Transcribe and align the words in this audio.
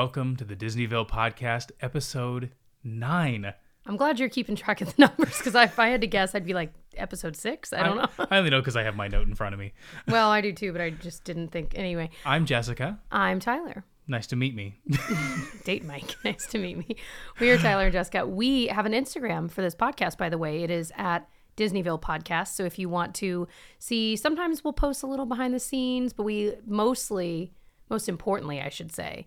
welcome 0.00 0.34
to 0.34 0.46
the 0.46 0.56
Disneyville 0.56 1.06
podcast, 1.06 1.72
episode 1.82 2.50
nine. 2.82 3.52
I'm 3.84 3.98
glad 3.98 4.18
you're 4.18 4.30
keeping 4.30 4.56
track 4.56 4.80
of 4.80 4.96
the 4.96 4.98
numbers 5.06 5.36
because 5.36 5.54
if 5.54 5.78
I 5.78 5.88
had 5.88 6.00
to 6.00 6.06
guess, 6.06 6.34
I'd 6.34 6.46
be 6.46 6.54
like 6.54 6.72
episode 6.96 7.36
six. 7.36 7.70
I 7.74 7.82
don't 7.82 7.98
know. 7.98 8.08
I 8.30 8.38
only 8.38 8.48
know 8.48 8.62
because 8.62 8.76
I 8.76 8.82
have 8.84 8.96
my 8.96 9.08
note 9.08 9.28
in 9.28 9.34
front 9.34 9.52
of 9.52 9.60
me. 9.60 9.74
well, 10.08 10.30
I 10.30 10.40
do 10.40 10.54
too, 10.54 10.72
but 10.72 10.80
I 10.80 10.88
just 10.88 11.24
didn't 11.24 11.48
think. 11.48 11.74
Anyway, 11.76 12.08
I'm 12.24 12.46
Jessica. 12.46 12.98
I'm 13.12 13.40
Tyler. 13.40 13.84
Nice 14.08 14.26
to 14.28 14.36
meet 14.36 14.54
me. 14.54 14.80
Date 15.64 15.84
Mike. 15.84 16.16
Nice 16.24 16.46
to 16.46 16.58
meet 16.58 16.78
me. 16.78 16.96
We 17.38 17.50
are 17.50 17.58
Tyler 17.58 17.84
and 17.84 17.92
Jessica. 17.92 18.26
We 18.26 18.68
have 18.68 18.86
an 18.86 18.92
Instagram 18.92 19.50
for 19.50 19.60
this 19.60 19.74
podcast, 19.74 20.16
by 20.16 20.30
the 20.30 20.38
way. 20.38 20.62
It 20.62 20.70
is 20.70 20.94
at 20.96 21.28
Disneyville 21.58 22.00
Podcast. 22.00 22.54
So 22.54 22.64
if 22.64 22.78
you 22.78 22.88
want 22.88 23.14
to 23.16 23.46
see, 23.78 24.16
sometimes 24.16 24.64
we'll 24.64 24.72
post 24.72 25.02
a 25.02 25.06
little 25.06 25.26
behind 25.26 25.52
the 25.52 25.60
scenes, 25.60 26.14
but 26.14 26.22
we 26.22 26.54
mostly, 26.64 27.52
most 27.90 28.08
importantly, 28.08 28.62
I 28.62 28.70
should 28.70 28.92
say, 28.92 29.26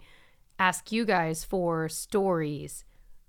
ask 0.63 0.93
you 0.93 1.03
guys 1.03 1.43
for 1.43 1.89
stories, 1.89 2.85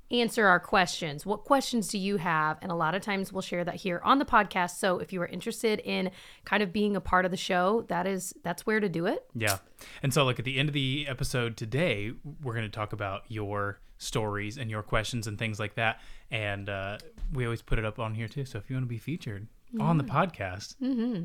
answer 0.08 0.46
our 0.46 0.60
questions. 0.60 1.26
What 1.26 1.42
questions 1.44 1.88
do 1.88 1.98
you 1.98 2.16
have? 2.18 2.58
And 2.62 2.70
a 2.70 2.76
lot 2.76 2.94
of 2.94 3.02
times 3.02 3.32
we'll 3.32 3.42
share 3.42 3.64
that 3.64 3.74
here 3.74 4.00
on 4.04 4.20
the 4.20 4.24
podcast. 4.24 4.78
So 4.78 5.00
if 5.00 5.12
you 5.12 5.20
are 5.20 5.26
interested 5.26 5.80
in 5.80 6.12
kind 6.44 6.62
of 6.62 6.72
being 6.72 6.94
a 6.94 7.00
part 7.00 7.24
of 7.24 7.32
the 7.32 7.36
show, 7.36 7.86
that 7.88 8.06
is 8.06 8.34
that's 8.44 8.64
where 8.66 8.78
to 8.78 8.88
do 8.88 9.06
it. 9.06 9.26
yeah. 9.34 9.58
And 10.00 10.14
so, 10.14 10.24
like, 10.24 10.38
at 10.38 10.44
the 10.44 10.58
end 10.58 10.68
of 10.68 10.74
the 10.74 11.06
episode 11.08 11.56
today, 11.56 12.12
we're 12.40 12.54
going 12.54 12.70
to 12.70 12.70
talk 12.70 12.92
about 12.92 13.22
your 13.26 13.80
stories 13.98 14.56
and 14.56 14.70
your 14.70 14.84
questions 14.84 15.26
and 15.26 15.36
things 15.36 15.58
like 15.58 15.74
that. 15.74 16.00
And 16.30 16.68
uh, 16.68 16.98
we 17.32 17.44
always 17.46 17.62
put 17.62 17.80
it 17.80 17.84
up 17.84 17.98
on 17.98 18.14
here 18.14 18.28
too. 18.28 18.44
So 18.44 18.58
if 18.58 18.70
you 18.70 18.76
want 18.76 18.84
to 18.84 18.88
be 18.88 18.98
featured 18.98 19.48
on 19.80 19.98
the 19.98 20.04
podcast, 20.04 20.76
mm-hmm. 20.80 21.24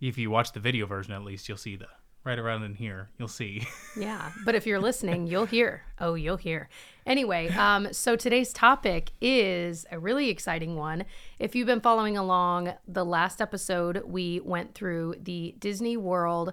if 0.00 0.16
you 0.16 0.30
watch 0.30 0.52
the 0.52 0.60
video 0.60 0.86
version 0.86 1.12
at 1.12 1.22
least, 1.22 1.48
you'll 1.48 1.58
see 1.58 1.76
the 1.76 1.88
right 2.24 2.38
around 2.38 2.62
in 2.64 2.74
here, 2.74 3.08
you'll 3.18 3.28
see. 3.28 3.66
Yeah, 3.96 4.30
but 4.44 4.54
if 4.54 4.66
you're 4.66 4.80
listening, 4.80 5.26
you'll 5.26 5.46
hear. 5.46 5.82
Oh, 5.98 6.14
you'll 6.14 6.36
hear. 6.36 6.68
Anyway, 7.04 7.48
um, 7.48 7.92
so 7.92 8.14
today's 8.14 8.52
topic 8.52 9.10
is 9.20 9.84
a 9.90 9.98
really 9.98 10.28
exciting 10.28 10.76
one. 10.76 11.04
If 11.40 11.56
you've 11.56 11.66
been 11.66 11.80
following 11.80 12.16
along, 12.16 12.72
the 12.86 13.04
last 13.04 13.40
episode 13.40 14.02
we 14.06 14.40
went 14.40 14.74
through 14.74 15.16
the 15.20 15.56
Disney 15.58 15.96
World 15.96 16.52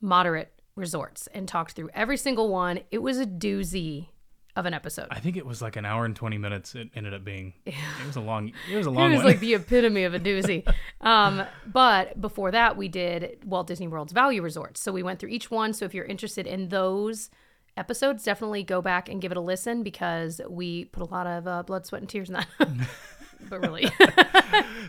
moderate 0.00 0.52
resorts 0.74 1.28
and 1.28 1.46
talked 1.46 1.72
through 1.72 1.90
every 1.94 2.16
single 2.16 2.48
one. 2.48 2.80
It 2.90 2.98
was 2.98 3.18
a 3.18 3.26
doozy 3.26 4.08
of 4.56 4.66
an 4.66 4.74
episode. 4.74 5.06
I 5.10 5.20
think 5.20 5.36
it 5.36 5.46
was 5.46 5.62
like 5.62 5.76
an 5.76 5.84
hour 5.84 6.04
and 6.04 6.16
20 6.16 6.38
minutes 6.38 6.74
it 6.74 6.88
ended 6.96 7.14
up 7.14 7.22
being. 7.24 7.52
It 7.66 7.74
was 8.06 8.16
a 8.16 8.20
long, 8.20 8.52
it 8.70 8.76
was 8.76 8.86
a 8.86 8.90
long 8.90 9.10
It 9.12 9.16
was 9.16 9.18
one. 9.18 9.26
like 9.26 9.40
the 9.40 9.54
epitome 9.54 10.04
of 10.04 10.14
a 10.14 10.18
doozy. 10.20 10.66
Um, 11.02 11.44
but 11.66 12.20
before 12.20 12.50
that, 12.50 12.76
we 12.76 12.88
did 12.88 13.38
Walt 13.44 13.66
Disney 13.68 13.86
World's 13.86 14.12
value 14.12 14.42
resorts. 14.42 14.80
So 14.80 14.90
we 14.90 15.02
went 15.04 15.20
through 15.20 15.28
each 15.28 15.50
one. 15.50 15.72
So 15.72 15.84
if 15.84 15.94
you're 15.94 16.04
interested 16.06 16.46
in 16.48 16.68
those 16.70 17.30
episodes, 17.76 18.24
definitely 18.24 18.64
go 18.64 18.80
back 18.82 19.08
and 19.08 19.20
give 19.20 19.30
it 19.30 19.36
a 19.36 19.40
listen 19.40 19.82
because 19.84 20.40
we 20.48 20.86
put 20.86 21.02
a 21.02 21.06
lot 21.06 21.26
of 21.28 21.46
uh, 21.46 21.62
blood, 21.62 21.86
sweat, 21.86 22.00
and 22.02 22.08
tears 22.08 22.28
in 22.30 22.34
that. 22.34 22.48
but 23.48 23.60
really, 23.60 23.88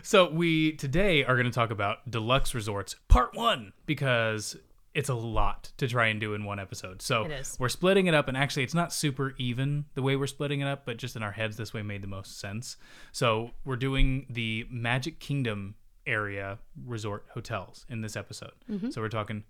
So 0.02 0.30
we 0.30 0.72
today 0.72 1.24
are 1.24 1.34
going 1.34 1.46
to 1.46 1.52
talk 1.52 1.70
about 1.70 2.10
deluxe 2.10 2.54
resorts 2.54 2.96
part 3.08 3.34
one 3.36 3.72
because 3.86 4.56
it's 4.94 5.08
a 5.08 5.14
lot 5.14 5.72
to 5.76 5.86
try 5.86 6.06
and 6.06 6.20
do 6.20 6.34
in 6.34 6.44
one 6.44 6.58
episode. 6.58 7.02
So 7.02 7.28
we're 7.58 7.68
splitting 7.68 8.06
it 8.06 8.14
up, 8.14 8.28
and 8.28 8.36
actually, 8.36 8.64
it's 8.64 8.74
not 8.74 8.92
super 8.92 9.34
even 9.38 9.84
the 9.94 10.02
way 10.02 10.16
we're 10.16 10.26
splitting 10.26 10.60
it 10.60 10.66
up, 10.66 10.84
but 10.84 10.96
just 10.96 11.16
in 11.16 11.22
our 11.22 11.32
heads, 11.32 11.56
this 11.56 11.72
way 11.72 11.82
made 11.82 12.02
the 12.02 12.08
most 12.08 12.40
sense. 12.40 12.76
So 13.12 13.50
we're 13.64 13.76
doing 13.76 14.26
the 14.30 14.66
Magic 14.70 15.20
Kingdom 15.20 15.74
area 16.06 16.58
resort 16.86 17.26
hotels 17.34 17.84
in 17.88 18.00
this 18.00 18.16
episode. 18.16 18.52
Mm-hmm. 18.70 18.90
So 18.90 19.00
we're 19.00 19.08
talking 19.08 19.44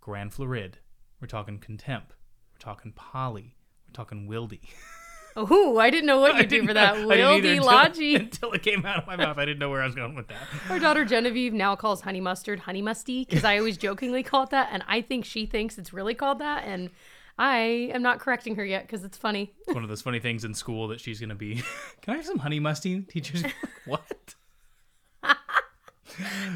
Grand 0.00 0.32
Floride, 0.32 0.78
we're 1.20 1.28
talking 1.28 1.58
Contempt, 1.58 2.12
we're 2.52 2.58
talking 2.58 2.92
Polly, 2.92 3.56
we're 3.86 3.92
talking 3.92 4.28
Wildy. 4.28 4.60
oh, 5.36 5.78
I 5.78 5.90
didn't 5.90 6.06
know 6.06 6.20
what 6.20 6.36
you 6.40 6.46
do 6.46 6.66
for 6.66 6.74
that. 6.74 6.94
Didn't 6.94 7.10
either 7.10 7.52
until- 7.52 8.14
until 8.16 8.52
it 8.52 8.62
came 8.62 8.84
out 8.84 8.98
of 8.98 9.06
my 9.06 9.16
mouth. 9.16 9.38
I 9.38 9.44
didn't 9.44 9.58
know 9.58 9.70
where 9.70 9.82
I 9.82 9.86
was 9.86 9.94
going 9.94 10.14
with 10.14 10.28
that. 10.28 10.36
Our 10.70 10.78
daughter 10.78 11.04
Genevieve 11.04 11.52
now 11.52 11.76
calls 11.76 12.02
honey 12.02 12.20
mustard 12.20 12.60
honey 12.60 12.82
musty 12.82 13.24
because 13.24 13.44
I 13.44 13.58
always 13.58 13.76
jokingly 13.76 14.22
call 14.22 14.44
it 14.44 14.50
that, 14.50 14.68
and 14.72 14.82
I 14.88 15.00
think 15.00 15.24
she 15.24 15.46
thinks 15.46 15.78
it's 15.78 15.92
really 15.92 16.14
called 16.14 16.38
that, 16.38 16.64
and 16.64 16.90
I 17.38 17.90
am 17.92 18.02
not 18.02 18.20
correcting 18.20 18.56
her 18.56 18.64
yet 18.64 18.82
because 18.86 19.04
it's 19.04 19.16
funny. 19.18 19.52
It's 19.66 19.74
one 19.74 19.82
of 19.82 19.88
those 19.88 20.02
funny 20.02 20.20
things 20.20 20.44
in 20.44 20.54
school 20.54 20.88
that 20.88 21.00
she's 21.00 21.20
gonna 21.20 21.34
be. 21.34 21.62
Can 22.02 22.14
I 22.14 22.16
have 22.16 22.26
some 22.26 22.38
honey 22.38 22.60
musty? 22.60 23.00
Teachers, 23.02 23.44
what? 23.86 24.34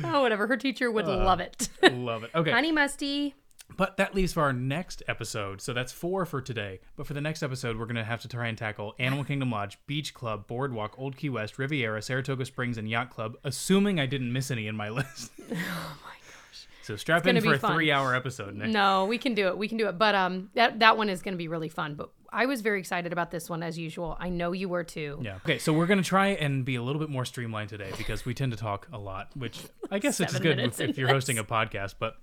oh, 0.05 0.23
whatever. 0.23 0.47
Her 0.47 0.57
teacher 0.57 0.91
would 0.91 1.07
uh, 1.07 1.17
love 1.25 1.41
it. 1.41 1.69
Love 1.83 2.23
it. 2.25 2.31
Okay, 2.35 2.51
honey 2.51 2.73
musty. 2.73 3.35
But 3.77 3.97
that 3.99 4.15
leaves 4.15 4.33
for 4.33 4.43
our 4.43 4.53
next 4.53 5.03
episode. 5.09 5.61
So 5.61 5.73
that's 5.73 5.93
four 5.93 6.25
for 6.27 6.41
today. 6.41 6.81
But 6.97 7.07
for 7.07 7.15
the 7.15 7.21
next 7.21 7.43
episode, 7.43 7.79
we're 7.79 7.87
gonna 7.87 8.05
have 8.05 8.23
to 8.23 8.29
try 8.29 8.49
and 8.49 8.57
tackle 8.57 8.95
Animal 8.99 9.25
Kingdom 9.25 9.51
Lodge, 9.51 9.79
Beach 9.87 10.15
Club, 10.15 10.47
Boardwalk, 10.47 10.95
Old 10.99 11.17
Key 11.17 11.29
West, 11.31 11.59
Riviera, 11.59 12.01
Saratoga 12.03 12.45
Springs, 12.45 12.79
and 12.79 12.89
Yacht 12.89 13.11
Club. 13.11 13.37
Assuming 13.45 14.01
I 14.01 14.07
didn't 14.07 14.33
miss 14.33 14.51
any 14.51 14.67
in 14.67 14.77
my 14.77 14.89
list. 14.99 15.31
Oh 15.51 15.55
my 15.55 16.11
gosh. 16.11 16.67
So 16.83 16.97
strap 16.97 17.27
in 17.27 17.41
for 17.43 17.55
a 17.55 17.59
fun. 17.59 17.75
three-hour 17.75 18.15
episode. 18.15 18.55
Nick. 18.55 18.69
No, 18.71 19.05
we 19.05 19.19
can 19.19 19.35
do 19.35 19.49
it. 19.49 19.59
We 19.59 19.69
can 19.69 19.77
do 19.77 19.89
it. 19.89 19.99
But 19.99 20.15
um, 20.15 20.51
that 20.55 20.79
that 20.79 20.97
one 20.97 21.11
is 21.11 21.21
going 21.23 21.35
to 21.35 21.39
be 21.39 21.49
really 21.49 21.69
fun. 21.69 21.95
But 21.95 22.11
I 22.33 22.47
was 22.47 22.61
very 22.63 22.79
excited 22.81 23.13
about 23.13 23.31
this 23.31 23.49
one 23.51 23.63
as 23.63 23.79
usual. 23.79 24.17
I 24.19 24.29
know 24.31 24.53
you 24.53 24.69
were 24.69 24.85
too. 24.85 25.19
Yeah. 25.23 25.37
Okay, 25.37 25.59
so 25.59 25.73
we're 25.73 25.87
gonna 25.87 26.03
try 26.03 26.29
and 26.29 26.65
be 26.65 26.77
a 26.77 26.83
little 26.83 27.01
bit 27.01 27.09
more 27.11 27.25
streamlined 27.25 27.69
today 27.71 27.91
because 27.97 28.25
we 28.25 28.35
tend 28.35 28.53
to 28.53 28.59
talk 28.59 28.87
a 28.93 28.99
lot, 28.99 29.31
which 29.35 29.61
I 29.91 29.99
guess 29.99 30.21
it's 30.21 30.39
good 30.39 30.59
if, 30.59 30.81
if 30.81 30.99
you're 30.99 31.09
hosting 31.09 31.39
a 31.39 31.45
podcast. 31.45 31.95
But 31.99 32.17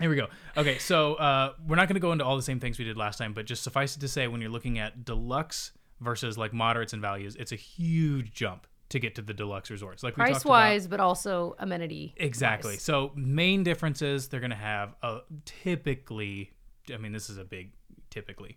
here 0.00 0.10
we 0.10 0.16
go. 0.16 0.28
Okay, 0.56 0.78
so 0.78 1.14
uh, 1.14 1.52
we're 1.66 1.76
not 1.76 1.88
gonna 1.88 2.00
go 2.00 2.12
into 2.12 2.24
all 2.24 2.36
the 2.36 2.42
same 2.42 2.60
things 2.60 2.78
we 2.78 2.84
did 2.84 2.96
last 2.96 3.18
time, 3.18 3.32
but 3.32 3.46
just 3.46 3.62
suffice 3.62 3.96
it 3.96 4.00
to 4.00 4.08
say, 4.08 4.28
when 4.28 4.40
you're 4.40 4.50
looking 4.50 4.78
at 4.78 5.04
deluxe 5.04 5.72
versus 6.00 6.38
like 6.38 6.52
moderates 6.52 6.92
and 6.92 7.02
values, 7.02 7.36
it's 7.36 7.52
a 7.52 7.56
huge 7.56 8.32
jump 8.32 8.66
to 8.90 8.98
get 8.98 9.16
to 9.16 9.22
the 9.22 9.34
deluxe 9.34 9.70
resorts. 9.70 10.02
Like 10.02 10.16
we 10.16 10.22
Price 10.22 10.44
wise, 10.44 10.86
but 10.86 11.00
also 11.00 11.56
amenity. 11.58 12.14
Exactly. 12.16 12.74
wise. 12.74 12.82
So 12.82 13.12
main 13.16 13.64
differences 13.64 14.28
they're 14.28 14.40
going 14.40 14.50
to 14.50 14.56
have 14.56 14.94
a 15.02 15.20
typically 15.44 16.52
I 16.92 16.98
mean 16.98 17.12
this 17.12 17.28
is 17.28 17.38
a 17.38 17.44
big 17.44 17.72
typically 18.10 18.56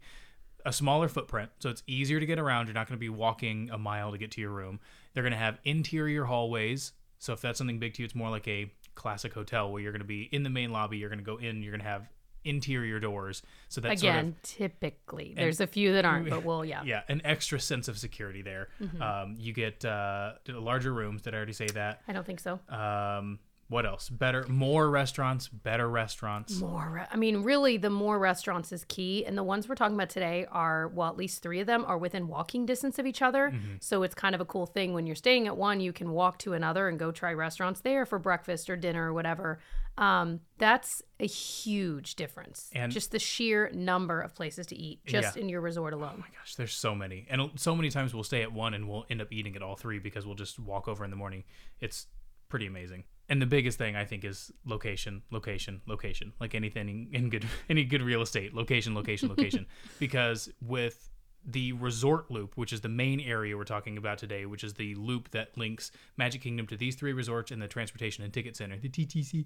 a 0.66 0.74
smaller 0.74 1.08
footprint 1.08 1.50
so 1.60 1.70
it's 1.70 1.82
easier 1.88 2.20
to 2.20 2.26
get 2.26 2.38
around 2.38 2.68
you're 2.68 2.74
not 2.74 2.88
going 2.88 2.98
to 2.98 3.00
be 3.00 3.10
walking 3.10 3.70
a 3.72 3.78
mile 3.78 4.12
to 4.12 4.18
get 4.18 4.32
to 4.32 4.42
your 4.42 4.52
room. 4.52 4.80
They're 5.14 5.24
going 5.24 5.34
to 5.34 5.40
have 5.40 5.60
interior 5.64 6.26
hallways. 6.26 6.94
So 7.20 7.34
if 7.34 7.42
that's 7.42 7.58
something 7.58 7.80
big 7.80 7.96
to 7.96 8.04
you 8.04 8.06
it's 8.06 8.16
more 8.16 8.30
like 8.30 8.48
a 8.48 8.72
classic 8.98 9.34
hotel 9.34 9.72
where 9.72 9.82
you're 9.82 9.94
going 9.94 10.02
to 10.02 10.08
be 10.08 10.24
in 10.24 10.44
the 10.44 10.50
main 10.50 10.72
lobby, 10.72 10.98
you're 10.98 11.10
going 11.10 11.20
to 11.20 11.26
go 11.26 11.38
in, 11.38 11.62
you're 11.62 11.72
going 11.72 11.82
to 11.82 11.88
have 11.88 12.10
interior 12.44 13.00
doors. 13.00 13.44
So 13.70 13.82
that's 13.82 14.02
Again, 14.02 14.36
sort 14.42 14.72
of 14.72 14.80
typically, 14.80 15.34
there's 15.36 15.62
a 15.62 15.68
few 15.68 15.94
that 15.94 16.06
aren't, 16.06 16.30
but 16.30 16.44
well, 16.44 16.66
yeah. 16.66 16.84
yeah, 16.84 17.04
an 17.08 17.22
extra 17.24 17.60
sense 17.60 17.88
of 17.88 17.98
security 17.98 18.42
there. 18.42 18.70
Mm-hmm. 18.82 19.02
Um, 19.02 19.36
you 19.38 19.54
get 19.54 19.86
uh, 19.86 20.34
larger 20.48 20.94
rooms. 20.94 21.22
Did 21.22 21.34
I 21.34 21.38
already 21.38 21.54
say 21.54 21.68
that? 21.68 22.02
I 22.08 22.14
don't 22.14 22.26
think 22.26 22.40
so. 22.40 22.60
Um, 22.70 23.40
what 23.70 23.86
else? 23.86 24.08
Better, 24.10 24.46
more 24.48 24.90
restaurants, 24.90 25.50
better 25.50 25.90
restaurants. 25.90 26.60
More, 26.62 26.90
re- 26.90 27.06
I 27.12 27.18
mean, 27.18 27.44
really, 27.44 27.76
the 27.78 27.90
more 27.90 28.18
restaurants 28.18 28.72
is 28.72 28.86
key. 28.86 29.26
And 29.26 29.38
the 29.38 29.44
ones 29.44 29.68
we're 29.68 29.76
talking 29.76 29.96
about 29.96 30.10
today 30.10 30.46
are, 30.52 30.88
well, 30.88 31.10
at 31.10 31.18
least 31.18 31.42
three 31.42 31.60
of 31.60 31.68
them 31.68 31.84
are 31.86 31.98
within 31.98 32.28
walking 32.30 32.66
distance 32.66 32.98
of 32.98 33.06
each 33.06 33.22
other. 33.22 33.50
Mm-hmm. 33.52 33.76
So 33.82 34.04
it's 34.04 34.16
kind 34.16 34.34
of 34.36 34.40
a 34.40 34.46
cool 34.46 34.66
thing 34.68 34.94
when 34.94 35.06
you're 35.06 35.16
staying 35.18 35.48
at 35.48 35.58
one, 35.58 35.82
you 35.82 35.92
can 35.92 36.12
walk 36.12 36.40
to 36.40 36.54
another 36.54 36.88
and 36.88 36.98
go 36.98 37.12
try 37.12 37.34
restaurants 37.34 37.82
there 37.82 38.06
for 38.06 38.20
breakfast 38.20 38.70
or 38.70 38.78
dinner 38.78 39.10
or 39.10 39.14
whatever. 39.14 39.60
Um, 39.98 40.40
that's 40.60 41.02
a 41.20 41.28
huge 41.28 42.16
difference. 42.16 42.70
And- 42.74 42.92
just 42.92 43.12
the 43.12 43.20
sheer 43.20 43.70
number 43.74 44.22
of 44.22 44.34
places 44.34 44.68
to 44.68 44.78
eat 44.78 45.04
just 45.06 45.36
Yeah. 45.36 45.42
in 45.42 45.50
your 45.50 45.60
resort 45.60 45.94
alone. 45.94 46.14
Oh 46.16 46.20
my 46.20 46.28
gosh, 46.40 46.56
there's 46.56 46.74
so 46.74 46.96
many, 46.96 47.26
and 47.30 47.52
so 47.56 47.76
many 47.76 47.90
times 47.90 48.14
we'll 48.14 48.24
stay 48.24 48.44
at 48.44 48.54
one 48.54 48.74
and 48.74 48.88
we'll 48.88 49.06
end 49.10 49.22
up 49.22 49.28
eating 49.32 49.56
at 49.56 49.62
all 49.62 49.76
three 49.76 50.00
because 50.00 50.26
we'll 50.26 50.36
just 50.36 50.58
walk 50.58 50.88
over 50.88 51.04
in 51.04 51.10
the 51.10 51.18
morning. 51.18 51.44
It's 51.82 52.08
pretty 52.48 52.66
amazing. 52.68 53.04
And 53.30 53.42
the 53.42 53.46
biggest 53.46 53.78
thing 53.78 53.96
I 53.96 54.06
think 54.06 54.24
is 54.24 54.52
location, 54.66 55.22
location, 55.32 55.82
location. 55.86 56.34
Like 56.40 56.56
anything 56.56 57.10
in 57.12 57.30
good 57.30 57.46
any 57.70 57.84
good 57.84 58.02
real 58.02 58.22
estate, 58.22 58.54
location, 58.54 58.96
location, 58.96 59.30
location. 59.30 59.66
because 60.00 60.50
with 60.62 61.10
the 61.46 61.72
resort 61.74 62.30
loop, 62.30 62.56
which 62.56 62.74
is 62.74 62.82
the 62.82 62.90
main 62.90 63.20
area 63.22 63.56
we're 63.56 63.64
talking 63.64 63.98
about 63.98 64.18
today, 64.18 64.46
which 64.46 64.64
is 64.64 64.74
the 64.74 64.96
loop 64.96 65.32
that 65.32 65.58
links 65.58 65.92
Magic 66.18 66.42
Kingdom 66.42 66.68
to 66.68 66.78
these 66.78 66.96
three 66.96 67.14
resorts 67.14 67.52
and 67.52 67.62
the 67.62 67.68
transportation 67.68 68.24
and 68.24 68.34
ticket 68.34 68.56
center, 68.56 68.78
the 68.78 68.90
TTC, 68.90 69.46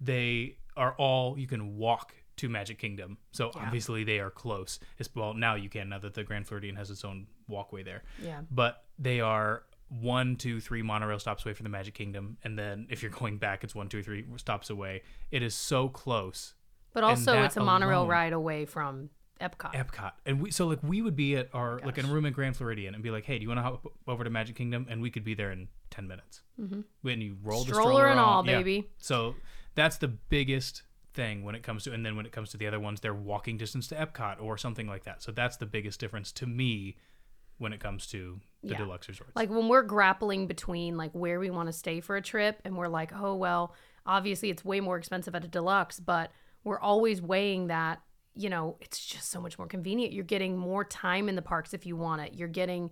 they 0.00 0.56
are 0.76 0.94
all 0.94 1.38
you 1.38 1.46
can 1.46 1.76
walk 1.76 2.14
to 2.36 2.48
Magic 2.48 2.78
Kingdom. 2.78 3.18
So 3.32 3.50
obviously 3.54 4.04
they 4.04 4.18
are 4.18 4.30
close. 4.30 4.80
It's, 4.98 5.08
well, 5.14 5.34
now 5.34 5.54
you 5.54 5.68
can 5.68 5.88
now 5.88 5.98
that 6.00 6.14
the 6.14 6.24
Grand 6.24 6.46
Floridian 6.46 6.76
has 6.76 6.90
its 6.90 7.04
own 7.04 7.26
walkway 7.48 7.82
there. 7.82 8.02
Yeah. 8.22 8.40
But 8.50 8.84
they 8.98 9.20
are 9.20 9.62
one, 9.88 10.36
two, 10.36 10.60
three 10.60 10.82
monorail 10.82 11.18
stops 11.18 11.44
away 11.44 11.54
from 11.54 11.64
the 11.64 11.70
Magic 11.70 11.94
Kingdom, 11.94 12.36
and 12.44 12.58
then 12.58 12.86
if 12.90 13.02
you're 13.02 13.10
going 13.10 13.38
back, 13.38 13.64
it's 13.64 13.74
one, 13.74 13.88
two, 13.88 14.02
three 14.02 14.24
stops 14.36 14.70
away. 14.70 15.02
It 15.30 15.42
is 15.42 15.54
so 15.54 15.88
close. 15.88 16.54
But 16.92 17.04
also, 17.04 17.42
it's 17.42 17.56
a 17.56 17.60
monorail 17.64 18.00
alone- 18.00 18.08
ride 18.08 18.32
away 18.32 18.66
from 18.66 19.10
Epcot. 19.40 19.74
Epcot, 19.74 20.12
and 20.24 20.40
we 20.40 20.50
so 20.52 20.66
like 20.68 20.78
we 20.82 21.02
would 21.02 21.16
be 21.16 21.36
at 21.36 21.48
our 21.52 21.80
like 21.84 21.98
in 21.98 22.06
a 22.06 22.08
room 22.08 22.24
at 22.24 22.32
Grand 22.32 22.56
Floridian 22.56 22.94
and 22.94 23.02
be 23.02 23.10
like, 23.10 23.24
hey, 23.24 23.36
do 23.38 23.42
you 23.42 23.48
want 23.48 23.58
to 23.58 23.62
hop 23.62 23.86
over 24.06 24.22
to 24.24 24.30
Magic 24.30 24.56
Kingdom? 24.56 24.86
And 24.88 25.02
we 25.02 25.10
could 25.10 25.24
be 25.24 25.34
there 25.34 25.50
in 25.50 25.68
ten 25.90 26.06
minutes. 26.06 26.42
Mm-hmm. 26.60 26.82
When 27.02 27.20
you 27.20 27.36
roll 27.42 27.64
the 27.64 27.74
Stroller 27.74 27.90
stroller 27.92 28.06
and 28.06 28.20
all, 28.20 28.38
on- 28.38 28.46
yeah. 28.46 28.58
baby. 28.58 28.88
So 28.98 29.34
that's 29.74 29.96
the 29.98 30.08
biggest 30.08 30.82
thing 31.14 31.44
when 31.44 31.54
it 31.54 31.62
comes 31.62 31.84
to 31.84 31.92
and 31.92 32.04
then 32.06 32.16
when 32.16 32.26
it 32.26 32.32
comes 32.32 32.50
to 32.50 32.56
the 32.56 32.66
other 32.66 32.80
ones 32.80 33.00
they're 33.00 33.14
walking 33.14 33.56
distance 33.56 33.86
to 33.86 33.94
Epcot 33.94 34.40
or 34.40 34.56
something 34.56 34.86
like 34.86 35.04
that. 35.04 35.22
So 35.22 35.30
that's 35.32 35.56
the 35.56 35.66
biggest 35.66 36.00
difference 36.00 36.32
to 36.32 36.46
me 36.46 36.96
when 37.58 37.72
it 37.72 37.78
comes 37.80 38.06
to 38.08 38.40
the 38.64 38.72
Yeah. 38.72 38.78
deluxe 38.78 39.08
resorts. 39.08 39.32
like 39.36 39.50
when 39.50 39.68
we're 39.68 39.82
grappling 39.82 40.46
between 40.46 40.96
like 40.96 41.12
where 41.12 41.38
we 41.38 41.50
want 41.50 41.68
to 41.68 41.72
stay 41.72 42.00
for 42.00 42.16
a 42.16 42.22
trip 42.22 42.60
and 42.64 42.76
we're 42.76 42.88
like 42.88 43.12
oh 43.14 43.34
well 43.34 43.74
obviously 44.06 44.50
it's 44.50 44.64
way 44.64 44.80
more 44.80 44.96
expensive 44.96 45.34
at 45.34 45.44
a 45.44 45.48
deluxe 45.48 46.00
but 46.00 46.30
we're 46.64 46.80
always 46.80 47.20
weighing 47.22 47.66
that 47.68 48.00
you 48.34 48.48
know 48.50 48.76
it's 48.80 49.04
just 49.04 49.30
so 49.30 49.40
much 49.40 49.58
more 49.58 49.66
convenient 49.68 50.12
you're 50.12 50.24
getting 50.24 50.56
more 50.56 50.84
time 50.84 51.28
in 51.28 51.36
the 51.36 51.42
parks 51.42 51.72
if 51.74 51.86
you 51.86 51.94
want 51.96 52.20
it 52.22 52.34
you're 52.34 52.48
getting 52.48 52.90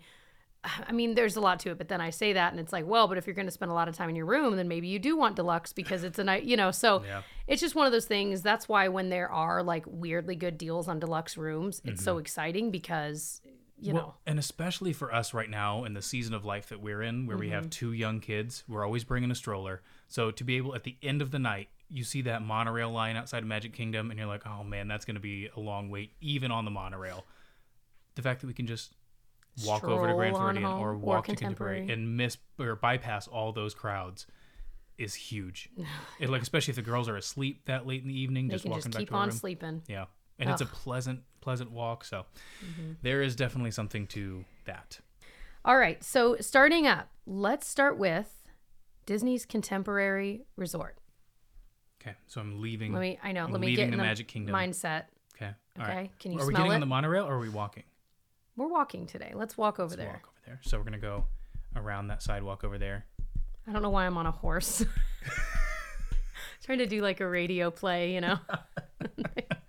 I 0.89 0.93
mean, 0.93 1.17
there's 1.17 1.35
a 1.35 1.41
lot 1.41 1.59
to 1.61 1.71
it, 1.73 1.79
but 1.79 1.89
then 1.89 2.01
I 2.01 2.11
say 2.11 2.35
that 2.35 2.53
and 2.53 2.61
it's 2.61 2.73
like, 2.73 2.87
well, 2.87 3.09
but 3.09 3.19
if 3.19 3.27
you're 3.27 3.35
going 3.35 3.49
to 3.49 3.51
spend 3.53 3.73
a 3.73 3.75
lot 3.75 3.89
of 3.89 3.97
time 3.97 4.09
in 4.09 4.15
your 4.15 4.27
room, 4.27 4.55
then 4.55 4.69
maybe 4.69 4.87
you 4.87 5.01
do 5.01 5.17
want 5.17 5.35
deluxe 5.35 5.73
because 5.73 6.05
it's 6.05 6.21
a 6.21 6.25
night, 6.25 6.45
you 6.45 6.57
know. 6.57 6.71
So 6.71 7.03
Yeah. 7.07 7.23
it's 7.49 7.61
just 7.61 7.75
one 7.75 7.85
of 7.87 7.91
those 7.91 8.05
things. 8.07 8.43
That's 8.43 8.69
why 8.69 8.87
when 8.87 9.09
there 9.09 9.29
are 9.29 9.65
like 9.65 9.85
weirdly 9.89 10.37
good 10.37 10.57
deals 10.59 10.87
on 10.87 11.01
deluxe 11.01 11.37
rooms, 11.37 11.83
it's 11.85 12.01
Mm-hmm. 12.01 12.05
so 12.05 12.19
exciting 12.19 12.71
because, 12.71 13.41
you 13.83 13.93
know, 13.93 14.15
and 14.27 14.39
especially 14.39 14.93
for 14.93 15.13
us 15.15 15.35
right 15.35 15.51
now 15.51 15.85
in 15.85 15.95
the 15.95 16.03
season 16.03 16.35
of 16.35 16.45
life 16.45 16.69
that 16.69 16.81
we're 16.81 17.03
in, 17.03 17.27
where 17.27 17.37
we 17.37 17.47
Mm-hmm. 17.47 17.55
have 17.55 17.71
two 17.71 17.93
young 17.93 18.21
kids, 18.21 18.65
we're 18.69 18.85
always 18.85 19.05
bringing 19.05 19.31
a 19.31 19.35
stroller. 19.35 19.83
So 20.09 20.31
to 20.31 20.45
be 20.45 20.57
able 20.57 20.75
at 20.75 20.85
the 20.85 20.97
end 21.03 21.21
of 21.23 21.31
the 21.31 21.39
night, 21.39 21.69
you 21.89 22.05
see 22.05 22.23
that 22.23 22.43
monorail 22.43 22.91
line 22.91 23.17
outside 23.17 23.43
of 23.43 23.49
Magic 23.49 23.73
Kingdom, 23.75 24.11
and 24.11 24.19
you're 24.19 24.29
like, 24.29 24.47
oh 24.47 24.65
man, 24.65 24.89
that's 24.89 25.05
going 25.05 25.17
to 25.17 25.21
be 25.21 25.49
a 25.57 25.61
long 25.61 25.91
wait, 25.91 26.13
even 26.21 26.51
on 26.51 26.65
the 26.65 26.71
monorail. 26.71 27.27
The 28.15 28.23
fact 28.23 28.41
that 28.41 28.47
we 28.47 28.55
can 28.55 28.67
just 28.67 28.95
walk 29.67 29.85
over 29.85 30.07
to 30.07 30.15
Grand 30.15 30.35
Stroll 30.35 30.45
Floridian 30.53 30.65
home 30.71 30.81
or 30.81 30.91
or 30.93 30.97
walk 30.97 31.27
to 31.27 31.37
Contemporary 31.37 31.91
and 31.91 32.17
miss 32.17 32.39
or 32.59 32.77
bypass 32.77 33.27
all 33.29 33.53
those 33.53 33.75
crowds 33.75 34.27
is 34.97 35.15
huge. 35.15 35.69
it, 36.21 36.31
like 36.31 36.43
especially 36.43 36.73
if 36.73 36.77
the 36.77 36.83
girls 36.83 37.09
are 37.09 37.17
asleep 37.17 37.63
that 37.67 37.87
late 37.87 38.03
in 38.03 38.09
the 38.09 38.19
evening, 38.19 38.49
they 38.49 38.55
just 38.55 38.63
can 38.65 38.71
walking 38.71 38.83
just 38.85 38.95
back 38.95 39.01
keep 39.01 39.09
to 39.09 39.15
on 39.15 39.29
room. 39.29 39.37
sleeping. 39.37 39.83
Yeah. 39.89 40.05
And 40.43 40.51
it's 40.51 40.61
a 40.61 40.67
pleasant, 40.67 41.21
pleasant 41.41 41.71
walk. 41.71 42.05
So 42.05 42.25
Mm-hmm. 42.65 42.93
there 43.03 43.23
is 43.23 43.35
definitely 43.37 43.71
something 43.71 44.07
to 44.09 44.45
that. 44.67 45.01
All 45.65 45.77
right. 45.77 46.03
So 46.03 46.37
starting 46.41 46.87
up, 46.87 47.09
let's 47.27 47.67
start 47.69 47.97
with 47.99 48.49
Disney's 49.07 49.45
Contemporary 49.47 50.43
Resort. 50.57 50.99
Okay. 52.03 52.17
So 52.27 52.41
I'm 52.41 52.61
leaving. 52.61 52.93
Let 52.93 53.01
me, 53.01 53.19
I 53.23 53.33
know, 53.33 53.45
I'm 53.45 53.53
let 53.53 53.61
me 53.61 53.75
get 53.75 53.85
in 53.85 53.91
the 53.93 53.97
the 53.97 54.03
Magic 54.03 54.27
Kingdom. 54.29 54.55
mindset. 54.55 55.05
Okay. 55.37 55.51
All 55.79 55.87
right. 55.87 55.91
Okay. 55.99 56.11
Can 56.19 56.33
you 56.33 56.41
Are 56.41 56.47
we 56.47 56.53
getting 56.55 56.73
it? 56.73 56.75
on 56.75 56.81
the 56.81 56.87
monorail 56.87 57.25
or 57.27 57.35
are 57.35 57.39
we 57.39 57.49
walking? 57.49 57.85
We're 58.57 58.67
walking 58.69 59.07
today. 59.07 59.33
Let's 59.35 59.57
walk 59.57 59.79
over 59.79 59.91
Let's 59.91 59.97
there. 59.97 60.09
walk 60.09 60.23
over 60.27 60.41
there. 60.47 60.61
So 60.63 60.77
we're 60.79 60.85
going 60.85 60.93
to 60.93 60.99
go 60.99 61.25
around 61.77 62.09
that 62.09 62.23
sidewalk 62.23 62.65
over 62.65 62.77
there. 62.77 63.07
I 63.67 63.73
don't 63.73 63.83
know 63.83 63.91
why 63.91 64.05
I'm 64.07 64.19
on 64.19 64.27
a 64.27 64.31
horse. 64.33 64.85
Trying 66.65 66.79
to 66.79 66.87
do 66.87 67.01
like 67.01 67.21
a 67.21 67.29
radio 67.29 67.71
play, 67.71 68.13
you 68.15 68.21
know? 68.21 68.39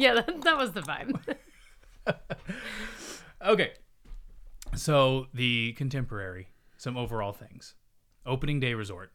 yeah, 0.00 0.14
that, 0.14 0.42
that 0.42 0.56
was 0.56 0.72
the 0.72 0.82
vibe. 0.82 1.36
Okay. 3.42 3.72
So 4.76 5.26
the 5.34 5.72
contemporary, 5.72 6.48
some 6.76 6.96
overall 6.96 7.32
things. 7.32 7.74
Opening 8.26 8.60
day 8.60 8.74
resort. 8.74 9.12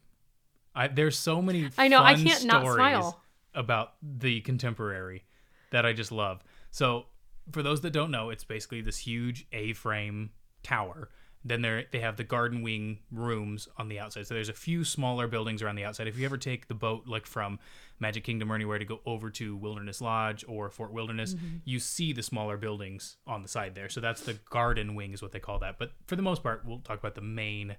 I, 0.73 0.87
there's 0.87 1.17
so 1.17 1.41
many 1.41 1.69
I 1.77 1.87
know, 1.87 2.01
I 2.01 2.15
can't 2.15 2.43
not 2.45 2.65
smile. 2.73 3.21
about 3.53 3.93
the 4.01 4.41
contemporary 4.41 5.23
that 5.71 5.85
I 5.85 5.93
just 5.93 6.11
love. 6.11 6.43
So 6.71 7.05
for 7.51 7.63
those 7.63 7.81
that 7.81 7.91
don't 7.91 8.11
know, 8.11 8.29
it's 8.29 8.43
basically 8.43 8.81
this 8.81 8.97
huge 8.97 9.45
A-frame 9.53 10.31
tower. 10.63 11.09
Then 11.45 11.61
there 11.61 11.83
they 11.91 11.99
have 11.99 12.17
the 12.17 12.23
garden 12.23 12.63
wing 12.63 12.99
rooms 13.11 13.67
on 13.77 13.87
the 13.87 13.99
outside. 13.99 14.25
So 14.25 14.33
there's 14.33 14.49
a 14.49 14.53
few 14.53 14.83
smaller 14.83 15.27
buildings 15.27 15.61
around 15.61 15.75
the 15.75 15.85
outside. 15.85 16.07
If 16.07 16.17
you 16.17 16.25
ever 16.25 16.37
take 16.37 16.67
the 16.67 16.73
boat 16.73 17.03
like 17.05 17.27
from 17.27 17.59
Magic 17.99 18.23
Kingdom 18.23 18.51
or 18.51 18.55
anywhere 18.55 18.77
to 18.79 18.85
go 18.85 18.99
over 19.05 19.29
to 19.31 19.55
Wilderness 19.55 20.01
Lodge 20.01 20.43
or 20.47 20.69
Fort 20.69 20.91
Wilderness, 20.91 21.33
Mm-hmm. 21.33 21.47
you 21.63 21.79
see 21.79 22.11
the 22.13 22.23
smaller 22.23 22.57
buildings 22.57 23.17
on 23.25 23.41
the 23.41 23.47
side 23.47 23.73
there. 23.75 23.87
So 23.89 24.01
that's 24.01 24.21
the 24.21 24.33
garden 24.49 24.95
wing 24.95 25.13
is 25.13 25.21
what 25.21 25.31
they 25.31 25.39
call 25.39 25.59
that. 25.59 25.79
But 25.79 25.91
for 26.07 26.15
the 26.15 26.21
most 26.21 26.43
part, 26.43 26.63
we'll 26.65 26.79
talk 26.79 26.99
about 26.99 27.15
the 27.15 27.21
main 27.21 27.77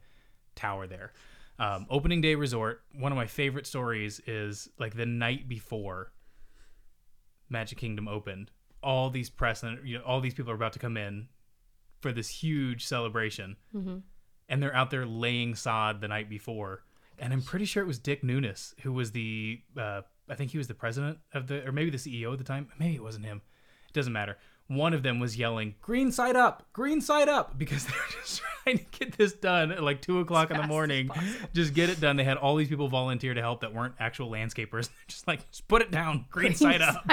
tower 0.55 0.87
there. 0.87 1.13
Um, 1.59 1.87
opening 1.91 2.21
day 2.21 2.35
resort. 2.35 2.83
One 2.99 3.13
of 3.13 3.17
my 3.17 3.27
favorite 3.27 3.67
stories 3.67 4.21
is 4.27 4.69
like 4.79 4.95
the 4.95 5.07
night 5.07 5.49
before 5.49 6.13
Magic 7.49 7.79
Kingdom 7.79 8.09
opened. 8.09 8.51
All 8.83 9.11
these 9.11 9.31
press 9.31 9.63
and 9.63 9.79
you 9.87 9.99
know 9.99 10.05
all 10.05 10.21
these 10.21 10.35
people 10.35 10.53
are 10.53 10.55
about 10.57 10.73
to 10.75 10.79
come 10.79 10.97
in 10.97 11.29
for 12.01 12.13
this 12.13 12.29
huge 12.29 12.85
celebration, 12.87 13.57
and 14.49 14.63
they're 14.63 14.75
out 14.77 14.91
there 14.91 15.07
laying 15.07 15.55
sod 15.55 16.01
the 16.01 16.09
night 16.09 16.29
before. 16.29 16.85
And 17.19 17.33
I'm 17.33 17.43
pretty 17.43 17.65
sure 17.65 17.83
it 17.83 17.87
was 17.87 17.99
Dick 17.99 18.23
Nunis 18.23 18.75
who 18.83 18.93
was 18.93 19.13
the 19.13 19.61
uh, 19.77 20.03
I 20.29 20.35
think 20.35 20.51
he 20.51 20.59
was 20.59 20.69
the 20.69 20.75
president 20.75 21.19
of 21.33 21.47
the 21.47 21.67
or 21.67 21.73
maybe 21.73 21.91
the 21.91 21.99
CEO 21.99 22.33
at 22.33 22.39
the 22.39 22.45
time. 22.45 22.69
Maybe 22.79 22.95
it 22.95 23.03
wasn't 23.03 23.27
him. 23.27 23.43
It 23.89 23.93
doesn't 23.93 24.13
matter. 24.13 24.37
One 24.69 24.95
of 24.95 25.03
them 25.05 25.21
was 25.21 25.37
yelling 25.37 25.77
"Green 25.81 26.11
side 26.11 26.37
up, 26.37 26.67
green 26.73 27.01
side 27.01 27.29
up" 27.29 27.57
because 27.57 27.85
they're 27.87 27.95
just 28.21 28.43
trying 28.65 28.79
to 28.79 28.85
get 28.99 29.17
this 29.17 29.33
done 29.33 29.71
at 29.71 29.83
like 29.83 30.03
two 30.03 30.19
o'clock 30.21 30.51
in 30.51 30.57
the 30.57 30.67
morning. 30.67 31.11
Just 31.55 31.73
get 31.73 31.89
it 31.89 32.01
done. 32.01 32.17
They 32.17 32.25
had 32.25 32.37
all 32.37 32.57
these 32.57 32.69
people 32.69 32.89
volunteer 32.89 33.33
to 33.35 33.41
help 33.41 33.61
that 33.61 33.73
weren't 33.73 33.95
actual 34.01 34.31
landscapers. 34.31 34.71
They're 34.89 35.07
just 35.09 35.29
like, 35.29 35.49
just 35.51 35.69
put 35.69 35.83
it 35.83 35.91
down, 35.91 36.27
green 36.31 36.55
side 36.55 36.83
up. 36.83 37.07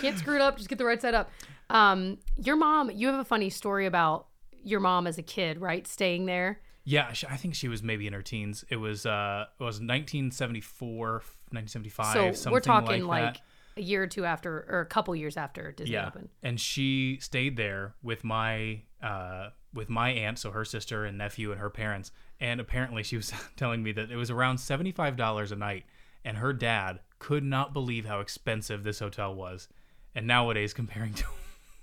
Can't 0.00 0.18
screw 0.18 0.34
it 0.36 0.40
up. 0.40 0.56
Just 0.56 0.68
get 0.68 0.78
the 0.78 0.84
right 0.84 1.00
side 1.00 1.14
up. 1.14 1.30
Um, 1.70 2.18
your 2.36 2.56
mom, 2.56 2.90
you 2.90 3.08
have 3.08 3.18
a 3.18 3.24
funny 3.24 3.50
story 3.50 3.86
about 3.86 4.26
your 4.62 4.80
mom 4.80 5.06
as 5.06 5.18
a 5.18 5.22
kid, 5.22 5.60
right? 5.60 5.86
Staying 5.86 6.26
there. 6.26 6.60
Yeah, 6.88 7.12
sh- 7.12 7.26
I 7.28 7.36
think 7.36 7.54
she 7.54 7.68
was 7.68 7.82
maybe 7.82 8.06
in 8.06 8.14
her 8.14 8.22
teens. 8.22 8.64
It 8.70 8.76
was 8.76 9.04
uh, 9.04 9.44
it 9.60 9.62
was 9.62 9.76
1974, 9.76 11.08
1975, 11.50 12.12
So 12.14 12.32
something 12.32 12.50
we're 12.50 12.60
talking 12.60 13.04
like, 13.04 13.24
like, 13.24 13.40
a 13.76 13.82
year 13.82 14.04
or 14.04 14.06
two 14.06 14.24
after, 14.24 14.64
or 14.70 14.80
a 14.80 14.86
couple 14.86 15.14
years 15.14 15.36
after 15.36 15.70
Disney 15.70 15.92
yeah. 15.92 16.06
opened. 16.06 16.30
And 16.42 16.58
she 16.58 17.18
stayed 17.20 17.58
there 17.58 17.94
with 18.02 18.24
my 18.24 18.80
uh, 19.02 19.50
with 19.74 19.90
my 19.90 20.12
aunt, 20.12 20.38
so 20.38 20.50
her 20.50 20.64
sister 20.64 21.04
and 21.04 21.18
nephew 21.18 21.52
and 21.52 21.60
her 21.60 21.68
parents. 21.68 22.10
And 22.40 22.58
apparently, 22.58 23.02
she 23.02 23.16
was 23.16 23.34
telling 23.56 23.82
me 23.82 23.92
that 23.92 24.10
it 24.10 24.16
was 24.16 24.30
around 24.30 24.56
seventy 24.56 24.92
five 24.92 25.14
dollars 25.14 25.52
a 25.52 25.56
night, 25.56 25.84
and 26.24 26.38
her 26.38 26.54
dad 26.54 27.00
could 27.18 27.44
not 27.44 27.74
believe 27.74 28.06
how 28.06 28.20
expensive 28.20 28.82
this 28.82 28.98
hotel 29.00 29.34
was. 29.34 29.68
And 30.14 30.26
nowadays, 30.26 30.72
comparing 30.72 31.12
to 31.20 31.24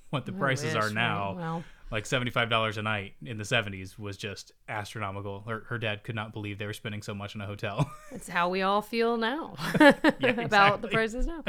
what 0.09 0.25
the 0.25 0.31
prices 0.31 0.73
wish, 0.73 0.83
are 0.83 0.89
now, 0.89 1.35
Well. 1.37 1.63
Like 1.91 2.05
seventy 2.05 2.31
five 2.31 2.49
dollars 2.49 2.77
a 2.77 2.81
night 2.81 3.13
in 3.25 3.37
the 3.37 3.45
seventies 3.45 3.97
was 3.97 4.17
just 4.17 4.51
astronomical. 4.67 5.41
Her, 5.47 5.63
her 5.69 5.77
dad 5.77 6.03
could 6.03 6.15
not 6.15 6.33
believe 6.33 6.57
they 6.57 6.65
were 6.65 6.73
spending 6.73 7.01
so 7.01 7.13
much 7.13 7.35
in 7.35 7.41
a 7.41 7.45
hotel. 7.45 7.89
It's 8.11 8.29
how 8.29 8.49
we 8.49 8.61
all 8.61 8.81
feel 8.81 9.17
now 9.17 9.55
about 9.75 10.81
the 10.81 10.87
prices 10.87 11.27
now. 11.27 11.43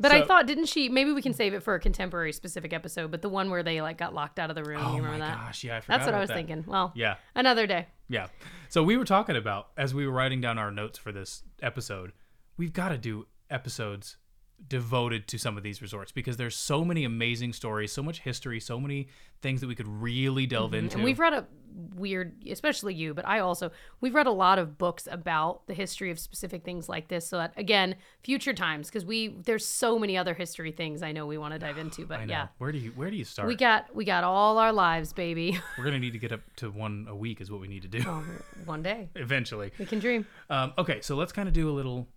But 0.00 0.12
I 0.12 0.22
thought, 0.24 0.46
didn't 0.46 0.66
she? 0.66 0.88
Maybe 0.88 1.12
we 1.12 1.20
can 1.22 1.34
save 1.34 1.54
it 1.54 1.62
for 1.64 1.74
a 1.74 1.80
contemporary 1.80 2.32
specific 2.32 2.72
episode. 2.72 3.10
But 3.10 3.20
the 3.20 3.28
one 3.28 3.50
where 3.50 3.64
they 3.64 3.80
like 3.82 3.98
got 3.98 4.14
locked 4.14 4.38
out 4.38 4.48
of 4.48 4.54
the 4.56 4.62
room, 4.62 4.80
oh 4.82 4.94
you 4.96 5.02
my 5.02 5.18
that? 5.18 5.36
gosh, 5.36 5.64
yeah, 5.64 5.76
I 5.78 5.80
forgot 5.80 5.98
That's 5.98 6.06
what 6.06 6.14
I 6.14 6.20
was 6.20 6.28
that. 6.28 6.34
thinking. 6.36 6.64
Well, 6.68 6.92
Yeah, 6.94 7.16
another 7.34 7.66
day. 7.66 7.86
yeah. 8.08 8.28
So 8.68 8.82
we 8.84 8.96
were 8.96 9.04
talking 9.04 9.34
about 9.34 9.68
as 9.76 9.94
we 9.94 10.06
were 10.06 10.12
writing 10.12 10.40
down 10.40 10.56
our 10.56 10.70
notes 10.70 10.98
for 10.98 11.10
this 11.10 11.42
episode, 11.62 12.12
we've 12.56 12.72
got 12.72 12.90
to 12.90 12.98
do 12.98 13.26
episodes 13.50 14.18
devoted 14.66 15.26
to 15.28 15.38
some 15.38 15.56
of 15.56 15.62
these 15.62 15.80
resorts 15.80 16.12
because 16.12 16.36
there's 16.36 16.56
so 16.56 16.84
many 16.84 17.04
amazing 17.04 17.52
stories, 17.52 17.92
so 17.92 18.02
much 18.02 18.20
history, 18.20 18.60
so 18.60 18.80
many 18.80 19.08
things 19.40 19.60
that 19.60 19.66
we 19.68 19.74
could 19.74 19.86
really 19.88 20.46
delve 20.46 20.74
into. 20.74 20.88
Mm-hmm. 20.90 20.96
And 20.98 21.04
we've 21.04 21.18
read 21.18 21.32
a 21.32 21.46
weird, 21.94 22.42
especially 22.50 22.92
you, 22.92 23.14
but 23.14 23.26
I 23.26 23.38
also 23.38 23.70
we've 24.00 24.14
read 24.14 24.26
a 24.26 24.32
lot 24.32 24.58
of 24.58 24.76
books 24.76 25.06
about 25.10 25.66
the 25.68 25.74
history 25.74 26.10
of 26.10 26.18
specific 26.18 26.64
things 26.64 26.88
like 26.88 27.08
this. 27.08 27.26
So 27.28 27.38
that 27.38 27.52
again, 27.56 27.94
future 28.22 28.52
times, 28.52 28.88
because 28.88 29.04
we 29.04 29.28
there's 29.44 29.64
so 29.64 29.98
many 29.98 30.18
other 30.18 30.34
history 30.34 30.72
things 30.72 31.02
I 31.02 31.12
know 31.12 31.26
we 31.26 31.38
want 31.38 31.52
to 31.54 31.58
dive 31.58 31.78
into. 31.78 32.04
But 32.04 32.28
yeah, 32.28 32.48
Where 32.58 32.72
do 32.72 32.78
you 32.78 32.90
where 32.96 33.10
do 33.10 33.16
you 33.16 33.24
start? 33.24 33.46
we 33.48 33.54
got 33.54 33.94
we 33.94 34.04
got 34.04 34.24
all 34.24 34.58
our 34.58 34.72
lives, 34.72 35.12
baby. 35.12 35.58
we're 35.78 35.84
gonna 35.84 36.00
need 36.00 36.12
to 36.14 36.18
get 36.18 36.32
up 36.32 36.40
to 36.56 36.70
one 36.70 37.06
a 37.08 37.14
week 37.14 37.40
is 37.40 37.50
what 37.50 37.60
we 37.60 37.68
need 37.68 37.82
to 37.82 37.88
do 37.88 38.02
Oh, 38.06 38.24
One 38.64 38.82
day 38.82 39.08
eventually. 39.14 39.70
we 39.78 39.86
can 39.86 40.00
dream. 40.00 40.26
Um, 40.50 40.72
okay, 40.76 41.00
so 41.00 41.14
let's 41.14 41.32
kind 41.32 41.46
of 41.48 41.54
do 41.54 41.70
a 41.70 41.72
little 41.72 42.08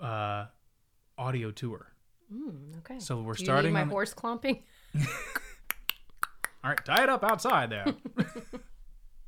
uh, 0.00 0.46
audio 1.20 1.50
tour. 1.50 1.92
Mm, 2.32 2.78
okay. 2.78 2.98
So 2.98 3.20
we're 3.22 3.34
Do 3.34 3.44
starting 3.44 3.72
my 3.72 3.82
on- 3.82 3.90
horse 3.90 4.14
clomping. 4.14 4.62
All 6.62 6.70
right, 6.70 6.84
tie 6.84 7.02
it 7.02 7.08
up 7.08 7.24
outside 7.24 7.70
there. 7.70 7.94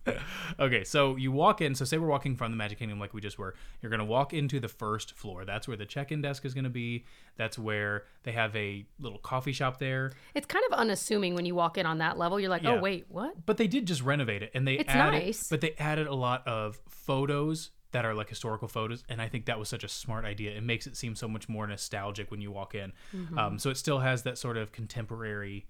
okay, 0.60 0.84
so 0.84 1.16
you 1.16 1.32
walk 1.32 1.60
in. 1.62 1.74
So 1.74 1.84
say 1.84 1.96
we're 1.96 2.06
walking 2.08 2.36
from 2.36 2.50
the 2.50 2.56
Magic 2.56 2.78
Kingdom 2.78 2.98
like 3.00 3.14
we 3.14 3.20
just 3.20 3.38
were. 3.38 3.54
You're 3.80 3.90
gonna 3.90 4.04
walk 4.04 4.34
into 4.34 4.60
the 4.60 4.68
first 4.68 5.14
floor. 5.16 5.44
That's 5.44 5.66
where 5.66 5.76
the 5.76 5.86
check-in 5.86 6.20
desk 6.20 6.44
is 6.44 6.52
gonna 6.54 6.68
be. 6.68 7.06
That's 7.36 7.58
where 7.58 8.04
they 8.24 8.32
have 8.32 8.54
a 8.54 8.84
little 8.98 9.18
coffee 9.18 9.52
shop 9.52 9.78
there. 9.78 10.12
It's 10.34 10.46
kind 10.46 10.64
of 10.70 10.78
unassuming 10.78 11.34
when 11.34 11.46
you 11.46 11.54
walk 11.54 11.78
in 11.78 11.86
on 11.86 11.98
that 11.98 12.18
level. 12.18 12.38
You're 12.38 12.50
like, 12.50 12.64
oh, 12.64 12.72
Yeah. 12.72 12.78
oh 12.78 12.82
wait, 12.82 13.06
what? 13.08 13.46
But 13.46 13.56
they 13.56 13.66
did 13.66 13.86
just 13.86 14.02
renovate 14.02 14.42
it, 14.42 14.50
and 14.54 14.66
they 14.68 14.74
It's 14.74 14.90
added. 14.90 15.18
nice. 15.24 15.48
But 15.48 15.60
they 15.62 15.74
added 15.78 16.06
a 16.08 16.14
lot 16.14 16.46
of 16.46 16.78
photos 16.88 17.70
that 17.92 18.04
are 18.04 18.14
like 18.14 18.28
historical 18.28 18.68
photos, 18.68 19.04
and 19.08 19.22
I 19.22 19.28
think 19.28 19.46
that 19.46 19.58
was 19.58 19.68
such 19.68 19.84
a 19.84 19.88
smart 19.88 20.24
idea. 20.24 20.50
It 20.56 20.62
makes 20.62 20.86
it 20.86 20.96
seem 20.96 21.14
so 21.14 21.28
much 21.28 21.48
more 21.48 21.66
nostalgic 21.66 22.30
when 22.30 22.40
you 22.40 22.50
walk 22.50 22.74
in. 22.74 22.92
Mm-hmm. 23.14 23.38
Um, 23.38 23.58
so 23.58 23.70
it 23.70 23.76
still 23.76 24.00
has 24.00 24.22
that 24.24 24.38
sort 24.38 24.56
of 24.56 24.72
contemporary 24.72 25.66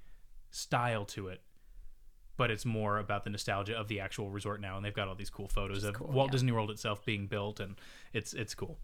style 0.50 1.04
to 1.06 1.28
it, 1.28 1.42
but 2.36 2.50
it's 2.50 2.64
more 2.64 2.98
about 2.98 3.24
the 3.24 3.30
nostalgia 3.30 3.74
of 3.74 3.88
the 3.88 4.00
actual 4.00 4.30
resort 4.30 4.60
now. 4.60 4.76
And 4.76 4.84
they've 4.84 4.94
got 4.94 5.08
all 5.08 5.14
these 5.14 5.30
cool 5.30 5.48
photos 5.48 5.84
of 5.84 5.94
cool, 5.94 6.08
Walt 6.08 6.28
yeah. 6.28 6.32
Disney 6.32 6.52
World 6.52 6.70
itself 6.70 7.04
being 7.04 7.26
built, 7.26 7.60
and 7.60 7.76
it's 8.12 8.32
it's 8.32 8.54
cool. 8.54 8.78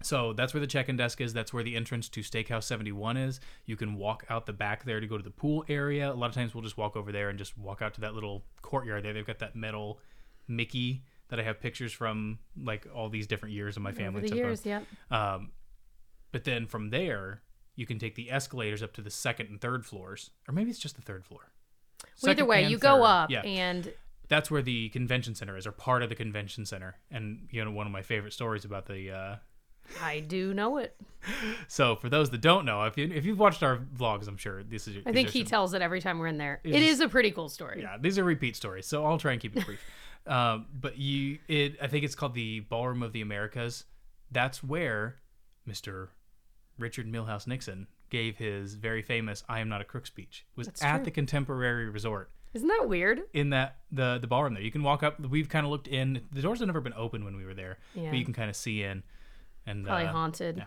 So 0.00 0.32
that's 0.32 0.54
where 0.54 0.60
the 0.60 0.68
check-in 0.68 0.96
desk 0.96 1.20
is. 1.20 1.32
That's 1.32 1.52
where 1.52 1.64
the 1.64 1.74
entrance 1.74 2.08
to 2.10 2.20
Steakhouse 2.20 2.62
71 2.62 3.16
is. 3.16 3.40
You 3.66 3.76
can 3.76 3.96
walk 3.96 4.24
out 4.30 4.46
the 4.46 4.52
back 4.52 4.84
there 4.84 5.00
to 5.00 5.06
go 5.08 5.16
to 5.16 5.24
the 5.24 5.30
pool 5.30 5.64
area. 5.68 6.12
A 6.12 6.14
lot 6.14 6.28
of 6.28 6.34
times 6.34 6.54
we'll 6.54 6.62
just 6.62 6.76
walk 6.76 6.94
over 6.94 7.10
there 7.10 7.30
and 7.30 7.38
just 7.38 7.58
walk 7.58 7.82
out 7.82 7.94
to 7.94 8.00
that 8.02 8.14
little 8.14 8.44
courtyard 8.62 9.04
there. 9.04 9.12
They've 9.12 9.26
got 9.26 9.40
that 9.40 9.56
metal 9.56 9.98
Mickey 10.46 11.02
that 11.28 11.38
I 11.38 11.42
have 11.42 11.60
pictures 11.60 11.92
from 11.92 12.38
like 12.60 12.86
all 12.94 13.08
these 13.08 13.26
different 13.26 13.54
years 13.54 13.76
of 13.76 13.82
my 13.82 13.92
family. 13.92 14.20
Over 14.20 14.28
the 14.28 14.36
years, 14.36 14.64
yep. 14.66 14.84
Um, 15.10 15.52
but 16.32 16.44
then 16.44 16.66
from 16.66 16.90
there, 16.90 17.42
you 17.76 17.86
can 17.86 17.98
take 17.98 18.14
the 18.14 18.30
escalators 18.30 18.82
up 18.82 18.92
to 18.94 19.02
the 19.02 19.10
second 19.10 19.48
and 19.48 19.60
third 19.60 19.86
floors, 19.86 20.30
or 20.48 20.52
maybe 20.54 20.70
it's 20.70 20.78
just 20.78 20.96
the 20.96 21.02
third 21.02 21.24
floor. 21.24 21.52
Well, 22.22 22.30
either 22.30 22.44
way, 22.44 22.66
you 22.68 22.78
go 22.78 23.02
up 23.04 23.30
Yeah, 23.30 23.42
and 23.42 23.92
that's 24.28 24.50
where 24.50 24.62
the 24.62 24.88
convention 24.90 25.34
center 25.34 25.56
is, 25.56 25.66
or 25.66 25.72
part 25.72 26.02
of 26.02 26.08
the 26.08 26.14
convention 26.14 26.64
center. 26.66 26.96
And 27.10 27.48
you 27.50 27.64
know, 27.64 27.70
one 27.70 27.86
of 27.86 27.92
my 27.92 28.02
favorite 28.02 28.32
stories 28.32 28.64
about 28.64 28.86
the. 28.86 29.10
Uh, 29.10 29.36
I 30.02 30.20
do 30.20 30.52
know 30.52 30.76
it. 30.76 30.94
so 31.68 31.96
for 31.96 32.08
those 32.08 32.28
that 32.30 32.40
don't 32.40 32.64
know, 32.64 32.84
if 32.84 32.98
you 32.98 33.10
if 33.12 33.24
you've 33.24 33.38
watched 33.38 33.62
our 33.62 33.78
vlogs, 33.78 34.28
I'm 34.28 34.36
sure 34.36 34.62
this 34.62 34.86
is. 34.86 34.98
I 35.06 35.12
think 35.12 35.30
he 35.30 35.44
tells 35.44 35.74
it 35.74 35.82
every 35.82 36.00
time 36.00 36.18
we're 36.18 36.26
in 36.26 36.38
there. 36.38 36.60
It 36.64 36.74
It's- 36.74 36.90
is 36.90 37.00
a 37.00 37.08
pretty 37.08 37.30
cool 37.30 37.48
story. 37.48 37.80
Yeah, 37.82 37.96
these 37.98 38.18
are 38.18 38.24
repeat 38.24 38.56
stories, 38.56 38.86
so 38.86 39.04
I'll 39.04 39.18
try 39.18 39.32
and 39.32 39.40
keep 39.40 39.56
it 39.56 39.64
brief. 39.64 39.80
um, 40.26 40.66
but 40.72 40.98
you, 40.98 41.38
it, 41.48 41.76
I 41.82 41.86
think 41.86 42.04
it's 42.04 42.14
called 42.14 42.34
the 42.34 42.60
Ballroom 42.60 43.02
of 43.02 43.12
the 43.12 43.20
Americas. 43.20 43.84
That's 44.30 44.62
where 44.62 45.16
Mr. 45.68 46.08
Richard 46.78 47.10
Milhous 47.10 47.46
Nixon 47.46 47.86
gave 48.10 48.36
his 48.36 48.74
very 48.74 49.02
famous 49.02 49.42
"I 49.48 49.60
am 49.60 49.68
not 49.68 49.80
a 49.80 49.84
crook" 49.84 50.06
speech. 50.06 50.44
Was 50.56 50.66
That's 50.66 50.82
at 50.82 50.96
true. 50.96 51.04
the 51.06 51.10
Contemporary 51.10 51.88
Resort 51.90 52.30
Isn't 52.54 52.68
that 52.68 52.88
weird? 52.88 53.22
in 53.32 53.50
that 53.50 53.78
the 53.92 54.18
the 54.20 54.26
ballroom 54.26 54.54
there. 54.54 54.62
You 54.62 54.70
can 54.70 54.82
walk 54.82 55.02
up. 55.02 55.18
We've 55.20 55.48
kind 55.48 55.64
of 55.66 55.70
looked 55.70 55.88
in. 55.88 56.22
The 56.32 56.42
doors 56.42 56.58
have 56.60 56.66
never 56.66 56.80
been 56.80 56.94
open 56.94 57.24
when 57.24 57.36
we 57.36 57.44
were 57.44 57.54
there, 57.54 57.78
Yeah. 57.94 58.10
but 58.10 58.18
you 58.18 58.24
can 58.24 58.34
kind 58.34 58.50
of 58.50 58.56
see 58.56 58.82
in. 58.82 59.02
And 59.66 59.84
Probably 59.86 60.06
uh, 60.06 60.12
haunted. 60.12 60.56
yeah. 60.58 60.64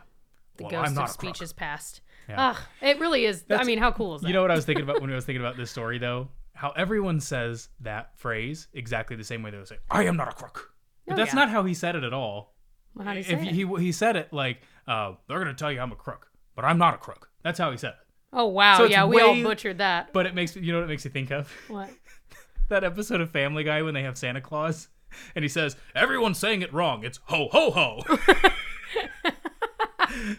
The 0.58 0.64
Well, 0.66 0.72
ghost 0.86 0.98
of 0.98 1.10
speeches 1.10 1.54
past. 1.54 2.02
Yeah. 2.30 2.50
Ugh, 2.52 2.58
it 2.82 3.00
really 3.00 3.26
is. 3.26 3.44
I 3.50 3.64
mean, 3.64 3.80
how 3.80 3.92
cool 3.92 4.16
is 4.16 4.22
that? 4.22 4.28
You 4.28 4.34
know 4.34 4.42
what 4.44 4.52
I 4.52 4.56
was 4.56 4.66
thinking 4.66 4.84
about 4.84 5.02
when 5.02 5.10
I 5.12 5.16
was 5.16 5.26
thinking 5.26 5.42
about 5.42 5.58
this 5.58 5.72
story, 5.72 5.98
though? 5.98 6.28
How 6.62 6.70
everyone 6.78 7.20
says 7.20 7.70
that 7.80 8.12
phrase 8.20 8.68
exactly 8.76 9.16
the 9.16 9.24
same 9.24 9.42
way 9.42 9.50
they 9.50 9.58
would 9.58 9.68
say, 9.68 9.80
I 9.90 10.04
am 10.04 10.16
not 10.16 10.28
a 10.28 10.32
crook. 10.32 10.76
But 11.08 11.14
Oh, 11.14 11.16
that's 11.16 11.34
yeah. 11.34 11.40
not 11.40 11.50
how 11.50 11.64
he 11.64 11.74
said 11.74 11.96
it 11.96 12.04
at 12.04 12.14
all. 12.14 12.54
Well, 12.94 13.04
how 13.08 13.14
say 13.14 13.22
if 13.22 13.32
it? 13.32 13.48
he, 13.48 13.66
he 13.80 13.92
said 13.92 14.16
it 14.16 14.32
like, 14.32 14.62
uh, 14.88 15.14
they're 15.28 15.44
going 15.44 15.48
to 15.48 15.56
tell 15.60 15.72
you 15.72 15.80
I'm 15.80 15.92
a 15.92 15.96
crook, 15.96 16.28
but 16.56 16.64
I'm 16.64 16.78
not 16.78 16.94
a 16.94 16.98
crook. 17.00 17.32
That's 17.44 17.58
how 17.58 17.72
he 17.72 17.78
said 17.78 17.94
it. 17.94 18.08
oh 18.32 18.46
wow, 18.46 18.78
So 18.78 18.84
yeah, 18.84 19.06
we 19.06 19.20
all 19.20 19.42
butchered 19.42 19.80
that. 19.80 20.14
But 20.14 20.28
it 20.28 20.36
makes 20.36 20.56
you 20.56 20.72
know 20.72 20.78
what 20.82 20.84
it 20.84 20.90
makes 20.90 21.04
you 21.04 21.10
think 21.10 21.32
of? 21.32 21.52
What? 21.68 21.90
that 22.70 22.84
episode 22.84 23.22
of 23.22 23.32
Family 23.32 23.64
Guy 23.64 23.82
when 23.82 23.96
they 23.96 24.04
have 24.04 24.16
Santa 24.16 24.40
Claus 24.40 24.88
and 25.34 25.44
he 25.44 25.50
says, 25.50 25.76
Everyone's 25.96 26.38
saying 26.38 26.62
it 26.62 26.72
wrong. 26.72 27.04
It's 27.04 27.20
ho 27.24 27.48
ho 27.52 27.72
ho. 27.72 28.04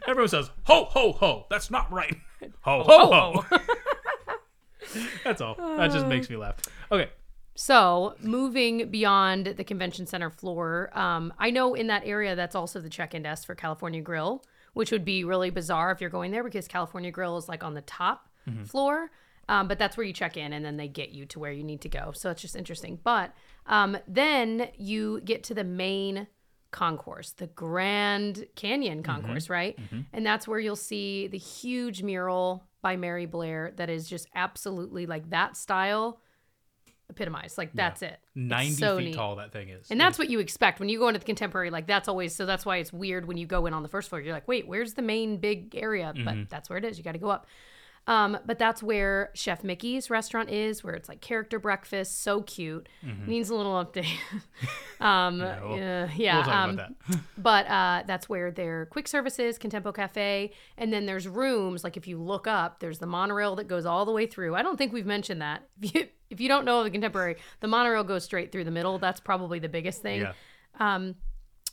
Everyone 0.06 0.28
says 0.28 0.52
ho 0.66 0.84
ho 0.84 1.10
ho. 1.14 1.46
That's 1.50 1.68
not 1.68 1.90
right. 1.90 2.14
Ho 2.60 2.84
ho 2.84 3.42
ho. 3.50 3.58
That's 5.24 5.40
all. 5.40 5.54
That 5.54 5.90
just 5.90 6.06
makes 6.06 6.28
me 6.28 6.36
laugh. 6.36 6.56
Okay. 6.90 7.08
So, 7.54 8.14
moving 8.20 8.90
beyond 8.90 9.46
the 9.46 9.64
convention 9.64 10.06
center 10.06 10.30
floor, 10.30 10.90
um, 10.94 11.34
I 11.38 11.50
know 11.50 11.74
in 11.74 11.88
that 11.88 12.02
area 12.06 12.34
that's 12.34 12.54
also 12.54 12.80
the 12.80 12.88
check-in 12.88 13.24
desk 13.24 13.46
for 13.46 13.54
California 13.54 14.00
Grill, 14.00 14.42
which 14.72 14.90
would 14.90 15.04
be 15.04 15.22
really 15.22 15.50
bizarre 15.50 15.92
if 15.92 16.00
you're 16.00 16.08
going 16.08 16.30
there 16.30 16.42
because 16.42 16.66
California 16.66 17.10
Grill 17.10 17.36
is 17.36 17.50
like 17.50 17.62
on 17.62 17.74
the 17.74 17.82
top 17.82 18.30
floor. 18.64 19.10
Um, 19.48 19.68
but 19.68 19.78
that's 19.78 19.98
where 19.98 20.06
you 20.06 20.14
check 20.14 20.38
in, 20.38 20.54
and 20.54 20.64
then 20.64 20.78
they 20.78 20.88
get 20.88 21.10
you 21.10 21.26
to 21.26 21.38
where 21.38 21.52
you 21.52 21.62
need 21.62 21.82
to 21.82 21.88
go. 21.90 22.12
So 22.14 22.30
it's 22.30 22.40
just 22.40 22.56
interesting. 22.56 22.98
But 23.04 23.34
um, 23.66 23.98
then 24.08 24.68
you 24.78 25.20
get 25.22 25.44
to 25.44 25.54
the 25.54 25.64
main 25.64 26.28
concourse, 26.70 27.32
the 27.32 27.48
Grand 27.48 28.46
Canyon 28.56 29.02
concourse, 29.02 29.50
right? 29.50 29.78
And 30.14 30.24
that's 30.24 30.48
where 30.48 30.58
you'll 30.58 30.74
see 30.74 31.26
the 31.26 31.36
huge 31.38 32.02
mural 32.02 32.64
by 32.82 32.96
Mary 32.96 33.26
Blair 33.26 33.72
that 33.76 33.88
is 33.88 34.08
just 34.08 34.26
absolutely 34.34 35.06
like 35.06 35.30
that 35.30 35.56
style 35.56 36.20
epitomized. 37.12 37.56
Like 37.56 37.72
that's 37.72 38.02
it. 38.02 38.18
It's 38.22 38.22
90 38.34 38.72
so 38.72 38.98
feet 38.98 39.04
neat. 39.04 39.14
tall 39.14 39.36
that 39.36 39.52
thing 39.52 39.68
is. 39.68 39.90
And 39.90 40.00
that's 40.00 40.18
what 40.18 40.28
you 40.28 40.40
expect 40.40 40.80
when 40.80 40.88
you 40.88 40.98
go 40.98 41.08
into 41.08 41.20
the 41.20 41.24
contemporary. 41.26 41.70
Like 41.70 41.86
that's 41.86 42.08
always 42.08 42.34
so. 42.34 42.44
That's 42.46 42.66
why 42.66 42.78
it's 42.78 42.92
weird 42.92 43.26
when 43.26 43.36
you 43.36 43.46
go 43.46 43.66
in 43.66 43.74
on 43.74 43.82
the 43.82 43.88
first 43.88 44.08
floor. 44.08 44.20
You're 44.20 44.34
like, 44.34 44.48
wait, 44.48 44.66
where's 44.66 44.94
the 44.94 45.02
main 45.02 45.38
big 45.38 45.74
area? 45.76 46.12
Mm-hmm. 46.14 46.24
But 46.24 46.50
that's 46.50 46.68
where 46.68 46.78
it 46.78 46.84
is. 46.84 46.98
You 46.98 47.04
got 47.04 47.12
to 47.12 47.18
go 47.18 47.30
up. 47.30 47.46
Um, 48.08 48.36
but 48.44 48.58
that's 48.58 48.82
where 48.82 49.30
Chef 49.34 49.62
Mickey's 49.62 50.10
restaurant 50.10 50.50
is, 50.50 50.82
where 50.82 50.94
it's 50.94 51.08
like 51.08 51.20
character 51.20 51.60
breakfast, 51.60 52.22
so 52.22 52.42
cute. 52.42 52.88
Needs 53.26 53.48
a 53.48 53.54
little 53.54 53.74
update. 53.74 54.06
um, 55.00 55.38
Mm-hmm. 55.40 55.40
No. 55.40 56.02
uh, 56.04 56.08
yeah. 56.16 56.46
we'll 56.46 56.54
um, 56.54 56.76
that. 56.76 56.92
but 57.38 57.66
uh, 57.68 58.02
that's 58.06 58.28
where 58.28 58.50
their 58.50 58.86
quick 58.86 59.06
services, 59.06 59.56
is, 59.56 59.58
Contempo 59.58 59.94
Cafe, 59.94 60.52
and 60.76 60.92
then 60.92 61.06
there's 61.06 61.28
rooms. 61.28 61.84
Like 61.84 61.96
if 61.96 62.06
you 62.08 62.20
look 62.20 62.46
up, 62.48 62.80
there's 62.80 62.98
the 62.98 63.06
monorail 63.06 63.54
that 63.56 63.68
goes 63.68 63.86
all 63.86 64.04
the 64.04 64.12
way 64.12 64.26
through. 64.26 64.54
I 64.56 64.62
don't 64.62 64.76
think 64.76 64.92
we've 64.92 65.06
mentioned 65.06 65.40
that. 65.42 65.68
If 65.82 65.94
you 65.94 66.08
if 66.30 66.40
you 66.40 66.48
don't 66.48 66.64
know 66.64 66.82
the 66.82 66.90
Contemporary, 66.90 67.36
the 67.60 67.68
monorail 67.68 68.04
goes 68.04 68.24
straight 68.24 68.50
through 68.52 68.64
the 68.64 68.70
middle. 68.70 68.98
That's 68.98 69.20
probably 69.20 69.58
the 69.58 69.68
biggest 69.68 70.00
thing. 70.00 70.22
Yeah. 70.22 70.32
Um, 70.80 71.16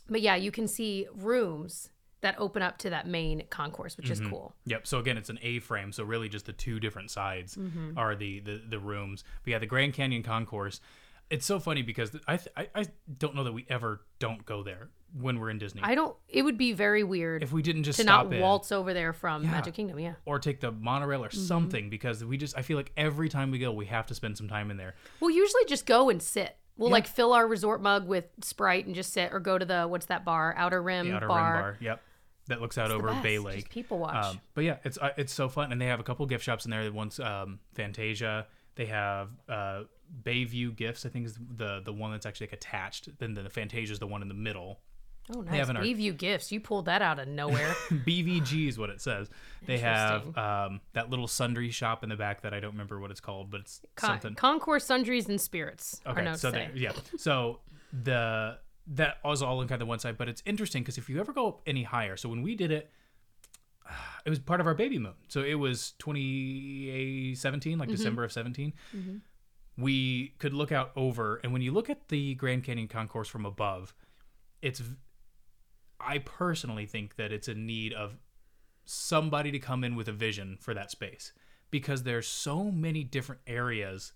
but 0.10 0.22
yeah, 0.22 0.36
you 0.36 0.52
can 0.52 0.68
see 0.68 1.08
rooms 1.16 1.90
that 2.22 2.36
open 2.38 2.62
up 2.62 2.78
to 2.80 2.90
that 2.90 3.08
main 3.08 3.44
concourse, 3.50 3.96
which 3.98 4.08
Mm-hmm. 4.10 4.26
is 4.26 4.30
cool. 4.32 4.56
Yep. 4.66 4.88
So 4.88 5.00
again, 5.00 5.18
it's 5.18 5.30
an 5.30 5.40
A 5.42 5.60
frame. 5.60 5.92
So 5.92 6.04
really, 6.04 6.30
just 6.30 6.46
the 6.46 6.54
two 6.54 6.80
different 6.80 7.12
sides 7.12 7.56
Mm-hmm. 7.56 7.98
are 7.98 8.16
the, 8.16 8.40
the 8.42 8.62
the 8.70 8.80
rooms. 8.80 9.24
But 9.44 9.52
yeah, 9.52 9.60
the 9.60 9.66
Grand 9.66 9.94
Canyon 9.94 10.24
Concourse. 10.24 10.82
It's 11.30 11.46
so 11.46 11.60
funny 11.60 11.84
because 11.84 12.12
I, 12.28 12.38
th- 12.38 12.50
I 12.58 12.68
I 12.74 12.86
don't 13.20 13.36
know 13.36 13.44
that 13.44 13.52
we 13.54 13.64
ever 13.70 14.02
don't 14.18 14.44
go 14.48 14.64
there 14.64 14.90
when 15.14 15.40
we're 15.40 15.52
in 15.52 15.60
Disney. 15.60 15.82
I 15.84 15.94
don't. 15.94 16.16
It 16.28 16.42
would 16.42 16.58
be 16.58 16.74
very 16.74 17.04
weird 17.04 17.44
if 17.44 17.52
we 17.52 17.62
didn't 17.62 17.84
just 17.84 17.98
to 17.98 18.04
stop 18.04 18.26
not 18.26 18.34
in 18.34 18.42
waltz 18.42 18.72
over 18.72 18.96
there 18.96 19.14
from 19.14 19.44
Yeah. 19.44 19.52
Magic 19.52 19.76
Kingdom. 19.76 20.00
Yeah. 20.00 20.14
or 20.26 20.40
take 20.40 20.60
the 20.60 20.72
monorail 20.72 21.24
or 21.24 21.30
Mm-hmm. 21.30 21.40
something 21.46 21.90
because 21.92 22.26
we 22.26 22.36
just 22.38 22.58
I 22.58 22.64
feel 22.64 22.78
like 22.78 22.92
every 22.98 23.30
time 23.30 23.52
we 23.52 23.60
go 23.60 23.72
we 23.72 23.86
have 23.86 24.08
to 24.08 24.16
spend 24.16 24.38
some 24.38 24.48
time 24.48 24.72
in 24.72 24.78
there. 24.78 24.96
We'll 25.20 25.30
usually 25.30 25.66
just 25.68 25.86
go 25.86 26.10
and 26.10 26.20
sit. 26.22 26.58
We'll 26.78 26.90
like 26.90 27.06
fill 27.08 27.34
our 27.34 27.46
resort 27.46 27.82
mug 27.84 28.08
with 28.08 28.26
Sprite 28.42 28.86
and 28.88 28.96
just 28.96 29.12
sit, 29.14 29.32
or 29.34 29.40
go 29.40 29.58
to 29.60 29.66
the 29.66 29.84
what's 29.86 30.08
that 30.08 30.26
bar? 30.26 30.56
Outer 30.58 30.82
Rim 30.82 31.10
The 31.10 31.16
Outer 31.18 31.28
bar. 31.28 31.54
Rim 31.54 31.62
Bar. 31.62 31.78
Yep. 31.82 32.02
That 32.50 32.62
looks 32.62 32.78
out 32.78 32.90
the 32.90 32.96
over. 32.96 33.18
Bay 33.24 33.36
Just 33.36 33.46
Lake. 33.46 33.70
people 33.70 33.98
watch. 34.00 34.16
Um, 34.26 34.42
but 34.54 34.64
yeah, 34.66 34.78
it's 34.84 34.98
uh, 34.98 35.12
it's 35.18 35.32
so 35.34 35.48
fun, 35.50 35.72
and 35.72 35.80
they 35.82 35.86
have 35.88 36.00
a 36.00 36.04
couple 36.04 36.26
gift 36.26 36.44
shops 36.44 36.66
in 36.66 36.72
there. 36.72 36.92
One's 36.92 37.20
um, 37.20 37.60
Fantasia. 37.74 38.46
They 38.76 38.86
have 38.88 39.30
uh, 39.48 39.84
Bayview 40.24 40.76
Gifts. 40.76 41.06
I 41.06 41.10
think 41.10 41.26
is 41.26 41.38
the 41.56 41.82
the 41.84 41.94
one 41.94 42.12
that's 42.12 42.26
actually 42.26 42.48
like 42.48 42.54
attached. 42.54 43.10
Then 43.20 43.34
the 43.34 43.50
Fantasia 43.50 43.94
is 43.94 44.00
the 44.00 44.08
one 44.08 44.22
in 44.22 44.28
the 44.28 44.34
middle. 44.34 44.80
Oh, 45.36 45.42
nice. 45.42 45.52
They 45.52 45.58
have 45.60 45.70
an 45.70 45.78
art- 45.78 45.86
Bayview 45.86 46.18
Gifts. 46.18 46.52
You 46.52 46.60
pulled 46.60 46.86
that 46.86 47.04
out 47.04 47.20
of 47.20 47.28
nowhere. 47.28 47.76
BVG 47.92 48.68
is 48.68 48.80
what 48.80 48.90
it 48.90 49.00
says. 49.00 49.30
They 49.68 49.78
have 49.78 50.36
um, 50.36 50.82
that 50.94 51.12
little 51.12 51.28
sundry 51.28 51.70
shop 51.70 52.02
in 52.04 52.10
the 52.10 52.16
back 52.16 52.42
that 52.42 52.54
I 52.56 52.60
don't 52.60 52.72
remember 52.72 53.00
what 53.00 53.12
it's 53.12 53.20
called, 53.20 53.52
but 53.52 53.62
it's 53.62 53.82
Con- 53.96 54.10
something. 54.22 54.34
Concourse, 54.34 54.86
Sundries, 54.86 55.30
and 55.30 55.40
Spirits. 55.40 56.02
are 56.06 56.14
Okay, 56.18 56.34
so 56.36 56.50
say. 56.50 56.58
there, 56.58 56.72
yeah, 56.74 56.94
so 57.18 57.60
the 57.94 58.58
that 58.90 59.18
was 59.24 59.42
all 59.42 59.62
in 59.62 59.68
kind 59.68 59.82
of 59.82 59.86
the 59.86 59.90
one 59.90 60.00
side, 60.00 60.18
but 60.18 60.28
it's 60.28 60.42
interesting 60.46 60.82
because 60.82 60.98
if 60.98 61.10
you 61.10 61.20
ever 61.20 61.32
go 61.32 61.48
up 61.48 61.62
any 61.66 61.84
higher, 61.84 62.18
so 62.18 62.28
when 62.30 62.42
we 62.42 62.56
did 62.56 62.72
it, 62.72 62.90
it 64.26 64.30
was 64.30 64.40
part 64.40 64.60
of 64.60 64.68
our 64.68 64.74
baby 64.74 64.98
moon. 64.98 65.14
So 65.28 65.42
it 65.42 65.56
was 65.56 65.94
2017, 66.00 67.78
like 67.78 67.88
mm-hmm. 67.88 67.96
December 67.96 68.24
of 68.24 68.32
17. 68.32 68.74
Mm-hmm. 68.96 69.18
We 69.82 70.34
could 70.40 70.54
look 70.54 70.72
out 70.72 70.92
over, 70.96 71.40
and 71.44 71.54
when 71.54 71.62
you 71.62 71.72
look 71.72 71.90
at 71.90 72.10
the 72.10 72.36
Grand 72.36 72.64
Canyon 72.64 72.88
Concourse 72.88 73.28
from 73.28 73.46
above, 73.46 73.94
it's. 74.62 74.82
I 76.02 76.20
personally 76.20 76.86
think 76.86 77.18
that 77.18 77.34
it's 77.34 77.50
a 77.50 77.54
need 77.54 77.92
of 77.92 78.18
somebody 78.86 79.52
to 79.52 79.60
come 79.60 79.84
in 79.84 79.96
with 79.96 80.08
a 80.08 80.14
vision 80.14 80.58
for 80.62 80.74
that 80.74 80.90
space 80.90 81.34
because 81.72 82.04
there's 82.04 82.28
so 82.28 82.72
many 82.72 83.04
different 83.04 83.42
areas 83.46 84.14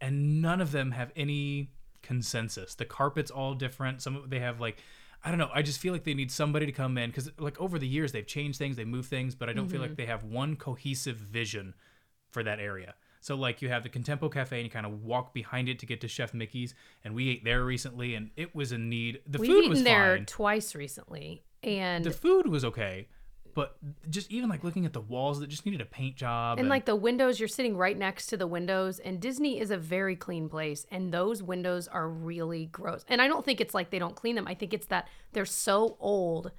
and 0.00 0.42
none 0.42 0.60
of 0.60 0.72
them 0.72 0.90
have 0.90 1.12
any 1.16 1.70
consensus. 2.02 2.74
The 2.74 2.84
carpet's 2.84 3.30
all 3.30 3.54
different. 3.54 4.02
Some 4.02 4.16
of 4.16 4.30
they 4.30 4.40
have 4.40 4.60
like 4.60 4.82
I 5.24 5.30
don't 5.30 5.38
know. 5.38 5.50
I 5.52 5.62
just 5.62 5.80
feel 5.80 5.92
like 5.92 6.04
they 6.04 6.14
need 6.14 6.30
somebody 6.30 6.66
to 6.66 6.72
come 6.72 6.96
in 6.98 7.10
because 7.10 7.30
like 7.38 7.60
over 7.60 7.78
the 7.78 7.88
years 7.88 8.12
they've 8.12 8.26
changed 8.26 8.58
things, 8.58 8.76
they 8.76 8.84
move 8.84 9.06
things, 9.06 9.34
but 9.34 9.48
I 9.48 9.52
don't 9.52 9.68
feel 9.68 9.80
like 9.80 9.90
mm-hmm. 9.90 9.96
they 9.96 10.06
have 10.06 10.22
one 10.24 10.56
cohesive 10.56 11.16
vision 11.16 11.74
for 12.30 12.42
that 12.42 12.60
area. 12.60 12.94
So 13.20 13.34
like 13.34 13.60
you 13.60 13.68
have 13.68 13.82
the 13.82 13.88
Contempo 13.88 14.32
Cafe 14.32 14.56
and 14.56 14.64
you 14.64 14.70
kind 14.70 14.86
of 14.86 15.02
walk 15.02 15.34
behind 15.34 15.68
it 15.68 15.80
to 15.80 15.86
get 15.86 16.00
to 16.02 16.08
Chef 16.08 16.32
Mickey's, 16.32 16.74
and 17.02 17.12
we 17.12 17.30
ate 17.30 17.44
there 17.44 17.64
recently, 17.64 18.14
and 18.14 18.30
it 18.36 18.54
was 18.54 18.70
in 18.70 18.88
need. 18.88 19.20
The 19.26 19.38
We've 19.38 19.50
food 19.50 19.68
was 19.68 19.82
there 19.82 20.16
fine. 20.16 20.26
twice 20.26 20.76
recently, 20.76 21.42
and 21.62 22.04
The 22.04 22.12
food 22.12 22.46
was 22.46 22.64
okay, 22.64 23.08
but 23.56 23.74
just 24.10 24.30
even 24.30 24.50
like 24.50 24.62
looking 24.64 24.84
at 24.84 24.92
the 24.92 25.00
walls 25.00 25.40
that 25.40 25.46
just 25.46 25.64
needed 25.64 25.80
a 25.80 25.86
paint 25.86 26.14
job 26.14 26.58
and 26.58 26.68
like 26.68 26.84
the 26.84 26.94
windows, 26.94 27.40
you're 27.40 27.48
sitting 27.48 27.74
right 27.74 27.96
next 27.96 28.26
to 28.26 28.36
the 28.36 28.46
windows, 28.46 28.98
and 28.98 29.18
Disney 29.18 29.58
is 29.58 29.70
a 29.70 29.78
very 29.78 30.14
clean 30.14 30.50
place, 30.50 30.86
and 30.90 31.10
those 31.10 31.42
windows 31.42 31.88
are 31.88 32.06
really 32.06 32.66
gross. 32.66 33.02
And 33.08 33.22
I 33.22 33.28
don't 33.28 33.46
think 33.46 33.62
it's 33.62 33.72
like 33.72 33.88
they 33.88 33.98
don't 33.98 34.14
clean 34.14 34.36
them. 34.36 34.46
I 34.46 34.54
think 34.54 34.74
it's 34.74 34.88
that 34.88 35.08
they're 35.32 35.46
so 35.46 35.96
old. 36.00 36.52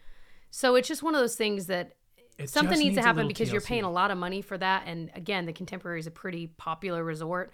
So 0.50 0.74
it's 0.74 0.88
just 0.88 1.04
one 1.04 1.14
of 1.14 1.22
those 1.22 1.36
things 1.36 1.68
that 1.68 1.94
it 2.40 2.50
something 2.50 2.72
just 2.72 2.84
needs 2.84 2.96
to 2.96 3.04
happen 3.04 3.28
because 3.28 3.52
you're 3.52 3.62
paying 3.62 3.84
a 3.84 3.92
lot 3.92 4.10
of 4.10 4.18
money 4.18 4.42
for 4.42 4.58
that. 4.58 4.84
And 4.88 5.12
again, 5.14 5.46
the 5.46 5.54
Contemporary 5.54 6.00
is 6.00 6.08
a 6.08 6.12
pretty 6.12 6.48
popular 6.48 7.04
resort. 7.04 7.54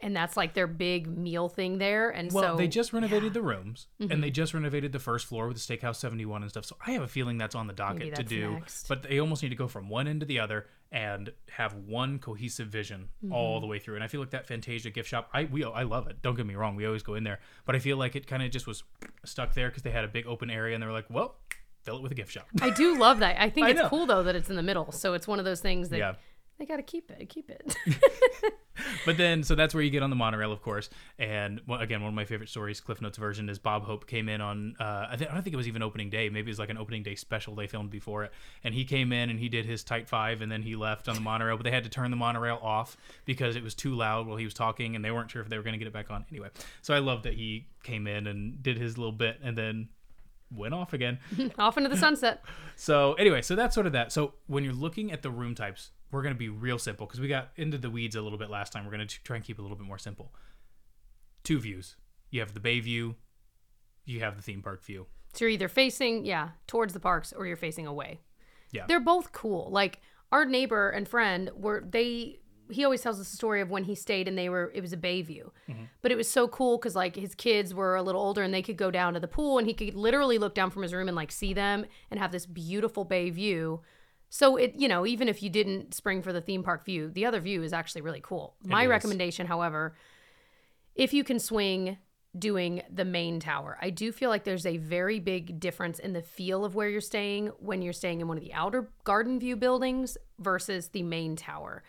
And 0.00 0.16
that's 0.16 0.36
like 0.36 0.54
their 0.54 0.66
big 0.66 1.06
meal 1.06 1.48
thing 1.48 1.78
there. 1.78 2.10
And 2.10 2.32
Well, 2.32 2.54
so 2.54 2.56
they 2.56 2.68
just 2.68 2.92
renovated 2.92 3.34
the 3.34 3.42
rooms 3.42 3.86
Mm-hmm. 4.00 4.12
and 4.12 4.22
they 4.24 4.30
just 4.30 4.54
renovated 4.54 4.92
the 4.92 4.98
first 4.98 5.26
floor 5.26 5.46
with 5.48 5.56
the 5.64 5.76
Steakhouse 5.76 5.96
71 5.96 6.42
and 6.42 6.50
stuff. 6.50 6.64
So 6.64 6.76
I 6.86 6.92
have 6.92 7.02
a 7.02 7.08
feeling 7.08 7.36
that's 7.38 7.54
on 7.54 7.66
the 7.66 7.72
docket 7.72 8.14
to 8.14 8.22
do. 8.22 8.52
next. 8.52 8.88
But 8.88 9.02
they 9.02 9.18
almost 9.20 9.42
need 9.42 9.50
to 9.50 9.54
go 9.56 9.68
from 9.68 9.88
one 9.88 10.08
end 10.08 10.20
to 10.20 10.26
the 10.26 10.40
other 10.40 10.66
and 10.92 11.32
have 11.50 11.74
one 11.74 12.18
cohesive 12.18 12.68
vision 12.68 13.08
Mm-hmm. 13.24 13.32
all 13.34 13.60
the 13.60 13.66
way 13.66 13.78
through. 13.78 13.96
And 13.96 14.04
I 14.04 14.08
feel 14.08 14.20
like 14.20 14.30
that 14.30 14.46
Fantasia 14.46 14.90
gift 14.90 15.08
shop, 15.08 15.28
I 15.32 15.44
we 15.44 15.64
I 15.64 15.82
love 15.82 16.06
it. 16.08 16.22
Don't 16.22 16.34
get 16.36 16.46
me 16.46 16.54
wrong, 16.54 16.76
we 16.76 16.86
always 16.86 17.02
go 17.02 17.14
in 17.14 17.24
there, 17.24 17.38
but 17.66 17.76
I 17.76 17.78
feel 17.78 17.96
like 17.96 18.16
it 18.16 18.26
kind 18.26 18.42
of 18.42 18.50
just 18.50 18.66
was 18.66 18.82
stuck 19.24 19.54
there 19.54 19.68
because 19.68 19.82
they 19.82 19.90
had 19.90 20.04
a 20.04 20.08
big 20.08 20.26
open 20.26 20.50
area 20.50 20.74
and 20.74 20.82
they 20.82 20.86
were 20.86 20.92
like, 20.92 21.10
well, 21.10 21.36
fill 21.82 21.96
it 21.96 22.02
with 22.02 22.12
a 22.12 22.14
gift 22.14 22.32
shop. 22.32 22.46
I 22.60 22.70
do 22.70 22.98
love 22.98 23.20
that. 23.20 23.40
I 23.40 23.48
think 23.54 23.66
I 23.66 23.70
it's 23.70 23.80
know. 23.80 23.88
cool 23.88 24.06
though 24.06 24.22
that 24.22 24.34
it's 24.36 24.50
in 24.50 24.56
the 24.56 24.62
middle. 24.62 24.90
So 24.92 25.14
it's 25.14 25.26
one 25.28 25.38
of 25.38 25.44
those 25.44 25.60
things 25.60 25.90
that 25.90 25.98
Yeah. 25.98 26.14
They 26.60 26.66
got 26.66 26.76
to 26.76 26.82
keep 26.82 27.10
it. 27.10 27.28
Keep 27.28 27.50
it. 27.50 27.76
But 29.04 29.16
then, 29.16 29.42
so 29.42 29.54
that's 29.54 29.74
where 29.74 29.82
you 29.82 29.90
get 29.90 30.02
on 30.02 30.10
the 30.10 30.16
monorail, 30.16 30.52
of 30.52 30.62
course. 30.62 30.90
And 31.18 31.60
well, 31.66 31.80
again, 31.80 32.00
one 32.00 32.08
of 32.08 32.14
my 32.14 32.24
favorite 32.24 32.48
stories, 32.48 32.80
Cliff 32.80 33.00
Notes 33.00 33.18
version, 33.18 33.48
is 33.48 33.58
Bob 33.58 33.84
Hope 33.84 34.06
came 34.06 34.28
in 34.28 34.40
on. 34.40 34.76
Uh, 34.78 35.08
I, 35.10 35.16
th- 35.16 35.30
I 35.30 35.34
don't 35.34 35.42
think 35.42 35.54
it 35.54 35.56
was 35.58 35.68
even 35.68 35.82
opening 35.82 36.10
day. 36.10 36.28
Maybe 36.28 36.48
it 36.48 36.52
was 36.52 36.58
like 36.58 36.70
an 36.70 36.78
opening 36.78 37.02
day 37.02 37.14
special 37.14 37.54
they 37.54 37.66
filmed 37.66 37.90
before 37.90 38.24
it. 38.24 38.32
And 38.64 38.74
he 38.74 38.84
came 38.84 39.12
in 39.12 39.30
and 39.30 39.38
he 39.38 39.48
did 39.48 39.66
his 39.66 39.84
tight 39.84 40.08
five, 40.08 40.42
and 40.42 40.50
then 40.50 40.62
he 40.62 40.76
left 40.76 41.08
on 41.08 41.14
the 41.14 41.20
monorail. 41.20 41.56
But 41.56 41.64
they 41.64 41.70
had 41.70 41.84
to 41.84 41.90
turn 41.90 42.10
the 42.10 42.16
monorail 42.16 42.58
off 42.62 42.96
because 43.24 43.56
it 43.56 43.62
was 43.62 43.74
too 43.74 43.94
loud 43.94 44.26
while 44.26 44.36
he 44.36 44.44
was 44.44 44.54
talking, 44.54 44.96
and 44.96 45.04
they 45.04 45.10
weren't 45.10 45.30
sure 45.30 45.42
if 45.42 45.48
they 45.48 45.56
were 45.56 45.64
going 45.64 45.74
to 45.74 45.78
get 45.78 45.88
it 45.88 45.92
back 45.92 46.10
on. 46.10 46.24
Anyway, 46.30 46.48
so 46.82 46.94
I 46.94 46.98
love 46.98 47.22
that 47.24 47.34
he 47.34 47.66
came 47.82 48.06
in 48.06 48.26
and 48.26 48.62
did 48.62 48.78
his 48.78 48.98
little 48.98 49.12
bit, 49.12 49.38
and 49.42 49.56
then 49.56 49.88
went 50.54 50.74
off 50.74 50.92
again. 50.92 51.18
Off 51.58 51.76
into 51.76 51.88
the 51.88 51.96
sunset. 51.96 52.42
So 52.76 53.14
anyway, 53.14 53.42
so 53.42 53.54
that's 53.54 53.74
sort 53.74 53.86
of 53.86 53.92
that. 53.92 54.12
So 54.12 54.34
when 54.46 54.64
you're 54.64 54.72
looking 54.72 55.12
at 55.12 55.22
the 55.22 55.30
room 55.30 55.54
types, 55.54 55.90
we're 56.10 56.22
going 56.22 56.34
to 56.34 56.38
be 56.38 56.48
real 56.48 56.78
simple 56.78 57.06
because 57.06 57.20
we 57.20 57.28
got 57.28 57.50
into 57.56 57.78
the 57.78 57.90
weeds 57.90 58.16
a 58.16 58.22
little 58.22 58.38
bit 58.38 58.50
last 58.50 58.72
time. 58.72 58.84
We're 58.84 58.92
going 58.92 59.06
to 59.06 59.22
try 59.22 59.36
and 59.36 59.44
keep 59.44 59.58
it 59.58 59.60
a 59.60 59.62
little 59.62 59.76
bit 59.76 59.86
more 59.86 59.98
simple. 59.98 60.32
Two 61.44 61.60
views. 61.60 61.96
You 62.30 62.40
have 62.40 62.54
the 62.54 62.60
bay 62.60 62.80
view. 62.80 63.16
You 64.04 64.20
have 64.20 64.36
the 64.36 64.42
theme 64.42 64.62
park 64.62 64.84
view. 64.84 65.06
So 65.34 65.44
you're 65.44 65.52
either 65.52 65.68
facing, 65.68 66.24
yeah, 66.24 66.50
towards 66.66 66.92
the 66.92 67.00
parks 67.00 67.32
or 67.32 67.46
you're 67.46 67.56
facing 67.56 67.86
away. 67.86 68.20
Yeah. 68.72 68.86
They're 68.88 69.00
both 69.00 69.32
cool. 69.32 69.70
Like 69.70 70.00
our 70.32 70.44
neighbor 70.44 70.90
and 70.90 71.06
friend 71.06 71.50
were 71.54 71.84
they 71.88 72.39
he 72.70 72.84
always 72.84 73.02
tells 73.02 73.20
us 73.20 73.30
the 73.30 73.36
story 73.36 73.60
of 73.60 73.70
when 73.70 73.84
he 73.84 73.94
stayed 73.94 74.28
and 74.28 74.36
they 74.36 74.48
were 74.48 74.70
it 74.74 74.80
was 74.80 74.92
a 74.92 74.96
bay 74.96 75.22
view. 75.22 75.52
Mm-hmm. 75.68 75.84
But 76.02 76.12
it 76.12 76.16
was 76.16 76.30
so 76.30 76.48
cool 76.48 76.78
cuz 76.78 76.96
like 76.96 77.16
his 77.16 77.34
kids 77.34 77.74
were 77.74 77.96
a 77.96 78.02
little 78.02 78.20
older 78.20 78.42
and 78.42 78.52
they 78.52 78.62
could 78.62 78.76
go 78.76 78.90
down 78.90 79.14
to 79.14 79.20
the 79.20 79.28
pool 79.28 79.58
and 79.58 79.66
he 79.66 79.74
could 79.74 79.94
literally 79.94 80.38
look 80.38 80.54
down 80.54 80.70
from 80.70 80.82
his 80.82 80.94
room 80.94 81.08
and 81.08 81.16
like 81.16 81.32
see 81.32 81.52
them 81.52 81.84
and 82.10 82.20
have 82.20 82.32
this 82.32 82.46
beautiful 82.46 83.04
bay 83.04 83.30
view. 83.30 83.80
So 84.28 84.56
it, 84.56 84.74
you 84.76 84.88
know, 84.88 85.06
even 85.06 85.28
if 85.28 85.42
you 85.42 85.50
didn't 85.50 85.92
spring 85.94 86.22
for 86.22 86.32
the 86.32 86.40
theme 86.40 86.62
park 86.62 86.84
view, 86.84 87.10
the 87.10 87.26
other 87.26 87.40
view 87.40 87.62
is 87.62 87.72
actually 87.72 88.02
really 88.02 88.20
cool. 88.22 88.54
My 88.64 88.84
is. 88.84 88.88
recommendation, 88.88 89.46
however, 89.46 89.96
if 90.94 91.12
you 91.12 91.24
can 91.24 91.38
swing 91.38 91.98
doing 92.38 92.82
the 92.88 93.04
main 93.04 93.40
tower. 93.40 93.76
I 93.80 93.90
do 93.90 94.12
feel 94.12 94.30
like 94.30 94.44
there's 94.44 94.66
a 94.66 94.76
very 94.76 95.18
big 95.18 95.58
difference 95.58 95.98
in 95.98 96.12
the 96.12 96.22
feel 96.22 96.64
of 96.64 96.74
where 96.74 96.88
you're 96.88 97.00
staying 97.00 97.48
when 97.58 97.82
you're 97.82 97.92
staying 97.92 98.20
in 98.20 98.28
one 98.28 98.36
of 98.36 98.44
the 98.44 98.52
outer 98.52 98.90
garden 99.04 99.40
view 99.40 99.56
buildings 99.56 100.16
versus 100.38 100.88
the 100.88 101.02
main 101.02 101.34
tower. 101.34 101.82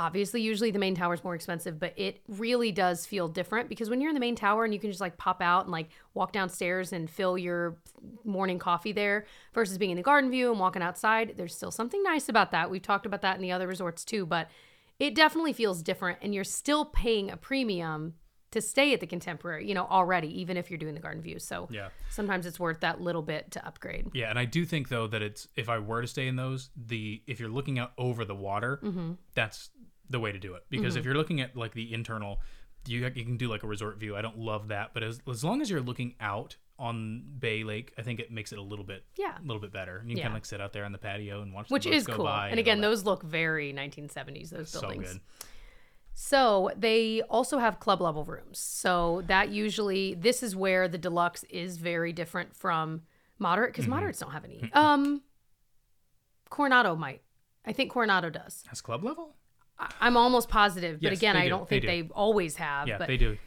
Obviously, 0.00 0.40
usually 0.40 0.70
the 0.70 0.78
main 0.78 0.94
tower 0.94 1.12
is 1.12 1.22
more 1.22 1.34
expensive, 1.34 1.78
but 1.78 1.92
it 1.94 2.22
really 2.26 2.72
does 2.72 3.04
feel 3.04 3.28
different 3.28 3.68
because 3.68 3.90
when 3.90 4.00
you're 4.00 4.08
in 4.08 4.14
the 4.14 4.20
main 4.20 4.34
tower 4.34 4.64
and 4.64 4.72
you 4.72 4.80
can 4.80 4.90
just 4.90 5.00
like 5.00 5.18
pop 5.18 5.42
out 5.42 5.64
and 5.64 5.72
like 5.72 5.90
walk 6.14 6.32
downstairs 6.32 6.90
and 6.94 7.10
fill 7.10 7.36
your 7.36 7.76
morning 8.24 8.58
coffee 8.58 8.92
there 8.92 9.26
versus 9.52 9.76
being 9.76 9.90
in 9.90 9.98
the 9.98 10.02
garden 10.02 10.30
view 10.30 10.50
and 10.50 10.58
walking 10.58 10.80
outside, 10.80 11.34
there's 11.36 11.54
still 11.54 11.70
something 11.70 12.02
nice 12.02 12.30
about 12.30 12.50
that. 12.50 12.70
We've 12.70 12.80
talked 12.80 13.04
about 13.04 13.20
that 13.20 13.36
in 13.36 13.42
the 13.42 13.52
other 13.52 13.68
resorts 13.68 14.02
too, 14.02 14.24
but 14.24 14.48
it 14.98 15.14
definitely 15.14 15.52
feels 15.52 15.82
different 15.82 16.18
and 16.22 16.34
you're 16.34 16.44
still 16.44 16.86
paying 16.86 17.30
a 17.30 17.36
premium 17.36 18.14
to 18.52 18.60
stay 18.60 18.92
at 18.92 19.00
the 19.00 19.06
contemporary, 19.06 19.68
you 19.68 19.74
know, 19.74 19.86
already, 19.88 20.40
even 20.40 20.56
if 20.56 20.70
you're 20.70 20.78
doing 20.78 20.94
the 20.94 21.00
garden 21.00 21.22
view. 21.22 21.38
So 21.38 21.68
Yeah. 21.70 21.90
sometimes 22.08 22.46
it's 22.46 22.58
worth 22.58 22.80
that 22.80 23.00
little 23.00 23.22
bit 23.22 23.50
to 23.52 23.66
upgrade. 23.66 24.10
Yeah, 24.12 24.30
and 24.30 24.38
I 24.38 24.44
do 24.44 24.64
think 24.64 24.88
though 24.88 25.06
that 25.08 25.22
it's 25.22 25.46
if 25.56 25.68
I 25.68 25.78
were 25.78 26.00
to 26.00 26.08
stay 26.08 26.26
in 26.26 26.36
those, 26.36 26.70
the 26.74 27.22
if 27.26 27.38
you're 27.38 27.50
looking 27.50 27.78
out 27.78 27.92
over 27.96 28.24
the 28.24 28.34
water, 28.34 28.80
mm-hmm. 28.82 29.12
that's 29.34 29.70
the 30.10 30.20
way 30.20 30.32
to 30.32 30.38
do 30.38 30.54
it. 30.54 30.64
Because 30.68 30.96
if 30.96 31.04
you're 31.06 31.14
looking 31.14 31.40
at 31.40 31.56
like 31.56 31.72
the 31.72 31.94
internal, 31.94 32.40
you 32.86 33.00
you 33.14 33.24
can 33.24 33.36
do 33.38 33.48
like 33.48 33.62
a 33.62 33.66
resort 33.66 33.98
view. 33.98 34.16
I 34.16 34.22
don't 34.22 34.38
love 34.38 34.68
that, 34.68 34.92
but 34.92 35.02
as 35.02 35.20
as 35.28 35.42
long 35.42 35.62
as 35.62 35.70
you're 35.70 35.80
looking 35.80 36.14
out 36.20 36.56
on 36.78 37.22
Bay 37.38 37.62
Lake, 37.62 37.92
I 37.98 38.02
think 38.02 38.20
it 38.20 38.30
makes 38.32 38.52
it 38.52 38.58
a 38.58 38.62
little 38.62 38.84
bit 38.84 39.04
Yeah. 39.18 39.36
a 39.38 39.42
little 39.46 39.60
bit 39.60 39.70
better. 39.72 39.98
And 39.98 40.10
you 40.10 40.16
Yeah. 40.16 40.24
can 40.24 40.32
like 40.32 40.44
sit 40.46 40.60
out 40.60 40.72
there 40.72 40.84
on 40.84 40.92
the 40.92 40.98
patio 40.98 41.42
and 41.42 41.52
watch 41.52 41.70
Which 41.70 41.84
the 41.84 41.90
boats 41.90 42.00
is 42.00 42.06
go 42.06 42.16
cool. 42.16 42.24
by 42.24 42.48
And 42.48 42.58
again, 42.58 42.80
those 42.80 43.04
look 43.04 43.22
very 43.22 43.72
1970s, 43.72 44.50
those 44.50 44.70
so 44.70 44.80
buildings. 44.80 45.12
good. 45.12 45.20
So 46.14 46.70
they 46.76 47.20
also 47.22 47.58
have 47.58 47.80
club 47.80 48.00
level 48.00 48.24
rooms. 48.24 48.58
So 48.58 49.22
that 49.26 49.50
usually 49.50 50.14
this 50.14 50.42
is 50.42 50.56
where 50.56 50.88
the 50.88 50.98
deluxe 50.98 51.44
is 51.44 51.76
very 51.76 52.12
different 52.14 52.56
from 52.56 53.02
moderate 53.38 53.72
because 53.72 53.86
moderates 53.86 54.18
don't 54.18 54.32
have 54.32 54.44
any. 54.44 54.70
Um, 54.72 55.22
Coronado 56.48 56.96
might. 56.96 57.22
I 57.64 57.72
think 57.72 57.92
Coronado 57.92 58.30
does. 58.30 58.62
That's 58.66 58.80
club 58.80 59.04
level. 59.04 59.36
I'm 60.00 60.16
almost 60.16 60.48
positive, 60.48 61.00
but 61.00 61.10
Yes, 61.12 61.18
again, 61.18 61.34
they 61.34 61.40
I 61.42 61.44
do. 61.44 61.48
don't 61.50 61.68
They 61.68 61.80
think 61.80 61.82
do. 61.82 62.08
they, 62.08 62.14
always 62.14 62.56
have. 62.56 62.88
Yeah, 62.88 62.98
but 62.98 63.06
they 63.08 63.16
do. 63.16 63.38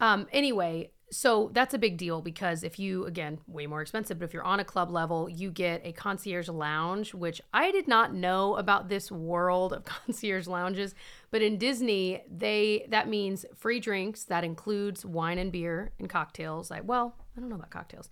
um, 0.00 0.26
anyway, 0.32 0.90
so 1.10 1.50
that's 1.54 1.72
a 1.72 1.78
big 1.78 1.96
deal 1.96 2.20
because 2.20 2.62
if 2.62 2.78
you, 2.78 3.06
again, 3.06 3.38
way 3.46 3.66
more 3.66 3.80
expensive, 3.80 4.18
but 4.18 4.26
if 4.26 4.34
you're 4.34 4.44
on 4.44 4.60
a 4.60 4.64
club 4.64 4.90
level, 4.90 5.26
you 5.28 5.50
get 5.50 5.80
a 5.84 5.92
concierge 5.92 6.48
lounge, 6.50 7.14
which 7.14 7.40
I 7.54 7.70
did 7.72 7.88
not 7.88 8.12
know 8.12 8.56
about 8.56 8.88
this 8.90 9.10
world 9.10 9.72
of 9.72 9.84
concierge 9.86 10.46
lounges. 10.46 10.94
But 11.30 11.40
in 11.40 11.56
Disney, 11.56 12.22
they 12.30 12.86
that 12.90 13.08
means 13.08 13.46
free 13.56 13.80
drinks. 13.80 14.24
That 14.24 14.44
includes 14.44 15.06
wine 15.06 15.38
and 15.38 15.50
beer 15.50 15.92
and 15.98 16.10
cocktails. 16.10 16.70
I 16.70 16.80
well, 16.82 17.14
I 17.36 17.40
don't 17.40 17.48
know 17.48 17.56
about 17.56 17.70
cocktails, 17.70 18.10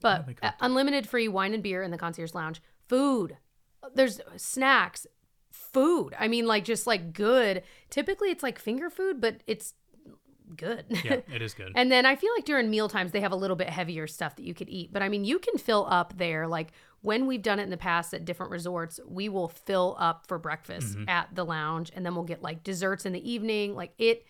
but 0.00 0.26
uh, 0.42 0.52
unlimited 0.60 1.06
free 1.06 1.28
wine 1.28 1.52
and 1.52 1.62
beer 1.62 1.82
in 1.82 1.90
the 1.90 1.98
concierge 1.98 2.32
lounge. 2.32 2.62
Food, 2.88 3.36
there's 3.94 4.22
snacks, 4.38 5.06
food. 5.72 6.14
I 6.18 6.28
mean, 6.28 6.46
like 6.46 6.64
just 6.64 6.86
like 6.86 7.12
good. 7.12 7.62
Typically, 7.90 8.30
it's 8.30 8.42
like 8.42 8.58
finger 8.58 8.90
food, 8.90 9.20
but 9.20 9.42
it's 9.46 9.74
good. 10.56 10.84
Yeah, 11.04 11.20
it 11.34 11.42
is 11.42 11.54
good. 11.54 11.72
And 11.74 11.90
then 11.92 12.06
I 12.06 12.16
feel 12.16 12.30
like 12.36 12.44
during 12.44 12.70
meal 12.70 12.88
times 12.88 13.12
they 13.12 13.20
have 13.20 13.32
a 13.32 13.36
little 13.36 13.56
bit 13.56 13.68
heavier 13.68 14.06
stuff 14.06 14.36
that 14.36 14.44
you 14.44 14.54
could 14.54 14.68
eat. 14.68 14.92
But 14.92 15.02
I 15.02 15.08
mean, 15.08 15.24
you 15.24 15.38
can 15.38 15.58
fill 15.58 15.86
up 15.90 16.16
there. 16.16 16.46
Like 16.48 16.72
when 17.02 17.26
we've 17.26 17.42
done 17.42 17.58
it 17.60 17.64
in 17.64 17.70
the 17.70 17.76
past 17.76 18.14
at 18.14 18.24
different 18.24 18.50
resorts, 18.50 18.98
we 19.06 19.28
will 19.28 19.48
fill 19.48 19.96
up 19.98 20.26
for 20.26 20.38
breakfast 20.38 20.96
Mm-hmm. 20.96 21.08
at 21.08 21.28
the 21.34 21.44
lounge 21.44 21.92
and 21.94 22.04
then 22.04 22.14
we'll 22.14 22.24
get 22.24 22.42
like 22.42 22.64
desserts 22.64 23.04
in 23.06 23.12
the 23.12 23.30
evening. 23.30 23.74
Like 23.74 23.92
it 23.98 24.26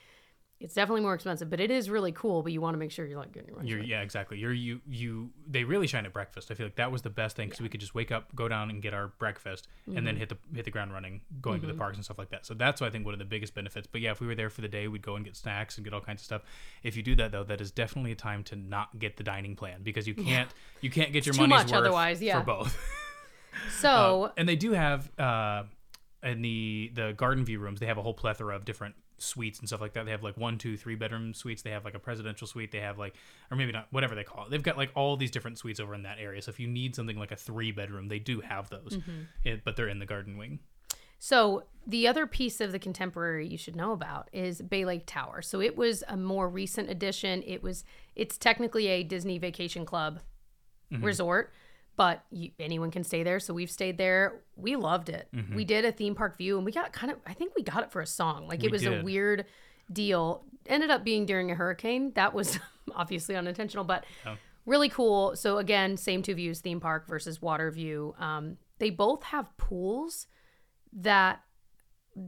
it's 0.60 0.74
definitely 0.74 1.02
more 1.02 1.14
expensive, 1.14 1.48
but 1.48 1.60
it 1.60 1.70
is 1.70 1.88
really 1.88 2.10
cool, 2.10 2.42
but 2.42 2.50
you 2.52 2.60
want 2.60 2.74
to 2.74 2.78
make 2.78 2.90
sure 2.90 3.06
you're 3.06 3.18
like 3.18 3.30
getting 3.30 3.50
your 3.50 3.62
You're, 3.62 3.78
yeah, 3.80 4.00
exactly. 4.02 4.38
You're 4.38 4.52
you 4.52 4.80
you. 4.88 5.30
They 5.46 5.62
really 5.62 5.86
shine 5.86 6.04
at 6.04 6.12
breakfast. 6.12 6.50
I 6.50 6.54
feel 6.54 6.66
like 6.66 6.74
that 6.76 6.90
was 6.90 7.02
the 7.02 7.10
best 7.10 7.36
thing 7.36 7.48
because 7.48 7.60
we 7.60 7.68
could 7.68 7.78
just 7.80 7.94
wake 7.94 8.10
up, 8.10 8.34
go 8.34 8.48
down, 8.48 8.68
and 8.68 8.82
get 8.82 8.92
our 8.92 9.08
breakfast, 9.18 9.68
and 9.86 9.94
Mm-hmm. 9.96 10.04
then 10.04 10.16
hit 10.16 10.28
the 10.30 10.36
hit 10.52 10.64
the 10.64 10.72
ground 10.72 10.92
running, 10.92 11.20
going 11.40 11.60
to 11.60 11.66
the 11.68 11.74
parks 11.74 11.96
and 11.96 12.04
stuff 12.04 12.18
like 12.18 12.30
that. 12.30 12.44
So 12.44 12.54
that's 12.54 12.80
why 12.80 12.88
I 12.88 12.90
think 12.90 13.04
one 13.04 13.14
of 13.14 13.20
the 13.20 13.24
biggest 13.24 13.54
benefits. 13.54 13.86
But 13.86 14.00
yeah, 14.00 14.10
if 14.10 14.20
we 14.20 14.26
were 14.26 14.34
there 14.34 14.50
for 14.50 14.62
the 14.62 14.68
day, 14.68 14.88
we'd 14.88 15.00
go 15.02 15.14
and 15.14 15.24
get 15.24 15.36
snacks 15.36 15.76
and 15.76 15.84
get 15.84 15.94
all 15.94 16.00
kinds 16.00 16.22
of 16.22 16.24
stuff. 16.24 16.42
If 16.82 16.96
you 16.96 17.04
do 17.04 17.14
that 17.16 17.30
though, 17.30 17.44
that 17.44 17.60
is 17.60 17.70
definitely 17.70 18.10
a 18.12 18.16
time 18.16 18.42
to 18.44 18.56
not 18.56 18.98
get 18.98 19.16
the 19.16 19.22
dining 19.22 19.54
plan 19.54 19.82
because 19.84 20.08
you 20.08 20.14
can't 20.14 20.50
you 20.80 20.90
can't 20.90 21.12
get 21.12 21.24
your 21.24 21.36
money's 21.36 21.50
much 21.50 21.66
worth 21.70 21.78
otherwise, 21.78 22.20
yeah. 22.20 22.40
for 22.40 22.44
both. 22.44 22.76
So 23.80 24.32
and 24.36 24.48
they 24.48 24.56
do 24.56 24.72
have 24.72 25.10
uh, 25.18 25.64
in 26.22 26.42
the 26.42 26.90
the 26.94 27.12
garden 27.16 27.44
view 27.44 27.58
rooms, 27.58 27.80
they 27.80 27.86
have 27.86 27.98
a 27.98 28.02
whole 28.02 28.14
plethora 28.14 28.54
of 28.54 28.64
different 28.64 28.94
suites 29.18 29.58
and 29.58 29.68
stuff 29.68 29.80
like 29.80 29.92
that. 29.94 30.04
They 30.04 30.10
have 30.12 30.22
like 30.22 30.36
one, 30.36 30.58
two, 30.58 30.76
three 30.76 30.94
bedroom 30.94 31.34
suites. 31.34 31.62
They 31.62 31.70
have 31.70 31.84
like 31.84 31.94
a 31.94 31.98
presidential 31.98 32.46
suite. 32.46 32.70
They 32.72 32.80
have 32.80 32.98
like, 32.98 33.14
or 33.50 33.56
maybe 33.56 33.72
not, 33.72 33.88
whatever 33.90 34.14
they 34.14 34.24
call 34.24 34.44
it. 34.46 34.50
They've 34.50 34.62
got 34.62 34.76
like 34.76 34.90
all 34.94 35.16
these 35.16 35.30
different 35.30 35.58
suites 35.58 35.80
over 35.80 35.94
in 35.94 36.02
that 36.02 36.18
area. 36.18 36.40
So 36.42 36.50
if 36.50 36.60
you 36.60 36.68
need 36.68 36.94
something 36.96 37.18
like 37.18 37.32
a 37.32 37.36
three 37.36 37.72
bedroom, 37.72 38.08
they 38.08 38.18
do 38.18 38.40
have 38.40 38.68
those, 38.70 38.96
Mm-hmm. 38.98 39.10
It- 39.44 39.64
but 39.64 39.76
they're 39.76 39.88
in 39.88 39.98
the 39.98 40.06
garden 40.06 40.36
wing. 40.38 40.60
So 41.20 41.64
the 41.84 42.06
other 42.06 42.26
piece 42.28 42.60
of 42.60 42.70
the 42.70 42.78
contemporary 42.78 43.48
you 43.48 43.58
should 43.58 43.74
know 43.74 43.90
about 43.92 44.28
is 44.32 44.62
Bay 44.62 44.84
Lake 44.84 45.02
Tower. 45.04 45.42
So 45.42 45.60
it 45.60 45.76
was 45.76 46.04
a 46.06 46.16
more 46.16 46.48
recent 46.48 46.88
addition. 46.88 47.42
It 47.44 47.60
was 47.62 47.84
it's 48.14 48.38
technically 48.38 48.86
a 48.86 49.02
Disney 49.02 49.38
Vacation 49.38 49.84
Club 49.84 50.20
resort, 50.90 51.52
but 51.98 52.24
you, 52.30 52.52
anyone 52.60 52.92
can 52.92 53.02
stay 53.02 53.24
there. 53.24 53.40
So 53.40 53.52
we've 53.52 53.70
stayed 53.70 53.98
there. 53.98 54.40
We 54.56 54.76
loved 54.76 55.08
it. 55.08 55.28
We 55.54 55.64
did 55.64 55.84
a 55.84 55.90
theme 55.90 56.14
park 56.14 56.38
view, 56.38 56.56
and 56.56 56.64
we 56.64 56.70
got 56.70 56.92
kind 56.92 57.10
of 57.12 57.18
I 57.26 57.34
think 57.34 57.54
we 57.56 57.62
got 57.62 57.82
it 57.82 57.90
for 57.90 58.00
a 58.00 58.06
song. 58.06 58.46
Like 58.48 58.60
it 58.62 58.66
We 58.66 58.72
was 58.72 58.86
a 58.86 59.02
weird 59.02 59.44
deal. 59.92 60.44
Ended 60.66 60.90
up 60.90 61.04
being 61.04 61.26
during 61.26 61.50
a 61.50 61.56
hurricane. 61.56 62.12
That 62.14 62.32
was 62.32 62.58
obviously 62.94 63.34
unintentional, 63.34 63.84
but 63.84 64.04
really 64.64 64.88
cool. 64.88 65.34
So 65.34 65.58
again, 65.58 65.96
same 65.96 66.22
two 66.22 66.34
views: 66.34 66.60
theme 66.60 66.78
park 66.78 67.08
versus 67.08 67.42
water 67.42 67.70
view. 67.72 68.14
Um, 68.18 68.58
they 68.78 68.90
both 68.90 69.24
have 69.24 69.54
pools 69.56 70.28
that 70.92 71.42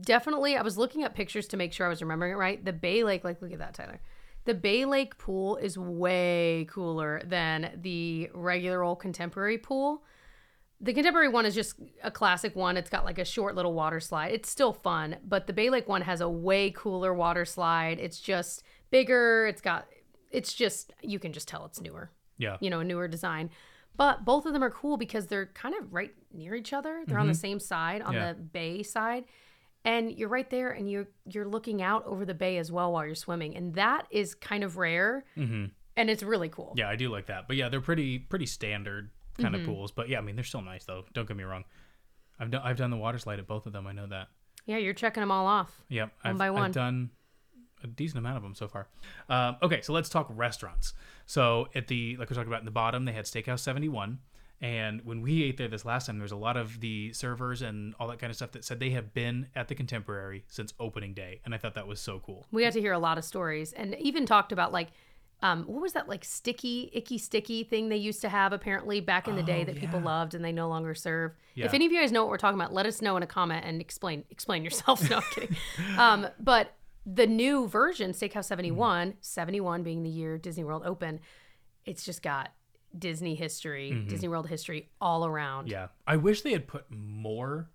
definitely 0.01 0.57
I 0.57 0.63
was 0.63 0.77
looking 0.77 1.03
at 1.03 1.15
pictures 1.15 1.47
to 1.47 1.57
make 1.57 1.71
sure 1.71 1.85
I 1.85 1.89
was 1.89 2.01
remembering 2.01 2.33
it 2.33 2.35
right. 2.35 2.63
The 2.63 2.73
Bay 2.73 3.05
Lake, 3.05 3.23
like 3.23 3.41
look 3.41 3.53
at 3.53 3.59
that, 3.59 3.73
Tyler. 3.73 4.01
The 4.45 4.53
Bay 4.53 4.85
Lake 4.85 5.17
pool 5.17 5.57
is 5.57 5.77
way 5.77 6.65
cooler 6.69 7.21
than 7.25 7.79
the 7.81 8.29
regular 8.33 8.81
old 8.83 8.99
contemporary 8.99 9.57
pool. 9.57 10.03
the 10.83 10.93
contemporary 10.93 11.27
one 11.29 11.45
is 11.45 11.53
just 11.53 11.75
a 12.03 12.09
classic 12.09 12.55
one. 12.55 12.75
It's 12.75 12.89
got 12.89 13.05
like 13.05 13.19
a 13.19 13.25
short 13.25 13.53
little 13.55 13.73
water 13.73 13.99
slide. 13.99 14.31
It's 14.31 14.49
still 14.49 14.73
fun, 14.73 15.17
but 15.23 15.45
the 15.45 15.53
Bay 15.53 15.69
Lake 15.69 15.87
one 15.87 16.01
has 16.01 16.21
a 16.21 16.29
way 16.29 16.71
cooler 16.71 17.13
water 17.13 17.45
slide. 17.45 17.99
It's 17.99 18.19
just 18.19 18.63
bigger. 18.89 19.45
It's 19.45 19.61
got 19.61 19.85
it's 20.31 20.53
just 20.53 20.91
you 21.03 21.19
can 21.19 21.33
just 21.33 21.47
tell 21.47 21.65
it's 21.65 21.79
newer. 21.79 22.09
Yeah. 22.39 22.57
You 22.61 22.71
know, 22.71 22.79
a 22.79 22.83
newer 22.83 23.07
design. 23.07 23.51
But 23.95 24.25
both 24.25 24.47
of 24.47 24.53
them 24.53 24.63
are 24.63 24.71
cool 24.71 24.97
because 24.97 25.27
they're 25.27 25.47
kind 25.47 25.75
of 25.75 25.93
right 25.93 26.13
near 26.33 26.55
each 26.55 26.73
other. 26.73 27.03
They're 27.05 27.19
on 27.19 27.27
the 27.27 27.35
same 27.35 27.59
side, 27.59 28.01
on 28.01 28.13
Mm-hmm. 28.15 28.23
Yeah. 28.23 28.33
the 28.33 28.39
bay 28.39 28.81
side. 28.81 29.25
And 29.83 30.11
you're 30.11 30.29
right 30.29 30.49
there 30.49 30.69
and 30.71 30.89
you're 30.89 31.07
you're 31.25 31.47
looking 31.47 31.81
out 31.81 32.05
over 32.05 32.23
the 32.25 32.33
bay 32.35 32.57
as 32.57 32.71
well 32.71 32.91
while 32.93 33.05
you're 33.05 33.15
swimming. 33.15 33.55
And 33.55 33.73
that 33.75 34.05
is 34.11 34.35
kind 34.35 34.63
of 34.63 34.77
rare. 34.77 35.25
Mm-hmm. 35.35 35.65
And 35.97 36.09
it's 36.09 36.21
really 36.23 36.49
cool. 36.49 36.73
Yeah, 36.77 36.87
I 36.89 36.95
do 36.95 37.09
like 37.09 37.25
that. 37.27 37.47
But 37.47 37.57
yeah, 37.57 37.69
they're 37.69 37.81
pretty 37.81 38.19
pretty 38.19 38.45
standard 38.45 39.09
kind 39.39 39.55
Mm-hmm. 39.55 39.61
of 39.63 39.67
pools. 39.67 39.91
But 39.91 40.07
yeah, 40.09 40.19
I 40.19 40.21
mean 40.21 40.35
they're 40.35 40.43
still 40.45 40.61
nice 40.61 40.85
though. 40.85 41.05
Don't 41.13 41.27
get 41.27 41.35
me 41.35 41.43
wrong. 41.43 41.63
I've 42.39 42.51
done 42.51 42.61
I've 42.63 42.77
done 42.77 42.91
the 42.91 42.97
water 42.97 43.17
slide 43.17 43.39
at 43.39 43.47
both 43.47 43.65
of 43.65 43.73
them. 43.73 43.87
I 43.87 43.91
know 43.91 44.05
that. 44.07 44.27
Yeah, 44.67 44.77
you're 44.77 44.93
checking 44.93 45.21
them 45.21 45.31
all 45.31 45.47
off. 45.47 45.81
Yep. 45.89 46.11
One 46.21 46.31
I've, 46.33 46.37
by 46.37 46.49
one. 46.51 46.63
I've 46.63 46.71
done 46.73 47.09
a 47.83 47.87
decent 47.87 48.19
amount 48.19 48.37
of 48.37 48.43
them 48.43 48.53
so 48.53 48.67
far. 48.67 48.87
Um, 49.29 49.57
okay, 49.63 49.81
so 49.81 49.91
let's 49.93 50.07
talk 50.09 50.27
restaurants. 50.29 50.93
So 51.25 51.69
at 51.73 51.87
the 51.87 52.15
like 52.17 52.29
we 52.29 52.35
talked 52.35 52.47
about 52.47 52.59
in 52.59 52.65
the 52.65 52.71
bottom, 52.71 53.05
they 53.05 53.13
had 53.13 53.25
Steakhouse 53.25 53.59
Seventy 53.61 53.89
One. 53.89 54.19
And 54.61 55.03
when 55.03 55.21
we 55.21 55.43
ate 55.43 55.57
there 55.57 55.67
this 55.67 55.85
last 55.85 56.05
time, 56.05 56.17
there 56.17 56.23
was 56.23 56.31
a 56.31 56.37
lot 56.37 56.55
of 56.55 56.79
the 56.79 57.11
servers 57.13 57.63
and 57.63 57.95
all 57.99 58.07
that 58.09 58.19
kind 58.19 58.29
of 58.29 58.35
stuff 58.35 58.51
that 58.51 58.63
said 58.63 58.79
they 58.79 58.91
have 58.91 59.11
been 59.11 59.47
at 59.55 59.67
the 59.67 59.75
Contemporary 59.75 60.45
since 60.47 60.73
opening 60.79 61.15
day, 61.15 61.41
and 61.43 61.55
I 61.55 61.57
thought 61.57 61.73
that 61.73 61.87
was 61.87 61.99
so 61.99 62.19
cool. 62.19 62.45
We 62.51 62.63
got 62.63 62.73
to 62.73 62.81
hear 62.81 62.93
a 62.93 62.99
lot 62.99 63.17
of 63.17 63.25
stories 63.25 63.73
and 63.73 63.95
even 63.95 64.27
talked 64.27 64.51
about 64.51 64.71
like 64.71 64.89
um, 65.43 65.63
what 65.63 65.81
was 65.81 65.93
that 65.93 66.07
like 66.07 66.23
sticky, 66.23 66.91
icky, 66.93 67.17
sticky 67.17 67.63
thing 67.63 67.89
they 67.89 67.97
used 67.97 68.21
to 68.21 68.29
have 68.29 68.53
apparently 68.53 68.99
back 68.99 69.27
in 69.27 69.35
the 69.35 69.41
day 69.41 69.61
Oh, 69.61 69.65
that 69.65 69.75
people 69.75 69.99
loved 69.99 70.35
and 70.35 70.45
they 70.45 70.51
no 70.51 70.69
longer 70.69 70.93
serve. 70.93 71.31
Yeah. 71.55 71.65
If 71.65 71.73
any 71.73 71.87
of 71.87 71.91
you 71.91 71.99
guys 71.99 72.11
know 72.11 72.21
what 72.21 72.29
we're 72.29 72.37
talking 72.37 72.59
about, 72.59 72.73
let 72.73 72.85
us 72.85 73.01
know 73.01 73.17
in 73.17 73.23
a 73.23 73.27
comment 73.27 73.65
and 73.65 73.81
explain 73.81 74.23
explain 74.29 74.63
yourselves. 74.63 75.01
No, 75.09 75.17
I'm 75.17 75.23
kidding. 75.33 75.57
Um, 75.97 76.27
but 76.39 76.75
the 77.07 77.25
new 77.25 77.67
version, 77.67 78.11
Steakhouse 78.11 78.45
71, 78.45 79.15
71 79.21 79.81
being 79.81 80.03
the 80.03 80.09
year 80.09 80.37
Disney 80.37 80.63
World 80.63 80.83
opened, 80.85 81.21
it's 81.85 82.05
just 82.05 82.21
got 82.21 82.51
Disney 82.97 83.35
history, 83.35 84.05
Disney 84.07 84.27
World 84.27 84.47
history 84.47 84.89
all 84.99 85.25
around. 85.25 85.65
Mm-hmm. 85.65 85.71
Yeah, 85.73 85.87
I 86.05 86.17
wish 86.17 86.41
they 86.41 86.51
had 86.51 86.67
put 86.67 86.85
more 86.89 87.69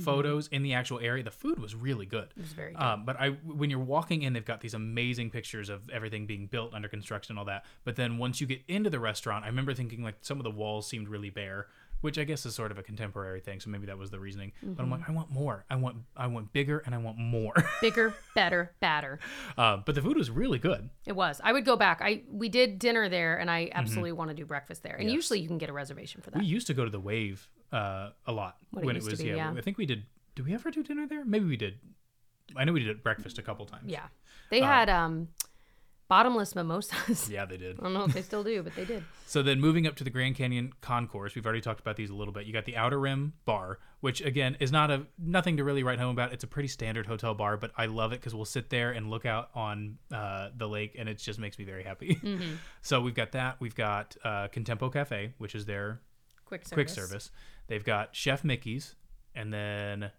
photos 0.00 0.48
in 0.48 0.62
the 0.62 0.74
actual 0.74 0.98
area. 1.00 1.22
The 1.22 1.30
food 1.30 1.58
was 1.58 1.74
really 1.74 2.06
good. 2.06 2.28
It 2.36 2.42
was 2.42 2.52
very 2.52 2.72
good. 2.72 2.82
Um, 2.82 3.04
but 3.04 3.20
I, 3.20 3.30
when 3.44 3.70
you're 3.70 3.78
walking 3.78 4.22
in, 4.22 4.32
they've 4.32 4.44
got 4.44 4.60
these 4.60 4.74
amazing 4.74 5.30
pictures 5.30 5.68
of 5.68 5.88
everything 5.90 6.26
being 6.26 6.46
built 6.46 6.74
under 6.74 6.88
construction 6.88 7.32
and 7.32 7.38
all 7.38 7.44
that. 7.44 7.64
But 7.84 7.96
then 7.96 8.18
once 8.18 8.40
you 8.40 8.46
get 8.46 8.62
into 8.66 8.90
the 8.90 8.98
restaurant, 8.98 9.44
I 9.44 9.48
remember 9.48 9.74
thinking 9.74 10.02
like 10.02 10.16
some 10.22 10.38
of 10.38 10.44
the 10.44 10.50
walls 10.50 10.88
seemed 10.88 11.08
really 11.08 11.30
bare, 11.30 11.68
which 12.00 12.18
I 12.18 12.24
guess 12.24 12.44
is 12.46 12.54
sort 12.54 12.70
of 12.70 12.78
a 12.78 12.82
contemporary 12.82 13.40
thing. 13.40 13.60
So 13.60 13.70
maybe 13.70 13.86
that 13.86 13.96
was 13.98 14.10
the 14.10 14.18
reasoning. 14.20 14.52
But 14.62 14.82
I'm 14.82 14.90
like, 14.90 15.08
I 15.08 15.12
want 15.12 15.30
more. 15.30 15.64
I 15.70 15.76
want, 15.76 15.96
I 16.16 16.26
want 16.26 16.52
bigger, 16.52 16.80
and 16.84 16.94
I 16.94 16.98
want 16.98 17.18
more. 17.18 17.54
Bigger, 17.80 18.14
better, 18.34 18.72
badder. 18.80 19.18
uh, 19.58 19.78
but 19.78 19.94
the 19.94 20.02
food 20.02 20.16
was 20.16 20.30
really 20.30 20.58
good. 20.58 20.90
It 21.06 21.12
was. 21.16 21.40
I 21.42 21.52
would 21.52 21.64
go 21.64 21.76
back. 21.76 22.00
I 22.02 22.22
we 22.30 22.48
did 22.48 22.78
dinner 22.78 23.08
there, 23.08 23.36
and 23.38 23.50
I 23.50 23.70
absolutely 23.72 24.12
want 24.12 24.30
to 24.30 24.34
do 24.34 24.44
breakfast 24.46 24.82
there. 24.82 24.92
And 24.94 25.00
Mm-hmm. 25.02 25.08
Yes. 25.08 25.14
usually 25.14 25.40
you 25.40 25.48
can 25.48 25.58
get 25.58 25.68
a 25.70 25.72
reservation 25.72 26.20
for 26.22 26.30
that. 26.30 26.38
We 26.40 26.46
used 26.46 26.66
to 26.68 26.74
go 26.74 26.84
to 26.84 26.90
the 26.90 27.00
Wave 27.00 27.48
uh, 27.72 28.10
a 28.26 28.32
lot 28.32 28.56
What 28.70 28.84
when 28.84 28.96
it 28.96 29.00
to 29.02 29.10
was. 29.10 29.20
be, 29.20 29.28
yeah, 29.28 29.36
yeah. 29.36 29.52
I 29.56 29.60
think 29.60 29.76
we 29.78 29.86
did. 29.86 30.04
Did 30.34 30.46
we 30.46 30.54
ever 30.54 30.70
do 30.70 30.82
dinner 30.82 31.06
there? 31.06 31.24
Maybe 31.24 31.46
we 31.46 31.56
did. 31.56 31.78
I 32.56 32.64
know 32.64 32.72
we 32.72 32.82
did 32.84 33.02
breakfast 33.02 33.38
a 33.38 33.42
couple 33.42 33.64
times. 33.66 33.84
yeah, 33.86 34.06
they 34.50 34.60
had 34.60 34.88
um, 34.90 35.28
bottomless 36.08 36.54
mimosas. 36.54 37.28
Yeah, 37.30 37.44
they 37.44 37.56
did. 37.56 37.78
I 37.80 37.82
don't 37.84 37.94
know 37.94 38.04
if 38.04 38.12
they 38.12 38.22
still 38.22 38.44
do, 38.44 38.62
but 38.62 38.74
they 38.74 38.84
did. 38.84 39.02
So 39.26 39.42
then 39.42 39.58
moving 39.60 39.84
up 39.86 39.96
to 39.96 40.04
the 40.04 40.10
Grand 40.10 40.36
Canyon 40.36 40.72
concourse, 40.80 41.34
we've 41.34 41.44
already 41.44 41.60
talked 41.62 41.80
about 41.80 41.96
these 41.96 42.10
a 42.10 42.14
little 42.14 42.32
bit. 42.32 42.46
You 42.46 42.52
got 42.52 42.66
the 42.66 42.76
Outer 42.76 43.00
Rim 43.00 43.32
Bar, 43.46 43.80
which 44.00 44.20
again 44.20 44.56
is 44.60 44.70
not 44.70 44.92
a 44.92 45.06
nothing 45.18 45.56
to 45.56 45.64
really 45.64 45.82
write 45.82 45.98
home 45.98 46.10
about. 46.10 46.32
It's 46.32 46.44
a 46.44 46.46
pretty 46.46 46.68
standard 46.68 47.06
hotel 47.06 47.34
bar, 47.34 47.56
but 47.56 47.72
I 47.76 47.86
love 47.86 48.12
it 48.12 48.20
because 48.20 48.32
we'll 48.34 48.44
sit 48.44 48.70
there 48.70 48.92
and 48.92 49.10
look 49.10 49.26
out 49.26 49.50
on 49.54 49.98
uh, 50.12 50.50
the 50.56 50.68
lake, 50.68 50.94
and 50.96 51.08
it 51.08 51.18
just 51.18 51.40
makes 51.40 51.58
me 51.58 51.64
very 51.64 51.82
happy. 51.82 52.20
so 52.82 53.00
we've 53.00 53.14
got 53.14 53.32
that. 53.32 53.56
We've 53.60 53.74
got 53.74 54.16
uh, 54.22 54.48
Contempo 54.48 54.92
Cafe, 54.92 55.32
which 55.38 55.54
is 55.56 55.64
their 55.66 56.00
Quick 56.44 56.62
service. 56.68 56.74
quick 56.74 56.88
service. 56.90 57.30
They've 57.66 57.84
got 57.84 58.14
Chef 58.14 58.44
Mickey's, 58.44 58.94
and 59.34 59.52
then 59.52 60.12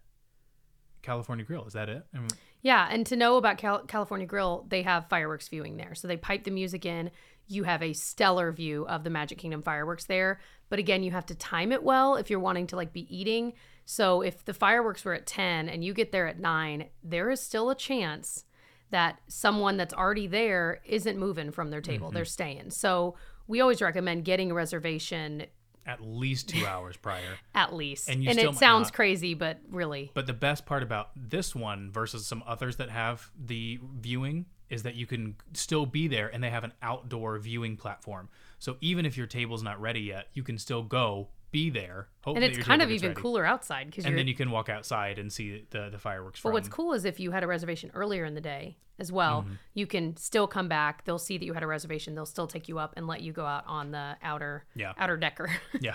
California 1.00 1.44
Grill. 1.44 1.64
Is 1.64 1.72
that 1.72 1.88
it? 1.88 2.04
And- 2.12 2.32
Yeah, 2.66 2.88
and 2.90 3.06
to 3.06 3.14
know 3.14 3.36
about 3.36 3.58
Cal- 3.58 3.84
California 3.84 4.26
Grill, 4.26 4.66
they 4.68 4.82
have 4.82 5.08
fireworks 5.08 5.46
viewing 5.46 5.76
there. 5.76 5.94
So 5.94 6.08
they 6.08 6.16
pipe 6.16 6.42
the 6.42 6.50
music 6.50 6.84
in. 6.84 7.12
You 7.46 7.62
have 7.62 7.80
a 7.80 7.92
stellar 7.92 8.50
view 8.50 8.84
of 8.88 9.04
the 9.04 9.10
Magic 9.10 9.38
Kingdom 9.38 9.62
fireworks 9.62 10.06
there. 10.06 10.40
But 10.68 10.80
again, 10.80 11.04
you 11.04 11.12
have 11.12 11.26
to 11.26 11.36
time 11.36 11.70
it 11.70 11.84
well 11.84 12.16
if 12.16 12.28
you're 12.28 12.40
wanting 12.40 12.66
to 12.66 12.74
like 12.74 12.92
be 12.92 13.06
eating. 13.16 13.52
So 13.84 14.20
if 14.20 14.44
the 14.44 14.52
fireworks 14.52 15.04
were 15.04 15.14
at 15.14 15.28
10 15.28 15.68
and 15.68 15.84
you 15.84 15.94
get 15.94 16.10
there 16.10 16.26
at 16.26 16.40
9, 16.40 16.86
there 17.04 17.30
is 17.30 17.40
still 17.40 17.70
a 17.70 17.76
chance 17.76 18.46
that 18.90 19.20
someone 19.28 19.76
that's 19.76 19.94
already 19.94 20.26
there 20.26 20.80
isn't 20.84 21.16
moving 21.16 21.52
from 21.52 21.70
their 21.70 21.80
table. 21.80 22.08
Mm-hmm. 22.08 22.16
They're 22.16 22.24
staying. 22.24 22.70
So 22.70 23.14
we 23.46 23.60
always 23.60 23.80
recommend 23.80 24.24
getting 24.24 24.50
a 24.50 24.54
reservation 24.54 25.46
at 25.86 26.00
least 26.02 26.48
two 26.48 26.66
hours 26.66 26.96
prior. 26.96 27.38
at 27.54 27.74
least. 27.74 28.08
And 28.08 28.26
And, 28.26 28.38
it 28.38 28.54
sounds 28.56 28.86
not. 28.86 28.92
crazy, 28.92 29.34
but 29.34 29.58
really. 29.70 30.10
But 30.14 30.26
the 30.26 30.32
best 30.32 30.66
part 30.66 30.82
about 30.82 31.10
this 31.16 31.54
one 31.54 31.90
versus 31.90 32.26
some 32.26 32.42
others 32.46 32.76
that 32.76 32.90
have 32.90 33.30
the 33.38 33.78
viewing 34.00 34.46
is 34.68 34.82
that 34.82 34.96
you 34.96 35.06
can 35.06 35.36
still 35.52 35.86
be 35.86 36.08
there 36.08 36.28
and 36.28 36.42
they 36.42 36.50
have 36.50 36.64
an 36.64 36.72
outdoor 36.82 37.38
viewing 37.38 37.76
platform. 37.76 38.28
So 38.58 38.76
even 38.80 39.06
if 39.06 39.16
your 39.16 39.26
table's 39.26 39.62
not 39.62 39.80
ready 39.80 40.00
yet, 40.00 40.28
you 40.34 40.42
can 40.42 40.58
still 40.58 40.82
go 40.82 41.28
be 41.50 41.70
there. 41.70 42.08
And 42.26 42.42
it's 42.42 42.58
kind 42.58 42.82
of 42.82 42.90
even 42.90 43.10
ready. 43.10 43.20
cooler 43.20 43.44
outside 43.46 43.86
because 43.86 44.04
And 44.04 44.16
then 44.18 44.26
you 44.26 44.34
can 44.34 44.50
walk 44.50 44.68
outside 44.68 45.18
and 45.18 45.32
see 45.32 45.64
the 45.70 45.90
the 45.90 45.98
fireworks 45.98 46.40
But 46.40 46.48
from. 46.48 46.52
what's 46.54 46.68
cool 46.68 46.92
is 46.92 47.04
if 47.04 47.20
you 47.20 47.30
had 47.30 47.42
a 47.44 47.46
reservation 47.46 47.90
earlier 47.94 48.24
in 48.24 48.34
the 48.34 48.40
day 48.40 48.78
as 48.98 49.12
well, 49.12 49.42
mm-hmm. 49.42 49.54
you 49.74 49.86
can 49.86 50.16
still 50.16 50.46
come 50.46 50.68
back. 50.68 51.04
They'll 51.04 51.18
see 51.18 51.38
that 51.38 51.44
you 51.44 51.52
had 51.52 51.62
a 51.62 51.66
reservation. 51.66 52.14
They'll 52.14 52.26
still 52.26 52.46
take 52.46 52.68
you 52.68 52.78
up 52.78 52.94
and 52.96 53.06
let 53.06 53.20
you 53.22 53.32
go 53.32 53.46
out 53.46 53.64
on 53.66 53.90
the 53.90 54.16
outer 54.22 54.64
Yeah. 54.74 54.92
outer 54.98 55.16
decker. 55.16 55.50
yeah. 55.80 55.94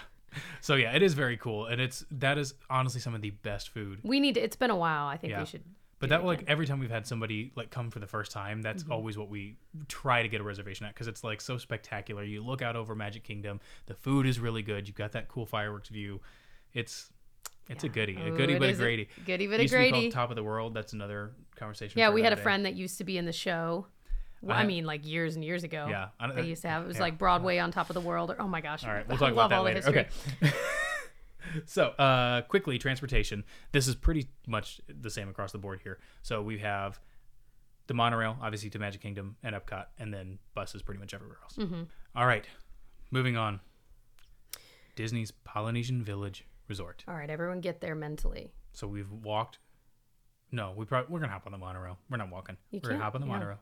So 0.61 0.75
yeah, 0.75 0.93
it 0.95 1.01
is 1.03 1.13
very 1.13 1.35
cool, 1.35 1.65
and 1.65 1.81
it's 1.81 2.05
that 2.11 2.37
is 2.37 2.53
honestly 2.69 3.01
some 3.01 3.13
of 3.13 3.21
the 3.21 3.31
best 3.31 3.69
food. 3.69 3.99
we 4.03 4.19
need 4.21 4.35
to, 4.35 4.41
it's 4.41 4.55
been 4.55 4.69
a 4.71 4.75
while. 4.75 5.07
I 5.07 5.17
think 5.17 5.31
Yeah. 5.31 5.39
we 5.41 5.45
should 5.45 5.63
But 6.01 6.09
that 6.09 6.25
like 6.25 6.43
every 6.47 6.65
time 6.65 6.79
we've 6.79 6.89
had 6.91 7.07
somebody 7.07 7.51
like 7.55 7.69
come 7.69 7.89
for 7.91 7.99
the 7.99 8.07
first 8.07 8.31
time, 8.33 8.61
that's 8.61 8.83
Mm-hmm. 8.83 8.91
always 8.91 9.17
what 9.17 9.29
we 9.29 9.55
try 9.87 10.21
to 10.23 10.27
get 10.27 10.41
a 10.41 10.43
reservation 10.43 10.85
at 10.87 10.93
because 10.93 11.07
it's 11.07 11.23
like 11.23 11.39
so 11.39 11.57
spectacular. 11.57 12.23
You 12.23 12.43
look 12.43 12.61
out 12.61 12.75
over 12.75 12.93
Magic 12.95 13.23
Kingdom, 13.23 13.61
the 13.85 13.93
food 13.93 14.25
is 14.25 14.39
really 14.39 14.63
good. 14.63 14.87
You've 14.87 14.97
got 14.97 15.13
that 15.13 15.27
cool 15.29 15.45
fireworks 15.45 15.87
view. 15.89 16.19
It's 16.73 17.09
it's 17.69 17.83
a 17.85 17.89
goodie, 17.89 18.17
a 18.17 18.27
Ooh, 18.29 18.35
goodie 18.35 18.53
it 18.55 18.59
but 18.59 18.69
a 18.69 18.73
grady. 18.73 19.07
goodie 19.25 19.47
but 19.47 19.59
a 19.59 19.61
Used 19.63 19.73
to 19.73 19.77
be 19.79 19.89
grady. 19.91 20.01
called 20.09 20.13
Top 20.13 20.29
of 20.31 20.35
the 20.35 20.43
World. 20.43 20.73
That's 20.73 20.91
another 20.93 21.31
conversation. 21.55 21.99
Yeah, 21.99 22.09
we 22.09 22.23
had 22.23 22.33
a 22.33 22.35
day. 22.35 22.41
friend 22.41 22.65
that 22.65 22.73
used 22.73 22.97
to 22.97 23.03
be 23.05 23.17
in 23.17 23.25
the 23.25 23.31
show. 23.31 23.85
Well, 24.41 24.57
I, 24.57 24.61
I- 24.61 24.65
mean, 24.65 24.85
like 24.85 25.05
years 25.07 25.35
and 25.35 25.45
years 25.45 25.63
ago. 25.63 25.85
Yeah, 25.87 26.07
I 26.19 26.25
don't- 26.27 26.35
they 26.35 26.41
used 26.47 26.63
to 26.63 26.67
have 26.69 26.83
it 26.83 26.87
was 26.87 26.97
yeah. 26.97 27.03
like 27.03 27.19
Broadway 27.19 27.59
on 27.59 27.71
top 27.71 27.91
of 27.91 27.93
the 27.93 28.01
world. 28.01 28.31
Or 28.31 28.41
oh 28.41 28.47
my 28.47 28.59
gosh, 28.59 28.83
All 28.83 28.91
right, 28.91 29.07
we'll 29.07 29.17
I 29.17 29.19
talk 29.19 29.35
love 29.35 29.45
about 29.45 29.49
that 29.51 29.57
all 29.57 29.63
the 29.65 29.69
later. 29.99 30.07
history. 30.07 30.47
Okay. 30.49 30.55
so, 31.65 31.87
uh, 31.89 32.41
quickly, 32.43 32.77
transportation. 32.77 33.43
This 33.71 33.87
is 33.87 33.95
pretty 33.95 34.27
much 34.47 34.81
the 34.87 35.09
same 35.09 35.29
across 35.29 35.51
the 35.51 35.57
board 35.57 35.79
here. 35.83 35.99
So 36.21 36.41
we 36.41 36.59
have 36.59 36.99
the 37.87 37.93
monorail, 37.93 38.37
obviously 38.41 38.69
to 38.69 38.79
Magic 38.79 39.01
Kingdom 39.01 39.35
and 39.43 39.55
Epcot, 39.55 39.85
and 39.99 40.13
then 40.13 40.39
buses 40.53 40.81
pretty 40.81 40.99
much 40.99 41.13
everywhere 41.13 41.37
else. 41.43 41.55
Mm-hmm. 41.57 41.83
All 42.15 42.25
right, 42.25 42.45
moving 43.11 43.37
on. 43.37 43.59
Disney's 44.95 45.31
Polynesian 45.31 46.03
Village 46.03 46.45
Resort. 46.67 47.03
All 47.07 47.15
right, 47.15 47.29
everyone 47.29 47.59
get 47.59 47.81
there 47.81 47.95
mentally. 47.95 48.53
So 48.73 48.87
we've 48.87 49.11
walked. 49.11 49.59
No, 50.51 50.73
we 50.75 50.85
probably 50.85 51.11
we're 51.11 51.19
gonna 51.19 51.31
hop 51.31 51.45
on 51.45 51.51
the 51.51 51.57
monorail. 51.57 51.97
We're 52.09 52.17
not 52.17 52.29
walking. 52.31 52.57
You 52.71 52.81
we're 52.83 52.91
gonna 52.91 53.03
hop 53.03 53.15
on 53.15 53.21
the 53.21 53.27
yeah. 53.27 53.33
monorail. 53.33 53.59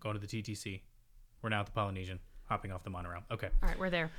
Going 0.00 0.18
to 0.18 0.26
the 0.26 0.42
TTC. 0.42 0.80
We're 1.42 1.50
now 1.50 1.60
at 1.60 1.66
the 1.66 1.72
Polynesian. 1.72 2.20
Hopping 2.48 2.72
off 2.72 2.82
the 2.82 2.90
monorail. 2.90 3.22
Okay. 3.30 3.48
All 3.62 3.68
right, 3.68 3.78
we're 3.78 3.90
there. 3.90 4.10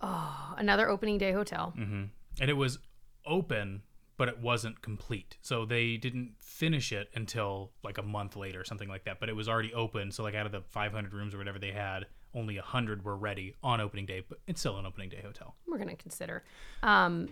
Oh, 0.00 0.54
another 0.58 0.88
opening 0.88 1.18
day 1.18 1.32
hotel. 1.32 1.72
hmm 1.76 2.04
And 2.40 2.50
it 2.50 2.56
was 2.56 2.78
open, 3.24 3.82
but 4.16 4.28
it 4.28 4.38
wasn't 4.38 4.82
complete. 4.82 5.36
So 5.42 5.64
they 5.64 5.96
didn't 5.96 6.34
finish 6.38 6.92
it 6.92 7.08
until 7.14 7.72
like 7.82 7.98
a 7.98 8.02
month 8.02 8.36
later, 8.36 8.64
something 8.64 8.88
like 8.88 9.04
that. 9.04 9.20
But 9.20 9.28
it 9.28 9.36
was 9.36 9.48
already 9.48 9.72
open. 9.74 10.10
So 10.12 10.22
like 10.22 10.34
out 10.34 10.46
of 10.46 10.52
the 10.52 10.62
500 10.70 11.12
rooms 11.12 11.34
or 11.34 11.38
whatever 11.38 11.58
they 11.58 11.72
had, 11.72 12.06
only 12.34 12.56
100 12.56 13.04
were 13.04 13.16
ready 13.16 13.54
on 13.62 13.80
opening 13.80 14.06
day. 14.06 14.22
But 14.28 14.38
it's 14.46 14.60
still 14.60 14.76
an 14.78 14.86
opening 14.86 15.08
day 15.08 15.20
hotel. 15.24 15.54
we're 15.66 15.78
going 15.78 15.88
to 15.88 15.96
consider. 15.96 16.44
Um, 16.82 17.30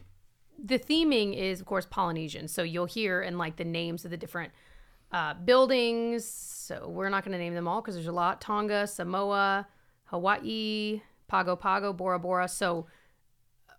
the 0.62 0.78
theming 0.78 1.36
is, 1.36 1.60
of 1.60 1.66
course, 1.66 1.86
Polynesian. 1.86 2.48
So 2.48 2.62
you'll 2.62 2.86
hear 2.86 3.20
in 3.22 3.36
like 3.38 3.56
the 3.56 3.64
names 3.64 4.04
of 4.04 4.10
the 4.10 4.16
different 4.16 4.52
uh, 5.12 5.34
buildings. 5.34 6.24
So 6.24 6.88
we're 6.88 7.08
not 7.08 7.24
going 7.24 7.32
to 7.32 7.38
name 7.38 7.54
them 7.54 7.68
all 7.68 7.80
because 7.82 7.94
there's 7.94 8.06
a 8.06 8.12
lot 8.12 8.40
Tonga, 8.40 8.86
Samoa, 8.86 9.66
Hawaii, 10.04 11.02
Pago 11.28 11.56
Pago, 11.56 11.92
Bora 11.92 12.18
Bora. 12.18 12.48
So 12.48 12.86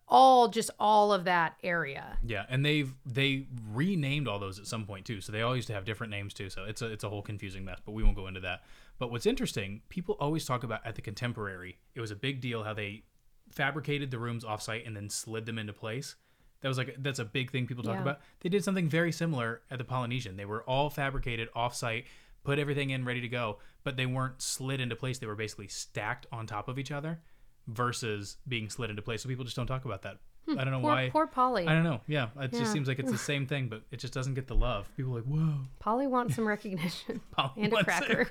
all 0.07 0.47
just 0.49 0.69
all 0.79 1.11
of 1.11 1.23
that 1.23 1.55
area. 1.63 2.17
Yeah, 2.25 2.45
and 2.49 2.63
they've 2.65 2.93
they 3.05 3.47
renamed 3.71 4.27
all 4.27 4.37
those 4.39 4.59
at 4.59 4.67
some 4.67 4.85
point 4.85 5.05
too. 5.05 5.19
So 5.21 5.31
they 5.31 5.41
all 5.41 5.55
used 5.55 5.67
to 5.67 5.73
have 5.73 5.85
different 5.85 6.11
names 6.11 6.33
too. 6.33 6.49
So 6.49 6.63
it's 6.65 6.81
a 6.81 6.91
it's 6.91 7.03
a 7.03 7.09
whole 7.09 7.21
confusing 7.21 7.65
mess. 7.65 7.79
But 7.83 7.93
we 7.93 8.03
won't 8.03 8.15
go 8.15 8.27
into 8.27 8.39
that. 8.41 8.61
But 8.99 9.11
what's 9.11 9.25
interesting, 9.25 9.81
people 9.89 10.15
always 10.19 10.45
talk 10.45 10.63
about 10.63 10.85
at 10.85 10.95
the 10.95 11.01
Contemporary. 11.01 11.77
It 11.95 12.01
was 12.01 12.11
a 12.11 12.15
big 12.15 12.39
deal 12.39 12.63
how 12.63 12.73
they 12.73 13.03
fabricated 13.51 14.11
the 14.11 14.19
rooms 14.19 14.43
offsite 14.43 14.85
and 14.87 14.95
then 14.95 15.09
slid 15.09 15.45
them 15.45 15.57
into 15.57 15.73
place. 15.73 16.15
That 16.61 16.67
was 16.69 16.77
like 16.77 16.95
that's 16.99 17.19
a 17.19 17.25
big 17.25 17.51
thing 17.51 17.65
people 17.67 17.83
talk 17.83 17.95
Yeah. 17.95 18.01
about. 18.01 18.21
They 18.41 18.49
did 18.49 18.63
something 18.63 18.87
very 18.87 19.11
similar 19.11 19.61
at 19.71 19.79
the 19.79 19.83
Polynesian. 19.85 20.37
They 20.37 20.45
were 20.45 20.63
all 20.63 20.89
fabricated 20.89 21.49
offsite, 21.55 22.05
put 22.43 22.59
everything 22.59 22.91
in 22.91 23.05
ready 23.05 23.21
to 23.21 23.27
go, 23.27 23.57
but 23.83 23.97
they 23.97 24.05
weren't 24.05 24.41
slid 24.41 24.79
into 24.79 24.95
place. 24.95 25.17
They 25.17 25.27
were 25.27 25.35
basically 25.35 25.67
stacked 25.67 26.27
on 26.31 26.45
top 26.47 26.67
of 26.67 26.77
each 26.79 26.91
other 26.91 27.21
versus 27.67 28.37
being 28.47 28.69
slid 28.69 28.89
into 28.89 29.01
place. 29.01 29.21
So 29.23 29.29
people 29.29 29.43
just 29.45 29.55
don't 29.55 29.67
talk 29.67 29.85
about 29.85 30.01
that. 30.03 30.17
I 30.47 30.63
don't 30.63 30.69
know 30.71 30.77
Hmm. 30.79 30.83
Poor, 30.85 30.91
why. 30.93 31.09
poor 31.11 31.27
Polly. 31.27 31.67
I 31.67 31.73
don't 31.73 31.83
know. 31.83 32.01
Yeah, 32.07 32.27
it 32.39 32.53
Yeah. 32.53 32.59
just 32.59 32.71
seems 32.71 32.87
like 32.87 32.99
it's 32.99 33.11
the 33.11 33.17
same 33.33 33.47
thing, 33.47 33.67
but 33.67 33.81
it 33.91 33.97
just 33.99 34.13
doesn't 34.13 34.35
get 34.35 34.45
the 34.47 34.55
love. 34.55 34.87
People 34.95 35.13
are 35.13 35.21
like, 35.21 35.25
whoa. 35.25 35.55
Polly 35.79 36.05
wants 36.07 36.35
some 36.35 36.47
recognition. 36.55 37.19
Polly 37.31 37.63
And 37.63 37.73
a 37.73 37.75
wants 37.75 37.85
cracker. 37.85 38.27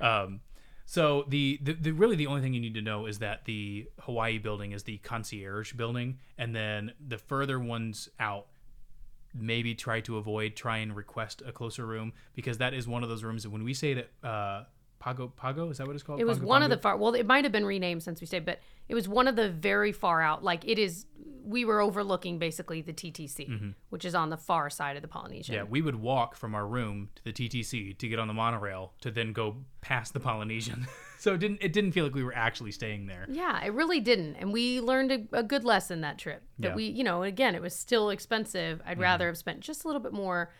um, 0.00 0.40
so 0.84 1.24
the, 1.28 1.58
the 1.62 1.72
the 1.72 1.92
really 1.92 2.16
the 2.16 2.26
only 2.26 2.40
thing 2.42 2.54
you 2.54 2.60
need 2.60 2.74
to 2.74 2.82
know 2.82 3.06
is 3.06 3.18
that 3.18 3.44
the 3.44 3.86
Hawaii 4.00 4.38
building 4.38 4.72
is 4.72 4.84
the 4.84 4.98
concierge 4.98 5.72
building, 5.72 6.18
and 6.38 6.54
then 6.54 6.92
the 7.04 7.18
further 7.18 7.58
ones 7.58 8.08
out, 8.20 8.46
maybe 9.34 9.74
try 9.74 10.00
to 10.02 10.16
avoid 10.18 10.54
try 10.54 10.78
and 10.78 10.94
request 10.94 11.42
a 11.46 11.52
closer 11.52 11.84
room 11.86 12.12
because 12.34 12.58
that 12.58 12.72
is 12.72 12.86
one 12.86 13.02
of 13.02 13.08
those 13.08 13.24
rooms 13.24 13.42
that 13.42 13.50
when 13.50 13.64
we 13.64 13.74
say 13.74 13.94
that 13.94 14.10
uh, 14.26 14.64
Pago 14.98 15.28
Pago 15.28 15.70
is 15.70 15.78
that 15.78 15.86
what 15.86 15.94
it's 15.94 16.02
called? 16.02 16.20
It 16.20 16.24
was 16.26 16.40
one 16.40 16.62
of 16.62 16.70
the 16.70 16.76
far. 16.78 16.96
Well, 16.96 17.14
it 17.14 17.26
might 17.26 17.44
have 17.44 17.52
been 17.52 17.66
renamed 17.66 18.02
since 18.02 18.20
we 18.20 18.26
stayed, 18.26 18.44
but 18.44 18.60
it 18.88 18.94
was 18.94 19.08
one 19.08 19.28
of 19.28 19.36
the 19.36 19.48
very 19.50 19.92
far 19.92 20.22
out. 20.22 20.42
Like 20.42 20.66
it 20.66 20.78
is, 20.78 21.06
we 21.44 21.64
were 21.64 21.80
overlooking 21.80 22.38
basically 22.38 22.82
the 22.82 22.92
TTC, 22.92 23.74
which 23.90 24.04
is 24.04 24.14
on 24.14 24.30
the 24.30 24.36
far 24.36 24.70
side 24.70 24.96
of 24.96 25.02
the 25.02 25.08
Polynesian. 25.08 25.54
Mm-hmm. 25.54 25.64
Yeah, 25.66 25.70
we 25.70 25.82
would 25.82 25.96
walk 25.96 26.34
from 26.34 26.54
our 26.54 26.66
room 26.66 27.10
to 27.16 27.24
the 27.24 27.32
TTC 27.32 27.96
to 27.98 28.08
get 28.08 28.18
on 28.18 28.26
the 28.26 28.34
monorail 28.34 28.92
to 29.02 29.10
then 29.10 29.32
go 29.32 29.56
past 29.80 30.12
the 30.14 30.20
Polynesian. 30.20 30.86
so 31.18 31.34
it 31.34 31.38
didn't 31.40 31.58
it 31.60 31.72
didn't 31.72 31.92
feel 31.92 32.04
like 32.04 32.14
we 32.14 32.24
were 32.24 32.34
actually 32.34 32.72
staying 32.72 33.06
there. 33.06 33.26
Yeah, 33.28 33.62
it 33.64 33.72
really 33.72 34.00
didn't, 34.00 34.36
and 34.36 34.52
we 34.52 34.80
learned 34.80 35.12
a, 35.12 35.38
a 35.38 35.42
good 35.42 35.64
lesson 35.64 36.00
that 36.00 36.18
trip. 36.18 36.42
That 36.58 36.68
Yeah. 36.68 36.74
we, 36.74 36.84
you 36.84 37.04
know, 37.04 37.22
again, 37.22 37.54
it 37.54 37.62
was 37.62 37.74
still 37.74 38.10
expensive. 38.10 38.80
I'd 38.86 38.98
rather 38.98 39.26
have 39.26 39.36
spent 39.38 39.60
just 39.60 39.84
a 39.84 39.88
little 39.88 40.02
bit 40.02 40.12
more, 40.12 40.52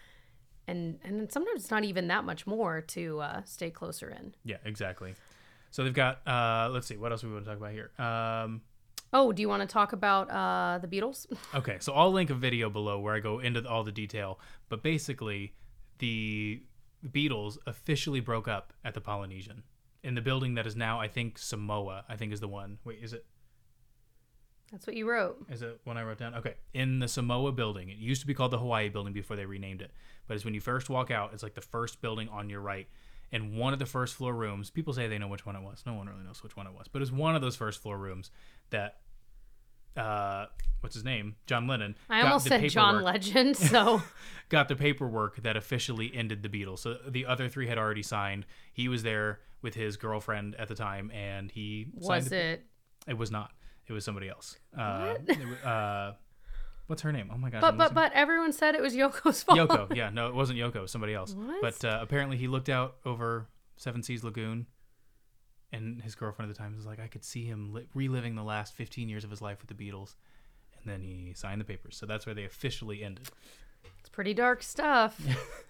and 0.68 0.98
and 1.04 1.30
sometimes 1.30 1.62
it's 1.62 1.70
not 1.70 1.84
even 1.84 2.08
that 2.08 2.24
much 2.24 2.46
more 2.46 2.80
to 2.80 3.20
uh, 3.20 3.42
stay 3.44 3.70
closer 3.70 4.10
in. 4.10 4.34
Yeah, 4.44 4.56
exactly. 4.64 5.14
So 5.70 5.84
they've 5.84 5.94
got 5.94 6.26
uh 6.26 6.68
let's 6.72 6.86
see 6.86 6.96
what 6.96 7.12
else 7.12 7.22
we 7.22 7.32
want 7.32 7.44
to 7.44 7.50
talk 7.50 7.58
about 7.58 7.72
here. 7.72 7.90
Um 7.98 8.62
Oh, 9.12 9.32
do 9.32 9.40
you 9.40 9.48
want 9.48 9.62
to 9.62 9.68
talk 9.68 9.92
about 9.92 10.28
uh, 10.30 10.78
the 10.78 10.88
Beatles? 10.88 11.26
okay, 11.54 11.76
so 11.78 11.92
I'll 11.92 12.12
link 12.12 12.28
a 12.28 12.34
video 12.34 12.68
below 12.68 12.98
where 12.98 13.14
I 13.14 13.20
go 13.20 13.38
into 13.38 13.66
all 13.66 13.84
the 13.84 13.92
detail, 13.92 14.40
but 14.68 14.82
basically 14.82 15.54
the 15.98 16.62
Beatles 17.06 17.56
officially 17.66 18.20
broke 18.20 18.48
up 18.48 18.72
at 18.84 18.94
the 18.94 19.00
Polynesian 19.00 19.62
in 20.02 20.14
the 20.14 20.20
building 20.20 20.54
that 20.54 20.66
is 20.66 20.76
now 20.76 21.00
I 21.00 21.08
think 21.08 21.38
Samoa, 21.38 22.04
I 22.08 22.16
think 22.16 22.32
is 22.32 22.40
the 22.40 22.48
one. 22.48 22.78
Wait, 22.84 22.98
is 23.02 23.12
it 23.12 23.24
That's 24.70 24.86
what 24.86 24.96
you 24.96 25.08
wrote. 25.08 25.46
Is 25.50 25.62
it 25.62 25.80
when 25.84 25.96
I 25.96 26.02
wrote 26.02 26.18
down? 26.18 26.34
Okay. 26.34 26.54
In 26.74 26.98
the 26.98 27.08
Samoa 27.08 27.52
building. 27.52 27.88
It 27.88 27.98
used 27.98 28.20
to 28.22 28.26
be 28.26 28.34
called 28.34 28.50
the 28.50 28.58
Hawaii 28.58 28.88
building 28.88 29.12
before 29.12 29.36
they 29.36 29.46
renamed 29.46 29.80
it. 29.80 29.92
But 30.26 30.34
it's 30.34 30.44
when 30.44 30.54
you 30.54 30.60
first 30.60 30.90
walk 30.90 31.10
out, 31.10 31.32
it's 31.32 31.42
like 31.42 31.54
the 31.54 31.60
first 31.60 32.00
building 32.00 32.28
on 32.28 32.50
your 32.50 32.60
right. 32.60 32.88
And 33.32 33.56
one 33.56 33.72
of 33.72 33.78
the 33.78 33.86
first 33.86 34.14
floor 34.14 34.34
rooms, 34.34 34.70
people 34.70 34.92
say 34.92 35.08
they 35.08 35.18
know 35.18 35.28
which 35.28 35.46
one 35.46 35.56
it 35.56 35.62
was. 35.62 35.82
No 35.86 35.94
one 35.94 36.06
really 36.06 36.24
knows 36.24 36.42
which 36.42 36.56
one 36.56 36.66
it 36.66 36.72
was. 36.72 36.88
But 36.88 37.02
it's 37.02 37.12
one 37.12 37.36
of 37.36 37.42
those 37.42 37.56
first 37.56 37.80
floor 37.80 37.96
rooms 37.98 38.30
that 38.70 38.98
uh 39.96 40.46
what's 40.80 40.94
his 40.94 41.04
name? 41.04 41.36
John 41.46 41.66
Lennon. 41.66 41.96
I 42.10 42.22
almost 42.22 42.46
said 42.46 42.68
John 42.68 43.02
Legend, 43.02 43.56
so 43.56 44.02
got 44.48 44.68
the 44.68 44.76
paperwork 44.76 45.42
that 45.42 45.56
officially 45.56 46.12
ended 46.14 46.42
the 46.42 46.48
Beatles. 46.48 46.80
So 46.80 46.98
the 47.08 47.26
other 47.26 47.48
three 47.48 47.66
had 47.66 47.78
already 47.78 48.02
signed. 48.02 48.46
He 48.72 48.88
was 48.88 49.02
there 49.02 49.40
with 49.62 49.74
his 49.74 49.96
girlfriend 49.96 50.54
at 50.56 50.68
the 50.68 50.74
time 50.74 51.10
and 51.12 51.50
he 51.50 51.86
signed 52.00 52.24
was 52.24 52.28
the 52.28 52.36
it? 52.36 52.66
it 53.08 53.16
was 53.16 53.30
not. 53.30 53.52
It 53.88 53.92
was 53.92 54.04
somebody 54.04 54.28
else. 54.28 54.58
Uh, 54.76 55.14
it 55.26 55.38
wa- 55.64 55.70
uh, 55.70 56.14
what's 56.86 57.02
her 57.02 57.12
name? 57.12 57.30
Oh 57.32 57.38
my 57.38 57.50
god! 57.50 57.60
But 57.60 57.76
but 57.78 57.94
but 57.94 58.12
everyone 58.14 58.52
said 58.52 58.74
it 58.74 58.82
was 58.82 58.94
Yoko's 58.94 59.42
fault. 59.42 59.58
Yoko. 59.58 59.94
Yeah, 59.94 60.10
no, 60.10 60.28
it 60.28 60.34
wasn't 60.34 60.58
Yoko. 60.58 60.76
It 60.76 60.82
was 60.82 60.90
somebody 60.90 61.14
else. 61.14 61.34
What? 61.34 61.60
But 61.62 61.84
uh, 61.84 61.98
apparently, 62.02 62.36
he 62.36 62.48
looked 62.48 62.68
out 62.68 62.96
over 63.04 63.48
Seven 63.76 64.02
Seas 64.02 64.24
Lagoon, 64.24 64.66
and 65.72 66.02
his 66.02 66.14
girlfriend 66.14 66.50
at 66.50 66.56
the 66.56 66.62
time 66.62 66.74
was 66.76 66.86
like, 66.86 66.98
I 67.00 67.06
could 67.06 67.24
see 67.24 67.44
him 67.44 67.72
li- 67.72 67.86
reliving 67.94 68.34
the 68.34 68.42
last 68.42 68.74
15 68.74 69.08
years 69.08 69.24
of 69.24 69.30
his 69.30 69.42
life 69.42 69.58
with 69.60 69.76
the 69.76 69.90
Beatles. 69.90 70.14
And 70.82 70.90
then 70.92 71.02
he 71.02 71.32
signed 71.34 71.60
the 71.60 71.64
papers. 71.64 71.96
So 71.96 72.06
that's 72.06 72.26
where 72.26 72.34
they 72.34 72.44
officially 72.44 73.02
ended. 73.02 73.28
It's 74.00 74.08
pretty 74.08 74.34
dark 74.34 74.62
stuff. 74.62 75.20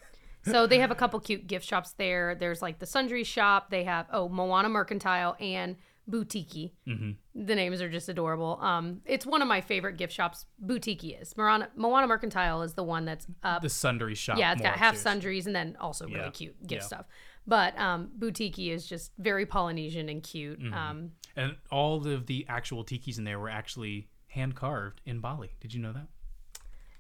so 0.45 0.67
they 0.67 0.79
have 0.79 0.91
a 0.91 0.95
couple 0.95 1.19
cute 1.21 1.47
gift 1.47 1.67
shops 1.67 1.93
there. 1.97 2.35
There's 2.35 2.63
like 2.63 2.79
the 2.79 2.87
sundry 2.87 3.25
shop. 3.25 3.71
They 3.71 3.85
have 3.85 4.07
oh 4.13 4.29
Moana 4.29 4.69
Mercantile 4.69 5.37
and 5.41 5.77
BouTiki. 6.11 6.73
Mm-hmm. 6.87 7.11
The 7.47 7.55
names 7.55 7.81
are 7.83 7.89
just 7.89 8.09
adorable. 8.09 8.59
Um, 8.61 9.01
it's 9.05 9.27
one 9.27 9.43
of 9.43 9.49
my 9.49 9.61
favorite 9.61 9.97
gift 9.97 10.13
shops. 10.13 10.47
BouTiki 10.65 11.21
is 11.21 11.37
Moana, 11.37 11.69
Moana 11.77 12.07
Mercantile 12.07 12.63
is 12.63 12.75
the 12.75 12.85
one 12.85 13.05
that's 13.05 13.27
up. 13.43 13.63
The 13.63 13.69
sundry 13.69 14.15
shop. 14.15 14.39
yeah, 14.39 14.53
it's 14.53 14.63
got 14.63 14.77
half 14.77 14.97
sundries 14.97 15.47
and 15.47 15.55
then 15.57 15.77
also 15.81 16.07
really 16.07 16.19
Yeah. 16.21 16.31
cute 16.31 16.67
gift 16.67 16.83
Yeah. 16.83 16.87
stuff. 16.87 17.07
But 17.47 17.79
um, 17.79 18.11
BouTiki 18.19 18.71
is 18.71 18.87
just 18.87 19.13
very 19.19 19.47
Polynesian 19.47 20.09
and 20.09 20.23
cute. 20.23 20.61
Mm-hmm. 20.61 20.75
Um, 20.75 21.11
And 21.37 21.57
all 21.71 22.07
of 22.07 22.27
the 22.27 22.45
actual 22.49 22.85
tikis 22.85 23.19
in 23.19 23.25
there 23.25 23.39
were 23.39 23.49
actually 23.51 24.09
hand 24.29 24.55
carved 24.55 25.01
in 25.05 25.21
Bali. 25.21 25.51
Did 25.61 25.73
you 25.75 25.81
know 25.81 25.93
that? 25.93 26.07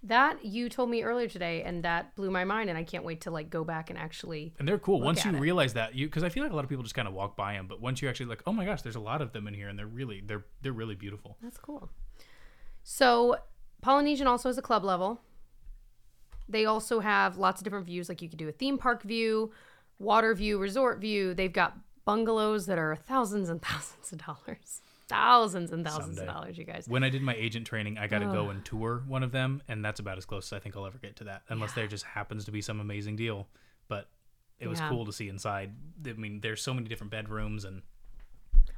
That 0.02 0.44
you 0.44 0.68
told 0.68 0.90
me 0.90 1.02
earlier 1.02 1.28
today, 1.28 1.62
and 1.62 1.82
that 1.84 2.14
blew 2.16 2.30
my 2.30 2.44
mind. 2.44 2.68
And 2.68 2.78
I 2.78 2.84
can't 2.84 3.04
wait 3.04 3.22
to 3.22 3.30
like 3.30 3.50
go 3.50 3.64
back 3.64 3.90
and 3.90 3.98
actually 3.98 4.54
And 4.58 4.66
they're 4.66 4.78
cool. 4.78 5.00
Once 5.00 5.24
you 5.24 5.32
it. 5.32 5.40
realize 5.40 5.74
that, 5.74 5.94
you 5.94 6.06
because 6.06 6.22
I 6.22 6.28
feel 6.28 6.42
like 6.42 6.52
a 6.52 6.56
lot 6.56 6.64
of 6.64 6.70
people 6.70 6.82
just 6.82 6.94
kind 6.94 7.08
of 7.08 7.14
walk 7.14 7.36
by 7.36 7.54
them, 7.54 7.66
but 7.66 7.80
once 7.80 8.02
you 8.02 8.08
actually 8.08 8.26
like, 8.26 8.42
oh 8.46 8.52
my 8.52 8.64
gosh, 8.64 8.82
there's 8.82 8.96
a 8.96 9.00
lot 9.00 9.22
of 9.22 9.32
them 9.32 9.46
in 9.46 9.54
here, 9.54 9.68
and 9.68 9.78
they're 9.78 9.86
really 9.86 10.22
they're 10.24 10.44
they're 10.62 10.72
really 10.72 10.94
beautiful. 10.94 11.36
That's 11.42 11.58
cool. 11.58 11.90
So 12.82 13.36
Polynesian 13.82 14.26
also 14.26 14.48
has 14.48 14.58
a 14.58 14.62
club 14.62 14.84
level. 14.84 15.20
They 16.48 16.64
also 16.64 17.00
have 17.00 17.36
lots 17.36 17.60
of 17.60 17.64
different 17.64 17.86
views. 17.86 18.08
Like 18.08 18.22
you 18.22 18.28
could 18.28 18.38
do 18.38 18.48
a 18.48 18.52
theme 18.52 18.78
park 18.78 19.02
view, 19.02 19.50
water 19.98 20.34
view, 20.34 20.58
resort 20.58 21.00
view. 21.00 21.34
They've 21.34 21.52
got 21.52 21.76
bungalows 22.04 22.66
that 22.66 22.78
are 22.78 22.96
thousands 22.96 23.48
and 23.48 23.60
thousands 23.70 24.12
of 24.12 24.24
dollars. 24.24 24.80
Thousands 25.08 25.70
and 25.72 25.84
thousands 25.84 26.16
Someday. 26.16 26.22
of 26.22 26.34
dollars, 26.34 26.58
you 26.58 26.64
guys. 26.64 26.86
When 26.88 27.04
I 27.04 27.10
did 27.10 27.22
my 27.22 27.34
agent 27.34 27.66
training, 27.66 27.96
I 27.96 28.06
got 28.08 28.18
to 28.20 28.26
go 28.26 28.50
and 28.50 28.64
tour 28.64 29.04
one 29.06 29.22
of 29.22 29.30
them, 29.30 29.62
and 29.68 29.84
that's 29.84 30.00
about 30.00 30.18
as 30.18 30.24
close 30.24 30.48
as 30.48 30.56
I 30.56 30.58
think 30.58 30.76
I'll 30.76 30.86
ever 30.86 30.98
get 30.98 31.16
to 31.16 31.24
that, 31.24 31.42
unless 31.48 31.72
there 31.74 31.86
just 31.86 32.04
happens 32.04 32.44
to 32.46 32.50
be 32.50 32.60
some 32.60 32.80
amazing 32.80 33.14
deal. 33.16 33.46
But 33.88 34.08
it 34.58 34.66
was 34.66 34.80
Yeah. 34.80 34.88
cool 34.88 35.04
to 35.06 35.12
see 35.12 35.28
inside. 35.28 35.74
I 36.06 36.12
mean, 36.14 36.40
there's 36.40 36.60
so 36.60 36.74
many 36.74 36.88
different 36.88 37.10
bedrooms, 37.12 37.64
and 37.64 37.82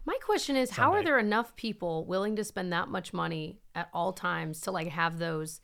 My 0.07 0.19
question 0.23 0.57
is 0.57 0.71
how 0.71 0.93
are 0.93 1.03
there 1.03 1.19
enough 1.19 1.55
people 1.57 2.05
willing 2.05 2.37
to 2.37 2.45
spend 2.45 2.73
that 2.73 2.89
much 2.89 3.13
money 3.15 3.61
at 3.75 3.89
all 3.95 4.13
times 4.13 4.61
to 4.63 4.71
like 4.71 4.89
have 4.89 5.19
those 5.19 5.61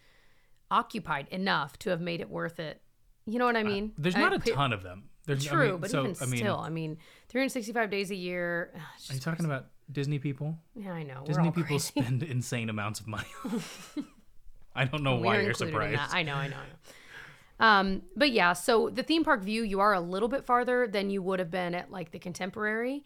occupied 0.71 1.29
enough 1.29 1.79
to 1.81 1.91
have 1.91 2.01
made 2.01 2.21
it 2.21 2.29
worth 2.31 2.59
it? 2.59 2.83
You 3.27 3.39
know 3.39 3.45
what 3.47 3.57
I 3.57 3.63
mean? 3.63 3.93
there's 3.99 4.17
not 4.17 4.33
a 4.35 4.39
ton 4.39 4.73
of 4.73 4.83
them. 4.83 5.09
There's, 5.27 5.47
I 5.47 5.51
True, 5.51 5.71
mean, 5.73 5.81
but 5.81 5.91
so, 5.91 6.05
even 6.05 6.17
I 6.21 6.27
mean, 6.27 6.37
still, 6.39 6.59
I 6.59 6.69
mean, 6.69 6.99
365 7.29 7.91
days 7.91 8.11
a 8.11 8.15
year. 8.15 8.73
ugh, 8.75 8.83
Are 9.11 9.15
you 9.15 9.21
talking 9.21 9.47
about 9.47 9.67
Disney 9.91 10.19
people? 10.19 10.59
Yeah, 10.75 10.93
I 10.93 11.03
know. 11.03 11.23
Disney 11.25 11.51
people 11.51 11.63
crazy. 11.79 11.93
spend 12.01 12.23
insane 12.23 12.69
amounts 12.71 13.01
of 13.01 13.07
money. 13.07 13.29
I 14.75 14.85
don't 14.87 15.03
know 15.03 15.17
why 15.17 15.41
you're 15.41 15.55
surprised. 15.55 16.01
I 16.13 16.23
know, 16.23 16.35
I 16.35 16.49
know, 16.49 16.57
I 16.57 16.59
know. 16.59 17.65
Um, 17.67 18.03
but 18.17 18.33
yeah, 18.33 18.53
so 18.55 18.91
the 18.91 19.03
theme 19.05 19.23
park 19.23 19.43
view, 19.43 19.63
you 19.63 19.79
are 19.81 19.93
a 19.95 20.01
little 20.01 20.29
bit 20.29 20.45
farther 20.45 20.89
than 20.89 21.11
you 21.11 21.23
would 21.23 21.39
have 21.39 21.51
been 21.51 21.75
at 21.75 21.91
like 21.93 22.11
the 22.11 22.19
Contemporary. 22.19 23.05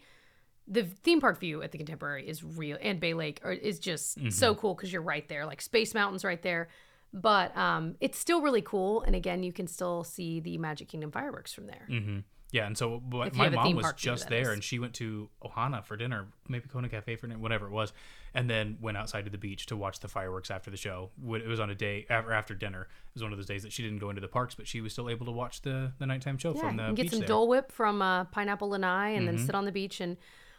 The 0.67 0.85
theme 0.85 1.21
park 1.21 1.39
view 1.41 1.63
at 1.63 1.73
the 1.73 1.79
Contemporary 1.79 2.27
is 2.29 2.43
real, 2.43 2.79
and 2.81 2.99
Bay 3.01 3.13
Lake 3.15 3.41
are, 3.45 3.53
is 3.53 3.79
just 3.79 4.19
Mm-hmm. 4.19 4.31
so 4.31 4.55
cool 4.55 4.75
because 4.75 4.93
you're 4.93 5.03
right 5.03 5.29
there, 5.29 5.45
like 5.47 5.61
Space 5.61 5.93
Mountain's 5.95 6.25
right 6.25 6.41
there. 6.43 6.69
But 7.13 7.57
um, 7.57 7.97
it's 8.01 8.19
still 8.19 8.41
really 8.43 8.61
cool, 8.63 9.03
and 9.03 9.15
again, 9.15 9.43
you 9.43 9.53
can 9.53 9.67
still 9.67 10.05
see 10.05 10.41
the 10.41 10.57
Magic 10.59 10.89
Kingdom 10.89 11.11
fireworks 11.11 11.53
from 11.53 11.67
there. 11.67 11.87
hmm 11.89 12.19
Yeah, 12.51 12.67
and 12.67 12.79
so 12.79 12.99
but 12.99 13.35
my 13.35 13.51
mom 13.51 13.75
was 13.75 13.93
just 13.97 14.29
there, 14.29 14.43
is. 14.43 14.49
and 14.49 14.65
she 14.65 14.79
went 14.79 14.95
to 14.95 15.29
Ohana 15.45 15.85
for 15.85 15.99
dinner, 15.99 16.29
maybe 16.49 16.67
Kona 16.67 16.89
Cafe 16.89 17.17
for 17.17 17.27
dinner, 17.27 17.39
whatever 17.39 17.67
it 17.67 17.73
was, 17.73 17.93
and 18.33 18.49
then 18.49 18.79
went 18.81 18.97
outside 18.97 19.27
to 19.27 19.31
the 19.31 19.37
beach 19.37 19.67
to 19.67 19.77
watch 19.77 20.01
the 20.01 20.09
fireworks 20.09 20.51
after 20.51 20.71
the 20.71 20.77
show. 20.79 21.11
It 21.31 21.47
was 21.47 21.61
on 21.61 21.69
a 21.69 21.75
day 21.75 22.07
after 22.09 22.33
after 22.33 22.55
dinner. 22.55 22.83
It 22.83 23.15
was 23.15 23.23
one 23.23 23.33
of 23.33 23.39
those 23.39 23.47
days 23.47 23.65
that 23.65 23.73
she 23.73 23.83
didn't 23.83 23.99
go 23.99 24.09
into 24.09 24.23
the 24.23 24.29
parks, 24.29 24.55
but 24.55 24.67
she 24.67 24.81
was 24.81 24.93
still 24.95 25.11
able 25.11 25.27
to 25.27 25.33
watch 25.33 25.61
the 25.61 25.93
the 25.99 26.07
nighttime 26.07 26.39
show 26.39 26.55
Yeah, 26.55 26.61
from 26.63 26.77
the 26.79 26.85
can 26.87 26.95
get 26.95 27.03
beach 27.03 27.11
some 27.11 27.19
there. 27.21 27.29
Dole 27.29 27.49
Whip 27.49 27.71
from 27.71 28.01
uh, 28.01 28.25
Pineapple 28.25 28.71
Lanai 28.71 29.11
and 29.11 29.27
Mm-hmm. 29.29 29.37
then 29.37 29.47
sit 29.47 29.55
on 29.55 29.67
the 29.67 29.73
beach. 29.73 30.01
And 30.01 30.17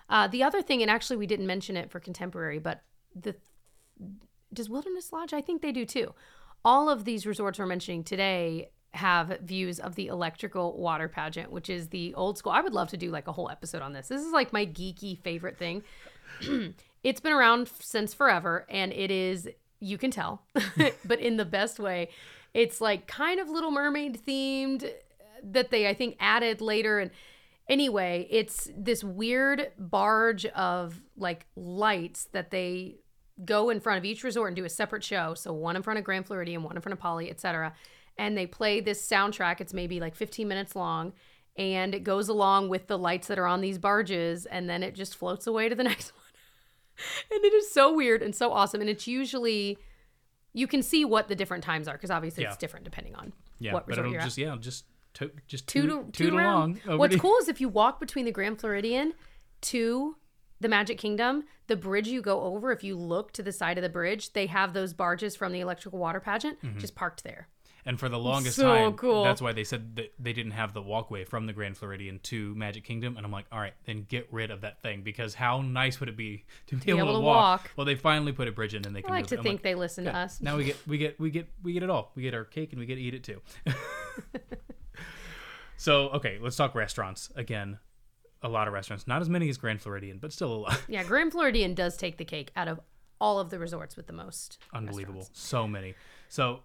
uh, 0.09 0.27
the 0.27 0.43
other 0.43 0.61
thing, 0.61 0.83
and 0.83 0.91
actually 0.91 1.17
we 1.17 1.25
didn't 1.25 1.47
mention 1.47 1.75
it 1.75 1.89
for 1.89 1.99
contemporary, 1.99 2.59
but 2.59 2.83
the 3.15 3.35
does 4.53 4.69
Wilderness 4.69 5.11
Lodge? 5.11 5.33
I 5.33 5.41
think 5.41 5.61
they 5.63 5.71
do 5.71 5.85
too. 5.85 6.13
All 6.65 6.89
of 6.89 7.05
these 7.05 7.25
resorts 7.25 7.57
we're 7.59 7.65
mentioning 7.65 8.03
today 8.03 8.69
have 8.93 9.39
views 9.41 9.79
of 9.79 9.95
the 9.95 10.07
electrical 10.07 10.77
water 10.77 11.07
pageant, 11.07 11.51
which 11.51 11.69
is 11.69 11.89
the 11.89 12.13
old 12.15 12.37
school. 12.37 12.51
I 12.51 12.61
would 12.61 12.73
love 12.73 12.89
to 12.89 12.97
do 12.97 13.11
like 13.11 13.27
a 13.27 13.31
whole 13.31 13.49
episode 13.49 13.81
on 13.81 13.93
this. 13.93 14.07
This 14.07 14.21
is 14.21 14.31
like 14.31 14.51
my 14.51 14.65
geeky 14.65 15.17
favorite 15.17 15.57
thing. 15.57 15.83
it's 17.03 17.19
been 17.19 17.33
around 17.33 17.69
since 17.79 18.13
forever 18.13 18.65
and 18.69 18.91
it 18.93 19.11
is 19.11 19.49
you 19.79 19.97
can 19.97 20.11
tell 20.11 20.41
but 21.05 21.19
in 21.19 21.37
the 21.37 21.45
best 21.45 21.79
way 21.79 22.09
it's 22.53 22.81
like 22.81 23.07
kind 23.07 23.39
of 23.39 23.49
little 23.49 23.71
mermaid 23.71 24.19
themed 24.27 24.83
uh, 24.83 24.87
that 25.41 25.71
they 25.71 25.87
i 25.87 25.93
think 25.93 26.15
added 26.19 26.61
later 26.61 26.99
and 26.99 27.09
Anyway, 27.69 28.27
it's 28.31 28.67
this 28.75 29.03
weird 29.03 29.71
barge 29.77 30.47
of 30.47 30.99
like 31.15 31.45
lights 31.55 32.27
that 32.31 32.49
they 32.49 32.95
go 33.45 33.69
in 33.69 33.79
front 33.79 33.99
of 33.99 34.05
each 34.05 34.23
resort 34.23 34.49
and 34.49 34.55
do 34.55 34.65
a 34.65 34.69
separate 34.69 35.03
show. 35.03 35.35
So 35.35 35.53
one 35.53 35.75
in 35.75 35.83
front 35.83 35.99
of 35.99 36.03
Grand 36.03 36.25
Floridian, 36.25 36.63
one 36.63 36.75
in 36.75 36.81
front 36.81 36.93
of 36.93 36.99
Poly, 36.99 37.29
etc. 37.29 37.73
And 38.19 38.37
they 38.37 38.45
play 38.45 38.79
this 38.81 39.01
soundtrack. 39.07 39.61
It's 39.61 39.73
maybe 39.73 39.99
like 39.99 40.13
15 40.15 40.47
minutes 40.47 40.75
long, 40.75 41.13
and 41.57 41.95
it 41.95 42.03
goes 42.03 42.27
along 42.29 42.69
with 42.69 42.87
the 42.87 42.97
lights 42.97 43.27
that 43.27 43.39
are 43.39 43.47
on 43.47 43.61
these 43.61 43.77
barges, 43.77 44.45
and 44.45 44.69
then 44.69 44.83
it 44.83 44.93
just 44.93 45.15
floats 45.15 45.47
away 45.47 45.69
to 45.69 45.75
the 45.75 45.83
next 45.91 46.11
one. 46.13 46.23
and 47.31 47.45
it 47.45 47.53
is 47.53 47.71
so 47.71 47.93
weird 47.93 48.21
and 48.21 48.35
so 48.35 48.51
awesome. 48.51 48.81
And 48.81 48.89
it's 48.89 49.07
usually 49.07 49.77
you 50.53 50.67
can 50.67 50.81
see 50.81 51.05
what 51.05 51.27
the 51.29 51.35
different 51.35 51.63
times 51.63 51.87
are 51.87 51.93
because 51.93 52.11
obviously 52.11 52.43
Yeah. 52.43 52.49
it's 52.49 52.57
different 52.57 52.83
depending 52.83 53.15
on 53.15 53.31
Yeah, 53.59 53.73
what 53.73 53.87
resort 53.87 54.05
it'll 54.07 54.11
you're 54.13 54.21
at. 54.21 54.25
just 54.25 54.37
yeah, 54.37 54.55
just 54.59 54.85
to, 55.13 55.31
just 55.47 55.67
Toot, 55.67 55.83
toot, 55.89 56.13
toot, 56.13 56.13
toot 56.13 56.33
along. 56.33 56.79
over 56.87 56.97
What's 56.97 57.13
to- 57.15 57.19
cool 57.21 57.37
is 57.37 57.47
if 57.47 57.61
you 57.61 57.69
walk 57.69 57.99
between 57.99 58.25
the 58.25 58.31
Grand 58.31 58.59
Floridian 58.59 59.13
to 59.61 60.15
the 60.59 60.67
Magic 60.67 60.97
Kingdom, 60.97 61.43
the 61.67 61.75
bridge 61.77 62.07
you 62.09 62.21
go 62.21 62.41
over, 62.41 62.71
if 62.71 62.83
you 62.83 62.97
look 62.97 63.31
to 63.33 63.43
the 63.43 63.51
side 63.53 63.77
of 63.77 63.81
the 63.81 63.89
bridge, 63.89 64.33
they 64.33 64.47
have 64.47 64.73
those 64.73 64.91
barges 64.93 65.35
from 65.35 65.53
the 65.53 65.61
electrical 65.61 65.99
water 65.99 66.19
pageant 66.19 66.61
Mm-hmm. 66.61 66.79
just 66.79 66.95
parked 66.95 67.23
there. 67.23 67.47
And 67.89 67.99
for 67.99 68.07
the 68.07 68.19
longest 68.19 68.55
So 68.55 68.67
time, 68.67 68.93
cool. 68.93 69.23
that's 69.23 69.41
why 69.41 69.51
they 69.51 69.63
said 69.63 69.95
that 69.95 70.13
they 70.19 70.31
didn't 70.31 70.51
have 70.51 70.75
the 70.75 70.81
walkway 70.81 71.23
from 71.23 71.47
the 71.47 71.53
Grand 71.53 71.75
Floridian 71.75 72.19
to 72.19 72.53
Magic 72.53 72.83
Kingdom. 72.83 73.17
And 73.17 73.25
I'm 73.25 73.31
like, 73.31 73.47
all 73.51 73.59
right, 73.59 73.73
then 73.85 74.05
get 74.07 74.27
rid 74.31 74.51
of 74.51 74.61
that 74.61 74.83
thing 74.83 75.01
because 75.01 75.33
how 75.33 75.63
nice 75.63 75.99
would 75.99 76.07
it 76.07 76.15
be 76.15 76.45
to 76.67 76.75
be, 76.75 76.91
able, 76.91 76.99
able 76.99 77.13
to 77.13 77.19
walk? 77.21 77.61
walk. 77.63 77.71
Well, 77.75 77.85
they 77.85 77.95
finally 77.95 78.31
put 78.31 78.47
a 78.47 78.51
bridge 78.51 78.75
in 78.75 78.85
and 78.85 78.95
they 78.95 78.99
I 78.99 79.01
can 79.01 79.09
like 79.09 79.21
move 79.23 79.39
to 79.39 79.41
think 79.41 79.63
they 79.63 79.73
listen 79.73 80.03
to 80.03 80.15
us. 80.15 80.39
Now 80.39 80.55
we 80.55 80.65
get 80.65 80.77
we 80.87 80.99
get 80.99 81.19
we 81.19 81.31
get 81.31 81.47
we 81.63 81.73
get 81.73 81.81
it 81.81 81.89
all. 81.89 82.11
We 82.13 82.21
get 82.21 82.35
our 82.35 82.45
cake 82.45 82.73
and 82.73 82.79
we 82.79 82.85
get 82.85 82.95
to 82.97 83.01
eat 83.01 83.15
it 83.15 83.23
too. 83.23 83.41
so 85.77 86.09
okay, 86.09 86.37
let's 86.39 86.57
talk 86.57 86.75
restaurants 86.75 87.31
again. 87.35 87.79
A 88.43 88.49
lot 88.49 88.67
of 88.67 88.73
restaurants, 88.75 89.07
not 89.07 89.23
as 89.23 89.29
many 89.29 89.49
as 89.49 89.57
Grand 89.57 89.81
Floridian, 89.81 90.19
but 90.19 90.31
still 90.31 90.53
a 90.53 90.59
lot. 90.59 90.81
Yeah, 90.87 91.03
Grand 91.03 91.31
Floridian 91.31 91.73
does 91.73 91.97
take 91.97 92.17
the 92.17 92.23
cake 92.23 92.51
out 92.55 92.67
of 92.67 92.79
all 93.19 93.39
of 93.39 93.49
the 93.49 93.57
resorts 93.57 93.97
with 93.97 94.05
the 94.05 94.13
most. 94.13 94.59
Unbelievable. 94.73 95.27
So 95.33 95.67
many. 95.67 95.95
So, 96.29 96.61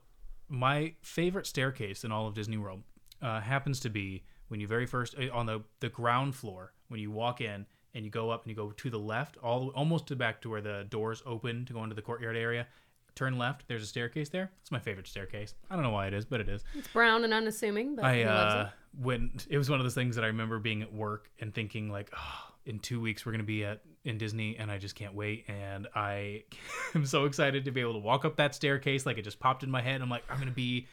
my 0.48 0.94
favorite 1.02 1.46
staircase 1.46 2.04
in 2.04 2.12
all 2.12 2.26
of 2.26 2.34
Disney 2.34 2.56
World 2.56 2.82
uh, 3.22 3.40
happens 3.40 3.80
to 3.80 3.90
be 3.90 4.24
when 4.48 4.60
you 4.60 4.66
very 4.66 4.86
first 4.86 5.14
uh, 5.18 5.32
on 5.32 5.46
the 5.46 5.62
the 5.80 5.88
ground 5.88 6.34
floor 6.34 6.72
when 6.88 7.00
you 7.00 7.10
walk 7.10 7.40
in 7.40 7.66
and 7.94 8.04
you 8.04 8.10
go 8.10 8.30
up 8.30 8.42
and 8.42 8.50
you 8.50 8.56
go 8.56 8.72
to 8.72 8.90
the 8.90 8.98
left, 8.98 9.36
all 9.38 9.68
almost 9.70 10.06
to 10.08 10.16
back 10.16 10.40
to 10.42 10.50
where 10.50 10.60
the 10.60 10.86
doors 10.90 11.22
open 11.24 11.64
to 11.66 11.72
go 11.72 11.82
into 11.82 11.94
the 11.94 12.02
courtyard 12.02 12.36
area. 12.36 12.66
Turn 13.14 13.38
left. 13.38 13.68
There's 13.68 13.84
a 13.84 13.86
staircase 13.86 14.28
there. 14.28 14.50
It's 14.60 14.72
my 14.72 14.80
favorite 14.80 15.06
staircase. 15.06 15.54
I 15.70 15.76
don't 15.76 15.84
know 15.84 15.90
why 15.90 16.08
it 16.08 16.14
is, 16.14 16.24
but 16.24 16.40
it 16.40 16.48
is. 16.48 16.64
It's 16.74 16.88
brown 16.88 17.22
and 17.22 17.32
unassuming, 17.32 17.94
but 17.94 18.04
I 18.04 18.24
uh, 18.24 18.70
when 19.00 19.30
it 19.48 19.56
was 19.56 19.70
one 19.70 19.78
of 19.78 19.84
those 19.84 19.94
things 19.94 20.16
that 20.16 20.24
I 20.24 20.28
remember 20.28 20.58
being 20.58 20.82
at 20.82 20.92
work 20.92 21.30
and 21.38 21.54
thinking 21.54 21.90
like, 21.90 22.10
oh, 22.16 22.52
in 22.66 22.80
two 22.80 23.00
weeks 23.00 23.24
we're 23.24 23.32
gonna 23.32 23.44
be 23.44 23.64
at 23.64 23.82
in 24.04 24.18
Disney, 24.18 24.56
and 24.58 24.70
I 24.70 24.78
just 24.78 24.94
can't 24.94 25.14
wait. 25.14 25.44
And 25.48 25.88
I 25.94 26.44
am 26.94 27.06
so 27.06 27.24
excited 27.24 27.64
to 27.64 27.70
be 27.70 27.80
able 27.80 27.94
to 27.94 27.98
walk 28.00 28.24
up 28.24 28.36
that 28.36 28.54
staircase. 28.54 29.06
Like 29.06 29.18
it 29.18 29.22
just 29.22 29.40
popped 29.40 29.62
in 29.62 29.70
my 29.70 29.82
head. 29.82 30.00
I'm 30.02 30.10
like, 30.10 30.24
I'm 30.30 30.38
gonna 30.38 30.50
be 30.50 30.86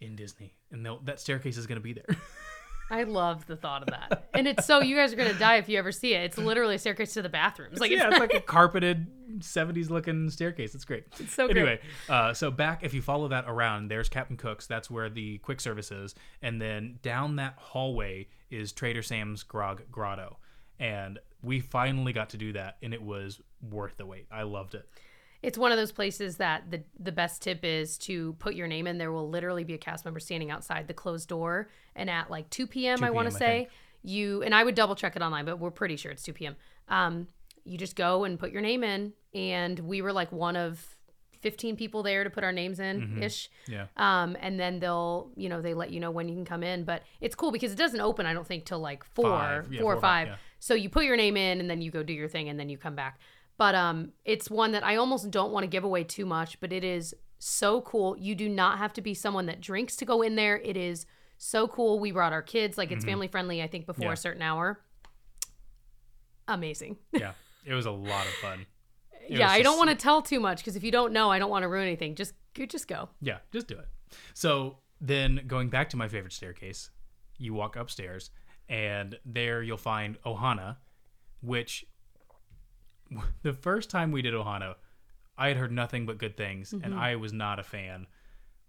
in 0.00 0.16
Disney, 0.16 0.54
and 0.70 0.86
that 1.04 1.20
staircase 1.20 1.56
is 1.56 1.66
gonna 1.66 1.80
be 1.80 1.92
there. 1.92 2.06
I 2.88 3.02
love 3.02 3.46
the 3.46 3.56
thought 3.56 3.82
of 3.82 3.88
that. 3.88 4.28
and 4.32 4.46
it's 4.46 4.64
so 4.64 4.80
you 4.80 4.94
guys 4.94 5.12
are 5.12 5.16
gonna 5.16 5.32
die 5.34 5.56
if 5.56 5.68
you 5.68 5.78
ever 5.78 5.90
see 5.90 6.14
it. 6.14 6.22
It's 6.22 6.38
literally 6.38 6.76
a 6.76 6.78
staircase 6.78 7.14
to 7.14 7.22
the 7.22 7.28
bathrooms. 7.28 7.80
Like 7.80 7.90
yeah, 7.90 8.06
it's, 8.06 8.16
it's 8.16 8.20
like 8.20 8.34
a 8.34 8.40
carpeted 8.46 9.06
70s 9.38 9.90
looking 9.90 10.30
staircase. 10.30 10.74
It's 10.74 10.84
great. 10.84 11.04
It's 11.18 11.32
so 11.32 11.46
great. 11.46 11.56
anyway, 11.56 11.80
uh, 12.08 12.32
so 12.32 12.50
back 12.50 12.84
if 12.84 12.94
you 12.94 13.02
follow 13.02 13.28
that 13.28 13.44
around, 13.48 13.88
there's 13.88 14.08
Captain 14.08 14.36
Cook's. 14.36 14.66
That's 14.68 14.88
where 14.88 15.08
the 15.08 15.38
quick 15.38 15.60
service 15.60 15.90
is, 15.90 16.14
and 16.42 16.60
then 16.60 16.98
down 17.02 17.36
that 17.36 17.54
hallway 17.56 18.28
is 18.50 18.70
Trader 18.70 19.02
Sam's 19.02 19.42
Grog 19.42 19.82
Grotto, 19.90 20.36
and 20.78 21.18
we 21.46 21.60
finally 21.60 22.12
got 22.12 22.30
to 22.30 22.36
do 22.36 22.52
that, 22.54 22.76
and 22.82 22.92
it 22.92 23.02
was 23.02 23.40
worth 23.70 23.96
the 23.96 24.04
wait. 24.06 24.26
I 24.30 24.42
loved 24.42 24.74
it. 24.74 24.88
It's 25.42 25.56
one 25.58 25.70
of 25.70 25.78
those 25.78 25.92
places 25.92 26.38
that 26.38 26.70
the 26.70 26.82
the 26.98 27.12
best 27.12 27.42
tip 27.42 27.64
is 27.64 27.96
to 27.98 28.32
put 28.38 28.54
your 28.54 28.66
name 28.66 28.86
in. 28.86 28.98
There 28.98 29.12
will 29.12 29.28
literally 29.30 29.64
be 29.64 29.74
a 29.74 29.78
cast 29.78 30.04
member 30.04 30.18
standing 30.20 30.50
outside 30.50 30.88
the 30.88 30.94
closed 30.94 31.28
door, 31.28 31.68
and 31.94 32.10
at 32.10 32.30
like 32.30 32.50
2 32.50 32.66
p.m. 32.66 32.98
2 32.98 33.04
I 33.04 33.10
want 33.10 33.30
to 33.30 33.34
say 33.34 33.68
you 34.02 34.42
and 34.42 34.54
I 34.54 34.64
would 34.64 34.74
double 34.74 34.94
check 34.94 35.14
it 35.16 35.22
online, 35.22 35.44
but 35.44 35.58
we're 35.58 35.70
pretty 35.70 35.96
sure 35.96 36.10
it's 36.12 36.22
2 36.24 36.32
p.m. 36.32 36.56
Um, 36.88 37.28
you 37.64 37.76
just 37.78 37.96
go 37.96 38.24
and 38.24 38.38
put 38.38 38.50
your 38.50 38.62
name 38.62 38.82
in, 38.84 39.12
and 39.34 39.78
we 39.80 40.00
were 40.02 40.12
like 40.12 40.32
one 40.32 40.56
of 40.56 40.84
15 41.42 41.76
people 41.76 42.02
there 42.02 42.24
to 42.24 42.30
put 42.30 42.42
our 42.42 42.52
names 42.52 42.80
in 42.80 43.00
Mm-hmm. 43.02 43.22
ish. 43.22 43.50
Yeah. 43.68 43.86
Um, 43.96 44.36
and 44.40 44.58
then 44.58 44.80
they'll, 44.80 45.30
you 45.36 45.48
know, 45.48 45.60
they 45.60 45.74
let 45.74 45.90
you 45.90 46.00
know 46.00 46.10
when 46.10 46.28
you 46.28 46.34
can 46.34 46.44
come 46.44 46.62
in. 46.62 46.84
But 46.84 47.02
it's 47.20 47.34
cool 47.36 47.52
because 47.52 47.72
it 47.72 47.76
doesn't 47.78 48.00
open, 48.00 48.24
I 48.26 48.32
don't 48.32 48.46
think, 48.46 48.64
till 48.64 48.80
like 48.80 49.04
four, 49.04 49.24
Five. 49.30 49.72
Yeah, 49.72 49.80
four 49.80 49.84
four 49.84 49.92
or 49.92 49.96
or 49.96 50.00
five, 50.00 50.28
five. 50.28 50.28
yeah. 50.28 50.36
So 50.58 50.74
you 50.74 50.88
put 50.88 51.04
your 51.04 51.16
name 51.16 51.36
in 51.36 51.60
and 51.60 51.68
then 51.70 51.80
you 51.80 51.90
go 51.90 52.02
do 52.02 52.12
your 52.12 52.28
thing 52.28 52.48
and 52.48 52.58
then 52.58 52.68
you 52.68 52.78
come 52.78 52.94
back. 52.94 53.20
But 53.58 53.74
um, 53.74 54.12
it's 54.24 54.50
one 54.50 54.72
that 54.72 54.84
I 54.84 54.96
almost 54.96 55.30
don't 55.30 55.52
want 55.52 55.64
to 55.64 55.68
give 55.68 55.84
away 55.84 56.04
too 56.04 56.26
much, 56.26 56.60
but 56.60 56.72
it 56.72 56.84
is 56.84 57.14
so 57.38 57.80
cool. 57.82 58.16
You 58.18 58.34
do 58.34 58.48
not 58.48 58.78
have 58.78 58.92
to 58.94 59.00
be 59.02 59.14
someone 59.14 59.46
that 59.46 59.60
drinks 59.60 59.96
to 59.96 60.04
go 60.04 60.22
in 60.22 60.36
there. 60.36 60.58
It 60.58 60.76
is 60.76 61.06
so 61.38 61.66
cool. 61.68 61.98
We 61.98 62.10
brought 62.12 62.32
our 62.32 62.42
kids, 62.42 62.76
like 62.78 62.90
it's 62.92 63.04
family 63.04 63.28
friendly, 63.28 63.62
I 63.62 63.66
think, 63.68 63.86
before 63.86 64.00
Mm-hmm. 64.02 64.08
Yeah. 64.08 64.12
a 64.12 64.16
certain 64.16 64.42
hour. 64.42 64.80
Amazing. 66.48 66.96
Yeah. 67.12 67.32
It 67.64 67.74
was 67.74 67.86
a 67.86 67.90
lot 67.90 68.26
of 68.26 68.32
fun. 68.34 68.66
It 69.28 69.38
yeah, 69.38 69.50
I 69.50 69.62
don't 69.62 69.76
want 69.76 69.90
to 69.90 69.96
tell 69.96 70.22
too 70.22 70.38
much 70.38 70.58
because 70.58 70.76
if 70.76 70.84
you 70.84 70.92
don't 70.92 71.12
know, 71.12 71.32
I 71.32 71.40
don't 71.40 71.50
want 71.50 71.64
to 71.64 71.68
ruin 71.68 71.84
anything. 71.88 72.14
Just 72.14 72.32
just 72.54 72.86
go. 72.86 73.08
Yeah, 73.20 73.38
just 73.50 73.66
do 73.66 73.76
it. 73.76 73.88
So 74.34 74.76
then 75.00 75.40
going 75.48 75.68
back 75.68 75.90
to 75.90 75.96
my 75.96 76.06
favorite 76.06 76.32
staircase, 76.32 76.90
you 77.36 77.52
walk 77.52 77.74
upstairs 77.74 78.30
and 78.68 79.18
there 79.24 79.62
you'll 79.62 79.76
find 79.76 80.20
Ohana, 80.22 80.76
which 81.40 81.84
the 83.42 83.52
first 83.52 83.90
time 83.90 84.12
we 84.12 84.22
did 84.22 84.34
Ohana, 84.34 84.74
I 85.38 85.48
had 85.48 85.56
heard 85.56 85.72
nothing 85.72 86.06
but 86.06 86.18
good 86.18 86.36
things 86.36 86.72
and 86.72 86.82
mm-hmm. 86.82 86.98
I 86.98 87.16
was 87.16 87.32
not 87.32 87.58
a 87.58 87.62
fan. 87.62 88.06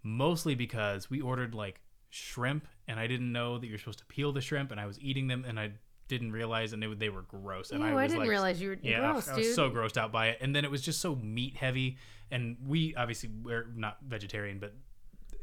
Mostly 0.04 0.56
because 0.56 1.10
we 1.10 1.22
ordered 1.22 1.56
like 1.56 1.82
shrimp 2.10 2.68
and 2.88 3.00
I 3.00 3.08
didn't 3.08 3.32
know 3.32 3.58
that 3.58 3.68
you're 3.68 3.78
supposed 3.78 4.00
to 4.00 4.06
peel 4.06 4.32
the 4.32 4.42
shrimp 4.42 4.72
and 4.72 4.80
I 4.80 4.86
was 4.86 5.00
eating 5.00 5.28
them 5.28 5.46
and 5.48 5.60
I 5.60 5.72
didn't 6.08 6.32
realize 6.32 6.74
and 6.74 6.84
it, 6.84 7.00
they 7.00 7.10
were 7.10 7.24
gross 7.24 7.72
and 7.72 7.82
Ew, 7.82 7.86
I 7.86 7.92
I 7.92 7.94
was 7.94 8.12
didn't 8.12 8.20
like 8.20 8.30
realize 8.30 8.62
you 8.62 8.70
were 8.70 8.78
yeah, 8.82 9.00
gross, 9.00 9.28
I 9.28 9.36
was 9.38 9.48
dude. 9.48 9.56
so 9.56 9.70
grossed 9.70 9.98
out 9.98 10.12
by 10.12 10.28
it. 10.30 10.38
And 10.42 10.56
then 10.56 10.64
it 10.64 10.72
was 10.72 10.82
just 10.82 11.02
so 11.02 11.16
meat 11.16 11.58
heavy. 11.58 11.98
And 12.32 12.58
we 12.66 12.96
obviously 12.96 13.30
we're 13.42 13.68
not 13.76 13.98
vegetarian, 14.06 14.60
but 14.60 14.74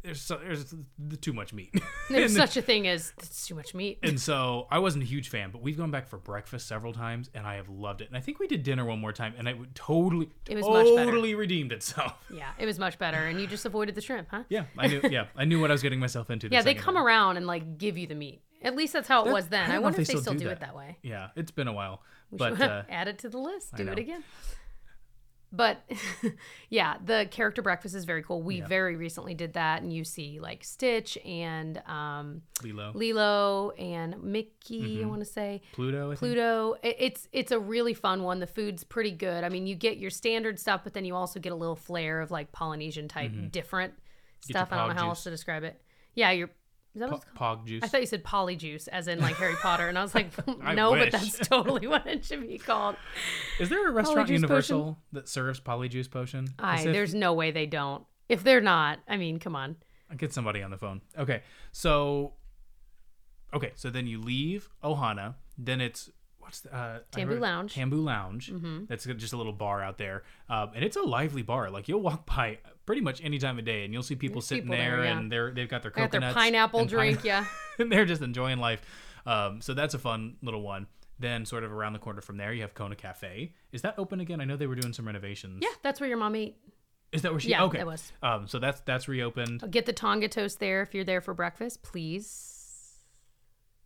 there's 0.04 0.20
so, 0.20 0.36
there's 0.36 0.74
too 1.22 1.32
much 1.32 1.52
meat. 1.54 1.74
There's 2.10 2.36
such 2.36 2.58
a 2.58 2.62
thing 2.62 2.86
as 2.86 3.14
it's 3.18 3.46
too 3.46 3.54
much 3.54 3.74
meat. 3.74 3.98
and 4.02 4.20
so 4.20 4.66
I 4.70 4.78
wasn't 4.78 5.04
a 5.04 5.06
huge 5.06 5.30
fan, 5.30 5.50
but 5.50 5.62
we've 5.62 5.76
gone 5.78 5.90
back 5.90 6.06
for 6.06 6.18
breakfast 6.18 6.68
several 6.68 6.92
times, 6.92 7.30
and 7.34 7.46
I 7.46 7.54
have 7.54 7.70
loved 7.70 8.02
it. 8.02 8.08
And 8.08 8.16
I 8.16 8.20
think 8.20 8.38
we 8.38 8.46
did 8.46 8.62
dinner 8.62 8.84
one 8.84 9.00
more 9.00 9.12
time, 9.12 9.32
and 9.38 9.48
it 9.48 9.56
totally, 9.74 10.28
It 10.48 10.56
was 10.56 10.66
much 10.68 10.86
totally 10.86 11.34
redeemed 11.34 11.72
itself. 11.72 12.12
Yeah, 12.34 12.50
it 12.58 12.66
was 12.66 12.78
much 12.78 12.98
better, 12.98 13.16
and 13.18 13.40
you 13.40 13.46
just 13.46 13.64
avoided 13.64 13.94
the 13.94 14.00
shrimp, 14.00 14.28
huh? 14.30 14.42
Yeah, 14.48 14.64
I 14.76 14.88
knew. 14.88 15.00
Yeah, 15.08 15.26
I 15.36 15.44
knew 15.44 15.60
what 15.60 15.70
I 15.70 15.74
was 15.74 15.82
getting 15.82 16.00
myself 16.00 16.30
into. 16.30 16.48
Yeah, 16.50 16.62
they 16.62 16.74
come 16.74 16.96
around 16.96 17.36
and 17.36 17.46
like 17.46 17.78
give 17.78 17.96
you 17.96 18.06
the 18.06 18.14
meat. 18.14 18.42
At 18.60 18.74
least 18.76 18.92
that's 18.92 19.08
how 19.08 19.24
it 19.24 19.32
was 19.32 19.48
then. 19.48 19.70
I 19.70 19.76
I, 19.76 19.78
wonder 19.78 20.00
if 20.00 20.08
they 20.08 20.16
still 20.16 20.32
do 20.32 20.40
do 20.40 20.44
that. 20.46 20.52
it 20.52 20.60
that 20.60 20.74
way. 20.74 20.98
Yeah, 21.02 21.28
it's 21.36 21.50
been 21.50 21.68
a 21.68 21.72
while, 21.72 22.02
We 22.30 22.38
but 22.38 22.56
should 22.56 22.62
uh, 22.68 22.82
add 22.88 23.08
it 23.08 23.18
to 23.20 23.28
the 23.28 23.38
list. 23.38 23.74
Do 23.76 23.86
it 23.88 23.98
again. 23.98 24.24
But 25.56 25.82
yeah, 26.68 26.96
the 27.04 27.28
character 27.30 27.62
breakfast 27.62 27.94
is 27.94 28.04
very 28.04 28.22
cool. 28.22 28.42
We 28.42 28.60
very 28.60 28.96
recently 28.96 29.34
did 29.34 29.52
that, 29.54 29.82
and 29.82 29.92
you 29.92 30.02
see 30.04 30.40
like 30.40 30.64
Stitch 30.64 31.16
and 31.24 31.80
um, 31.86 32.42
Lilo, 32.62 32.92
Lilo 32.94 33.70
and 33.78 34.22
Mickey. 34.22 34.96
Mm-hmm. 34.96 35.04
I 35.04 35.08
want 35.08 35.20
to 35.20 35.26
say 35.26 35.62
Pluto, 35.72 36.10
I. 36.12 36.14
Pluto. 36.16 36.74
It- 36.82 36.96
It's 36.98 37.28
it's 37.32 37.52
a 37.52 37.58
really 37.60 37.94
fun 37.94 38.22
one. 38.22 38.40
The 38.40 38.46
food's 38.46 38.82
pretty 38.84 39.12
good. 39.12 39.44
I 39.44 39.48
mean, 39.48 39.66
you 39.66 39.74
get 39.74 39.98
your 39.98 40.10
standard 40.10 40.58
stuff, 40.58 40.80
but 40.84 40.94
then 40.94 41.04
you 41.04 41.14
also 41.14 41.38
get 41.40 41.52
a 41.52 41.56
little 41.56 41.76
flair 41.76 42.20
of 42.20 42.30
like 42.30 42.50
Polynesian 42.52 43.08
type 43.08 43.30
different 43.50 43.92
Mm-hmm. 43.92 44.00
your 44.48 44.58
stuff. 44.58 44.68
I 44.72 44.76
don't 44.76 44.88
know 44.88 44.94
how 44.94 45.00
juice. 45.02 45.08
else 45.18 45.24
to 45.24 45.30
describe 45.30 45.62
it. 45.64 45.80
Yeah, 46.14 46.30
you're. 46.32 46.50
Is 46.94 47.00
that 47.00 47.10
what 47.10 47.16
it's 47.16 47.24
called? 47.36 47.60
Pog 47.60 47.66
juice. 47.66 47.82
I 47.82 47.88
thought 47.88 48.00
you 48.00 48.06
said 48.06 48.22
polyjuice, 48.22 48.86
as 48.88 49.08
in 49.08 49.18
like 49.18 49.34
Harry 49.36 49.56
Potter, 49.56 49.88
and 49.88 49.98
I 49.98 50.02
was 50.02 50.14
like, 50.14 50.30
I 50.62 50.74
no, 50.74 50.92
wish. 50.92 51.10
but 51.10 51.12
that's 51.20 51.38
totally 51.48 51.88
what 51.88 52.06
it 52.06 52.24
should 52.24 52.46
be 52.46 52.58
called. 52.58 52.96
Is 53.58 53.68
there 53.68 53.88
a 53.88 53.90
restaurant 53.90 54.28
Polyjuice 54.28 54.32
Universal 54.32 54.98
that 55.12 55.28
serves 55.28 55.58
Polyjuice 55.58 56.08
potion? 56.10 56.54
I 56.58 56.82
if- 56.82 56.92
there's 56.92 57.14
no 57.14 57.32
way 57.32 57.50
they 57.50 57.66
don't. 57.66 58.04
If 58.28 58.44
they're 58.44 58.60
not, 58.60 59.00
I 59.08 59.16
mean, 59.16 59.38
come 59.38 59.54
on. 59.56 59.76
I'll 60.10 60.16
get 60.16 60.32
somebody 60.32 60.62
on 60.62 60.70
the 60.70 60.78
phone. 60.78 61.00
Okay, 61.18 61.42
so 61.72 62.34
okay, 63.52 63.72
so 63.74 63.90
then 63.90 64.06
you 64.06 64.20
leave 64.20 64.70
Ohana. 64.82 65.34
Then 65.58 65.80
it's 65.80 66.10
what's 66.38 66.60
the, 66.60 66.74
uh, 66.74 67.00
I 67.14 67.20
Tambu 67.20 67.40
Lounge. 67.40 67.74
Tambu 67.74 68.02
Lounge. 68.04 68.52
Mm-hmm. 68.52 68.84
That's 68.88 69.04
just 69.04 69.32
a 69.32 69.36
little 69.36 69.52
bar 69.52 69.82
out 69.82 69.98
there, 69.98 70.22
um, 70.48 70.70
and 70.74 70.84
it's 70.84 70.96
a 70.96 71.02
lively 71.02 71.42
bar. 71.42 71.70
Like 71.70 71.88
you'll 71.88 72.00
walk 72.02 72.26
by 72.26 72.58
pretty 72.86 73.00
much 73.00 73.22
any 73.22 73.38
time 73.38 73.58
of 73.58 73.64
day, 73.64 73.84
and 73.84 73.92
you'll 73.92 74.02
see 74.02 74.14
people 74.14 74.40
There's 74.40 74.46
sitting 74.46 74.64
people 74.64 74.76
there, 74.76 74.96
there, 74.96 75.04
yeah. 75.04 75.18
and 75.18 75.32
they're 75.32 75.50
they've 75.52 75.68
got 75.68 75.82
their 75.82 75.90
got 75.90 76.10
their 76.10 76.32
pineapple 76.32 76.80
and 76.80 76.88
pine- 76.88 76.96
drink, 76.96 77.24
yeah. 77.24 77.44
and 77.78 77.90
they're 77.90 78.04
just 78.04 78.22
enjoying 78.22 78.58
life. 78.58 78.82
Um, 79.26 79.60
so 79.60 79.74
that's 79.74 79.94
a 79.94 79.98
fun 79.98 80.36
little 80.42 80.62
one. 80.62 80.86
Then, 81.18 81.46
sort 81.46 81.62
of 81.62 81.72
around 81.72 81.92
the 81.92 82.00
corner 82.00 82.20
from 82.20 82.36
there, 82.36 82.52
you 82.52 82.62
have 82.62 82.74
Kona 82.74 82.96
Cafe. 82.96 83.54
Is 83.72 83.82
that 83.82 83.94
open 83.98 84.20
again? 84.20 84.40
I 84.40 84.44
know 84.44 84.56
they 84.56 84.66
were 84.66 84.74
doing 84.74 84.92
some 84.92 85.06
renovations. 85.06 85.60
Yeah, 85.62 85.68
that's 85.82 86.00
where 86.00 86.08
your 86.08 86.18
mom 86.18 86.34
ate. 86.34 86.56
Is 87.12 87.22
that 87.22 87.30
where 87.30 87.40
she? 87.40 87.50
Yeah, 87.50 87.64
okay. 87.64 87.78
that 87.78 87.86
was. 87.86 88.12
Um, 88.22 88.48
so 88.48 88.58
that's 88.58 88.80
that's 88.80 89.06
reopened. 89.06 89.70
Get 89.70 89.86
the 89.86 89.92
Tonga 89.92 90.28
toast 90.28 90.58
there 90.58 90.82
if 90.82 90.92
you're 90.94 91.04
there 91.04 91.20
for 91.20 91.32
breakfast, 91.32 91.82
please. 91.82 92.98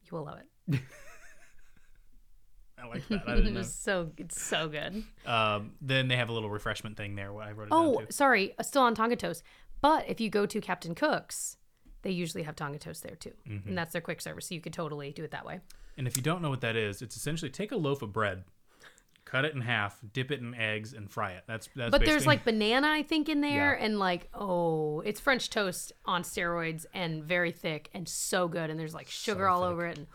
You 0.05 0.17
will 0.17 0.25
love 0.25 0.39
it. 0.39 0.81
like 2.87 3.07
that. 3.09 3.23
I 3.27 3.35
didn't 3.37 3.55
know. 3.55 3.61
It's 3.61 3.73
so 3.75 4.11
it's 4.17 4.41
so 4.41 4.69
good. 4.69 5.03
Um, 5.27 5.73
then 5.81 6.09
they 6.09 6.17
have 6.17 6.29
a 6.29 6.33
little 6.33 6.51
refreshment 6.51 6.97
thing 6.97 7.15
there. 7.17 7.33
What 7.33 7.47
I 7.47 7.53
wrote 7.53 7.65
it 7.69 7.73
Oh, 7.73 8.03
sorry, 8.11 8.55
uh, 8.59 8.63
still 8.63 8.83
on 8.83 8.95
Tonga 8.95 9.17
toast. 9.17 9.43
But 9.81 10.09
if 10.09 10.21
you 10.21 10.29
go 10.31 10.45
to 10.47 10.61
Captain 10.61 10.95
Cook's, 10.95 11.57
they 12.03 12.11
usually 12.11 12.43
have 12.45 12.57
Tonga 12.57 12.79
toast 12.79 13.03
there 13.03 13.17
too, 13.17 13.33
Mm-hmm. 13.49 13.69
and 13.69 13.79
that's 13.79 13.93
their 13.93 14.01
quick 14.03 14.21
service. 14.21 14.47
So 14.47 14.55
you 14.55 14.61
could 14.61 14.73
totally 14.73 15.13
do 15.13 15.25
it 15.25 15.31
that 15.33 15.45
way. 15.47 15.61
And 15.97 16.07
if 16.07 16.17
you 16.17 16.23
don't 16.23 16.43
know 16.43 16.51
what 16.51 16.61
that 16.61 16.77
is, 16.77 17.03
it's 17.03 17.17
essentially 17.17 17.51
take 17.51 17.73
a 17.73 17.77
loaf 17.77 18.03
of 18.03 18.13
bread, 18.13 18.45
cut 19.25 19.45
it 19.45 19.53
in 19.55 19.61
half, 19.61 19.99
dip 20.13 20.31
it 20.31 20.41
in 20.41 20.55
eggs, 20.55 20.93
and 20.95 21.11
fry 21.11 21.33
it. 21.33 21.43
That's 21.49 21.69
that's. 21.75 21.91
But 21.91 22.05
there's 22.05 22.27
like 22.27 22.45
banana, 22.45 22.89
I 22.89 23.03
think, 23.03 23.29
in 23.29 23.41
there, 23.41 23.77
Yeah. 23.77 23.85
and 23.85 23.99
like 23.99 24.29
oh, 24.35 25.01
it's 25.01 25.21
French 25.21 25.51
toast 25.51 25.93
on 26.07 26.23
steroids 26.23 26.87
and 26.95 27.23
very 27.25 27.51
thick 27.53 27.91
and 27.95 28.09
so 28.09 28.47
good. 28.49 28.71
And 28.71 28.79
there's 28.79 28.95
like 28.95 29.09
sugar 29.09 29.49
all 29.49 29.63
thick. 29.63 29.71
over 29.73 29.87
it. 29.87 29.99
And 29.99 30.07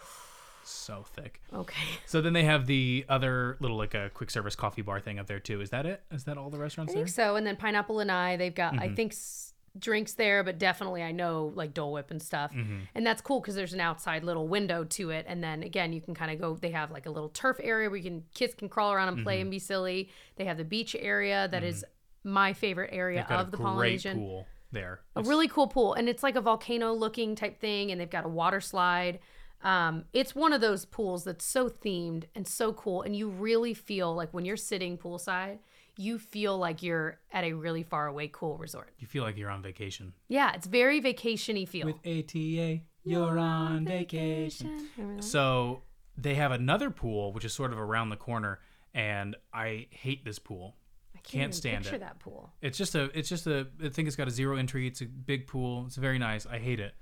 so 0.64 1.04
thick. 1.16 1.42
okay, 1.54 1.84
So 2.06 2.22
then 2.22 2.34
they 2.34 2.44
have 2.44 2.66
the 2.68 3.06
other 3.10 3.58
little 3.60 3.78
like 3.78 3.94
a 3.94 4.10
quick 4.14 4.30
service 4.32 4.56
coffee 4.56 4.82
bar 4.82 5.00
thing 5.00 5.20
up 5.20 5.28
there 5.28 5.40
too. 5.40 5.62
Is 5.62 5.70
that 5.72 5.86
it? 5.86 6.02
Is 6.12 6.24
that 6.26 6.38
all 6.38 6.50
the 6.50 6.58
I 6.58 6.62
restaurants 6.62 6.94
there? 6.94 7.08
so. 7.08 7.36
And 7.36 7.46
then 7.46 7.56
Pineapple 7.56 7.96
Lanai, 7.98 8.38
they've 8.38 8.54
got 8.56 8.74
Mm-hmm. 8.74 8.82
I 8.84 8.96
think 8.96 9.12
s- 9.14 9.54
drinks 9.78 10.14
there, 10.14 10.44
but 10.44 10.60
definitely 10.60 11.02
I 11.04 11.12
know 11.12 11.52
like 11.56 11.74
Dole 11.74 11.92
Whip 11.94 12.12
and 12.12 12.22
stuff. 12.22 12.54
Mm-hmm. 12.54 12.78
And 12.96 13.06
that's 13.06 13.22
cool 13.22 13.40
because 13.42 13.56
there's 13.56 13.74
an 13.74 13.80
outside 13.82 14.24
little 14.24 14.48
window 14.48 14.84
to 14.84 15.10
it. 15.10 15.26
And 15.28 15.44
then 15.44 15.64
again, 15.64 15.94
you 15.94 16.02
can 16.02 16.14
kind 16.14 16.32
of 16.32 16.40
go. 16.40 16.56
They 16.56 16.72
have 16.72 16.92
like 16.92 17.06
a 17.08 17.10
little 17.12 17.30
turf 17.30 17.58
area 17.62 17.90
where 17.90 17.98
you 17.98 18.04
can 18.04 18.24
kids 18.34 18.54
can 18.54 18.70
crawl 18.70 18.94
around 18.94 19.08
and 19.10 19.18
Mm-hmm. 19.18 19.24
play 19.24 19.42
and 19.42 19.50
be 19.52 19.60
silly. 19.60 20.10
They 20.36 20.46
have 20.46 20.58
the 20.58 20.64
beach 20.64 20.96
area 21.00 21.48
that 21.52 21.64
is 21.64 21.84
my 22.24 22.54
favorite 22.54 22.92
area 22.94 23.26
of 23.30 23.52
the 23.52 23.58
great 23.58 23.66
Polynesian. 23.66 24.18
pool 24.18 24.48
there. 24.72 25.02
a 25.16 25.22
really 25.22 25.48
cool 25.48 25.68
pool 25.68 25.94
and 25.94 26.08
it's 26.10 26.24
like 26.24 26.36
a 26.36 26.42
volcano 26.42 26.94
looking 26.94 27.36
type 27.36 27.60
thing 27.60 27.92
and 27.92 28.00
they've 28.02 28.10
got 28.10 28.26
a 28.26 28.30
water 28.30 28.60
slide 28.62 29.20
um, 29.64 30.04
it's 30.14 30.36
one 30.36 30.54
of 30.54 30.62
those 30.62 30.86
pools 30.86 31.24
that's 31.24 31.46
so 31.46 31.70
themed 31.70 32.26
and 32.36 32.48
so 32.48 32.74
cool 32.74 33.02
and 33.02 33.16
you 33.16 33.30
really 33.30 33.74
feel 33.74 34.14
like 34.14 34.34
when 34.34 34.46
you're 34.46 34.58
sitting 34.58 34.98
poolside 34.98 35.60
you 35.96 36.18
feel 36.18 36.58
like 36.58 36.82
you're 36.82 37.20
at 37.32 37.44
a 37.44 37.54
really 37.54 37.84
far 37.84 38.08
away 38.08 38.28
cool 38.32 38.58
resort 38.58 38.90
You 39.00 39.08
feel 39.08 39.24
like 39.24 39.38
you're 39.38 39.50
on 39.50 39.62
vacation. 39.62 40.14
yeah 40.28 40.54
it's 40.54 40.68
very 40.68 41.02
vacationy 41.02 41.68
feel 41.68 41.86
With 41.88 41.98
ATA, 42.06 42.82
you're 43.04 43.38
on 43.40 43.86
vacation. 43.86 44.88
That? 44.98 45.24
So 45.24 45.84
they 46.18 46.36
have 46.36 46.52
another 46.52 46.90
pool, 46.90 47.34
which 47.34 47.46
is 47.46 47.54
sort 47.54 47.72
of 47.74 47.80
around 47.80 48.10
the 48.10 48.16
corner, 48.16 48.60
and 48.94 49.36
I 49.54 49.88
hate 49.92 50.24
this 50.24 50.40
pool. 50.40 50.76
I 51.16 51.20
can't, 51.20 51.42
can't 51.42 51.56
stand 51.56 51.84
picture 51.84 51.96
it. 51.98 52.00
that 52.02 52.20
pool 52.20 52.52
It's 52.62 52.78
just 52.78 52.96
a, 52.96 53.04
it's 53.18 53.30
just 53.30 53.46
a, 53.48 53.68
I 53.84 53.90
think 53.90 54.08
it's 54.08 54.16
got 54.18 54.28
a 54.28 54.32
zero 54.32 54.58
entry. 54.58 54.88
It's 54.88 55.02
a 55.02 55.06
big 55.06 55.48
pool. 55.48 55.86
It's 55.88 55.96
very 55.96 56.18
nice. 56.20 56.46
I 56.46 56.60
hate 56.60 56.80
it 56.80 56.94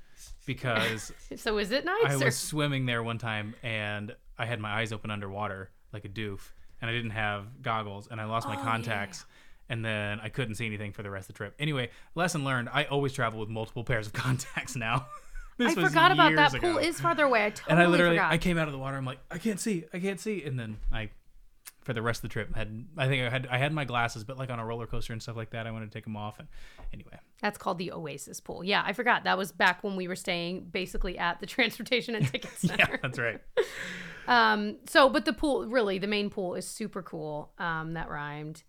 because 0.45 1.11
so 1.35 1.57
is 1.57 1.71
it 1.71 1.87
I 1.87 2.03
nice 2.03 2.21
or 2.21 2.25
was 2.25 2.37
swimming 2.37 2.85
there 2.85 3.03
one 3.03 3.17
time 3.17 3.55
and 3.63 4.15
I 4.37 4.45
had 4.45 4.59
my 4.59 4.71
eyes 4.71 4.91
open 4.91 5.11
underwater 5.11 5.69
like 5.93 6.05
a 6.05 6.09
doof, 6.09 6.39
and 6.81 6.89
I 6.89 6.93
didn't 6.93 7.11
have 7.11 7.61
goggles, 7.61 8.07
and 8.09 8.19
I 8.19 8.25
lost 8.25 8.47
my 8.47 8.55
Oh, 8.55 8.59
yeah, 8.59 8.63
contacts. 8.63 9.25
And 9.69 9.85
then 9.85 10.19
I 10.19 10.29
couldn't 10.29 10.55
see 10.55 10.65
anything 10.65 10.91
for 10.91 11.03
the 11.03 11.09
rest 11.09 11.29
of 11.29 11.35
the 11.35 11.37
trip. 11.37 11.55
Anyway, 11.59 11.91
lesson 12.15 12.43
learned: 12.43 12.69
I 12.73 12.85
always 12.85 13.13
travel 13.13 13.39
with 13.39 13.49
multiple 13.49 13.83
pairs 13.83 14.07
of 14.07 14.13
contacts 14.25 14.75
now. 14.75 15.05
I 15.59 15.65
This 15.65 15.75
was 15.75 15.89
forgot 15.89 16.11
about 16.11 16.35
that 16.35 16.53
years 16.53 16.61
pool 16.63 16.77
is 16.79 16.99
farther 16.99 17.25
away 17.25 17.45
I 17.45 17.49
totally 17.51 17.71
and 17.71 17.79
I 17.79 17.85
literally, 17.85 18.15
forgot 18.15 18.31
I 18.31 18.37
came 18.39 18.57
out 18.57 18.67
of 18.67 18.71
the 18.71 18.79
water. 18.79 18.97
I'm 18.97 19.05
like, 19.05 19.19
I 19.29 19.37
can't 19.37 19.59
see, 19.59 19.83
I 19.93 19.99
can't 19.99 20.19
see. 20.19 20.43
And 20.43 20.57
then 20.57 20.77
I, 20.91 21.11
for 21.83 21.93
the 21.93 22.01
rest 22.01 22.19
of 22.19 22.29
the 22.29 22.33
trip, 22.33 22.55
had 22.55 22.85
I 22.97 23.07
think 23.07 23.23
I 23.23 23.29
had 23.29 23.47
I 23.49 23.57
had 23.57 23.73
my 23.73 23.85
glasses, 23.85 24.23
but 24.23 24.37
like 24.37 24.49
on 24.49 24.59
a 24.59 24.65
roller 24.65 24.87
coaster 24.87 25.13
and 25.13 25.21
stuff 25.21 25.35
like 25.35 25.49
that, 25.51 25.65
I 25.67 25.71
wanted 25.71 25.91
to 25.91 25.97
take 25.97 26.03
them 26.03 26.15
off. 26.15 26.39
And 26.39 26.47
anyway, 26.93 27.17
That's 27.41 27.57
called 27.57 27.77
the 27.77 27.91
Oasis 27.91 28.39
pool. 28.39 28.63
Yeah, 28.63 28.83
I 28.85 28.93
forgot. 28.93 29.23
That 29.23 29.37
was 29.37 29.51
back 29.51 29.83
when 29.83 29.95
we 29.95 30.07
were 30.07 30.15
staying 30.15 30.67
basically 30.71 31.17
at 31.17 31.39
the 31.39 31.45
transportation 31.55 32.15
and 32.15 32.27
ticket 32.27 32.51
center. 32.57 32.75
yeah, 32.89 32.97
that's 33.01 33.19
right. 33.19 33.41
Um, 34.27 34.77
so, 34.87 35.09
but 35.09 35.25
the 35.25 35.33
pool, 35.33 35.65
really, 35.67 35.97
the 35.97 36.07
main 36.07 36.29
pool 36.29 36.53
is 36.53 36.67
super 36.67 37.01
cool. 37.01 37.51
Um, 37.57 37.93
that 37.95 38.07
rhymed. 38.07 38.63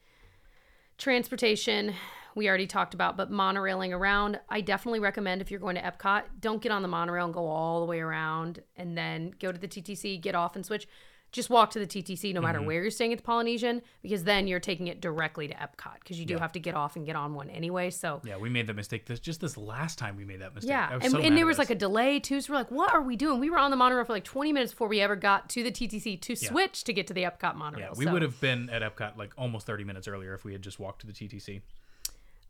Transportation, 0.99 1.95
we 2.35 2.49
already 2.49 2.67
talked 2.67 2.95
about, 2.95 3.17
but 3.17 3.31
monorailing 3.31 3.93
around, 3.93 4.41
I 4.49 4.61
definitely 4.61 5.01
recommend 5.01 5.43
if 5.43 5.51
you're 5.51 5.61
going 5.61 5.77
to 5.77 5.83
Epcot, 5.83 6.23
don't 6.41 6.63
get 6.63 6.73
on 6.73 6.83
the 6.83 6.89
monorail 6.89 7.27
and 7.27 7.35
go 7.35 7.47
all 7.47 7.81
the 7.81 7.87
way 7.87 8.01
around 8.01 8.63
and 8.77 8.97
then 8.97 9.35
go 9.41 9.53
to 9.53 9.59
the 9.59 9.69
TTC, 9.69 10.21
get 10.21 10.35
off 10.35 10.57
and 10.57 10.65
switch. 10.65 10.89
Just 11.33 11.49
walk 11.49 11.71
to 11.71 11.79
the 11.79 11.87
TTC 11.87 12.35
no 12.35 12.43
matter 12.43 12.59
Mm-hmm. 12.59 12.67
where 12.67 12.83
you're 12.83 12.91
staying 12.91 13.13
at 13.13 13.19
the 13.19 13.25
Polynesian 13.25 13.81
because 14.03 14.25
then 14.25 14.47
you're 14.47 14.61
taking 14.61 14.89
it 14.89 15.01
directly 15.01 15.49
to 15.49 15.55
Epcot 15.55 15.95
because 16.01 16.21
you 16.21 16.27
do 16.27 16.37
have 16.37 16.53
to 16.53 16.59
get 16.61 16.75
off 16.75 16.95
and 16.95 17.07
get 17.07 17.17
on 17.17 17.33
one 17.35 17.49
anyway. 17.49 17.89
So, 17.89 18.21
Yeah, 18.23 18.37
we 18.37 18.51
made 18.51 18.67
that 18.67 18.75
mistake. 18.77 19.07
This 19.07 19.19
just 19.19 19.41
this 19.41 19.57
last 19.57 19.99
time 19.99 20.17
we 20.17 20.27
made 20.27 20.43
that 20.43 20.55
mistake. 20.55 20.69
yeah, 20.69 20.91
and, 21.01 21.11
so 21.11 21.19
and 21.19 21.35
there 21.35 21.47
was 21.47 21.55
us. 21.55 21.59
like 21.61 21.71
a 21.71 21.75
delay 21.75 22.21
too. 22.21 22.43
So 22.43 22.53
we're 22.53 22.59
like, 22.59 22.71
"What 22.71 22.93
are 22.93 23.01
we 23.01 23.17
doing?" 23.17 23.41
We 23.41 23.49
were 23.49 23.59
on 23.59 23.71
the 23.71 23.79
monorail 23.79 24.05
for 24.05 24.13
like 24.13 24.25
20 24.25 24.53
minutes 24.53 24.73
before 24.73 24.89
we 24.89 25.01
ever 25.01 25.17
got 25.17 25.49
to 25.51 25.63
the 25.63 25.71
TTC 25.73 26.21
to 26.21 26.37
switch 26.37 26.85
to 26.85 26.93
get 26.93 27.07
to 27.07 27.15
the 27.15 27.23
Epcot 27.23 27.57
monorail. 27.57 27.87
Yeah, 27.93 27.95
we 27.97 28.05
So, 28.05 28.13
would 28.13 28.23
have 28.23 28.39
been 28.41 28.69
at 28.69 28.83
Epcot 28.83 29.17
like 29.17 29.33
almost 29.39 29.67
30 29.67 29.85
minutes 29.85 30.07
earlier 30.07 30.35
if 30.35 30.45
we 30.45 30.53
had 30.53 30.61
just 30.61 30.79
walked 30.79 31.01
to 31.01 31.07
the 31.07 31.15
TTC. 31.15 31.63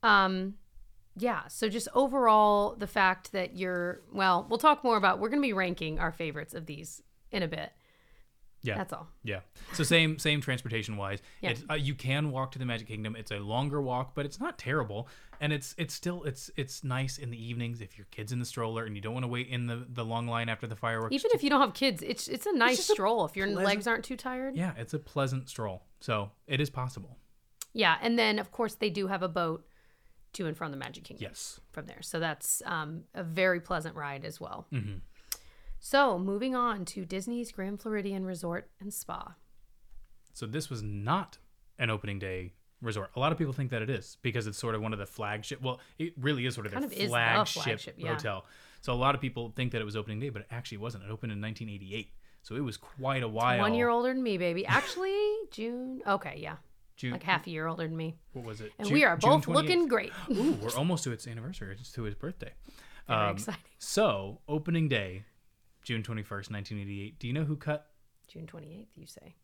Um, 0.03 0.55
yeah. 1.17 1.47
So 1.49 1.69
just 1.69 1.89
overall, 1.95 2.75
the 2.77 2.87
fact 2.87 3.33
that 3.33 3.57
you're 3.57 4.01
well, 4.13 4.47
we'll 4.49 4.59
talk 4.59 4.83
more 4.83 4.97
about. 4.97 5.21
We're 5.21 5.29
going 5.29 5.41
to 5.43 5.47
be 5.47 5.53
ranking 5.53 5.99
our 5.99 6.11
favorites 6.11 6.55
of 6.55 6.67
these 6.67 7.03
in 7.31 7.43
a 7.43 7.49
bit. 7.49 7.71
Yeah, 8.65 8.77
That's 8.77 8.93
all. 8.93 9.09
yeah. 9.25 9.41
So 9.73 9.83
same 9.83 10.19
same 10.19 10.41
transportation 10.41 10.97
wise. 10.97 11.21
Yeah. 11.41 11.51
It's, 11.51 11.65
uh, 11.69 11.75
you 11.75 11.95
can 11.95 12.31
walk 12.31 12.53
to 12.53 12.59
the 12.59 12.65
Magic 12.65 12.87
Kingdom. 12.87 13.17
It's 13.17 13.31
a 13.33 13.39
longer 13.39 13.83
walk, 13.83 14.15
but 14.15 14.25
it's 14.25 14.39
not 14.39 14.57
terrible, 14.59 15.09
and 15.41 15.53
it's 15.53 15.75
it's 15.79 15.93
still 15.95 16.23
it's 16.25 16.51
it's 16.57 16.85
nice 16.85 17.19
in 17.19 17.31
the 17.31 17.45
evenings 17.45 17.81
if 17.81 17.99
your 17.99 18.07
kid's 18.13 18.31
in 18.31 18.39
the 18.39 18.45
stroller 18.45 18.85
and 18.85 18.95
you 18.95 19.03
don't 19.03 19.15
want 19.15 19.25
to 19.25 19.29
wait 19.29 19.49
in 19.49 19.67
the 19.67 19.85
the 19.89 20.05
long 20.05 20.27
line 20.29 20.49
after 20.49 20.67
the 20.69 20.77
fireworks. 20.77 21.13
Even 21.15 21.31
if 21.35 21.43
you 21.43 21.51
don't 21.51 21.61
have 21.61 21.75
kids, 21.75 22.03
it's 22.03 22.29
it's 22.29 22.47
a 22.47 22.53
nice 22.57 22.79
a 22.79 22.93
stroll 22.93 23.25
if 23.25 23.37
your 23.37 23.47
pleasant- 23.47 23.67
legs 23.67 23.87
aren't 23.87 24.05
too 24.05 24.17
tired. 24.17 24.55
yeah, 24.57 24.73
it's 24.77 24.95
a 24.95 24.99
pleasant 24.99 25.49
stroll. 25.49 25.83
So 26.01 26.31
it 26.47 26.61
is 26.61 26.71
possible. 26.71 27.19
Yeah, 27.73 27.97
and 28.01 28.19
then 28.19 28.39
of 28.39 28.53
course 28.53 28.75
they 28.77 28.91
do 28.91 29.09
have 29.09 29.23
a 29.23 29.29
boat 29.29 29.67
to 30.35 30.47
and 30.47 30.57
from 30.57 30.71
the 30.71 30.77
Magic 30.79 31.05
Kingdom. 31.05 31.27
Yes. 31.29 31.61
from 31.73 31.87
there. 31.87 32.01
So 32.01 32.19
that's 32.21 32.63
um, 32.65 33.03
a 33.15 33.23
very 33.23 33.61
pleasant 33.61 33.97
ride 33.97 34.25
as 34.25 34.41
well. 34.41 34.67
Mm-hmm. 34.73 34.99
So 35.85 36.17
moving 36.17 36.55
on 36.55 36.85
to 36.87 37.05
Disney's 37.05 37.51
Grand 37.51 37.81
Floridian 37.81 38.25
Resort 38.25 38.71
and 38.81 38.95
Spa. 38.95 39.35
So 40.33 40.47
this 40.47 40.71
was 40.71 40.81
not 40.81 41.39
an 41.77 41.91
opening 41.91 42.21
day 42.21 42.53
resort. 42.81 43.11
A 43.17 43.21
lot 43.21 43.33
of 43.33 43.39
people 43.39 43.53
think 43.53 43.73
that 43.73 43.83
it 43.83 43.91
is 43.91 44.17
because 44.23 44.47
it's 44.47 44.57
sort 44.57 44.77
of 44.77 44.81
one 44.81 44.93
of 44.93 45.01
the 45.01 45.07
flagship. 45.07 45.61
Well, 45.61 45.81
it 45.99 46.13
really 46.17 46.47
is 46.47 46.55
sort 46.55 46.67
of 46.67 46.73
Kind 46.73 46.85
of 46.85 46.93
is 46.93 46.99
the 47.01 47.09
flagship, 47.09 47.63
flagship, 47.65 47.95
yeah. 47.99 48.13
hotel. 48.15 48.45
So 48.81 48.93
a 48.93 48.95
lot 48.95 49.17
of 49.17 49.21
people 49.21 49.53
think 49.57 49.73
that 49.73 49.81
it 49.81 49.85
was 49.85 49.97
opening 49.97 50.21
day, 50.21 50.29
but 50.29 50.43
it 50.43 50.49
actually 50.53 50.79
wasn't. 50.79 51.03
It 51.03 51.11
opened 51.11 51.33
in 51.33 51.41
1988, 51.41 52.13
so 52.43 52.55
it 52.55 52.61
was 52.61 52.77
quite 52.77 53.25
a 53.25 53.29
while. 53.29 53.59
One 53.59 53.75
year 53.75 53.89
older 53.89 54.15
than 54.15 54.23
me, 54.23 54.39
baby. 54.39 54.65
Actually, 54.65 55.19
June. 55.51 56.01
Okay, 56.07 56.37
yeah, 56.39 56.57
June, 56.97 57.11
like 57.11 57.25
half 57.25 57.45
a 57.49 57.51
year 57.51 57.67
older 57.67 57.89
than 57.89 57.97
me. 57.97 58.15
What 58.35 58.45
was 58.45 58.61
it? 58.61 58.71
And 58.79 58.87
June- 58.87 58.95
we 58.95 59.05
are 59.05 59.17
both 59.17 59.49
looking 59.49 59.89
great. 59.89 60.13
Ooh, 60.31 60.53
we're 60.63 60.77
almost 60.77 61.03
to 61.05 61.11
its 61.11 61.27
anniversary. 61.27 61.77
It's 61.79 61.91
to 61.95 62.05
his 62.05 62.15
birthday. 62.15 62.53
Very 63.09 63.21
Um, 63.21 63.35
exciting. 63.35 63.61
So 63.79 64.41
opening 64.49 64.89
day, 64.89 65.25
June 65.83 66.03
21st, 66.03 66.51
1988. 66.51 67.19
Do 67.19 67.27
you 67.27 67.33
know 67.33 67.45
who 67.45 67.57
cut? 67.57 67.87
June 68.29 68.47
28th, 68.47 68.87
you 68.95 69.07
say. 69.07 69.35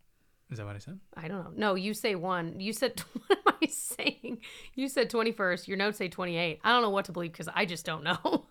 Is 0.51 0.59
that 0.59 0.67
what 0.67 0.77
I 0.77 0.79
said? 0.79 0.99
I 1.15 1.29
don't 1.29 1.45
know. 1.45 1.53
No, 1.55 1.75
you 1.75 1.93
say 1.93 2.15
one. 2.15 2.59
You 2.59 2.73
said, 2.73 3.01
what 3.27 3.39
am 3.47 3.55
I 3.63 3.67
saying? 3.67 4.39
You 4.75 4.89
said 4.89 5.11
21st. 5.11 5.69
Your 5.69 5.77
notes 5.77 5.99
say 5.99 6.09
28. 6.09 6.61
I 6.65 6.71
don't 6.71 6.83
know 6.83 6.91
what 6.91 7.05
to 7.07 7.13
believe 7.13 7.33
because 7.33 7.49
I 7.55 7.65
just 7.65 7.85
don't 7.85 8.05
know. 8.05 8.47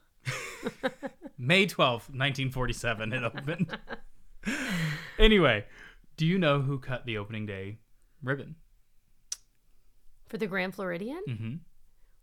May 1.38 1.66
12th, 1.66 2.10
1947, 2.10 3.14
it 3.14 3.24
opened. 3.24 3.78
anyway, 5.20 5.66
do 6.18 6.26
you 6.26 6.38
know 6.38 6.62
who 6.62 6.80
cut 6.80 7.06
the 7.06 7.18
opening 7.18 7.46
day 7.46 7.78
ribbon? 8.24 8.56
For 10.28 10.38
the 10.38 10.48
Grand 10.48 10.76
Floridian? 10.76 11.22
Mm-hmm. 11.28 11.54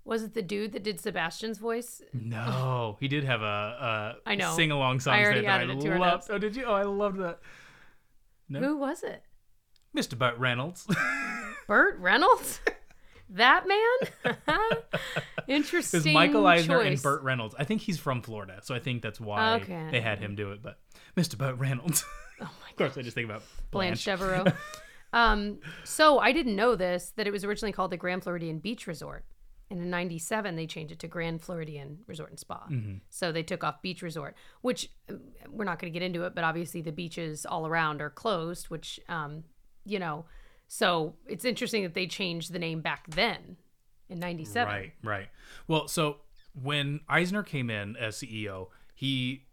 Was 0.05 0.22
it 0.22 0.34
the 0.34 0.42
dude 0.42 0.72
that 0.72 0.82
did 0.82 1.00
Sebastian's 1.00 1.59
voice? 1.59 2.02
No, 2.12 2.96
he 3.00 3.09
did 3.09 3.24
have 3.24 3.40
a, 3.42 3.44
a 3.44 4.14
I 4.30 4.34
know. 4.34 4.55
sing 4.55 4.70
along 4.70 5.00
song 5.00 5.14
I 5.14 5.18
there 5.18 5.26
already 5.26 5.40
that 5.46 5.50
I 5.61 5.62
added 5.62 5.78
it 5.78 5.80
to 5.82 5.92
our 5.92 5.98
loved. 5.98 6.30
Oh, 6.30 6.38
did 6.38 6.57
you? 6.57 6.64
Oh, 6.64 6.74
I 6.74 6.82
loved 6.82 7.18
that. 7.20 7.40
No. 8.48 8.61
Who 8.61 8.76
was 8.76 9.02
it? 9.02 9.22
Mr. 9.96 10.18
Burt 10.18 10.36
Reynolds. 10.38 10.86
Burt 11.66 11.98
Reynolds? 11.98 12.61
that 13.30 13.66
man? 13.66 14.36
It 15.46 15.52
Interesting. 15.57 15.98
was 15.98 16.07
Michael 16.07 16.46
Eisner 16.46 16.80
and. 16.80 17.00
Burt 17.02 17.22
Reynolds. 17.22 17.55
I 17.59 17.64
think 17.64 17.82
he's 17.82 17.98
from 17.98 18.22
Florida, 18.22 18.61
so 18.62 18.74
I 18.74 18.78
think 18.78 19.02
that's 19.02 19.20
why 19.20 19.57
Okay. 19.57 19.88
they 19.90 20.00
had 20.00 20.18
him 20.18 20.34
do 20.36 20.52
it. 20.52 20.62
But 20.62 20.78
Mr. 21.18 21.36
Burt 21.36 21.59
Reynolds. 21.59 22.02
Oh 22.40 22.44
my! 22.44 22.48
Gosh. 22.48 22.70
of 22.70 22.76
course, 22.76 22.98
I 22.98 23.02
just 23.02 23.14
think 23.14 23.26
about 23.26 23.42
Blanche 23.70 24.05
Blanche. 24.05 24.18
Devereaux. 24.20 24.44
um, 25.12 25.59
so 25.84 26.18
I 26.18 26.32
didn't 26.32 26.57
know 26.57 26.74
this 26.76 27.12
that 27.16 27.26
it 27.26 27.30
was 27.30 27.44
originally 27.44 27.72
called 27.72 27.90
the 27.92 27.96
Grand 27.98 28.22
Floridian 28.22 28.59
Beach 28.59 28.86
Resort, 28.86 29.24
and 29.71 29.81
in 29.81 29.91
'97 29.91 30.57
they 30.57 30.67
changed 30.67 30.93
it 30.93 30.99
to 31.01 31.09
Grand 31.09 31.43
Floridian 31.43 31.99
Resort 32.07 32.31
and 32.31 32.39
Spa. 32.39 32.67
Mm-hmm. 32.71 32.97
So 33.11 33.33
they 33.33 33.43
took 33.43 33.65
off 33.65 33.83
Beach 33.83 34.03
Resort, 34.03 34.37
which 34.61 34.91
um, 35.09 35.21
we're 35.51 35.65
not 35.65 35.79
going 35.79 35.93
to 35.93 35.99
get 35.99 36.05
into 36.05 36.25
it, 36.25 36.35
but 36.35 36.45
obviously 36.45 36.83
the 36.83 36.93
beaches 36.93 37.47
all 37.47 37.67
around 37.67 38.01
are 38.01 38.11
closed, 38.11 38.71
which 38.71 39.01
um, 39.09 39.45
you 39.85 39.99
know. 39.99 40.27
So 40.67 41.15
it's 41.27 41.45
interesting 41.45 41.83
that 41.83 41.95
they 41.95 42.07
changed 42.07 42.53
the 42.53 42.59
name 42.59 42.81
back 42.81 43.07
then 43.09 43.57
in 44.09 44.19
'97. 44.19 44.73
Right, 44.73 44.93
right. 45.03 45.29
Well, 45.69 45.89
so 45.89 46.19
when 46.61 47.01
Eisner 47.09 47.43
came 47.43 47.71
in 47.71 47.97
as 47.97 48.17
CEO, 48.17 48.69
he 48.95 49.47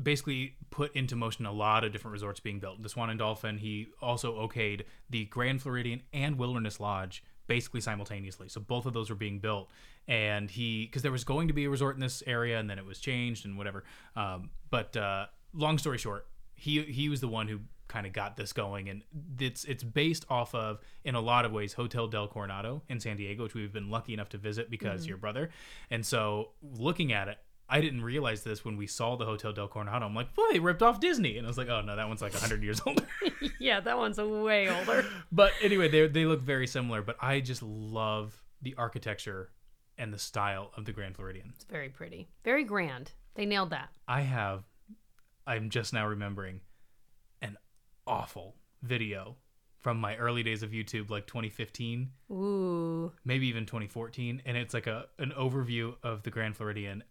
basically 0.00 0.56
put 0.70 0.94
into 0.96 1.16
motion 1.16 1.44
a 1.46 1.52
lot 1.52 1.84
of 1.84 1.92
different 1.92 2.12
resorts 2.12 2.40
being 2.40 2.58
built. 2.58 2.82
The 2.82 2.88
Swan 2.88 3.10
and 3.10 3.18
Dolphin, 3.18 3.58
he 3.58 3.88
also 4.00 4.46
okayed 4.46 4.82
the 5.10 5.26
Grand 5.26 5.60
Floridian 5.60 6.02
and 6.12 6.38
Wilderness 6.38 6.80
Lodge 6.80 7.22
basically 7.46 7.80
simultaneously. 7.80 8.48
So 8.48 8.60
both 8.60 8.86
of 8.86 8.92
those 8.92 9.10
were 9.10 9.16
being 9.16 9.38
built, 9.38 9.70
and 10.08 10.50
he 10.50 10.86
because 10.86 11.02
there 11.02 11.12
was 11.12 11.24
going 11.24 11.48
to 11.48 11.54
be 11.54 11.64
a 11.64 11.70
resort 11.70 11.94
in 11.96 12.00
this 12.00 12.22
area, 12.26 12.58
and 12.58 12.68
then 12.68 12.78
it 12.78 12.84
was 12.84 12.98
changed 12.98 13.44
and 13.44 13.56
whatever. 13.56 13.84
Um, 14.16 14.50
but 14.70 14.96
uh, 14.96 15.26
long 15.54 15.78
story 15.78 15.98
short, 15.98 16.26
he 16.54 16.82
he 16.82 17.08
was 17.08 17.20
the 17.20 17.28
one 17.28 17.48
who 17.48 17.60
kind 17.88 18.06
of 18.06 18.12
got 18.12 18.36
this 18.36 18.52
going, 18.52 18.88
and 18.88 19.02
it's 19.38 19.64
it's 19.64 19.84
based 19.84 20.24
off 20.30 20.54
of 20.54 20.80
in 21.04 21.14
a 21.14 21.20
lot 21.20 21.44
of 21.44 21.52
ways 21.52 21.74
Hotel 21.74 22.06
Del 22.08 22.26
Coronado 22.26 22.82
in 22.88 22.98
San 23.00 23.16
Diego, 23.16 23.42
which 23.44 23.54
we've 23.54 23.72
been 23.72 23.90
lucky 23.90 24.14
enough 24.14 24.30
to 24.30 24.38
visit 24.38 24.70
because 24.70 25.06
your 25.06 25.18
brother. 25.18 25.50
And 25.90 26.04
so 26.04 26.50
looking 26.62 27.12
at 27.12 27.28
it. 27.28 27.38
I 27.72 27.80
didn't 27.80 28.02
realize 28.02 28.42
this 28.42 28.66
when 28.66 28.76
we 28.76 28.86
saw 28.86 29.16
the 29.16 29.24
Hotel 29.24 29.50
Del 29.54 29.66
Coronado. 29.66 30.04
I'm 30.04 30.14
like, 30.14 30.34
boy, 30.34 30.42
they 30.52 30.58
ripped 30.58 30.82
off 30.82 31.00
Disney. 31.00 31.38
And 31.38 31.46
I 31.46 31.48
was 31.48 31.56
like, 31.56 31.70
oh 31.70 31.80
no, 31.80 31.96
that 31.96 32.06
one's 32.06 32.20
like 32.20 32.34
100 32.34 32.62
years 32.62 32.82
older. 32.86 33.06
yeah, 33.58 33.80
that 33.80 33.96
one's 33.96 34.18
way 34.18 34.68
older. 34.68 35.06
but 35.32 35.52
anyway, 35.62 35.88
they 35.88 36.06
they 36.06 36.26
look 36.26 36.42
very 36.42 36.66
similar. 36.66 37.00
But 37.00 37.16
I 37.20 37.40
just 37.40 37.62
love 37.62 38.42
the 38.60 38.74
architecture 38.76 39.50
and 39.96 40.12
the 40.12 40.18
style 40.18 40.70
of 40.76 40.84
the 40.84 40.92
Grand 40.92 41.16
Floridian. 41.16 41.52
It's 41.54 41.64
very 41.64 41.88
pretty, 41.88 42.28
very 42.44 42.64
grand. 42.64 43.12
They 43.36 43.46
nailed 43.46 43.70
that. 43.70 43.88
I 44.06 44.20
have, 44.20 44.64
I'm 45.46 45.70
just 45.70 45.94
now 45.94 46.06
remembering, 46.06 46.60
an 47.40 47.56
awful 48.06 48.56
video 48.82 49.36
from 49.78 49.98
my 49.98 50.16
early 50.16 50.42
days 50.42 50.62
of 50.62 50.70
YouTube, 50.70 51.10
like 51.10 51.26
2015, 51.26 52.10
Ooh, 52.30 53.12
maybe 53.24 53.46
even 53.48 53.64
2014, 53.66 54.42
and 54.44 54.56
it's 54.56 54.74
like 54.74 54.86
a 54.86 55.06
an 55.18 55.32
overview 55.38 55.94
of 56.02 56.22
the 56.22 56.30
Grand 56.30 56.56
Floridian. 56.56 57.02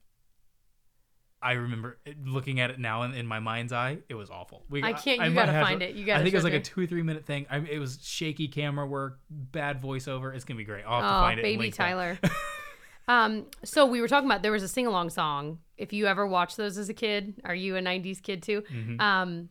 I 1.44 1.54
remember 1.54 1.98
looking 2.24 2.60
at 2.60 2.70
it 2.70 2.80
now 2.80 3.02
in, 3.04 3.14
in 3.14 3.26
my 3.26 3.40
mind's 3.40 3.74
eye. 3.74 3.98
It 4.10 4.14
was 4.14 4.30
awful. 4.30 4.64
We, 4.70 4.84
I 4.84 4.94
can't- 4.94 5.22
you 5.22 5.32
might 5.32 5.48
gotta 5.48 5.60
find 5.60 5.82
it. 5.82 5.96
You 5.96 6.06
gotta 6.06 6.20
I 6.20 6.24
think 6.24 6.34
it 6.34 6.38
was 6.38 6.44
like 6.44 6.54
a 6.54 6.60
two 6.60 6.82
or 6.82 6.86
three 6.86 7.02
minute 7.02 7.26
thing. 7.26 7.48
I, 7.50 7.58
it 7.58 7.80
was 7.80 7.98
shaky 8.02 8.48
camera 8.48 8.86
work, 8.86 9.20
bad 9.30 9.82
voiceover. 9.82 10.36
It's 10.36 10.46
gonna 10.46 10.60
be 10.60 10.64
great. 10.64 10.84
I'll 10.86 11.02
have 11.02 11.10
to 11.10 11.18
oh, 11.18 11.22
find 11.22 11.40
it. 11.40 11.44
baby. 11.44 11.72
Tyler. 11.72 12.20
um, 13.08 13.48
so 13.64 13.88
we 13.88 14.02
were 14.02 14.08
talking 14.08 14.30
about 14.30 14.44
there 14.44 14.52
was 14.52 14.64
a 14.64 14.68
sing 14.68 14.86
along 14.86 15.10
song. 15.10 15.60
If 15.78 15.94
you 15.94 16.06
ever 16.06 16.28
watched 16.28 16.58
those 16.58 16.78
as 16.78 16.90
a 16.90 16.94
kid, 16.94 17.42
are 17.44 17.56
you 17.56 17.76
a 17.76 17.82
'90s 17.82 18.22
kid 18.22 18.44
too? 18.44 18.62
Mm-hmm. 18.72 19.02
Um, 19.02 19.50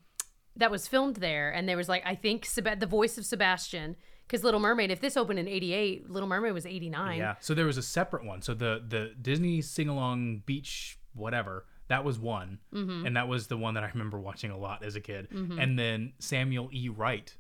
that 0.57 0.71
was 0.71 0.87
filmed 0.87 1.17
there, 1.17 1.51
and 1.51 1.69
there 1.69 1.77
was 1.77 1.89
like 1.89 2.03
I 2.07 2.15
think 2.15 2.47
Seb- 2.47 2.79
the 2.79 2.87
voice 2.87 3.19
of 3.19 3.27
Sebastian. 3.27 3.97
Because 4.29 4.45
Little 4.45 4.61
Mermaid, 4.61 4.93
if 4.93 5.01
this 5.01 5.17
opened 5.17 5.41
in 5.41 5.49
'88, 5.49 6.09
Little 6.09 6.29
Mermaid 6.29 6.53
was 6.53 6.65
'89. 6.65 7.19
Yeah. 7.19 7.35
So 7.41 7.53
there 7.53 7.67
was 7.67 7.77
a 7.77 7.83
separate 7.83 8.25
one. 8.25 8.43
So 8.43 8.55
the 8.55 8.81
the 8.87 9.11
Disney 9.21 9.61
sing 9.61 9.89
along 9.89 10.45
beach 10.47 11.01
whatever 11.15 11.65
that 11.91 12.05
was 12.05 12.19
one, 12.19 12.59
Mm-hmm. 12.75 13.07
and 13.07 13.17
that 13.17 13.29
was 13.29 13.47
the 13.49 13.57
one 13.57 13.75
that 13.75 13.85
I 13.85 13.89
remember 13.89 14.19
watching 14.19 14.51
a 14.51 14.57
lot 14.59 14.83
as 14.83 14.97
a 14.97 15.01
kid. 15.01 15.29
And 15.31 15.79
then 15.79 16.13
Samuel 16.19 16.71
E. 16.73 16.89
Wright 16.89 17.37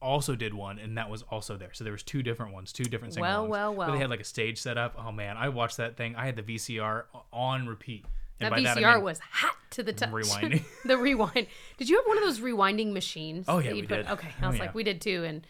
also 0.00 0.34
did 0.34 0.52
one, 0.52 0.78
and 0.78 0.98
that 0.98 1.08
was 1.08 1.22
also 1.22 1.56
there. 1.56 1.70
So 1.72 1.84
there 1.84 1.92
was 1.92 2.02
two 2.02 2.22
different 2.22 2.52
ones, 2.52 2.72
two 2.72 2.84
different 2.84 3.14
sing 3.14 3.20
Well, 3.22 3.44
alongs. 3.46 3.48
well, 3.50 3.74
well. 3.74 3.92
they 3.92 3.98
had 3.98 4.10
like 4.10 4.20
a 4.20 4.24
stage 4.24 4.60
set 4.60 4.76
up. 4.76 4.94
Oh 4.98 5.12
man, 5.12 5.36
I 5.36 5.48
watched 5.48 5.76
that 5.78 5.96
thing. 5.96 6.16
I 6.16 6.26
had 6.26 6.36
the 6.36 6.42
VCR 6.42 7.04
on 7.32 7.66
repeat. 7.66 8.04
And 8.40 8.52
That 8.52 8.58
VCR 8.58 8.74
that, 8.74 8.84
I 8.84 8.94
mean, 8.96 9.04
was 9.04 9.20
hot 9.20 9.54
to 9.70 9.84
the 9.84 9.92
touch. 9.92 10.10
Rewinding. 10.10 10.64
the 10.84 10.98
rewind. 10.98 11.46
Did 11.78 11.88
you 11.88 11.96
have 11.98 12.06
one 12.06 12.18
of 12.18 12.24
those 12.24 12.40
rewinding 12.40 12.92
machines? 12.92 13.44
Oh, 13.46 13.58
yeah, 13.60 13.72
we 13.72 13.82
put- 13.82 13.88
did. 13.98 14.08
Okay, 14.08 14.28
I 14.40 14.44
Oh, 14.44 14.48
was 14.48 14.56
yeah. 14.56 14.62
like, 14.64 14.74
we 14.74 14.82
did 14.82 15.00
too, 15.00 15.22
and 15.22 15.46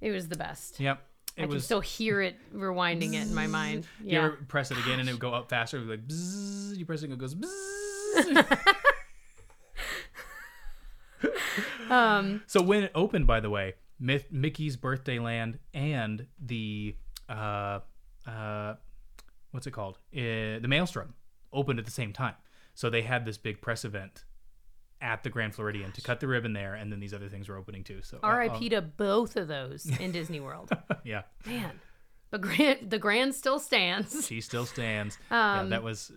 it 0.00 0.12
was 0.12 0.28
the 0.28 0.36
best. 0.36 0.78
Yep. 0.78 1.04
It 1.36 1.44
I 1.44 1.46
can 1.46 1.60
still 1.60 1.80
hear 1.80 2.20
it 2.20 2.36
rewinding 2.54 3.14
it 3.14 3.22
in 3.22 3.34
my 3.34 3.46
mind. 3.46 3.86
you 4.02 4.12
Yeah. 4.12 4.24
ever 4.26 4.30
press 4.48 4.70
it 4.70 4.78
again 4.78 5.00
and 5.00 5.08
it 5.08 5.12
would 5.12 5.20
go 5.20 5.32
up 5.32 5.48
faster? 5.48 5.78
It 5.78 5.86
would 5.86 5.88
be 5.88 5.96
like 5.96 6.06
bzzz, 6.06 6.76
you 6.76 6.84
press 6.86 7.02
it 7.02 7.06
and 7.06 7.14
it 7.14 7.18
goes 7.18 7.34
bzzz. 7.34 8.58
Um, 11.90 12.42
So 12.46 12.62
when 12.62 12.84
it 12.84 12.92
opened, 12.94 13.26
by 13.26 13.40
the 13.40 13.50
way, 13.50 13.74
Mickey's 14.00 14.76
Birthday 14.76 15.18
Land 15.18 15.58
and 15.74 16.26
the 16.40 16.96
uh, 17.28 17.80
uh, 18.26 18.74
what's 19.50 19.66
it 19.66 19.72
called? 19.72 19.98
Uh, 20.14 20.58
the 20.60 20.66
Maelstrom 20.68 21.14
opened 21.52 21.78
at 21.78 21.84
the 21.84 21.90
same 21.90 22.12
time. 22.12 22.34
So 22.74 22.88
they 22.88 23.02
had 23.02 23.24
this 23.26 23.36
big 23.36 23.60
press 23.60 23.84
event 23.84 24.24
at 25.02 25.22
the 25.22 25.28
Grand 25.30 25.54
Floridian 25.54 25.92
to 25.92 26.00
cut 26.00 26.20
the 26.20 26.28
ribbon 26.28 26.52
there, 26.52 26.74
and 26.74 26.90
then 26.90 27.00
these 27.00 27.12
other 27.12 27.28
things 27.28 27.48
were 27.48 27.56
opening 27.56 27.84
too. 27.84 28.00
So 28.02 28.18
uh, 28.22 28.26
R.I.P. 28.26 28.70
to 28.70 28.80
both 28.80 29.36
of 29.36 29.48
those 29.48 29.84
in 29.98 30.12
Disney 30.12 30.40
World. 30.40 30.70
uh, 30.72 30.94
yeah, 31.04 31.22
Man, 31.46 31.80
but 32.30 32.40
grand, 32.40 32.90
the 32.90 32.98
grand 32.98 33.34
still 33.34 33.58
stands. 33.58 34.26
she 34.26 34.40
still 34.40 34.64
stands. 34.64 35.18
Um, 35.30 35.66
yeah, 35.66 35.70
that 35.70 35.82
was. 35.82 36.12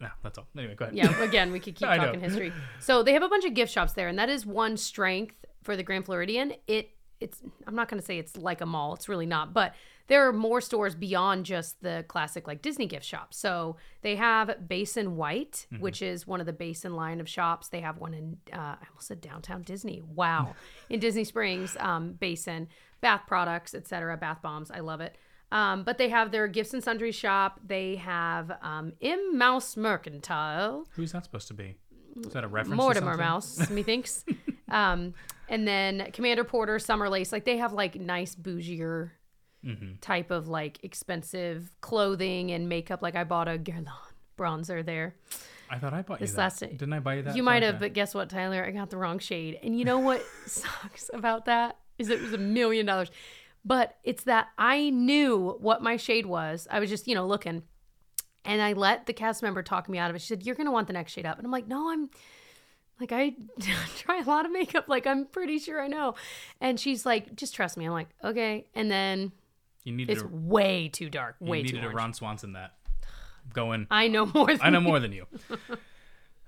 No, 0.00 0.08
that's 0.22 0.38
all. 0.38 0.48
Anyway, 0.58 0.74
go 0.74 0.86
ahead. 0.86 0.96
Yeah, 0.96 1.22
again, 1.22 1.52
we 1.52 1.60
could 1.60 1.76
keep 1.76 1.86
talking 1.86 2.20
history. 2.20 2.52
So 2.80 3.04
they 3.04 3.12
have 3.12 3.22
a 3.22 3.28
bunch 3.28 3.44
of 3.44 3.54
gift 3.54 3.70
shops 3.70 3.92
there, 3.92 4.08
and 4.08 4.18
that 4.18 4.28
is 4.28 4.44
one 4.44 4.76
strength 4.76 5.36
for 5.62 5.76
the 5.76 5.84
Grand 5.84 6.06
Floridian. 6.06 6.54
It 6.66 6.90
it's 7.20 7.40
I'm 7.66 7.74
not 7.76 7.88
going 7.88 8.00
to 8.00 8.04
say 8.04 8.18
it's 8.18 8.36
like 8.36 8.60
a 8.60 8.66
mall. 8.66 8.94
It's 8.94 9.08
really 9.08 9.26
not, 9.26 9.52
but 9.54 9.74
there 10.12 10.28
are 10.28 10.32
more 10.32 10.60
stores 10.60 10.94
beyond 10.94 11.46
just 11.46 11.80
the 11.82 12.04
classic 12.06 12.46
like 12.46 12.60
Disney 12.60 12.84
gift 12.86 13.06
shop. 13.06 13.32
So 13.32 13.76
they 14.02 14.16
have 14.16 14.68
Basin 14.68 15.16
White, 15.16 15.66
Mm-hmm. 15.72 15.82
which 15.82 16.02
is 16.02 16.26
one 16.26 16.38
of 16.40 16.44
the 16.46 16.52
Basin 16.52 16.94
line 16.94 17.18
of 17.18 17.26
shops. 17.28 17.68
They 17.68 17.80
have 17.80 17.96
one 17.96 18.12
in 18.12 18.36
uh, 18.52 18.76
I 18.82 18.86
almost 18.90 19.06
said 19.08 19.22
downtown 19.22 19.62
Disney. 19.62 20.02
Wow, 20.14 20.54
in 20.90 21.00
Disney 21.00 21.24
Springs, 21.24 21.76
um, 21.80 22.12
Basin, 22.12 22.68
bath 23.00 23.22
products, 23.26 23.74
etc., 23.74 24.18
bath 24.18 24.42
bombs. 24.42 24.70
I 24.70 24.80
love 24.80 25.00
it. 25.00 25.16
Um, 25.50 25.82
but 25.84 25.96
they 25.96 26.10
have 26.10 26.30
their 26.30 26.46
gifts 26.46 26.74
and 26.74 26.84
sundry 26.84 27.12
shop. 27.12 27.60
They 27.66 27.96
have 27.96 28.52
um, 28.60 28.92
M 29.00 29.38
Mouse 29.38 29.76
Mercantile. 29.78 30.86
Who's 30.90 31.12
that 31.12 31.24
supposed 31.24 31.48
to 31.48 31.54
be? 31.54 31.76
Is 32.20 32.32
that 32.34 32.44
a 32.44 32.48
reference? 32.48 32.76
Mortimer? 32.76 33.16
Mouse, 33.16 33.70
methinks. 33.70 34.24
um, 34.70 35.14
and 35.48 35.66
then 35.66 36.10
Commander 36.12 36.44
Porter, 36.44 36.78
Summer 36.78 37.08
Lace. 37.08 37.32
Like 37.32 37.44
they 37.46 37.56
have 37.58 37.72
like 37.72 37.94
nice 37.96 38.34
bougier 38.34 39.10
Mm-hmm. 39.64 39.92
type 40.00 40.30
of 40.32 40.48
like 40.48 40.78
expensive 40.82 41.70
clothing 41.80 42.50
and 42.50 42.68
makeup. 42.68 43.00
Like 43.02 43.14
I 43.14 43.22
bought 43.24 43.46
a 43.48 43.58
Guerlain 43.58 43.86
bronzer 44.36 44.84
there. 44.84 45.14
I 45.70 45.78
thought 45.78 45.94
I 45.94 46.02
bought 46.02 46.18
This 46.18 46.36
last- 46.36 46.60
Didn't 46.60 46.92
I 46.92 46.98
buy 46.98 47.14
you 47.14 47.22
that? 47.22 47.36
you 47.36 47.42
might 47.42 47.62
have, 47.62 47.78
but 47.78 47.92
guess 47.92 48.12
what, 48.14 48.28
Tyler? 48.28 48.64
I 48.64 48.72
got 48.72 48.90
the 48.90 48.96
wrong 48.96 49.18
shade. 49.20 49.58
And 49.62 49.78
you 49.78 49.84
know 49.84 49.98
what 50.00 50.22
sucks 50.46 51.10
about 51.14 51.44
that 51.46 51.76
is 51.98 52.08
it 52.10 52.20
was 52.20 52.32
a 52.32 52.38
million 52.38 52.86
dollars. 52.86 53.10
But 53.64 53.96
it's 54.02 54.24
that 54.24 54.48
I 54.58 54.90
knew 54.90 55.56
what 55.60 55.80
my 55.82 55.96
shade 55.96 56.26
was. 56.26 56.66
I 56.70 56.80
was 56.80 56.90
just, 56.90 57.06
you 57.06 57.14
know, 57.14 57.26
looking. 57.26 57.62
And 58.44 58.60
I 58.60 58.72
let 58.72 59.06
the 59.06 59.12
cast 59.12 59.40
member 59.44 59.62
talk 59.62 59.88
me 59.88 59.98
out 59.98 60.10
of 60.10 60.16
it. 60.16 60.22
She 60.22 60.26
said, 60.26 60.44
You're 60.44 60.56
gonna 60.56 60.72
want 60.72 60.88
the 60.88 60.92
next 60.92 61.12
shade 61.12 61.24
up. 61.26 61.38
And 61.38 61.46
I'm 61.46 61.52
like, 61.52 61.68
No, 61.68 61.90
I'm 61.92 62.10
like 63.00 63.12
I 63.12 63.34
try 63.96 64.18
a 64.18 64.24
lot 64.24 64.44
of 64.44 64.50
makeup. 64.52 64.88
Like 64.88 65.06
I'm 65.06 65.26
pretty 65.26 65.58
sure 65.58 65.80
I 65.80 65.86
know. 65.86 66.16
And 66.60 66.78
she's 66.78 67.06
like, 67.06 67.34
just 67.36 67.54
trust 67.54 67.76
me. 67.76 67.84
I'm 67.86 67.92
like, 67.92 68.08
okay. 68.24 68.66
And 68.74 68.90
then 68.90 69.32
you 69.84 69.92
needed 69.92 70.12
it's 70.12 70.22
a, 70.22 70.28
way 70.28 70.88
too 70.88 71.10
dark. 71.10 71.36
you 71.40 71.48
Way 71.50 71.58
too 71.62 71.64
needed 71.74 71.80
a 71.80 71.86
orange. 71.86 71.96
Ron 71.96 72.12
Swanson 72.14 72.52
that. 72.54 72.74
Going. 73.52 73.86
I 73.90 74.08
know 74.08 74.26
more 74.26 74.46
than 74.46 74.60
I 74.62 74.70
know 74.70 74.80
more 74.80 75.00
than 75.00 75.12
you. 75.12 75.26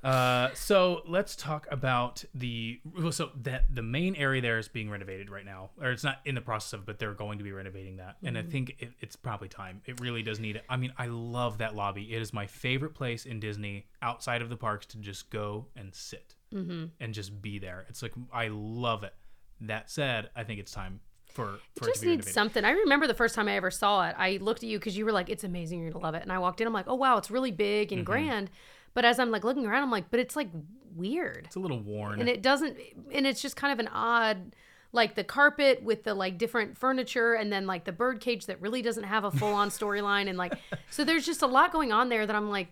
Uh, 0.02 0.50
so 0.52 1.00
let's 1.08 1.34
talk 1.34 1.66
about 1.70 2.22
the 2.34 2.78
so 3.10 3.30
that 3.42 3.74
the 3.74 3.82
main 3.82 4.14
area 4.16 4.42
there 4.42 4.58
is 4.58 4.68
being 4.68 4.90
renovated 4.90 5.30
right 5.30 5.46
now, 5.46 5.70
or 5.80 5.92
it's 5.92 6.04
not 6.04 6.18
in 6.26 6.34
the 6.34 6.42
process 6.42 6.74
of, 6.74 6.84
but 6.84 6.98
they're 6.98 7.14
going 7.14 7.38
to 7.38 7.44
be 7.44 7.52
renovating 7.52 7.96
that, 7.96 8.16
and 8.22 8.36
I 8.36 8.42
Mm-hmm. 8.42 8.50
think 8.50 8.76
it, 8.80 8.90
it's 9.00 9.16
probably 9.16 9.48
time. 9.48 9.80
It 9.86 10.00
really 10.00 10.22
does 10.22 10.38
need 10.38 10.56
it. 10.56 10.64
I 10.68 10.76
mean, 10.76 10.92
I 10.98 11.06
love 11.06 11.56
that 11.58 11.74
lobby. 11.74 12.12
It 12.14 12.20
is 12.20 12.34
my 12.34 12.46
favorite 12.46 12.94
place 12.94 13.24
in 13.24 13.40
Disney 13.40 13.86
outside 14.02 14.42
of 14.42 14.50
the 14.50 14.58
parks 14.58 14.84
to 14.86 14.98
just 14.98 15.30
go 15.30 15.68
and 15.74 15.94
sit 15.94 16.34
Mm-hmm. 16.54 16.84
and 17.00 17.14
just 17.14 17.40
be 17.42 17.58
there. 17.58 17.86
It's 17.88 18.00
like 18.02 18.12
I 18.32 18.48
love 18.48 19.04
it. 19.04 19.14
That 19.62 19.90
said, 19.90 20.28
I 20.36 20.44
think 20.44 20.60
it's 20.60 20.70
time 20.70 21.00
for 21.34 21.58
for 21.76 21.84
it 21.84 21.92
just 21.92 22.04
needs 22.04 22.32
something. 22.32 22.64
I 22.64 22.70
remember 22.70 23.06
the 23.06 23.14
first 23.14 23.34
time 23.34 23.48
I 23.48 23.56
ever 23.56 23.70
saw 23.70 24.08
it. 24.08 24.14
I 24.18 24.38
looked 24.40 24.62
at 24.62 24.68
you 24.70 24.78
because 24.78 24.96
you 24.96 25.04
were 25.04 25.12
like, 25.12 25.28
"It's 25.28 25.44
amazing, 25.44 25.80
you're 25.80 25.90
gonna 25.90 26.02
love 26.04 26.14
it." 26.14 26.22
And 26.22 26.32
I 26.32 26.38
walked 26.38 26.60
in, 26.60 26.66
I'm 26.66 26.72
like, 26.72 26.86
"Oh 26.88 26.94
wow, 26.94 27.16
it's 27.18 27.30
really 27.30 27.50
big 27.50 27.88
Mm-hmm. 27.88 27.98
and 27.98 28.06
grand." 28.06 28.50
But 28.94 29.04
as 29.04 29.18
I'm 29.18 29.30
like 29.30 29.44
looking 29.44 29.66
around, 29.66 29.82
I'm 29.82 29.90
like, 29.90 30.10
"But 30.10 30.20
it's 30.20 30.36
like 30.36 30.48
weird," 30.94 31.42
It's 31.46 31.56
a 31.56 31.60
little 31.60 31.80
worn. 31.80 32.20
and 32.20 32.28
it 32.28 32.40
doesn't. 32.42 32.78
And 33.12 33.26
it's 33.26 33.42
just 33.42 33.56
kind 33.56 33.72
of 33.72 33.78
an 33.80 33.88
odd, 33.92 34.54
like 34.92 35.16
the 35.16 35.24
carpet 35.24 35.82
with 35.82 36.04
the 36.04 36.14
like 36.14 36.38
different 36.38 36.78
furniture, 36.78 37.34
and 37.34 37.52
then 37.52 37.66
like 37.66 37.84
the 37.84 37.92
bird 37.92 38.20
cage 38.20 38.46
that 38.46 38.60
really 38.60 38.80
doesn't 38.82 39.04
have 39.04 39.24
a 39.24 39.30
full 39.32 39.52
on 39.52 39.68
storyline, 39.70 40.28
and 40.28 40.38
like 40.38 40.54
so 40.90 41.02
there's 41.04 41.26
just 41.26 41.42
a 41.42 41.46
lot 41.48 41.72
going 41.72 41.90
on 41.92 42.08
there 42.08 42.24
that 42.26 42.36
I'm 42.36 42.48
like, 42.50 42.68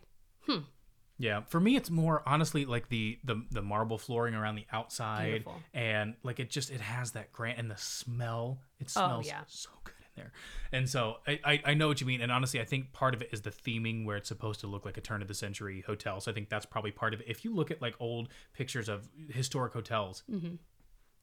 Yeah, 1.23 1.43
for 1.43 1.61
me, 1.61 1.77
it's 1.77 1.89
more 1.89 2.21
honestly 2.27 2.65
like 2.65 2.89
the 2.89 3.17
the 3.23 3.41
the 3.53 3.63
marble 3.63 3.97
flooring 3.97 4.35
around 4.35 4.57
the 4.57 4.67
outside, 4.73 5.29
Beautiful. 5.29 5.55
and 5.73 6.15
like 6.25 6.41
it 6.41 6.51
just 6.51 6.69
it 6.73 6.81
has 6.81 7.13
that 7.13 7.31
grand 7.33 7.61
and 7.61 7.71
the 7.71 7.77
smell. 7.77 8.59
It 8.81 8.87
oh, 8.89 9.07
smells 9.07 9.27
Oh, 9.27 9.29
yeah. 9.29 9.43
so 9.47 9.71
good 9.85 9.95
in 10.01 10.07
there, 10.17 10.33
and 10.73 10.91
so 10.91 11.19
I, 11.25 11.39
I 11.45 11.63
I 11.67 11.75
know 11.75 11.87
what 11.87 12.01
you 12.01 12.09
mean. 12.09 12.23
And 12.23 12.33
honestly, 12.33 12.61
I 12.61 12.65
think 12.65 12.93
part 12.93 13.15
of 13.15 13.23
it 13.23 13.29
is 13.31 13.43
the 13.43 13.53
theming 13.53 14.05
where 14.05 14.17
it's 14.17 14.27
supposed 14.27 14.59
to 14.63 14.67
look 14.67 14.85
like 14.85 14.97
a 14.97 15.01
turn 15.01 15.23
of 15.23 15.29
the 15.29 15.35
century 15.35 15.85
hotel. 15.87 16.21
So 16.21 16.29
I 16.29 16.35
think 16.35 16.49
that's 16.49 16.67
probably 16.67 16.91
part 16.91 17.15
of 17.15 17.21
it. 17.21 17.27
If 17.29 17.45
you 17.45 17.55
look 17.55 17.71
at 17.71 17.81
like 17.81 17.95
old 18.01 18.29
pictures 18.53 18.89
of 18.89 19.09
historic 19.31 19.75
hotels, 19.75 20.25
mm-hmm. 20.29 20.57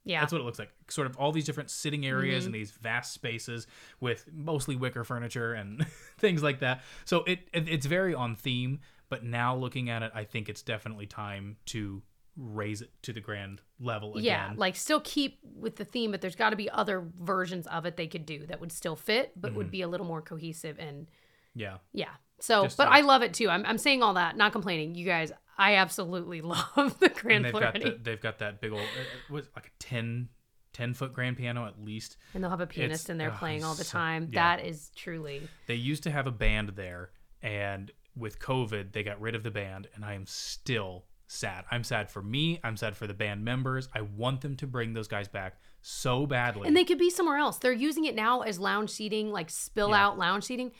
yeah, 0.05 0.21
that's 0.21 0.31
what 0.31 0.39
it 0.39 0.45
looks 0.45 0.59
like. 0.59 0.71
Sort 0.87 1.07
of 1.07 1.17
all 1.17 1.33
these 1.33 1.45
different 1.45 1.69
sitting 1.69 2.05
areas 2.05 2.43
mm-hmm. 2.43 2.47
and 2.47 2.55
these 2.55 2.71
vast 2.71 3.11
spaces 3.11 3.67
with 3.99 4.29
mostly 4.31 4.77
wicker 4.77 5.03
furniture 5.03 5.55
and 5.55 5.85
things 6.17 6.41
like 6.41 6.61
that. 6.61 6.83
So 7.03 7.25
it, 7.25 7.39
it 7.51 7.67
it's 7.67 7.85
very 7.85 8.15
on 8.15 8.37
theme, 8.37 8.79
But 9.09 9.23
now 9.23 9.55
looking 9.55 9.89
at 9.89 10.03
it, 10.03 10.11
I 10.13 10.23
think 10.23 10.49
it's 10.49 10.61
definitely 10.61 11.07
time 11.07 11.57
to 11.67 12.01
raise 12.37 12.81
it 12.81 12.91
to 13.01 13.11
the 13.11 13.19
grand 13.19 13.59
level 13.79 14.11
again. 14.13 14.23
Yeah, 14.23 14.53
like 14.55 14.75
still 14.75 15.01
keep 15.03 15.39
with 15.43 15.75
the 15.75 15.83
theme, 15.83 16.11
but 16.11 16.21
there's 16.21 16.35
got 16.35 16.51
to 16.51 16.55
be 16.55 16.69
other 16.69 17.05
versions 17.19 17.67
of 17.67 17.85
it 17.85 17.97
they 17.97 18.07
could 18.07 18.25
do 18.25 18.45
that 18.45 18.61
would 18.61 18.71
still 18.71 18.95
fit, 18.95 19.33
but 19.35 19.53
would 19.55 19.71
be 19.71 19.81
a 19.81 19.87
little 19.87 20.05
more 20.05 20.21
cohesive 20.21 20.77
and 20.79 21.07
yeah. 21.55 21.77
yeah. 21.91 22.09
So, 22.39 22.63
Just 22.63 22.77
but 22.77 22.87
like- 22.87 23.03
I 23.03 23.05
love 23.05 23.21
it 23.23 23.33
too. 23.33 23.49
I'm, 23.49 23.65
I'm 23.65 23.77
saying 23.77 24.01
all 24.03 24.13
that, 24.13 24.37
not 24.37 24.53
complaining. 24.53 24.95
You 24.95 25.05
guys, 25.05 25.33
I 25.57 25.75
absolutely 25.75 26.39
love 26.43 26.97
the 26.99 27.09
Grand 27.09 27.43
they've 27.45 27.51
got 27.51 27.73
the, 27.73 27.99
they've 28.01 28.21
got 28.21 28.39
that 28.39 28.61
big 28.61 28.71
old 28.71 28.81
uh, 28.81 29.33
was 29.33 29.49
like 29.55 29.65
a 29.67 29.71
10, 29.83 30.29
10 30.71 30.93
foot 30.93 31.11
grand 31.11 31.35
piano 31.35 31.65
at 31.65 31.83
least. 31.83 32.15
and 32.33 32.41
they'll 32.43 32.51
have 32.51 32.61
a 32.61 32.67
pianist 32.67 33.05
It's- 33.05 33.09
in 33.09 33.17
there 33.17 33.31
oh, 33.33 33.37
playing 33.37 33.65
all 33.65 33.73
the 33.73 33.83
so- 33.83 33.97
time. 33.97 34.29
yeah. 34.31 34.55
That 34.57 34.65
is 34.65 34.91
truly 34.95 35.41
They 35.67 35.75
used 35.75 36.03
to 36.03 36.11
have 36.11 36.27
a 36.27 36.31
band 36.31 36.69
there, 36.75 37.09
and 37.41 37.91
with 38.19 38.39
COVID, 38.39 38.91
they 38.91 39.03
got 39.03 39.19
rid 39.21 39.35
of 39.35 39.43
the 39.43 39.51
band, 39.51 39.87
and 39.95 40.03
I 40.05 40.13
am 40.13 40.25
still 40.25 41.05
sad. 41.27 41.65
I'm 41.69 41.83
sad 41.83 42.09
for 42.09 42.21
me. 42.21 42.59
I'm 42.63 42.75
sad 42.75 42.97
for 42.97 43.05
the 43.07 43.13
band 43.13 43.45
members. 43.45 43.87
I 43.93 44.01
want 44.01 44.41
them 44.41 44.55
to 44.57 44.67
bring 44.67 44.93
those 44.93 45.07
guys 45.07 45.27
back 45.27 45.59
so 45.81 46.25
badly. 46.25 46.67
And 46.67 46.75
they 46.75 46.83
could 46.83 46.97
be 46.97 47.09
somewhere 47.09 47.37
else. 47.37 47.57
They're 47.59 47.71
using 47.71 48.05
it 48.05 48.15
now 48.15 48.41
as 48.41 48.59
lounge 48.59 48.89
seating, 48.89 49.31
like 49.31 49.49
spill 49.49 49.89
Yeah. 49.89 50.05
out 50.07 50.17
lounge 50.17 50.43
seating. 50.43 50.71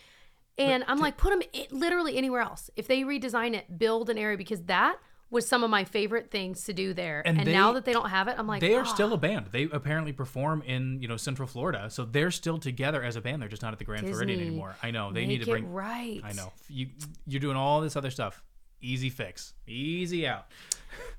And 0.58 0.84
I'm 0.88 1.00
like, 1.00 1.18
put 1.18 1.30
them 1.30 1.42
literally 1.72 2.18
anywhere 2.18 2.42
else. 2.42 2.70
If 2.76 2.88
they 2.88 3.04
redesign 3.04 3.54
it, 3.54 3.78
build 3.78 4.10
an 4.10 4.18
area 4.18 4.38
because 4.38 4.64
that 4.64 4.98
was 5.32 5.48
some 5.48 5.64
of 5.64 5.70
my 5.70 5.84
favorite 5.84 6.32
things 6.32 6.64
to 6.64 6.74
do 6.74 6.94
there. 6.94 7.22
And 7.26 7.38
And, 7.38 7.48
they- 7.48 7.54
now 7.54 7.72
that 7.74 7.86
they 7.86 7.94
don't 7.94 8.10
have 8.10 8.28
it, 8.28 8.36
I'm 8.38 8.48
like, 8.48 8.62
they 8.62 8.74
are 8.76 8.82
"Ah." 8.82 8.84
still 8.86 9.14
a 9.14 9.18
band. 9.18 9.48
They 9.52 9.64
apparently 9.64 10.12
perform 10.12 10.62
in 10.64 11.02
you 11.02 11.08
know 11.08 11.18
Central 11.18 11.48
Florida, 11.48 11.90
so 11.90 12.06
they're 12.06 12.32
still 12.32 12.58
together 12.58 13.04
as 13.04 13.16
a 13.16 13.22
band. 13.22 13.42
They're 13.42 13.50
just 13.50 13.62
not 13.62 13.74
at 13.74 13.80
the 13.80 13.86
Grand 13.86 14.08
Floridian 14.08 14.40
anymore. 14.40 14.76
I 14.82 14.92
know 14.92 15.12
they 15.12 15.26
need 15.26 15.44
to 15.44 15.50
it 15.50 15.54
bring. 15.54 15.72
right. 15.72 16.22
I 16.24 16.34
know 16.34 16.52
you. 16.68 16.88
You're 17.28 17.42
doing 17.42 17.58
all 17.58 17.82
this 17.82 17.96
other 17.96 18.10
stuff. 18.12 18.44
Easy 18.82 19.10
fix. 19.10 19.54
Easy 19.68 20.26
out. 20.26 20.46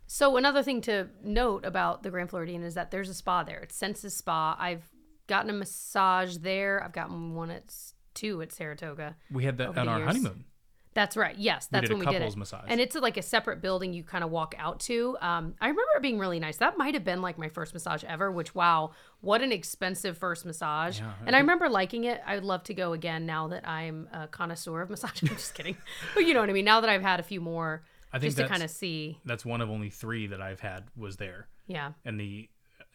So 0.07 0.37
another 0.37 0.63
thing 0.63 0.81
to 0.83 1.09
note 1.23 1.65
about 1.65 2.03
the 2.03 2.11
Grand 2.11 2.31
Floridian 2.31 2.63
is 2.65 2.75
that 2.75 2.91
there's 2.91 3.09
a 3.09 3.15
spa 3.15 3.45
there. 3.45 3.61
It's 3.61 3.77
Senses 3.77 4.17
Spa. 4.17 4.57
I've 4.59 4.83
gotten 5.29 5.51
a 5.51 5.53
massage 5.53 6.39
there. 6.39 6.83
I've 6.83 6.93
gotten 6.93 7.35
one 7.35 7.51
at 7.51 7.73
two 8.15 8.43
at 8.43 8.51
Saratoga. 8.53 9.15
We 9.31 9.45
had 9.45 9.59
that 9.59 9.79
on 9.79 9.87
our 9.89 9.99
years. 9.99 10.07
honeymoon. 10.09 10.45
That's 10.93 11.17
right. 11.17 11.37
Yes, 11.39 11.67
that's 11.71 11.89
a 11.89 11.95
when 11.95 12.05
we 12.05 12.13
did 12.13 12.21
it. 12.23 12.37
massage. 12.37 12.65
And 12.67 12.81
it's 12.81 12.97
like 12.97 13.17
a 13.17 13.23
separate 13.23 13.63
building 13.63 13.93
you 13.93 14.03
kind 14.03 14.25
of 14.25 14.31
walk 14.31 14.55
out 14.59 14.81
to. 14.81 15.17
Um, 15.21 15.55
I 15.61 15.67
remember 15.69 15.91
it 15.97 16.03
being 16.03 16.19
really 16.19 16.41
nice. 16.41 16.57
That 16.57 16.77
might 16.77 16.95
have 16.95 17.05
been 17.05 17.23
like 17.23 17.39
my 17.39 17.49
first 17.49 17.73
massage 17.75 18.03
ever. 18.05 18.31
Which 18.31 18.55
wow, 18.55 18.91
what 19.21 19.41
an 19.41 19.53
expensive 19.53 20.19
first 20.19 20.45
massage. 20.45 20.99
Yeah, 20.99 21.13
and 21.27 21.37
I 21.37 21.39
remember 21.39 21.69
liking 21.69 22.05
it. 22.05 22.21
I 22.27 22.35
would 22.35 22.45
love 22.45 22.65
to 22.65 22.75
go 22.75 22.93
again 22.93 23.25
now 23.25 23.47
that 23.49 23.67
I'm 23.69 24.09
a 24.13 24.27
connoisseur 24.27 24.81
of 24.83 24.91
massage. 24.91 25.23
I'm 25.23 25.29
just 25.29 25.55
kidding, 25.55 25.77
but 26.15 26.27
you 26.27 26.35
know 26.35 26.41
what 26.41 26.51
I 26.51 26.53
mean. 26.53 26.65
Now 26.65 26.81
that 26.81 26.91
I've 26.91 27.03
had 27.03 27.21
a 27.21 27.25
few 27.25 27.41
more, 27.41 27.85
I 28.13 28.19
think 28.19 28.35
just 28.35 28.39
to 28.39 28.49
kind 28.49 28.63
of 28.65 28.71
see. 28.71 29.19
That's 29.25 29.45
one 29.45 29.61
of 29.61 29.71
only 29.71 29.91
three 29.91 30.27
that 30.27 30.43
I've 30.43 30.61
had 30.61 30.85
was 30.97 31.17
there, 31.19 31.47
Yeah. 31.69 31.93
and 32.05 32.19
the 32.19 32.49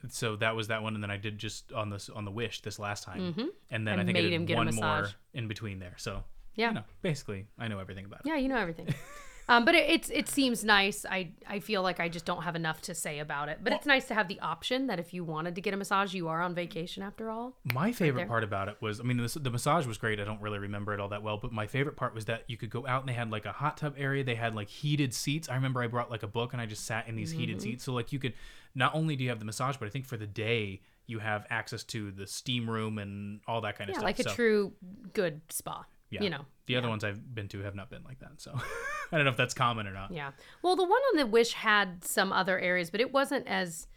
so 0.09 0.35
that 0.35 0.55
was 0.55 0.67
that 0.67 0.83
one, 0.83 0.93
and 0.95 1.01
then 1.01 1.09
I 1.11 1.17
did 1.17 1.37
just 1.37 1.71
on 1.71 1.89
this 1.89 2.09
on 2.09 2.25
the 2.25 2.31
Wish 2.31 2.61
this 2.61 2.77
last 2.77 3.05
time, 3.05 3.19
and 3.21 3.35
then 3.35 3.45
Mm-hmm. 3.45 3.87
And 3.87 3.89
I 4.01 4.03
think 4.05 4.17
I 4.17 4.21
made 4.21 4.29
did 4.29 4.33
him 4.33 4.45
get 4.45 4.53
a 4.55 4.57
one 4.57 4.75
more 4.75 5.09
in 5.33 5.47
between 5.47 5.79
there. 5.79 5.93
So 5.97 6.23
Yeah. 6.55 6.69
you 6.69 6.73
know, 6.75 6.83
basically, 7.01 7.47
I 7.59 7.67
know 7.67 7.79
everything 7.79 8.05
about 8.05 8.21
it. 8.21 8.27
Yeah, 8.27 8.37
you 8.37 8.47
know 8.47 8.57
everything. 8.57 8.87
um, 9.49 9.63
but 9.65 9.75
it, 9.75 9.89
it's 9.89 10.09
it 10.09 10.27
seems 10.29 10.63
nice. 10.63 11.05
I 11.05 11.31
I 11.47 11.59
feel 11.59 11.81
like 11.83 11.99
I 11.99 12.09
just 12.09 12.25
don't 12.25 12.43
have 12.43 12.55
enough 12.55 12.81
to 12.83 12.95
say 12.95 13.19
about 13.19 13.49
it. 13.49 13.59
But 13.63 13.73
it's 13.73 13.85
nice 13.85 14.05
to 14.07 14.13
have 14.13 14.27
the 14.27 14.39
option 14.39 14.87
that 14.87 14.99
if 14.99 15.13
you 15.13 15.23
wanted 15.23 15.53
to 15.55 15.61
get 15.61 15.73
a 15.73 15.77
massage, 15.77 16.13
you 16.13 16.27
are 16.29 16.41
on 16.41 16.55
vacation 16.55 17.03
after 17.03 17.29
all. 17.29 17.57
My 17.73 17.91
favorite 17.91 18.21
there. 18.21 18.27
part 18.27 18.43
about 18.43 18.69
it 18.69 18.77
was, 18.81 18.99
I 18.99 19.03
mean, 19.03 19.17
the, 19.17 19.39
the 19.39 19.51
massage 19.51 19.85
was 19.85 19.97
great. 19.97 20.19
I 20.19 20.23
don't 20.23 20.41
really 20.41 20.59
remember 20.59 20.93
it 20.93 20.99
all 20.99 21.09
that 21.09 21.21
well, 21.21 21.37
but 21.37 21.51
my 21.51 21.67
favorite 21.67 21.95
part 21.95 22.15
was 22.15 22.25
that 22.25 22.43
you 22.47 22.57
could 22.57 22.69
go 22.69 22.87
out 22.87 23.01
and 23.01 23.09
they 23.09 23.13
had 23.13 23.29
like 23.29 23.45
a 23.45 23.51
hot 23.51 23.77
tub 23.77 23.93
area. 23.97 24.23
They 24.23 24.35
had 24.35 24.55
like 24.55 24.69
heated 24.69 25.13
seats. 25.13 25.47
I 25.49 25.55
remember 25.55 25.81
I 25.83 25.87
brought 25.87 26.09
like 26.09 26.23
a 26.23 26.27
book 26.27 26.53
and 26.53 26.61
I 26.61 26.65
just 26.65 26.85
sat 26.85 27.07
in 27.07 27.15
these 27.15 27.31
Mm-hmm. 27.31 27.39
heated 27.39 27.61
seats. 27.61 27.83
So 27.83 27.93
like 27.93 28.11
you 28.13 28.19
could, 28.19 28.33
not 28.73 28.95
only 28.95 29.15
do 29.15 29.23
you 29.23 29.29
have 29.29 29.39
the 29.39 29.45
massage, 29.45 29.77
but 29.77 29.85
I 29.87 29.89
think 29.89 30.05
for 30.05 30.17
the 30.17 30.27
day 30.27 30.81
you 31.07 31.19
have 31.19 31.45
access 31.51 31.83
to 31.83 32.09
the 32.11 32.25
steam 32.25 32.67
room 32.67 32.97
and 32.97 33.39
all 33.47 33.61
that 33.61 33.77
kind 33.77 33.89
of 33.91 33.93
Yeah, 33.93 33.99
stuff. 33.99 34.05
like 34.05 34.19
a 34.19 34.23
So, 34.23 34.33
true 34.33 34.73
good 35.13 35.41
spa. 35.49 35.85
Yeah. 36.15 36.23
You 36.23 36.29
know. 36.31 36.45
the 36.65 36.75
other 36.77 36.89
ones 36.89 37.03
I've 37.03 37.33
been 37.35 37.47
to 37.49 37.59
have 37.61 37.75
not 37.75 37.89
been 37.89 38.03
like 38.03 38.19
that. 38.19 38.41
So 38.41 38.51
I 39.11 39.15
don't 39.17 39.25
know 39.25 39.31
if 39.31 39.37
that's 39.37 39.53
common 39.53 39.87
or 39.87 39.93
not. 39.93 40.11
Yeah. 40.11 40.31
Well, 40.61 40.75
the 40.75 40.83
one 40.83 41.01
on 41.11 41.17
the 41.17 41.25
Wish 41.27 41.53
had 41.53 42.03
some 42.03 42.31
other 42.33 42.59
areas, 42.59 42.89
but 42.89 42.99
it 43.01 43.13
wasn't 43.13 43.47
as. 43.47 43.87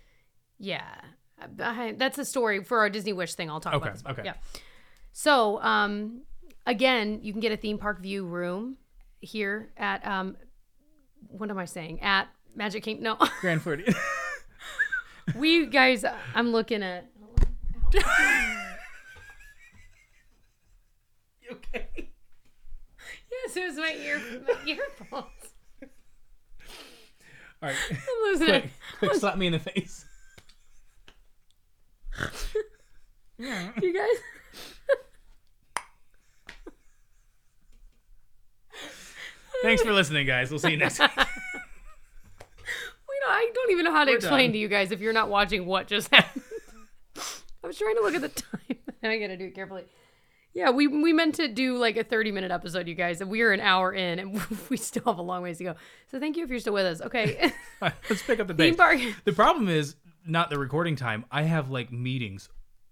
Yeah. 0.58 0.86
I, 1.60 1.94
that's 1.96 2.18
a 2.18 2.24
story 2.24 2.64
for 2.64 2.78
our 2.80 2.90
Disney 2.90 3.12
Wish 3.12 3.34
thing. 3.34 3.48
I'll 3.48 3.60
talk 3.60 3.74
Okay, 3.74 3.88
about. 3.90 3.94
This. 3.94 4.06
okay. 4.10 4.22
Yeah. 4.24 4.34
So, 5.12 5.60
um, 5.62 6.22
again, 6.66 7.20
you 7.22 7.32
can 7.32 7.40
get 7.40 7.52
a 7.52 7.56
theme 7.56 7.78
park 7.78 8.00
view 8.00 8.26
room 8.26 8.76
here 9.20 9.70
at 9.76 10.06
um, 10.06 10.36
what 11.28 11.50
am 11.50 11.58
I 11.58 11.64
saying? 11.64 12.00
At 12.02 12.28
Magic 12.54 12.82
Kingdom. 12.82 13.16
No, 13.20 13.28
Grand 13.40 13.62
Floridian. 13.62 13.94
we 15.36 15.66
guys. 15.66 16.04
I'm 16.34 16.50
looking 16.52 16.82
at. 16.82 17.06
okay. 21.50 22.07
Yes, 23.46 23.56
it 23.56 23.64
was 23.66 23.76
my 23.76 23.92
ear 23.92 24.20
my 24.46 24.54
earphones. 24.66 25.24
All 27.60 27.68
right. 27.68 27.76
I'm 27.90 27.98
losing 28.24 28.46
quick, 28.46 28.64
it. 28.64 28.70
quick, 28.98 29.14
slap 29.14 29.36
me 29.36 29.46
in 29.46 29.52
the 29.52 29.58
face. 29.58 30.04
You 33.40 33.94
guys. 33.94 34.16
Thanks 39.62 39.82
for 39.82 39.92
listening, 39.92 40.26
guys. 40.26 40.50
We'll 40.50 40.58
see 40.58 40.70
you 40.72 40.76
next 40.76 40.98
week. 40.98 41.10
I 43.30 43.50
don't 43.54 43.70
even 43.70 43.84
know 43.84 43.92
how 43.92 44.04
to 44.04 44.10
We're 44.10 44.16
explain 44.16 44.48
done. 44.48 44.52
to 44.54 44.58
you 44.58 44.68
guys 44.68 44.90
if 44.90 45.00
you're 45.00 45.12
not 45.12 45.28
watching 45.28 45.66
what 45.66 45.86
just 45.86 46.12
happened. 46.12 46.42
I 47.62 47.66
was 47.66 47.76
trying 47.76 47.94
to 47.96 48.00
look 48.02 48.14
at 48.14 48.22
the 48.22 48.28
time. 48.30 48.78
I 49.02 49.18
gotta 49.18 49.36
do 49.36 49.44
it 49.44 49.54
carefully. 49.54 49.84
Yeah, 50.54 50.70
we 50.70 50.86
we 50.86 51.12
meant 51.12 51.36
to 51.36 51.48
do 51.48 51.76
like 51.76 51.96
a 51.96 52.04
30 52.04 52.32
minute 52.32 52.50
episode, 52.50 52.88
you 52.88 52.94
guys, 52.94 53.20
and 53.20 53.30
we 53.30 53.42
are 53.42 53.52
an 53.52 53.60
hour 53.60 53.92
in, 53.92 54.18
and 54.18 54.40
we 54.70 54.76
still 54.76 55.04
have 55.04 55.18
a 55.18 55.22
long 55.22 55.42
ways 55.42 55.58
to 55.58 55.64
go. 55.64 55.74
So 56.10 56.18
thank 56.18 56.36
you 56.36 56.44
if 56.44 56.50
you're 56.50 56.58
still 56.58 56.74
with 56.74 56.86
us. 56.86 57.00
Okay, 57.00 57.52
right, 57.80 57.92
let's 58.08 58.22
pick 58.22 58.40
up 58.40 58.46
the 58.48 58.54
pace. 58.54 58.76
The 59.24 59.32
problem 59.32 59.68
is 59.68 59.96
not 60.26 60.50
the 60.50 60.58
recording 60.58 60.96
time. 60.96 61.24
I 61.30 61.42
have 61.42 61.70
like 61.70 61.92
meetings 61.92 62.48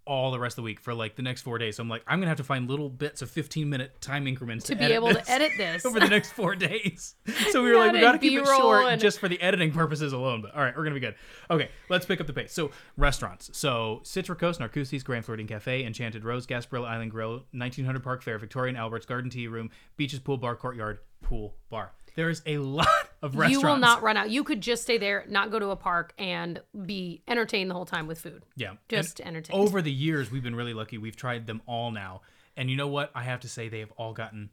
all 0.07 0.31
the 0.31 0.39
rest 0.39 0.53
of 0.55 0.57
the 0.57 0.63
week 0.63 0.79
for 0.81 0.95
like 0.95 1.17
the 1.17 1.23
next 1.23 1.43
four 1.43 1.59
days. 1.59 1.77
So 1.77 1.83
I'm 1.83 1.89
like, 1.89 2.03
I'm 2.07 2.19
gonna 2.21 2.29
have 2.29 2.37
to 2.39 2.45
find 2.45 2.71
little 2.71 2.89
bits 2.89 3.23
of 3.23 3.31
15 3.31 3.69
minute 3.69 4.01
time 4.01 4.27
increments 4.27 4.65
To 4.67 4.77
be 4.77 4.85
able 4.85 5.13
to 5.13 5.31
edit 5.31 5.53
this. 5.59 5.85
over 5.87 5.99
the 6.01 6.09
next 6.09 6.33
four 6.33 6.55
days. 6.55 7.15
So 7.51 7.63
we 7.63 7.71
were 7.71 7.79
like, 7.79 7.93
we 7.93 8.01
gotta 8.01 8.19
keep 8.19 8.39
it 8.41 8.47
short 8.47 8.87
and- 8.87 9.01
just 9.01 9.19
for 9.19 9.29
the 9.29 9.41
editing 9.41 9.73
purposes 9.73 10.13
alone. 10.13 10.43
But 10.43 10.55
all 10.55 10.63
right, 10.63 10.77
we're 10.77 10.85
gonna 10.85 10.95
be 10.95 11.01
good. 11.01 11.15
Okay, 11.51 11.71
let's 11.89 12.07
pick 12.07 12.21
up 12.21 12.27
the 12.27 12.33
pace. 12.33 12.53
So 12.53 12.71
restaurants. 12.97 13.51
So 13.53 14.01
Citricos, 14.05 15.05
Grand 15.05 15.25
Floridian 15.25 15.49
Cafe, 15.49 15.85
Enchanted 15.85 16.25
Rose, 16.25 16.47
Gasparilla 16.47 16.89
Island 16.89 17.11
Grill, 17.11 17.45
1900 17.53 18.03
Park 18.03 18.23
Fair, 18.23 18.39
Victoria 18.39 18.71
and 18.71 18.79
Albert's 18.79 19.07
Garden 19.07 19.31
Tea 19.31 19.49
Room, 19.49 19.71
Beaches 19.97 20.19
Pool 20.21 20.37
Bar, 20.37 20.57
Courtyard 20.57 20.99
Pool 21.23 21.55
Bar. 21.71 21.93
There 22.17 22.29
is 22.29 22.43
a 22.45 22.59
lot 22.59 22.89
of 23.23 23.37
restaurants. 23.37 23.62
You 23.62 23.69
will 23.69 23.77
not 23.77 24.03
run 24.03 24.17
out. 24.17 24.31
You 24.31 24.43
could 24.43 24.61
just 24.61 24.83
stay 24.83 24.99
there, 24.99 25.25
not 25.29 25.51
go 25.51 25.59
to 25.59 25.69
a 25.69 25.77
park, 25.77 26.12
and 26.19 26.61
be 26.85 27.23
entertained 27.29 27.71
the 27.71 27.75
whole 27.75 27.87
time 27.87 28.07
with 28.07 28.21
food. 28.21 28.45
Yeah. 28.57 28.73
Just 28.89 29.21
And 29.21 29.29
entertained. 29.29 29.61
Over 29.61 29.81
the 29.81 29.93
years, 29.93 30.31
we've 30.31 30.43
been 30.43 30.57
really 30.57 30.75
lucky. 30.75 30.99
We've 30.99 31.17
tried 31.17 31.47
them 31.47 31.62
all 31.67 31.93
now. 31.93 32.23
And 32.57 32.71
you 32.71 32.77
know 32.77 32.89
what? 32.89 33.11
I 33.14 33.23
have 33.23 33.41
to 33.41 33.49
say, 33.49 33.69
they 33.69 33.81
have 33.81 33.93
all 33.93 34.12
gotten 34.12 34.51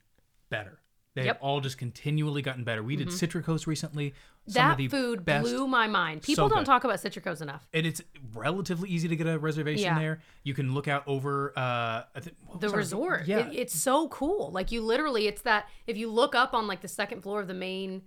better. 0.49 0.79
They 1.15 1.25
Yep. 1.25 1.35
Mm-hmm. 1.35 1.43
have 1.43 1.43
all 1.47 1.61
just 1.61 1.77
continually 1.77 2.41
gotten 2.41 2.63
better. 2.63 2.81
We 2.81 2.95
did 2.95 3.09
Citricos 3.09 3.67
recently. 3.67 4.13
Some 4.47 4.53
that 4.53 4.71
of 4.71 4.77
the 4.77 4.87
food 4.87 5.23
best. 5.23 5.43
blew 5.43 5.67
my 5.67 5.87
mind. 5.87 6.23
People 6.23 6.49
So 6.49 6.55
don't 6.55 6.65
talk 6.65 6.83
about 6.85 6.97
Citricos 6.97 7.41
enough. 7.41 7.67
And 7.73 7.85
it's 7.85 8.01
relatively 8.33 8.89
easy 8.89 9.07
to 9.07 9.15
get 9.15 9.27
a 9.27 9.37
reservation 9.37 9.83
Yeah. 9.85 9.99
there. 9.99 10.21
You 10.43 10.53
can 10.55 10.73
look 10.73 10.87
out 10.87 11.03
over 11.07 11.53
uh, 11.57 12.03
what 12.47 12.59
the 12.61 12.69
resort. 12.69 13.27
Yeah. 13.27 13.47
It- 13.47 13.53
it's 13.55 13.79
so 13.79 14.07
cool. 14.09 14.51
Like 14.51 14.71
you 14.71 14.81
literally, 14.81 15.27
it's 15.27 15.43
that 15.43 15.69
if 15.85 15.97
you 15.97 16.09
look 16.09 16.33
up 16.33 16.53
on 16.55 16.65
like 16.67 16.81
the 16.81 16.87
second 16.87 17.21
floor 17.21 17.41
of 17.41 17.47
the 17.47 17.53
main, 17.53 18.01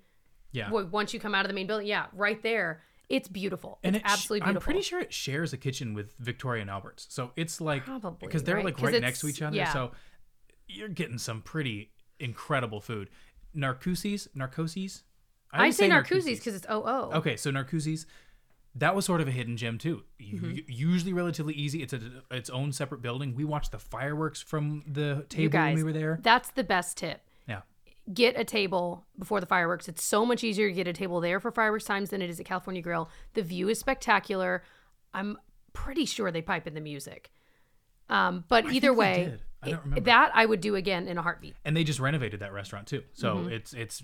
yeah. 0.52 0.68
once 0.70 1.14
you 1.14 1.20
come 1.20 1.34
out 1.34 1.44
of 1.44 1.48
the 1.48 1.54
main 1.54 1.66
building, 1.68 1.86
yeah, 1.86 2.06
right 2.12 2.42
there, 2.42 2.82
it's 3.08 3.28
beautiful. 3.28 3.78
and 3.84 3.94
it's 3.94 4.04
it 4.04 4.10
absolutely 4.10 4.48
I'm 4.48 4.56
pretty 4.56 4.82
sure 4.82 4.98
it 4.98 5.12
shares 5.12 5.52
a 5.52 5.56
kitchen 5.56 5.94
with 5.94 6.12
Victoria 6.18 6.62
and 6.62 6.70
Alberts. 6.70 7.06
So 7.08 7.30
it's 7.36 7.60
like 7.60 7.84
Probably, 7.84 8.26
because 8.26 8.42
they're 8.42 8.56
right? 8.56 8.64
like 8.64 8.82
right 8.82 9.00
next 9.00 9.20
to 9.20 9.28
each 9.28 9.40
other. 9.42 9.54
yeah. 9.56 9.72
So 9.72 9.92
you're 10.66 10.88
getting 10.88 11.18
some 11.18 11.40
pretty 11.40 11.92
incredible 12.18 12.80
food. 12.80 13.10
Narcoossee's, 13.56 14.28
Narcoossee's. 14.36 15.02
I 15.52 15.58
always 15.58 15.76
say 15.76 15.88
Narcoossee's 15.88 16.38
because 16.38 16.54
it's 16.54 16.66
OO. 16.70 17.12
Okay, 17.14 17.36
so 17.36 17.50
Narcoossee's, 17.50 18.06
that 18.74 18.94
was 18.94 19.04
sort 19.04 19.20
of 19.20 19.28
a 19.28 19.30
hidden 19.30 19.56
gem 19.56 19.78
too. 19.78 20.02
Mm-hmm. 20.20 20.58
Usually 20.68 21.12
relatively 21.12 21.54
easy. 21.54 21.82
It's 21.82 21.92
a, 21.92 22.00
its 22.30 22.50
own 22.50 22.72
separate 22.72 23.00
building. 23.00 23.34
We 23.34 23.44
watched 23.44 23.72
the 23.72 23.78
fireworks 23.78 24.42
from 24.42 24.84
the 24.86 25.24
table 25.28 25.52
guys, 25.52 25.74
when 25.74 25.76
we 25.76 25.92
were 25.92 25.98
there. 25.98 26.18
that's 26.22 26.50
the 26.50 26.64
best 26.64 26.98
tip. 26.98 27.22
Yeah. 27.48 27.62
Get 28.12 28.38
a 28.38 28.44
table 28.44 29.06
before 29.18 29.40
the 29.40 29.46
fireworks. 29.46 29.88
It's 29.88 30.04
so 30.04 30.26
much 30.26 30.44
easier 30.44 30.68
to 30.68 30.74
get 30.74 30.86
a 30.86 30.92
table 30.92 31.20
there 31.20 31.40
for 31.40 31.50
fireworks 31.50 31.84
times 31.84 32.10
than 32.10 32.20
it 32.20 32.28
is 32.28 32.38
at 32.38 32.46
California 32.46 32.82
Grill. 32.82 33.08
The 33.34 33.42
view 33.42 33.68
is 33.68 33.78
spectacular. 33.78 34.62
I'm 35.14 35.38
pretty 35.72 36.04
sure 36.04 36.30
they 36.30 36.42
pipe 36.42 36.66
in 36.66 36.74
the 36.74 36.80
music. 36.80 37.30
Um, 38.08 38.44
but 38.48 38.66
either 38.66 38.72
think 38.72 38.82
they 38.82 38.90
way. 38.90 39.38
I 39.66 39.70
don't 39.72 39.80
remember. 39.84 40.00
that 40.06 40.30
I 40.34 40.46
would 40.46 40.60
do 40.60 40.74
again 40.76 41.08
in 41.08 41.18
a 41.18 41.22
heartbeat. 41.22 41.54
And 41.64 41.76
they 41.76 41.84
just 41.84 42.00
renovated 42.00 42.40
that 42.40 42.52
restaurant 42.52 42.86
too. 42.86 43.02
So 43.14 43.36
Mm-hmm. 43.36 43.50
it's 43.52 43.72
it's 43.74 44.02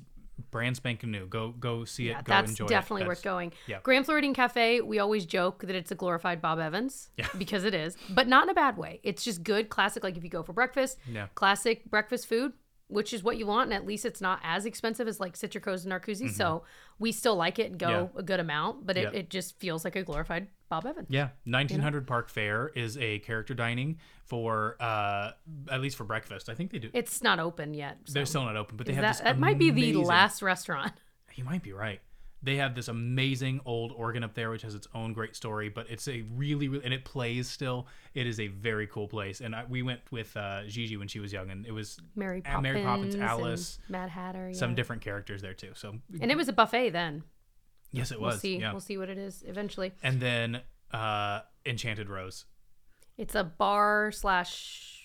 brand 0.50 0.76
spanking 0.76 1.10
new. 1.10 1.26
Go 1.26 1.50
go 1.52 1.84
see 1.84 2.08
it. 2.08 2.12
Yeah, 2.12 2.22
go 2.22 2.32
that's 2.32 2.50
enjoy 2.52 2.66
definitely 2.66 3.02
it. 3.02 3.08
worth 3.08 3.22
going. 3.22 3.52
yeah. 3.66 3.78
Grand 3.82 4.04
Floridian 4.06 4.34
Cafe, 4.34 4.80
we 4.80 4.98
always 4.98 5.24
joke 5.26 5.62
that 5.66 5.76
it's 5.76 5.90
a 5.90 5.94
glorified 5.94 6.40
Bob 6.42 6.58
Evans 6.58 7.10
Yeah. 7.16 7.28
because 7.38 7.64
it 7.64 7.74
is, 7.74 7.96
but 8.10 8.26
not 8.28 8.44
in 8.44 8.50
a 8.50 8.54
bad 8.54 8.76
way. 8.76 9.00
It's 9.02 9.22
just 9.24 9.42
good, 9.42 9.68
classic. 9.68 10.02
Like 10.02 10.16
if 10.16 10.24
you 10.24 10.30
go 10.30 10.42
for 10.42 10.52
breakfast, 10.52 10.98
Yeah. 11.10 11.26
classic 11.34 11.88
breakfast 11.90 12.26
food, 12.28 12.52
which 12.92 13.12
is 13.12 13.22
what 13.22 13.36
you 13.38 13.46
want, 13.46 13.70
and 13.70 13.74
at 13.74 13.86
least 13.86 14.04
it's 14.04 14.20
not 14.20 14.40
as 14.42 14.66
expensive 14.66 15.08
as 15.08 15.18
like 15.20 15.34
Citrico's 15.36 15.84
and 15.84 15.92
Narcoossee. 15.92 16.30
So 16.30 16.64
we 16.98 17.10
still 17.12 17.36
like 17.36 17.58
it 17.58 17.70
and 17.70 17.78
go 17.78 17.86
Mm-hmm. 17.88 18.16
Yeah. 18.16 18.20
a 18.20 18.22
good 18.22 18.40
amount, 18.40 18.86
but 18.86 18.96
it, 18.96 19.02
Yeah. 19.12 19.18
it 19.20 19.30
just 19.30 19.58
feels 19.58 19.84
like 19.84 19.96
a 19.96 20.02
glorified 20.02 20.48
Bob 20.68 20.86
Evans. 20.86 21.08
Yeah, 21.10 21.28
1900 21.44 22.06
Park 22.06 22.28
Fair 22.30 22.68
is 22.74 22.96
a 22.98 23.18
character 23.20 23.54
dining 23.54 23.98
for 24.24 24.76
uh 24.80 25.32
at 25.70 25.80
least 25.80 25.96
for 25.96 26.04
breakfast. 26.04 26.48
I 26.48 26.54
think 26.54 26.70
they 26.70 26.78
do. 26.78 26.90
It's 26.94 27.22
not 27.22 27.38
open 27.40 27.74
yet. 27.74 27.98
so 28.04 28.12
They're 28.14 28.26
still 28.26 28.44
not 28.44 28.56
open, 28.56 28.76
but 28.76 28.86
they 28.86 28.92
is 28.92 28.96
have 28.96 29.02
that, 29.02 29.12
this. 29.12 29.20
that 29.24 29.38
might 29.38 29.58
be 29.58 29.70
the 29.70 29.94
last 29.96 30.42
restaurant. 30.42 30.92
You 31.34 31.44
might 31.44 31.62
be 31.62 31.72
right. 31.72 32.00
They 32.44 32.56
have 32.56 32.74
this 32.74 32.88
amazing 32.88 33.60
old 33.64 33.92
organ 33.92 34.24
up 34.24 34.34
there, 34.34 34.50
which 34.50 34.62
has 34.62 34.74
its 34.74 34.88
own 34.94 35.12
great 35.12 35.36
story, 35.36 35.68
but 35.68 35.86
it's 35.88 36.08
a 36.08 36.22
really, 36.34 36.68
really, 36.68 36.84
and 36.84 36.92
it 36.92 37.04
plays 37.04 37.48
still. 37.48 37.86
It 38.14 38.26
is 38.26 38.40
a 38.40 38.48
very 38.48 38.86
cool 38.88 39.06
place. 39.06 39.40
And 39.40 39.54
I, 39.54 39.64
we 39.68 39.82
went 39.82 40.00
with 40.10 40.36
uh, 40.36 40.64
Gigi 40.66 40.96
when 40.96 41.06
she 41.08 41.20
was 41.20 41.32
young, 41.32 41.50
and 41.50 41.64
it 41.66 41.72
was 41.72 42.00
Mary 42.16 42.40
Poppins, 42.40 42.62
Mary 42.62 42.82
Poppins, 42.82 43.14
Alice, 43.14 43.78
Mad 43.88 44.10
Hatter, 44.10 44.48
yeah. 44.48 44.58
some 44.58 44.74
different 44.74 45.02
characters 45.02 45.40
there 45.40 45.54
too. 45.54 45.70
So 45.74 45.94
and 46.20 46.30
it 46.30 46.36
was 46.36 46.48
a 46.48 46.52
buffet 46.52 46.90
then. 46.90 47.22
yes, 47.92 48.10
it 48.10 48.20
was 48.20 48.34
We'll 48.34 48.40
see. 48.40 48.58
Yeah. 48.58 48.72
We'll 48.72 48.80
see 48.80 48.98
what 48.98 49.08
it 49.08 49.18
is 49.18 49.44
eventually. 49.46 49.92
And 50.02 50.20
then 50.20 50.62
uh, 50.92 51.40
Enchanted 51.64 52.08
Rose. 52.10 52.44
It's 53.18 53.34
a 53.34 53.44
bar 53.44 54.10
slash. 54.12 54.98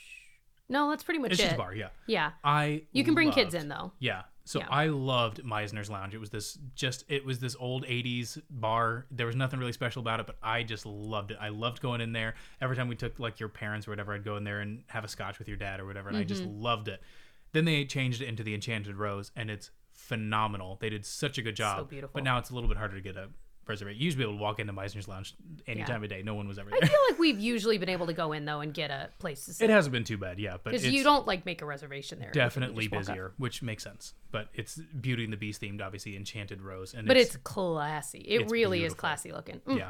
No, 0.70 0.90
that's 0.90 1.04
pretty 1.04 1.20
much 1.20 1.32
It's 1.32 1.40
it. 1.40 1.44
just 1.44 1.56
a 1.56 1.58
bar. 1.58 1.76
Yeah. 1.76 1.90
Yeah, 2.08 2.32
I 2.44 2.84
you 2.92 3.04
can 3.04 3.14
bring 3.14 3.32
kids 3.32 3.54
in 3.54 3.68
though. 3.70 3.92
Yeah. 4.00 4.24
So 4.48 4.60
Yeah. 4.60 4.68
I 4.70 4.88
loved 4.88 5.44
Mizner's 5.44 5.90
Lounge. 5.90 6.14
It 6.16 6.20
was 6.20 6.30
this 6.30 6.58
just 6.74 7.04
it 7.10 7.26
was 7.26 7.40
this 7.40 7.56
old 7.60 7.86
80s 7.86 8.42
bar. 8.50 9.06
There 9.12 9.26
was 9.28 9.36
nothing 9.36 9.60
really 9.60 9.74
special 9.74 10.00
about 10.02 10.20
it, 10.22 10.26
but 10.26 10.38
I 10.42 10.64
just 10.64 10.86
loved 10.86 11.32
it. 11.32 11.38
I 11.40 11.50
loved 11.50 11.82
going 11.82 12.02
in 12.02 12.14
there. 12.14 12.36
Every 12.62 12.76
time 12.76 12.88
we 12.88 12.96
took 12.96 13.20
like 13.20 13.40
your 13.40 13.50
parents 13.50 13.88
or 13.88 13.92
whatever, 13.92 14.14
I'd 14.14 14.24
go 14.24 14.38
in 14.38 14.44
there 14.46 14.62
and 14.62 14.84
have 14.88 15.04
a 15.04 15.08
scotch 15.08 15.38
with 15.40 15.48
your 15.48 15.58
dad 15.58 15.80
or 15.80 15.86
whatever, 15.86 16.08
and 16.10 16.18
I 16.18 16.24
just 16.24 16.44
Mm-hmm. 16.44 16.62
loved 16.62 16.88
it. 16.88 17.02
Then 17.52 17.66
they 17.66 17.84
changed 17.86 18.22
it 18.22 18.28
into 18.28 18.44
the 18.44 18.54
Enchanted 18.54 18.96
Rose 18.96 19.32
and 19.36 19.50
it's 19.52 19.72
phenomenal. 19.94 20.78
They 20.80 20.90
did 20.90 21.06
such 21.06 21.38
a 21.38 21.42
good 21.42 21.56
job. 21.56 21.80
So 21.80 21.86
beautiful. 21.86 22.12
But 22.14 22.24
now 22.24 22.38
it's 22.38 22.50
a 22.50 22.54
little 22.54 22.70
bit 22.70 22.78
harder 22.78 22.96
to 22.96 23.02
get 23.02 23.18
a 23.18 23.30
reservation. 23.70 24.00
You 24.00 24.06
used 24.06 24.16
to 24.18 24.20
be 24.20 24.24
able 24.24 24.38
to 24.38 24.42
walk 24.42 24.60
into 24.60 24.74
Mizner's 24.74 25.08
Lounge 25.08 25.36
any 25.68 25.80
Yeah. 25.80 25.86
time 25.86 26.04
of 26.04 26.10
day. 26.10 26.22
No 26.24 26.36
one 26.36 26.48
was 26.48 26.58
ever 26.60 26.70
there. 26.70 26.80
I 26.82 26.88
feel 26.88 27.00
like 27.10 27.20
we've 27.20 27.40
usually 27.40 27.78
been 27.78 27.90
able 27.90 28.08
to 28.08 28.14
go 28.14 28.32
in 28.34 28.46
though 28.46 28.60
and 28.62 28.74
get 28.74 28.92
a 28.92 29.10
place 29.20 29.46
to 29.46 29.54
sit. 29.54 29.70
It 29.70 29.74
hasn't 29.74 29.92
been 29.94 30.04
too 30.04 30.18
bad, 30.18 30.40
yeah, 30.40 30.58
but 30.64 30.72
because 30.72 30.86
you 30.88 31.04
don't 31.04 31.28
like 31.28 31.46
make 31.46 31.62
a 31.62 31.66
reservation 31.66 32.20
there. 32.20 32.32
Definitely 32.32 32.86
just 32.86 32.92
walk 32.94 33.02
up. 33.02 33.08
busier, 33.08 33.32
which 33.38 33.62
makes 33.62 33.84
sense. 33.84 34.14
But 34.32 34.50
it's 34.54 34.76
Beauty 34.78 35.24
and 35.24 35.34
the 35.34 35.38
Beast 35.38 35.62
themed, 35.62 35.82
obviously 35.82 36.16
Enchanted 36.16 36.62
Rose, 36.62 36.94
and 36.94 37.08
But 37.08 37.18
it's 37.18 37.36
classy. 37.38 38.20
It 38.20 38.42
It's 38.42 38.52
really 38.52 38.84
is 38.84 38.94
classy 38.94 39.32
looking. 39.32 39.60
Mm. 39.68 39.78
yeah. 39.80 39.90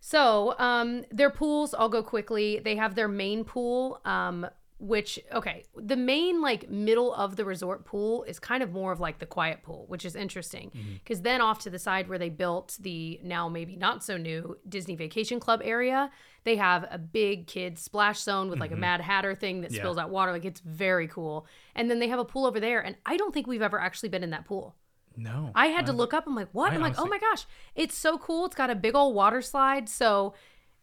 So, 0.00 0.54
um, 0.58 1.04
their 1.10 1.30
pools, 1.30 1.74
I'll 1.74 1.88
go 1.88 2.02
quickly. 2.02 2.60
They 2.60 2.76
have 2.76 2.94
their 2.94 3.08
main 3.08 3.44
pool, 3.44 4.00
um, 4.04 4.46
which 4.78 5.18
okay, 5.32 5.64
the 5.74 5.96
main 5.96 6.42
like 6.42 6.68
middle 6.68 7.14
of 7.14 7.36
the 7.36 7.44
resort 7.44 7.84
pool 7.84 8.24
is 8.24 8.38
kind 8.38 8.62
of 8.62 8.72
more 8.72 8.92
of 8.92 9.00
like 9.00 9.18
the 9.18 9.26
quiet 9.26 9.62
pool, 9.62 9.86
which 9.88 10.04
is 10.04 10.14
interesting 10.14 10.70
mm-hmm. 10.70 10.94
because 10.94 11.22
then 11.22 11.40
off 11.40 11.60
to 11.60 11.70
the 11.70 11.78
side 11.78 12.08
where 12.08 12.18
they 12.18 12.28
built 12.28 12.76
the 12.80 13.18
now 13.22 13.48
maybe 13.48 13.76
not 13.76 14.04
so 14.04 14.16
new 14.16 14.58
Disney 14.68 14.94
Vacation 14.94 15.40
Club 15.40 15.60
area, 15.64 16.10
they 16.44 16.56
have 16.56 16.86
a 16.90 16.98
big 16.98 17.46
kids 17.46 17.80
splash 17.80 18.20
zone 18.20 18.50
with 18.50 18.60
like 18.60 18.70
a 18.70 18.74
mm-hmm. 18.74 18.82
Mad 18.82 19.00
Hatter 19.00 19.34
thing 19.34 19.62
that 19.62 19.72
Yeah. 19.72 19.80
spills 19.80 19.98
out 19.98 20.10
water. 20.10 20.32
Like 20.32 20.44
it's 20.44 20.60
very 20.60 21.08
cool. 21.08 21.46
And 21.74 21.90
then 21.90 21.98
they 21.98 22.08
have 22.08 22.18
a 22.18 22.24
pool 22.24 22.46
over 22.46 22.60
there, 22.60 22.80
and 22.80 22.96
I 23.06 23.16
don't 23.16 23.32
think 23.32 23.46
we've 23.46 23.62
ever 23.62 23.80
actually 23.80 24.10
been 24.10 24.22
in 24.22 24.30
that 24.30 24.44
pool. 24.44 24.76
No. 25.16 25.50
I 25.54 25.68
had 25.68 25.86
to 25.86 25.92
look 25.92 26.12
up. 26.12 26.26
I'm 26.26 26.34
like, 26.34 26.48
what? 26.52 26.72
I 26.72 26.74
I'm 26.74 26.82
like, 26.82 26.98
oh 26.98 27.06
my 27.06 27.18
gosh, 27.18 27.46
it's 27.74 27.96
so 27.96 28.18
cool. 28.18 28.44
It's 28.46 28.54
got 28.54 28.70
a 28.70 28.74
big 28.74 28.94
old 28.94 29.14
water 29.14 29.40
slide. 29.40 29.88
So, 29.88 30.34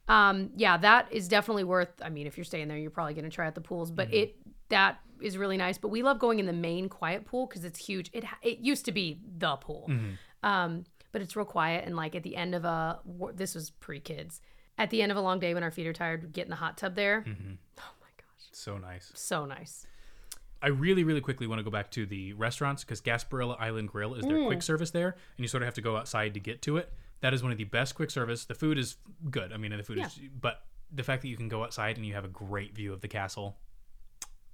um, 0.07 0.49
yeah, 0.55 0.77
that 0.77 1.11
is 1.11 1.27
definitely 1.27 1.63
worth. 1.63 1.89
I 2.01 2.09
mean, 2.09 2.27
if 2.27 2.37
you're 2.37 2.43
staying 2.43 2.67
there, 2.67 2.77
you're 2.77 2.91
probably 2.91 3.13
going 3.13 3.25
to 3.25 3.29
try 3.31 3.47
out 3.47 3.55
the 3.55 3.61
pools, 3.61 3.91
but 3.91 4.07
Mm-hmm. 4.07 4.15
it 4.17 4.35
that 4.69 4.99
is 5.21 5.37
really 5.37 5.57
nice. 5.57 5.77
But 5.77 5.89
we 5.89 6.01
love 6.03 6.19
going 6.19 6.39
in 6.39 6.45
the 6.45 6.53
main 6.53 6.89
quiet 6.89 7.25
pool 7.25 7.45
because 7.47 7.63
it's 7.63 7.79
huge. 7.79 8.09
It 8.13 8.23
it 8.41 8.59
used 8.59 8.85
to 8.85 8.91
be 8.91 9.19
the 9.37 9.55
pool, 9.57 9.85
Mm-hmm. 9.89 10.47
um, 10.49 10.83
but 11.11 11.21
it's 11.21 11.35
real 11.35 11.45
quiet. 11.45 11.85
And 11.85 11.95
like 11.95 12.15
at 12.15 12.23
the 12.23 12.35
end 12.35 12.55
of 12.55 12.65
a 12.65 12.99
this 13.35 13.55
was 13.55 13.69
pre 13.69 13.99
kids. 13.99 14.41
At 14.77 14.89
the 14.89 15.01
end 15.03 15.11
of 15.11 15.17
a 15.17 15.21
long 15.21 15.39
day 15.39 15.53
when 15.53 15.61
our 15.63 15.69
feet 15.71 15.85
are 15.87 15.93
tired, 15.93 16.23
we 16.23 16.29
get 16.29 16.45
in 16.45 16.49
the 16.49 16.55
hot 16.55 16.77
tub 16.77 16.95
there. 16.95 17.21
Mm-hmm. 17.27 17.53
Oh 17.77 17.91
my 18.01 18.07
gosh, 18.17 18.47
so 18.51 18.77
nice. 18.77 19.11
so 19.13 19.45
nice. 19.45 19.85
I 20.61 20.67
really, 20.67 21.03
really 21.03 21.19
quickly 21.21 21.45
want 21.45 21.59
to 21.59 21.63
go 21.63 21.69
back 21.69 21.91
to 21.91 22.05
the 22.05 22.31
restaurants 22.33 22.83
because 22.85 23.01
Gasparilla 23.01 23.57
Island 23.59 23.89
Grill 23.89 24.13
is 24.15 24.25
their 24.25 24.37
Mm. 24.37 24.45
quick 24.47 24.63
service 24.63 24.91
there, 24.91 25.09
and 25.37 25.43
you 25.43 25.47
sort 25.49 25.61
of 25.61 25.67
have 25.67 25.73
to 25.75 25.81
go 25.81 25.97
outside 25.97 26.33
to 26.35 26.39
get 26.39 26.61
to 26.63 26.77
it. 26.77 26.91
That 27.23 27.33
is 27.33 27.41
one 27.41 27.51
of 27.51 27.57
the 27.57 27.63
best 27.63 27.95
quick 27.95 28.11
service. 28.11 28.45
The 28.45 28.53
food 28.53 28.77
is 28.77 28.97
good. 29.31 29.51
I 29.51 29.57
mean, 29.57 29.75
the 29.75 29.81
food 29.81 29.97
is, 29.97 30.19
but 30.39 30.61
the 30.93 31.01
fact 31.03 31.21
that 31.23 31.29
you 31.29 31.35
can 31.37 31.47
go 31.49 31.63
outside 31.63 31.97
and 31.97 32.05
you 32.05 32.13
have 32.13 32.25
a 32.25 32.29
great 32.29 32.75
view 32.75 32.93
of 32.93 33.01
the 33.01 33.07
castle, 33.07 33.57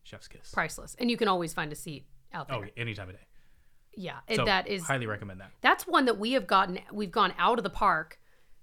chef's 0.03 0.27
kiss. 0.27 0.51
Priceless, 0.51 0.95
and 0.99 1.09
you 1.11 1.17
can 1.17 1.27
always 1.27 1.53
find 1.53 1.71
a 1.71 1.75
seat 1.75 2.05
out 2.33 2.47
there. 2.47 2.57
Oh, 2.57 2.63
any 2.77 2.93
time 2.93 3.09
of 3.09 3.15
day. 3.15 3.21
Yeah, 3.95 4.19
So 4.33 4.45
that 4.45 4.67
is 4.67 4.83
highly 4.83 5.07
recommend 5.07 5.41
that. 5.41 5.51
that's 5.61 5.85
one 5.85 6.05
that 6.05 6.17
we 6.17 6.31
have 6.33 6.47
gotten 6.47 6.79
we've 6.93 7.11
gone 7.11 7.33
out 7.37 7.57
of 7.57 7.63
the 7.63 7.69
park 7.69 8.19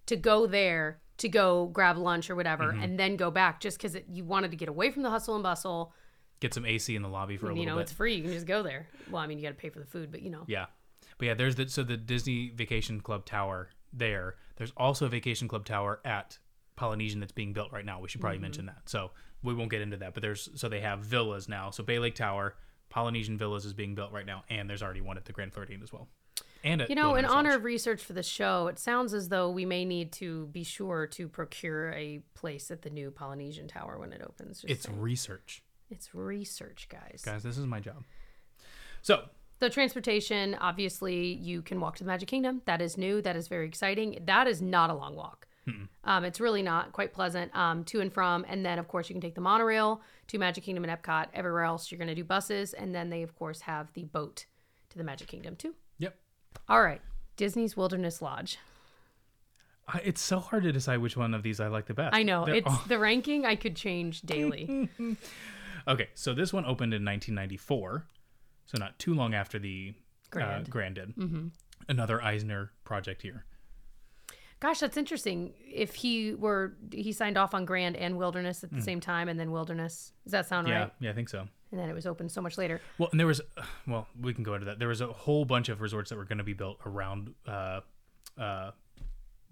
to 0.06 0.16
go 0.16 0.46
there 0.46 1.00
to 1.18 1.28
go 1.28 1.66
grab 1.66 1.98
lunch 1.98 2.30
or 2.30 2.36
whatever 2.36 2.72
Mm-hmm. 2.72 2.82
and 2.82 2.98
then 2.98 3.16
go 3.16 3.30
back 3.30 3.60
just 3.60 3.76
because 3.76 3.96
you 4.08 4.24
wanted 4.24 4.52
to 4.52 4.56
get 4.56 4.68
away 4.68 4.90
from 4.92 5.02
the 5.02 5.10
hustle 5.10 5.34
and 5.34 5.42
bustle 5.42 5.92
Get 6.40 6.54
some 6.54 6.64
AC 6.64 6.94
in 6.94 7.02
the 7.02 7.08
lobby 7.08 7.36
for 7.36 7.46
a 7.46 7.48
you 7.48 7.54
little 7.54 7.62
You 7.64 7.70
know 7.70 7.76
bit. 7.76 7.82
it's 7.82 7.92
free 7.92 8.14
you 8.14 8.22
can 8.22 8.32
just 8.32 8.46
go 8.46 8.62
there 8.62 8.86
well 9.10 9.20
i 9.20 9.26
mean 9.26 9.36
you 9.38 9.42
got 9.42 9.50
to 9.50 9.54
pay 9.54 9.68
for 9.68 9.80
the 9.80 9.84
food 9.86 10.10
but 10.12 10.22
you 10.22 10.30
know 10.30 10.44
Yeah. 10.46 10.66
But 11.18 11.26
yeah, 11.26 11.34
there's 11.34 11.56
the 11.56 11.68
so 11.68 11.82
the 11.82 11.96
Disney 11.96 12.50
Vacation 12.54 13.00
Club 13.00 13.24
Tower 13.26 13.70
there. 13.92 14.34
There's 14.56 14.72
also 14.76 15.06
a 15.06 15.08
Vacation 15.08 15.48
Club 15.48 15.64
Tower 15.64 16.00
at 16.04 16.38
Polynesian 16.76 17.20
that's 17.20 17.32
being 17.32 17.52
built 17.52 17.72
right 17.72 17.84
now. 17.84 18.00
We 18.00 18.08
should 18.08 18.20
probably 18.20 18.36
Mm-hmm. 18.36 18.42
mention 18.42 18.66
that. 18.66 18.82
So 18.86 19.10
we 19.42 19.54
won't 19.54 19.70
get 19.70 19.80
into 19.82 19.96
that. 19.98 20.14
But 20.14 20.22
there's 20.22 20.48
so 20.54 20.68
they 20.68 20.80
have 20.80 21.00
villas 21.00 21.48
now. 21.48 21.70
So 21.70 21.82
Bay 21.82 21.98
Lake 21.98 22.14
Tower, 22.14 22.56
Polynesian 22.90 23.36
Villas 23.38 23.64
is 23.64 23.72
being 23.72 23.94
built 23.94 24.12
right 24.12 24.26
now, 24.26 24.44
and 24.48 24.68
there's 24.68 24.82
already 24.82 25.00
one 25.00 25.16
at 25.16 25.24
the 25.24 25.32
Grand 25.32 25.52
Floridian 25.52 25.82
as 25.82 25.92
well. 25.92 26.08
And 26.64 26.84
you 26.88 26.94
know 26.94 27.14
in 27.14 27.24
honor 27.24 27.50
Lodge. 27.50 27.58
of 27.58 27.64
research 27.64 28.02
for 28.02 28.12
the 28.12 28.22
show 28.24 28.66
it 28.66 28.78
sounds 28.78 29.14
as 29.14 29.28
though 29.28 29.50
we 29.50 29.64
may 29.64 29.84
need 29.84 30.10
to 30.12 30.46
be 30.46 30.64
sure 30.64 31.06
to 31.08 31.28
procure 31.28 31.92
a 31.92 32.20
place 32.34 32.70
at 32.72 32.82
the 32.82 32.90
new 32.90 33.10
polynesian 33.12 33.68
tower 33.68 33.98
when 33.98 34.12
it 34.12 34.20
opens 34.26 34.62
Just 34.62 34.72
it's 34.72 34.86
saying. 34.86 35.00
research, 35.00 35.62
it's 35.90 36.12
research 36.14 36.88
guys 36.90 37.22
guys. 37.24 37.42
This 37.44 37.56
is 37.58 37.66
my 37.66 37.78
job. 37.78 38.02
So 39.02 39.24
The 39.58 39.70
transportation, 39.70 40.54
obviously, 40.60 41.32
you 41.32 41.62
can 41.62 41.80
walk 41.80 41.96
to 41.96 42.04
the 42.04 42.08
Magic 42.08 42.28
Kingdom. 42.28 42.60
That 42.66 42.82
is 42.82 42.98
new. 42.98 43.22
That 43.22 43.36
is 43.36 43.48
very 43.48 43.66
exciting. 43.66 44.18
That 44.26 44.46
is 44.46 44.60
not 44.60 44.90
a 44.90 44.94
long 44.94 45.14
walk. 45.16 45.46
Um, 46.04 46.24
it's 46.24 46.38
really 46.38 46.62
not 46.62 46.92
quite 46.92 47.12
pleasant 47.12 47.52
um, 47.56 47.82
to 47.86 48.00
and 48.00 48.12
from. 48.12 48.44
And 48.48 48.64
then, 48.64 48.78
of 48.78 48.86
course, 48.86 49.08
you 49.08 49.14
can 49.14 49.20
take 49.20 49.34
the 49.34 49.40
monorail 49.40 50.00
to 50.28 50.38
Magic 50.38 50.62
Kingdom 50.62 50.84
and 50.84 51.02
Epcot. 51.02 51.26
Everywhere 51.34 51.64
else, 51.64 51.90
you're 51.90 51.98
going 51.98 52.06
to 52.06 52.14
do 52.14 52.22
buses. 52.22 52.72
And 52.72 52.94
then 52.94 53.10
they, 53.10 53.22
of 53.24 53.34
course, 53.34 53.62
have 53.62 53.92
the 53.94 54.04
boat 54.04 54.44
to 54.90 54.98
the 54.98 55.02
Magic 55.02 55.26
Kingdom, 55.26 55.56
too. 55.56 55.74
yep, 55.98 56.16
All 56.68 56.80
right. 56.82 57.00
Disney's 57.36 57.76
Wilderness 57.76 58.22
Lodge. 58.22 58.58
I, 59.88 60.00
it's 60.04 60.20
so 60.20 60.38
hard 60.38 60.62
to 60.62 60.70
decide 60.72 60.98
which 60.98 61.16
one 61.16 61.34
of 61.34 61.42
these 61.42 61.58
I 61.58 61.66
like 61.66 61.86
the 61.86 61.94
best. 61.94 62.14
I 62.14 62.22
know. 62.22 62.44
They're 62.44 62.54
it's 62.56 62.66
all- 62.68 62.82
the 62.86 62.98
ranking 63.00 63.44
I 63.44 63.56
could 63.56 63.74
change 63.74 64.20
daily. 64.22 64.88
Okay, 65.88 66.08
so 66.14 66.34
this 66.34 66.52
one 66.52 66.64
opened 66.64 66.92
in 66.94 67.04
1994, 67.04 68.04
so 68.66 68.78
not 68.78 68.98
too 68.98 69.14
long 69.14 69.34
after 69.34 69.58
the 69.58 69.94
Grand. 70.30 70.66
Uh, 70.66 70.70
Grand 70.70 70.94
did. 70.96 71.16
Mm-hmm. 71.16 71.48
Another 71.88 72.22
Eisner 72.22 72.72
project 72.84 73.22
here. 73.22 73.44
Gosh, 74.58 74.80
that's 74.80 74.96
interesting. 74.96 75.52
If 75.70 75.94
he 75.94 76.34
were, 76.34 76.76
he 76.90 77.12
signed 77.12 77.36
off 77.36 77.54
on 77.54 77.66
Grand 77.66 77.94
and 77.96 78.16
Wilderness 78.16 78.64
at 78.64 78.72
the 78.72 78.80
same 78.80 79.00
time, 79.00 79.28
and 79.28 79.38
then 79.38 79.50
Wilderness. 79.52 80.12
Does 80.24 80.32
that 80.32 80.46
sound 80.46 80.66
Yeah, 80.66 80.80
right? 80.80 80.92
yeah, 80.98 81.10
I 81.10 81.12
think 81.12 81.28
so. 81.28 81.46
And 81.70 81.80
then 81.80 81.90
it 81.90 81.94
was 81.94 82.06
open 82.06 82.28
so 82.30 82.40
much 82.40 82.56
later. 82.56 82.80
Well, 82.96 83.08
and 83.10 83.20
there 83.20 83.26
was, 83.26 83.40
well, 83.86 84.06
we 84.18 84.32
can 84.32 84.44
go 84.44 84.54
into 84.54 84.64
that. 84.66 84.78
There 84.78 84.88
was 84.88 85.02
a 85.02 85.08
whole 85.08 85.44
bunch 85.44 85.68
of 85.68 85.80
resorts 85.82 86.08
that 86.10 86.16
were 86.16 86.24
going 86.24 86.38
to 86.38 86.44
be 86.44 86.54
built 86.54 86.78
around, 86.86 87.34
uh, 87.46 87.80
uh, 88.38 88.70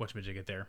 whatchamajigget 0.00 0.46
there, 0.46 0.68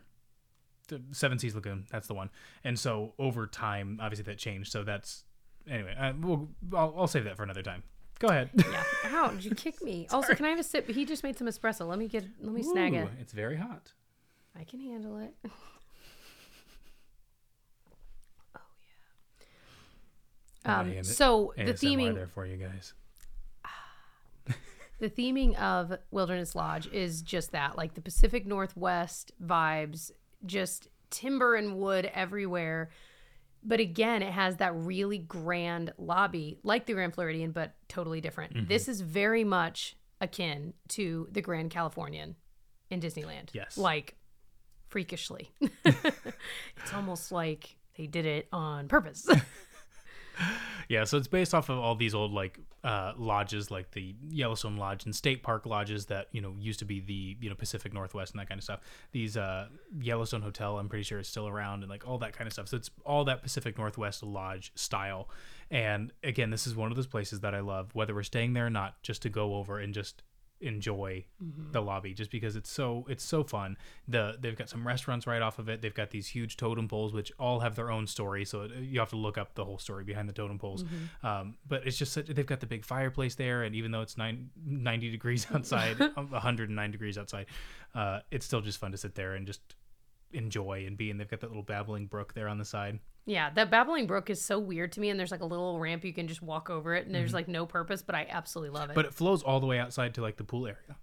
the 0.88 1.00
Seven 1.12 1.38
Seas 1.38 1.54
Lagoon. 1.54 1.86
That's 1.90 2.06
the 2.06 2.14
one. 2.14 2.28
And 2.62 2.78
so 2.78 3.14
over 3.18 3.46
time, 3.46 3.98
obviously 4.02 4.24
that 4.24 4.38
changed. 4.38 4.70
So 4.70 4.84
that's 4.84 5.24
anyway. 5.68 5.94
Uh, 5.98 6.12
we'll, 6.20 6.48
I'll, 6.74 6.94
I'll 6.98 7.06
save 7.06 7.24
that 7.24 7.36
for 7.38 7.42
another 7.42 7.62
time. 7.62 7.82
Go 8.18 8.28
ahead. 8.28 8.50
Yeah. 8.54 8.82
Ow, 9.06 9.30
did 9.32 9.44
you 9.44 9.54
kick 9.54 9.82
me? 9.82 10.06
Also, 10.10 10.34
can 10.34 10.46
I 10.46 10.50
have 10.50 10.58
a 10.58 10.62
sip? 10.62 10.88
He 10.88 11.04
just 11.04 11.22
made 11.22 11.36
some 11.36 11.46
espresso. 11.46 11.86
Let 11.86 11.98
me 11.98 12.08
get 12.08 12.24
let 12.40 12.54
me 12.54 12.62
snag 12.62 12.94
it. 12.94 13.08
It's 13.20 13.32
very 13.32 13.56
hot. 13.56 13.92
I 14.58 14.64
can 14.64 14.80
handle 14.80 15.18
it. 15.18 15.34
Oh 20.68 20.82
yeah. 20.82 20.98
Um, 20.98 21.04
so 21.04 21.52
the 21.56 21.74
theming 21.74 22.14
there 22.14 22.26
for 22.26 22.44
you 22.44 22.56
guys. 22.56 22.94
the 24.98 25.08
theming 25.08 25.56
of 25.56 25.96
Wilderness 26.10 26.54
Lodge 26.54 26.88
is 26.88 27.22
just 27.22 27.52
that, 27.52 27.76
like 27.76 27.94
the 27.94 28.00
Pacific 28.00 28.46
Northwest 28.46 29.32
vibes, 29.40 30.10
just 30.44 30.88
timber 31.10 31.54
and 31.54 31.76
wood 31.76 32.10
everywhere. 32.12 32.90
But 33.66 33.80
again, 33.80 34.22
it 34.22 34.32
has 34.32 34.58
that 34.58 34.74
really 34.76 35.18
grand 35.18 35.92
lobby, 35.98 36.58
like 36.62 36.86
the 36.86 36.92
Grand 36.92 37.14
Floridian, 37.14 37.50
but 37.50 37.74
totally 37.88 38.20
different. 38.20 38.54
Mm-hmm. 38.54 38.68
This 38.68 38.88
is 38.88 39.00
very 39.00 39.42
much 39.42 39.96
akin 40.20 40.72
to 40.90 41.28
the 41.32 41.42
Grand 41.42 41.70
Californian 41.70 42.36
in 42.90 43.00
Disneyland. 43.00 43.48
Yes. 43.52 43.76
Like 43.76 44.16
freakishly. 44.88 45.50
it's 45.84 46.94
almost 46.94 47.32
like 47.32 47.76
they 47.96 48.06
did 48.06 48.24
it 48.24 48.48
on 48.52 48.88
purpose. 48.88 49.28
Yeah, 50.88 51.02
so 51.02 51.16
it's 51.16 51.26
based 51.26 51.52
off 51.52 51.68
of 51.68 51.78
all 51.78 51.96
these 51.96 52.14
old 52.14 52.32
like 52.32 52.60
uh, 52.84 53.12
lodges, 53.16 53.72
like 53.72 53.90
the 53.90 54.14
Yellowstone 54.28 54.76
Lodge 54.76 55.04
and 55.04 55.12
State 55.12 55.42
Park 55.42 55.66
lodges 55.66 56.06
that 56.06 56.28
you 56.30 56.40
know 56.40 56.54
used 56.60 56.78
to 56.78 56.84
be 56.84 57.00
the 57.00 57.36
you 57.40 57.48
know 57.48 57.56
Pacific 57.56 57.92
Northwest 57.92 58.32
and 58.32 58.40
that 58.40 58.48
kind 58.48 58.58
of 58.58 58.62
stuff. 58.62 58.80
These 59.10 59.36
uh, 59.36 59.66
Yellowstone 60.00 60.42
Hotel, 60.42 60.78
I'm 60.78 60.88
pretty 60.88 61.02
sure 61.02 61.18
is 61.18 61.28
still 61.28 61.48
around, 61.48 61.82
and 61.82 61.90
like 61.90 62.06
all 62.06 62.18
that 62.18 62.34
kind 62.34 62.46
of 62.46 62.52
stuff. 62.52 62.68
So 62.68 62.76
it's 62.76 62.90
all 63.04 63.24
that 63.24 63.42
Pacific 63.42 63.76
Northwest 63.76 64.22
lodge 64.22 64.70
style. 64.76 65.28
And 65.72 66.12
again, 66.22 66.50
this 66.50 66.68
is 66.68 66.76
one 66.76 66.92
of 66.92 66.96
those 66.96 67.08
places 67.08 67.40
that 67.40 67.52
I 67.52 67.60
love, 67.60 67.92
whether 67.92 68.14
we're 68.14 68.22
staying 68.22 68.52
there 68.52 68.66
or 68.66 68.70
not, 68.70 69.02
just 69.02 69.22
to 69.22 69.28
go 69.28 69.56
over 69.56 69.80
and 69.80 69.92
just 69.92 70.22
enjoy 70.60 71.24
the 71.72 71.80
lobby 71.82 72.14
just 72.14 72.30
because 72.30 72.56
it's 72.56 72.70
so 72.70 73.04
it's 73.08 73.22
so 73.24 73.44
fun. 73.44 73.76
The 74.08 74.36
they've 74.40 74.56
got 74.56 74.68
some 74.68 74.86
restaurants 74.86 75.26
right 75.26 75.42
off 75.42 75.58
of 75.58 75.68
it. 75.68 75.82
They've 75.82 75.92
got 75.94 76.10
these 76.10 76.28
huge 76.28 76.56
totem 76.56 76.88
poles 76.88 77.12
which 77.12 77.30
all 77.38 77.60
have 77.60 77.74
their 77.76 77.90
own 77.90 78.06
story. 78.06 78.44
So 78.44 78.62
it- 78.62 78.72
you 78.80 78.98
have 79.00 79.10
to 79.10 79.16
look 79.16 79.36
up 79.38 79.54
the 79.54 79.64
whole 79.64 79.78
story 79.78 80.04
behind 80.04 80.28
the 80.28 80.32
totem 80.32 80.58
poles. 80.58 80.84
Um, 81.22 81.56
but 81.68 81.86
it's 81.86 81.98
just 81.98 82.12
such, 82.12 82.26
they've 82.26 82.46
got 82.46 82.60
the 82.60 82.66
big 82.66 82.84
fireplace 82.84 83.34
there. 83.34 83.62
And 83.64 83.74
even 83.74 83.90
though 83.90 84.00
it's 84.02 84.16
nine, 84.16 84.50
90 84.64 85.10
degrees 85.10 85.46
outside 85.54 85.98
109 86.14 86.90
degrees 86.90 87.18
outside 87.18 87.46
uh, 87.94 88.20
it's 88.30 88.44
still 88.46 88.60
just 88.60 88.78
fun 88.78 88.92
to 88.92 88.98
sit 88.98 89.14
there 89.14 89.34
and 89.34 89.46
just 89.46 89.60
enjoy 90.32 90.84
and 90.86 90.96
be 90.96 91.10
and 91.10 91.18
they've 91.20 91.30
got 91.30 91.40
that 91.40 91.48
little 91.48 91.62
babbling 91.62 92.06
brook 92.06 92.34
there 92.34 92.48
on 92.48 92.58
the 92.58 92.64
side 92.64 92.98
yeah, 93.28 93.50
that 93.50 93.72
babbling 93.72 94.06
brook 94.06 94.30
is 94.30 94.40
so 94.40 94.56
weird 94.60 94.92
to 94.92 95.00
me 95.00 95.10
and 95.10 95.18
there's 95.18 95.32
like 95.32 95.40
a 95.40 95.46
little 95.46 95.80
ramp 95.80 96.04
you 96.04 96.12
can 96.12 96.28
just 96.28 96.42
walk 96.42 96.70
over 96.70 96.94
it 96.94 97.06
and 97.06 97.14
there's 97.14 97.34
like 97.34 97.48
no 97.48 97.66
purpose, 97.66 98.00
but 98.00 98.14
I 98.14 98.24
absolutely 98.30 98.78
love 98.78 98.88
it. 98.90 98.94
but 98.94 99.04
it 99.04 99.12
flows 99.12 99.42
all 99.42 99.58
the 99.58 99.66
way 99.66 99.80
outside 99.80 100.14
to 100.14 100.22
like 100.22 100.36
the 100.36 100.44
pool 100.44 100.64
area 100.68 100.96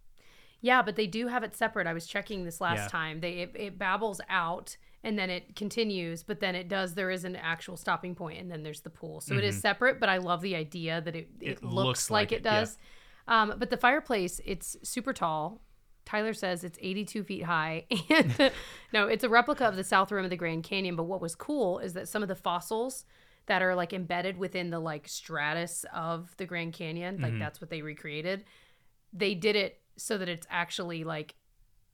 Yeah, 0.61 0.82
but 0.82 0.95
they 0.95 1.05
do 1.07 1.28
have 1.28 1.43
it 1.43 1.53
separate. 1.53 1.86
I 1.86 1.91
was 1.91 2.07
checking 2.07 2.45
this 2.45 2.61
last 2.61 2.78
Yeah. 2.84 2.88
time. 2.88 3.19
They 3.19 3.34
it, 3.39 3.51
it 3.55 3.78
babbles 3.78 4.21
out 4.30 4.78
and 5.03 5.19
then 5.19 5.30
it 5.30 5.57
continues, 5.57 6.24
but 6.24 6.39
then 6.39 6.55
it 6.55 6.69
does. 6.69 6.93
There 6.93 7.11
is 7.11 7.26
an 7.26 7.36
actual 7.36 7.76
stopping 7.76 8.15
point, 8.15 8.39
and 8.39 8.49
then 8.49 8.63
there's 8.63 8.80
the 8.80 8.89
pool. 8.89 9.19
So 9.19 9.36
it 9.36 9.43
is 9.43 9.59
separate. 9.59 9.99
But 9.99 10.07
I 10.07 10.19
love 10.19 10.39
the 10.41 10.55
idea 10.55 11.01
that 11.01 11.13
it 11.13 11.28
it, 11.41 11.49
It 11.57 11.63
looks, 11.63 11.74
looks 11.74 12.09
like, 12.09 12.32
it 12.32 12.36
it, 12.36 12.45
yeah. 12.45 12.59
does. 12.61 12.78
Um, 13.28 13.55
but 13.57 13.69
the 13.69 13.76
fireplace, 13.76 14.39
it's 14.45 14.78
super 14.82 15.11
tall. 15.11 15.61
Tyler 16.05 16.33
says 16.33 16.63
it's 16.63 16.77
82 16.81 17.23
feet 17.23 17.43
high. 17.43 17.85
And 18.09 18.51
no, 18.93 19.07
it's 19.07 19.23
a 19.23 19.29
replica 19.29 19.65
of 19.65 19.75
the 19.75 19.83
south 19.83 20.11
rim 20.11 20.23
of 20.23 20.29
the 20.29 20.35
Grand 20.37 20.63
Canyon. 20.63 20.95
But 20.95 21.03
what 21.03 21.21
was 21.21 21.35
cool 21.35 21.79
is 21.79 21.93
that 21.93 22.07
some 22.07 22.21
of 22.21 22.27
the 22.29 22.35
fossils 22.35 23.05
that 23.45 23.61
are 23.61 23.75
like 23.75 23.93
embedded 23.93 24.37
within 24.37 24.69
the 24.69 24.79
like 24.79 25.07
stratus 25.07 25.85
of 25.93 26.35
the 26.37 26.45
Grand 26.45 26.73
Canyon, 26.73 27.15
Mm-hmm. 27.15 27.23
like 27.23 27.39
that's 27.39 27.59
what 27.61 27.69
they 27.69 27.81
recreated. 27.81 28.43
They 29.13 29.33
did 29.35 29.55
it 29.55 29.79
so 29.97 30.17
that 30.17 30.27
it's 30.29 30.47
actually 30.49 31.03
like 31.03 31.35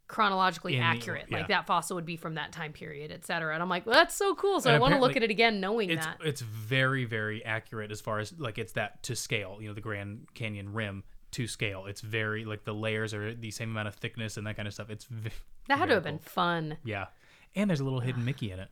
chronologically 0.07 0.75
In 0.77 0.81
accurate. 0.81 1.25
yeah. 1.29 1.37
Like 1.37 1.47
that 1.49 1.67
fossil 1.67 1.95
would 1.95 2.05
be 2.05 2.15
from 2.17 2.35
that 2.35 2.51
time 2.51 2.73
period, 2.73 3.11
et 3.11 3.25
cetera. 3.25 3.53
And 3.53 3.61
I'm 3.61 3.69
like, 3.69 3.85
well, 3.85 3.93
that's 3.95 4.15
so 4.15 4.33
cool. 4.35 4.59
So 4.59 4.69
And 4.69 4.75
I 4.77 4.79
want 4.79 4.93
to 4.95 4.99
look 4.99 5.15
at 5.15 5.21
it 5.23 5.29
again 5.29 5.59
knowing 5.59 5.91
it's 5.91 6.05
that. 6.05 6.17
it's 6.23 6.41
very 6.41 7.05
very 7.05 7.45
accurate 7.45 7.91
as 7.91 8.01
far 8.01 8.19
as 8.19 8.33
like 8.39 8.57
it's 8.57 8.73
that 8.73 9.03
to 9.03 9.15
scale 9.15 9.59
you 9.61 9.67
know 9.67 9.73
the 9.75 9.81
grand 9.81 10.25
canyon 10.33 10.73
rim 10.73 11.03
to 11.31 11.47
scale 11.47 11.85
it's 11.85 12.01
very 12.01 12.43
like 12.45 12.63
the 12.65 12.73
layers 12.73 13.13
are 13.13 13.33
the 13.33 13.51
same 13.51 13.69
amount 13.71 13.87
of 13.87 13.95
thickness 13.95 14.37
and 14.37 14.47
that 14.47 14.55
kind 14.55 14.67
of 14.67 14.73
stuff 14.73 14.89
it's 14.89 15.05
v- 15.05 15.29
That 15.67 15.77
had 15.77 15.87
to 15.89 15.95
have 15.95 16.03
been 16.03 16.19
fun. 16.19 16.77
yeah 16.83 17.07
and 17.55 17.69
there's 17.69 17.79
a 17.79 17.83
little 17.83 17.99
hidden 17.99 18.25
mickey 18.25 18.51
in 18.51 18.59
it 18.59 18.69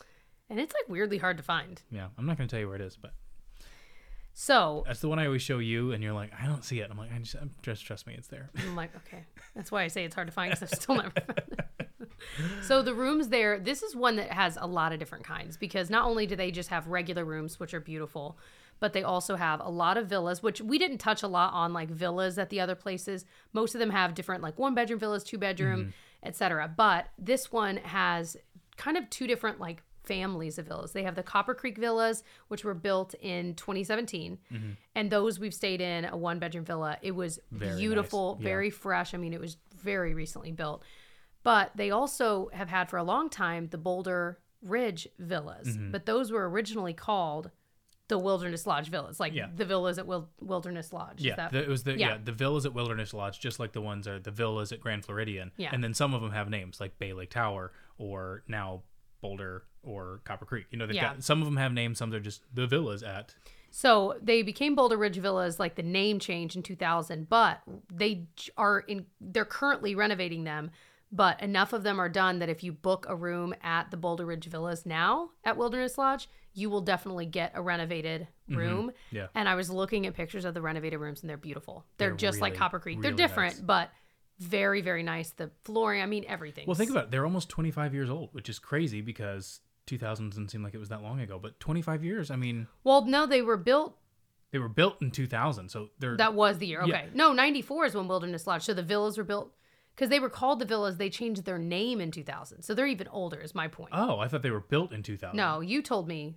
And 0.50 0.58
it's 0.58 0.72
like 0.72 0.88
weirdly 0.88 1.18
hard 1.18 1.36
to 1.38 1.42
find. 1.42 1.82
yeah 1.90 2.08
i'm 2.16 2.26
not 2.26 2.36
going 2.38 2.48
to 2.48 2.52
tell 2.52 2.60
you 2.60 2.66
where 2.68 2.76
it 2.76 2.82
is 2.82 2.96
but 2.96 3.12
So 4.32 4.84
that's 4.86 5.00
the 5.00 5.08
one 5.08 5.18
i 5.18 5.26
always 5.26 5.42
show 5.42 5.58
you 5.58 5.92
and 5.92 6.02
you're 6.02 6.12
like 6.12 6.30
i 6.40 6.46
don't 6.46 6.64
see 6.64 6.78
it 6.80 6.88
i'm 6.90 6.98
like 6.98 7.12
i 7.12 7.18
just 7.18 7.34
I'm, 7.34 7.50
just 7.62 7.84
trust 7.84 8.06
me 8.06 8.14
it's 8.16 8.28
there 8.28 8.50
I'm 8.56 8.76
like, 8.76 8.94
okay. 8.96 9.24
That's 9.56 9.72
why 9.72 9.82
I 9.82 9.88
say 9.88 10.04
it's 10.04 10.14
hard 10.14 10.28
to 10.28 10.32
find 10.32 10.50
because 10.52 10.62
I've 10.72 10.78
still 10.80 10.94
never 10.96 11.10
found 11.10 11.40
it. 11.48 12.08
so 12.62 12.80
the 12.82 12.94
rooms 12.94 13.28
there, 13.28 13.58
this 13.58 13.82
is 13.82 13.96
one 13.96 14.16
that 14.16 14.30
has 14.30 14.56
a 14.60 14.66
lot 14.66 14.92
of 14.92 14.98
different 15.00 15.24
kinds 15.24 15.56
because 15.56 15.90
not 15.90 16.04
only 16.06 16.26
do 16.26 16.36
they 16.36 16.50
just 16.52 16.68
have 16.68 16.86
regular 16.86 17.24
rooms, 17.24 17.58
which 17.58 17.74
are 17.74 17.80
beautiful, 17.80 18.38
but 18.80 18.92
they 18.92 19.02
also 19.02 19.36
have 19.36 19.60
a 19.60 19.70
lot 19.70 19.96
of 19.96 20.06
villas, 20.08 20.42
which 20.42 20.60
we 20.60 20.78
didn't 20.78 20.98
touch 20.98 21.22
a 21.22 21.28
lot 21.28 21.52
on 21.52 21.72
like 21.72 21.88
villas 21.90 22.38
at 22.38 22.50
the 22.50 22.60
other 22.60 22.74
places. 22.74 23.24
Most 23.52 23.74
of 23.74 23.78
them 23.78 23.90
have 23.90 24.14
different 24.14 24.42
like 24.42 24.58
one 24.58 24.74
bedroom 24.74 24.98
villas, 25.00 25.24
two 25.24 25.38
bedroom, 25.38 25.92
etc. 26.22 26.72
But 26.76 27.08
this 27.18 27.50
one 27.52 27.78
has 27.78 28.36
kind 28.76 28.96
of 28.96 29.08
two 29.10 29.26
different 29.26 29.58
like 29.60 29.82
families 30.04 30.58
of 30.58 30.66
villas. 30.66 30.92
They 30.92 31.02
have 31.02 31.16
the 31.16 31.22
Copper 31.22 31.54
Creek 31.54 31.76
villas, 31.76 32.22
which 32.48 32.64
were 32.64 32.72
built 32.74 33.14
in 33.20 33.54
2017, 33.56 34.38
and 34.94 35.10
those 35.10 35.38
we've 35.38 35.52
stayed 35.52 35.80
in 35.82 36.06
a 36.06 36.16
one 36.16 36.38
bedroom 36.38 36.64
villa. 36.64 36.96
It 37.02 37.12
was 37.12 37.38
Very 37.50 37.72
nice. 37.72 37.80
beautiful, 37.80 38.36
Yeah. 38.40 38.44
very 38.44 38.70
fresh. 38.70 39.12
I 39.12 39.18
mean, 39.18 39.34
it 39.34 39.40
was 39.40 39.58
very 39.76 40.14
recently 40.14 40.50
built. 40.52 40.82
But 41.42 41.72
they 41.74 41.90
also 41.90 42.48
have 42.52 42.68
had 42.68 42.88
for 42.90 42.96
a 42.96 43.02
long 43.02 43.28
time 43.30 43.68
the 43.68 43.78
Boulder 43.78 44.38
Ridge 44.62 45.08
villas, 45.18 45.68
Mm-hmm. 45.76 45.90
but 45.92 46.06
those 46.06 46.32
were 46.32 46.48
originally 46.48 46.94
called 46.94 47.50
the 48.08 48.18
Wilderness 48.18 48.66
Lodge 48.66 48.88
villas, 48.88 49.20
like 49.20 49.34
Yeah. 49.34 49.48
the 49.54 49.64
villas 49.64 49.98
at 49.98 50.06
Wil- 50.06 50.30
Wilderness 50.40 50.92
Lodge. 50.92 51.18
Is 51.20 51.24
yeah 51.26 51.36
that- 51.36 51.52
the, 51.52 51.62
it 51.62 51.68
was 51.68 51.84
the 51.84 51.98
yeah. 51.98 52.08
yeah. 52.12 52.18
the 52.24 52.32
villas 52.32 52.64
at 52.66 52.72
wilderness 52.74 53.12
lodge 53.14 53.38
just 53.40 53.60
like 53.60 53.72
the 53.72 53.80
ones 53.80 54.08
are 54.08 54.18
the 54.18 54.30
villas 54.30 54.72
at 54.72 54.80
grand 54.80 55.04
floridian 55.04 55.52
Yeah. 55.56 55.70
and 55.72 55.82
then 55.84 55.94
some 55.94 56.14
of 56.14 56.22
them 56.22 56.32
have 56.32 56.48
names 56.48 56.80
like 56.80 56.98
bay 56.98 57.12
lake 57.12 57.30
tower 57.30 57.72
or 57.98 58.42
now 58.48 58.82
boulder 59.20 59.64
or 59.82 60.20
copper 60.24 60.44
creek 60.44 60.66
you 60.70 60.78
know 60.78 60.86
they've 60.86 60.96
Yeah. 60.96 61.14
got 61.14 61.22
some 61.24 61.40
of 61.42 61.46
them 61.46 61.56
have 61.56 61.72
names 61.72 61.98
some 61.98 62.10
they're 62.10 62.20
just 62.20 62.42
the 62.54 62.66
villas 62.66 63.02
at 63.02 63.34
So 63.70 64.16
they 64.22 64.40
became 64.42 64.74
Boulder 64.74 64.96
Ridge 64.96 65.18
Villas, 65.18 65.60
like 65.60 65.74
the 65.74 65.82
name 65.82 66.18
change 66.20 66.56
in 66.56 66.62
2000, 66.62 67.28
but 67.28 67.60
they 67.92 68.26
are 68.56 68.80
in, 68.80 69.04
they're 69.20 69.44
currently 69.44 69.94
renovating 69.94 70.44
them. 70.44 70.70
But 71.10 71.42
enough 71.42 71.72
of 71.72 71.82
them 71.82 71.98
are 71.98 72.08
done 72.08 72.40
that 72.40 72.48
if 72.48 72.62
you 72.62 72.72
book 72.72 73.06
a 73.08 73.16
room 73.16 73.54
at 73.62 73.90
the 73.90 73.96
Boulder 73.96 74.26
Ridge 74.26 74.46
Villas 74.46 74.84
now 74.84 75.30
at 75.42 75.56
Wilderness 75.56 75.96
Lodge, 75.96 76.28
you 76.52 76.68
will 76.68 76.82
definitely 76.82 77.24
get 77.24 77.52
a 77.54 77.62
renovated 77.62 78.28
room. 78.48 78.88
Mm-hmm. 78.88 79.16
Yeah. 79.16 79.26
And 79.34 79.48
I 79.48 79.54
was 79.54 79.70
looking 79.70 80.06
at 80.06 80.14
pictures 80.14 80.44
of 80.44 80.54
the 80.54 80.60
renovated 80.60 81.00
rooms 81.00 81.22
and 81.22 81.30
they're 81.30 81.36
beautiful. 81.36 81.86
They're, 81.96 82.08
They're 82.08 82.16
just 82.16 82.40
like 82.40 82.54
Copper 82.54 82.78
Creek. 82.78 83.00
They're 83.00 83.12
different, 83.12 83.56
nice. 83.56 83.62
but 83.62 83.90
very, 84.38 84.82
very 84.82 85.02
nice. 85.02 85.30
The 85.30 85.50
flooring, 85.64 86.02
I 86.02 86.06
mean, 86.06 86.24
everything. 86.28 86.66
Well, 86.66 86.74
think 86.74 86.90
about 86.90 87.04
it. 87.04 87.10
They're 87.10 87.24
almost 87.24 87.48
25 87.48 87.94
years 87.94 88.10
old, 88.10 88.28
which 88.32 88.48
is 88.48 88.58
crazy 88.58 89.00
because 89.00 89.60
2000 89.86 90.28
doesn't 90.30 90.50
seem 90.50 90.62
like 90.62 90.74
it 90.74 90.78
was 90.78 90.90
that 90.90 91.02
long 91.02 91.20
ago. 91.20 91.38
But 91.38 91.58
25 91.58 92.04
years, 92.04 92.30
I 92.30 92.36
mean, 92.36 92.66
Well, 92.84 93.06
no, 93.06 93.24
they 93.24 93.40
were 93.40 93.56
built 93.56 93.96
they 94.50 94.58
were 94.58 94.68
built 94.68 95.02
in 95.02 95.10
2000, 95.10 95.68
so 95.68 95.90
they're 95.98 96.16
That 96.16 96.34
was 96.34 96.58
the 96.58 96.66
year. 96.66 96.82
Yeah. 96.86 96.96
Okay. 96.96 97.08
No, 97.14 97.32
94 97.32 97.86
is 97.86 97.94
when 97.94 98.08
Wilderness 98.08 98.46
Lodge. 98.46 98.62
So 98.62 98.72
the 98.72 98.82
villas 98.82 99.18
were 99.18 99.24
built 99.24 99.52
because 99.98 100.10
they 100.10 100.20
were 100.20 100.30
called 100.30 100.60
the 100.60 100.64
villas. 100.64 100.96
They 100.96 101.10
changed 101.10 101.44
their 101.44 101.58
name 101.58 102.00
in 102.00 102.12
2000. 102.12 102.62
So 102.62 102.72
they're 102.72 102.86
even 102.86 103.08
older, 103.08 103.40
is 103.40 103.52
my 103.52 103.66
point. 103.66 103.90
oh, 103.92 104.20
I 104.20 104.28
thought 104.28 104.42
they 104.42 104.50
were 104.52 104.60
built 104.60 104.92
in 104.92 105.02
2000. 105.02 105.36
no, 105.36 105.60
you 105.60 105.82
told 105.82 106.06
me 106.06 106.36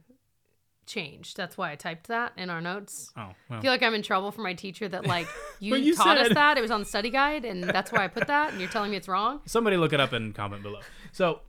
changed. 0.88 1.38
That's 1.38 1.58
why 1.60 1.72
I 1.72 1.76
typed 1.76 2.08
that 2.08 2.34
in 2.38 2.50
our 2.50 2.60
notes. 2.60 3.14
Oh, 3.16 3.30
I 3.52 3.62
feel 3.62 3.72
like 3.72 3.84
I'm 3.84 3.94
in 3.94 4.02
trouble 4.02 4.32
for 4.32 4.42
my 4.42 4.56
teacher 4.56 4.90
that, 4.90 5.06
like, 5.06 5.28
you, 5.60 5.76
you 5.76 5.96
taught 5.96 6.18
us 6.18 6.34
that. 6.34 6.58
It 6.58 6.62
was 6.62 6.72
on 6.72 6.80
the 6.80 6.86
study 6.88 7.12
guide, 7.12 7.46
and 7.46 7.64
that's 7.64 7.92
why 7.92 8.04
I 8.04 8.08
put 8.08 8.28
that, 8.28 8.52
and 8.52 8.60
you're 8.60 8.70
telling 8.70 8.90
me 8.90 8.98
it's 8.98 9.08
wrong. 9.08 9.42
Somebody 9.46 9.78
look 9.78 9.94
it 9.94 10.00
up 10.00 10.12
and 10.12 10.34
comment 10.34 10.64
below. 10.64 10.80
So 11.12 11.42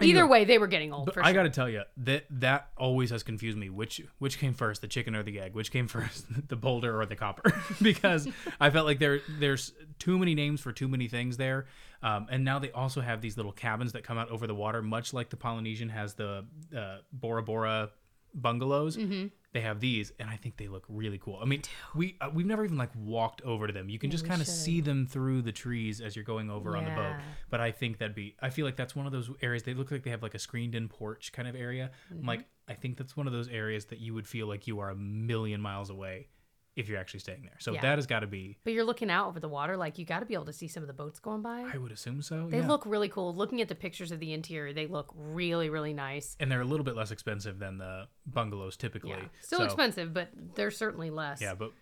Either 0.00 0.20
Anyway, 0.20 0.28
way, 0.40 0.44
they 0.44 0.58
were 0.58 0.66
getting 0.66 0.92
old 0.92 1.12
for 1.12 1.22
I 1.22 1.26
sure. 1.26 1.34
got 1.34 1.42
to 1.44 1.50
tell 1.50 1.68
you 1.68 1.82
that 1.98 2.24
that 2.30 2.68
always 2.76 3.10
has 3.10 3.22
confused 3.22 3.56
me. 3.58 3.70
Which 3.70 4.00
which 4.18 4.38
came 4.38 4.52
first, 4.54 4.80
the 4.80 4.88
chicken 4.88 5.14
or 5.14 5.22
the 5.22 5.40
egg? 5.40 5.54
Which 5.54 5.70
came 5.70 5.86
first, 5.96 6.26
the 6.48 6.56
boulder 6.56 7.00
or 7.00 7.06
the 7.06 7.16
copper? 7.16 7.52
because 7.82 8.28
I 8.60 8.70
felt 8.70 8.86
like 8.86 8.98
there 8.98 9.20
there's 9.38 9.72
too 9.98 10.18
many 10.18 10.34
names 10.34 10.60
for 10.60 10.72
too 10.72 10.88
many 10.88 11.08
things 11.08 11.36
there. 11.36 11.66
Um, 12.02 12.26
and 12.30 12.44
now 12.44 12.58
they 12.58 12.70
also 12.72 13.00
have 13.00 13.20
these 13.20 13.36
little 13.36 13.52
cabins 13.52 13.92
that 13.92 14.04
come 14.04 14.18
out 14.18 14.30
over 14.30 14.46
the 14.46 14.54
water, 14.54 14.82
much 14.82 15.12
like 15.14 15.30
the 15.30 15.36
Polynesian 15.36 15.88
has 15.88 16.14
the 16.14 16.44
uh, 16.76 16.98
Bora 17.12 17.42
Bora 17.42 17.90
bungalows. 18.34 18.96
Mm-hmm. 18.96 19.28
They 19.56 19.62
have 19.62 19.80
these, 19.80 20.12
and 20.20 20.28
I 20.28 20.36
think 20.36 20.58
they 20.58 20.68
look 20.68 20.84
really 20.88 21.16
cool. 21.16 21.38
I 21.40 21.46
mean, 21.46 21.62
we 21.94 22.16
uh, 22.20 22.28
we've 22.32 22.44
never 22.44 22.62
even 22.62 22.76
like 22.76 22.90
walked 22.94 23.40
over 23.40 23.66
to 23.66 23.72
them. 23.72 23.88
You 23.88 23.98
can 23.98 24.10
just 24.10 24.26
kind 24.26 24.42
of 24.42 24.46
see 24.46 24.82
them 24.82 25.06
through 25.06 25.40
the 25.42 25.52
trees 25.52 26.02
as 26.02 26.14
you're 26.14 26.26
going 26.26 26.50
over 26.50 26.76
on 26.76 26.84
the 26.84 26.90
boat. 26.90 27.16
But 27.48 27.60
I 27.62 27.70
think 27.70 27.96
that'd 27.98 28.14
be. 28.14 28.36
I 28.42 28.50
feel 28.50 28.66
like 28.66 28.76
that's 28.76 28.94
one 28.94 29.06
of 29.06 29.12
those 29.12 29.30
areas. 29.40 29.62
They 29.62 29.72
look 29.72 29.90
like 29.90 30.02
they 30.02 30.10
have 30.10 30.22
like 30.22 30.34
a 30.34 30.38
screened-in 30.38 30.88
porch 30.88 31.32
kind 31.32 31.48
of 31.48 31.56
area. 31.56 31.90
I'm 32.10 32.18
Mm-hmm. 32.18 32.28
like, 32.28 32.44
I 32.68 32.74
think 32.74 32.98
that's 32.98 33.16
one 33.16 33.26
of 33.26 33.32
those 33.32 33.48
areas 33.48 33.86
that 33.86 33.98
you 33.98 34.12
would 34.12 34.26
feel 34.26 34.46
like 34.46 34.66
you 34.66 34.78
are 34.80 34.90
a 34.90 34.94
million 34.96 35.60
miles 35.60 35.88
away 35.88 36.28
if 36.76 36.88
you're 36.88 36.98
actually 36.98 37.20
staying 37.20 37.42
there. 37.42 37.56
So 37.58 37.72
Yeah. 37.72 37.80
that 37.80 37.96
has 37.98 38.06
got 38.06 38.20
to 38.20 38.26
be. 38.26 38.58
But 38.62 38.74
you're 38.74 38.84
looking 38.84 39.10
out 39.10 39.28
over 39.28 39.40
the 39.40 39.48
water. 39.48 39.76
Like, 39.78 39.98
you 39.98 40.04
got 40.04 40.20
to 40.20 40.26
be 40.26 40.34
able 40.34 40.44
to 40.44 40.52
see 40.52 40.68
some 40.68 40.82
of 40.82 40.86
the 40.86 40.92
boats 40.92 41.18
going 41.18 41.40
by. 41.40 41.68
I 41.72 41.78
would 41.78 41.90
assume 41.90 42.20
so. 42.22 42.48
They 42.48 42.58
yeah. 42.58 42.68
look 42.68 42.84
really 42.84 43.08
cool. 43.08 43.34
Looking 43.34 43.62
at 43.62 43.68
the 43.68 43.74
pictures 43.74 44.12
of 44.12 44.20
the 44.20 44.32
interior, 44.34 44.72
they 44.74 44.86
look 44.86 45.12
really, 45.16 45.70
really 45.70 45.94
nice. 45.94 46.36
and 46.38 46.52
they're 46.52 46.60
a 46.60 46.64
little 46.66 46.84
bit 46.84 46.94
less 46.94 47.10
expensive 47.10 47.58
than 47.58 47.78
the 47.78 48.08
bungalows 48.26 48.76
typically. 48.76 49.10
Yeah. 49.10 49.24
Still 49.40 49.58
So, 49.60 49.64
expensive, 49.64 50.12
but 50.12 50.28
they're 50.54 50.70
certainly 50.70 51.08
less. 51.10 51.40
Yeah, 51.40 51.54
but 51.54 51.72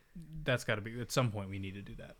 that's 0.44 0.62
got 0.64 0.76
to 0.76 0.80
be 0.80 1.00
at 1.00 1.10
some 1.10 1.30
point 1.32 1.50
we 1.50 1.58
need 1.58 1.74
to 1.74 1.82
do 1.82 1.96
that. 1.96 2.16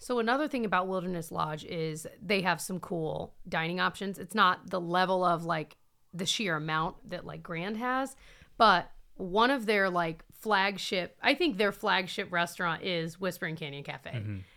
So 0.00 0.18
another 0.18 0.46
thing 0.48 0.64
about 0.66 0.86
Wilderness 0.86 1.32
Lodge 1.32 1.64
is 1.64 2.06
they 2.22 2.42
have 2.42 2.60
some 2.60 2.78
cool 2.78 3.34
dining 3.48 3.80
options. 3.80 4.18
It's 4.18 4.34
not 4.34 4.68
the 4.70 4.80
level 4.80 5.24
of 5.24 5.44
like 5.44 5.76
the 6.14 6.26
sheer 6.26 6.56
amount 6.56 7.10
that 7.10 7.24
like 7.24 7.42
Grand 7.42 7.78
has, 7.78 8.14
but 8.58 8.90
one 9.16 9.50
of 9.50 9.66
their 9.66 9.90
like 9.90 10.22
flagship, 10.40 11.16
I 11.22 11.34
think 11.34 11.56
their 11.58 11.72
flagship 11.72 12.32
restaurant 12.32 12.82
is 12.82 13.20
Whispering 13.20 13.56
Canyon 13.56 13.84
Cafe. 13.84 14.10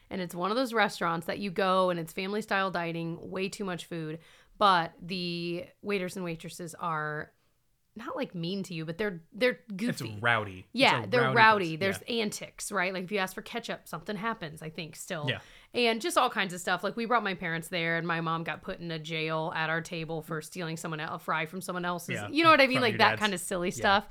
and 0.10 0.22
it's 0.22 0.36
one 0.36 0.52
of 0.52 0.58
those 0.58 0.74
restaurants 0.74 1.28
that 1.28 1.40
you 1.40 1.50
go 1.52 1.90
and 1.90 2.00
it's 2.00 2.14
family 2.14 2.42
style 2.42 2.72
dining, 2.72 3.18
way 3.32 3.50
too 3.50 3.64
much 3.66 3.86
food, 3.86 4.20
but 4.58 4.94
the 5.02 5.66
waiters 5.82 6.16
and 6.16 6.26
waitresses 6.26 6.76
are 6.76 7.32
not 7.96 8.16
like 8.16 8.34
mean 8.34 8.64
to 8.64 8.74
you, 8.74 8.86
but 8.86 8.98
they're 8.98 9.22
they're 9.34 9.60
It's 9.70 10.02
goofy. 10.02 10.18
rowdy. 10.22 10.66
Yeah, 10.72 11.04
a 11.04 11.08
they're 11.08 11.24
place. 11.26 11.36
rowdy. 11.36 11.76
There's 11.76 12.00
Yeah. 12.08 12.22
antics, 12.24 12.72
right? 12.72 12.94
Like 12.94 13.04
if 13.04 13.12
you 13.12 13.18
ask 13.18 13.36
for 13.36 13.42
ketchup, 13.42 13.82
something 13.86 14.16
happens, 14.16 14.62
I 14.62 14.70
think, 14.70 14.96
still. 14.96 15.26
Yeah. 15.28 15.40
And 15.74 16.00
just 16.02 16.18
all 16.18 16.30
kinds 16.30 16.54
of 16.54 16.62
stuff. 16.62 16.86
Like 16.86 16.96
we 16.96 17.06
brought 17.06 17.24
my 17.24 17.34
parents 17.34 17.68
there 17.68 17.98
and 17.98 18.08
my 18.08 18.22
mom 18.22 18.46
got 18.46 18.62
put 18.62 18.80
in 18.80 18.92
a 18.92 19.00
jail 19.00 19.52
at 19.58 19.70
our 19.70 19.82
table 19.82 20.22
for 20.22 20.42
stealing 20.42 20.78
someone 20.78 21.02
a 21.02 21.20
fry 21.20 21.46
from 21.46 21.60
someone 21.60 21.84
else's. 21.84 22.16
Yeah, 22.16 22.30
You 22.30 22.46
know 22.46 22.50
what 22.52 22.62
I 22.62 22.68
mean? 22.68 22.78
from 22.78 22.84
Like 22.84 22.98
that 23.00 23.10
dad's. 23.10 23.20
kind 23.20 23.34
of 23.34 23.42
silly 23.42 23.72
stuff, 23.72 24.08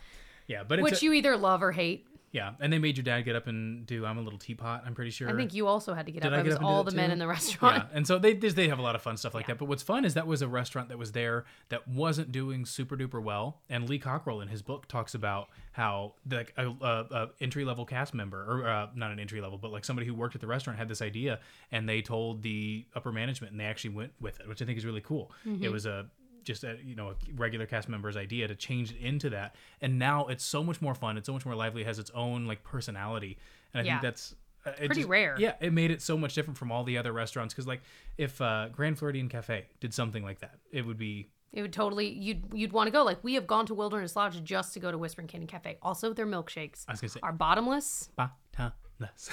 yeah, 0.51 0.63
but 0.67 0.79
it's 0.79 0.85
which 0.91 1.03
a- 1.03 1.05
you 1.05 1.13
either 1.15 1.37
love 1.37 1.63
or 1.63 1.73
hate. 1.73 2.07
yeah, 2.33 2.53
and 2.61 2.73
they 2.73 2.79
made 2.79 2.97
your 2.97 3.03
dad 3.03 3.23
get 3.23 3.35
up 3.35 3.47
and 3.49 3.85
do 3.87 4.05
"I'm 4.07 4.19
a 4.19 4.21
little 4.21 4.39
teapot." 4.39 4.83
I'm 4.87 4.95
pretty 4.95 5.11
sure. 5.11 5.29
I 5.29 5.35
think 5.35 5.53
you 5.53 5.67
also 5.67 5.95
had 5.95 6.07
to 6.07 6.13
get 6.13 6.23
Did 6.23 6.33
up. 6.33 6.37
I 6.39 6.41
It 6.41 6.45
get 6.45 6.49
was 6.51 6.57
up 6.59 6.65
all 6.65 6.85
the 6.85 6.93
men 6.93 7.11
in 7.11 7.19
the 7.19 7.27
restaurant. 7.37 7.77
Yeah, 7.91 7.97
and 7.97 8.07
so 8.07 8.19
they 8.19 8.35
they 8.35 8.69
have 8.69 8.79
a 8.79 8.83
lot 8.83 8.95
of 8.95 9.03
fun 9.03 9.17
stuff 9.17 9.35
like 9.35 9.47
that. 9.49 9.59
But 9.59 9.65
what's 9.67 9.83
fun 9.83 10.05
is 10.05 10.15
that 10.15 10.27
was 10.29 10.41
a 10.43 10.49
restaurant 10.49 10.89
that 10.91 10.99
was 10.99 11.11
there 11.13 11.45
that 11.71 11.89
wasn't 11.89 12.31
doing 12.31 12.65
super 12.67 12.97
duper 12.97 13.23
well. 13.23 13.61
And 13.69 13.89
Lee 13.89 13.99
Cockrell 13.99 14.41
in 14.43 14.49
his 14.49 14.63
book 14.63 14.87
talks 14.87 15.15
about 15.15 15.49
how 15.73 16.15
like 16.31 16.53
a, 16.57 16.67
a, 16.69 17.07
a 17.11 17.29
entry 17.41 17.65
level 17.65 17.85
cast 17.85 18.13
member 18.15 18.41
or 18.43 18.69
uh, 18.69 18.89
not 18.95 19.11
an 19.11 19.19
entry 19.19 19.41
level, 19.41 19.59
but 19.59 19.73
like 19.73 19.85
somebody 19.85 20.07
who 20.07 20.15
worked 20.15 20.35
at 20.35 20.41
the 20.41 20.47
restaurant 20.47 20.79
had 20.79 20.89
this 20.89 21.03
idea, 21.03 21.41
and 21.73 21.89
they 21.89 22.01
told 22.01 22.43
the 22.43 22.85
upper 22.95 23.11
management, 23.13 23.51
and 23.53 23.61
they 23.61 23.65
actually 23.67 23.91
went 23.91 24.13
with 24.21 24.39
it, 24.41 24.49
which 24.49 24.63
I 24.63 24.65
think 24.67 24.79
is 24.79 24.87
really 24.87 25.01
cool. 25.03 25.33
Mm-hmm. 25.47 25.65
It 25.65 25.73
was 25.73 25.85
a 25.87 26.07
just 26.45 26.65
a 26.65 26.77
you 26.85 26.95
know 26.95 27.09
a 27.11 27.15
regular 27.37 27.67
cast 27.67 27.89
member's 27.89 28.17
idea 28.17 28.47
to 28.49 28.55
change 28.55 28.91
it 28.93 28.99
into 28.99 29.31
that 29.31 29.55
and 29.81 29.99
now 29.99 30.27
it's 30.27 30.45
so 30.45 30.63
much 30.65 30.81
more 30.83 30.95
fun 30.95 31.17
it's 31.17 31.27
so 31.27 31.33
much 31.33 31.45
more 31.47 31.55
lively 31.55 31.83
it 31.83 31.87
has 31.87 31.99
its 31.99 32.11
own 32.15 32.47
like 32.47 32.63
personality 32.65 33.39
and 33.75 33.81
i 33.83 33.85
Yeah. 33.85 33.93
think 33.95 34.03
that's 34.03 34.35
uh, 34.67 34.73
Pretty 34.87 35.05
rare. 35.05 35.37
yeah 35.39 35.55
it 35.61 35.73
made 35.73 35.91
it 35.91 36.03
so 36.03 36.17
much 36.19 36.35
different 36.35 36.59
from 36.59 36.71
all 36.73 36.85
the 36.85 36.99
other 36.99 37.13
restaurants 37.13 37.55
because 37.55 37.67
like 37.67 37.81
if 38.19 38.41
uh, 38.41 38.69
grand 38.73 38.99
floridian 38.99 39.29
cafe 39.29 39.67
did 39.81 39.93
something 39.95 40.23
like 40.23 40.41
that 40.41 40.59
it 40.71 40.85
would 40.87 40.99
be 40.99 41.29
It 41.53 41.63
would 41.63 41.73
totally 41.73 42.09
you'd 42.09 42.45
you'd 42.55 42.73
want 42.73 42.87
to 42.87 42.93
go. 42.93 43.03
Like 43.03 43.19
we 43.25 43.35
have 43.35 43.47
gone 43.47 43.67
to 43.67 43.75
Wilderness 43.75 44.15
Lodge 44.17 44.41
just 44.45 44.73
to 44.75 44.81
go 44.81 44.93
to 44.93 44.99
Whispering 44.99 45.27
Canyon 45.29 45.49
Cafe. 45.49 45.79
Also, 45.83 46.13
their 46.15 46.27
milkshakes 46.27 46.85
i 46.87 46.93
was 46.93 47.01
gonna 47.01 47.09
say 47.11 47.21
are 47.25 47.33
bottomless 47.33 48.09
bottomless. 48.15 49.31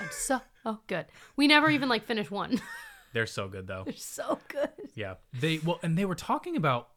and 0.00 0.10
so 0.10 0.40
oh 0.64 0.78
good. 0.86 1.06
We 1.36 1.46
never 1.46 1.70
even 1.70 1.88
like 1.88 2.04
finished 2.06 2.30
one. 2.30 2.60
they're 3.12 3.26
so 3.26 3.48
good 3.48 3.66
though 3.66 3.84
They're 3.84 3.94
so 3.96 4.38
good. 4.48 4.70
Yeah 5.00 5.14
they 5.40 5.58
well 5.64 5.78
and 5.82 5.96
they 5.98 6.04
were 6.04 6.14
talking 6.14 6.56
about 6.56 6.88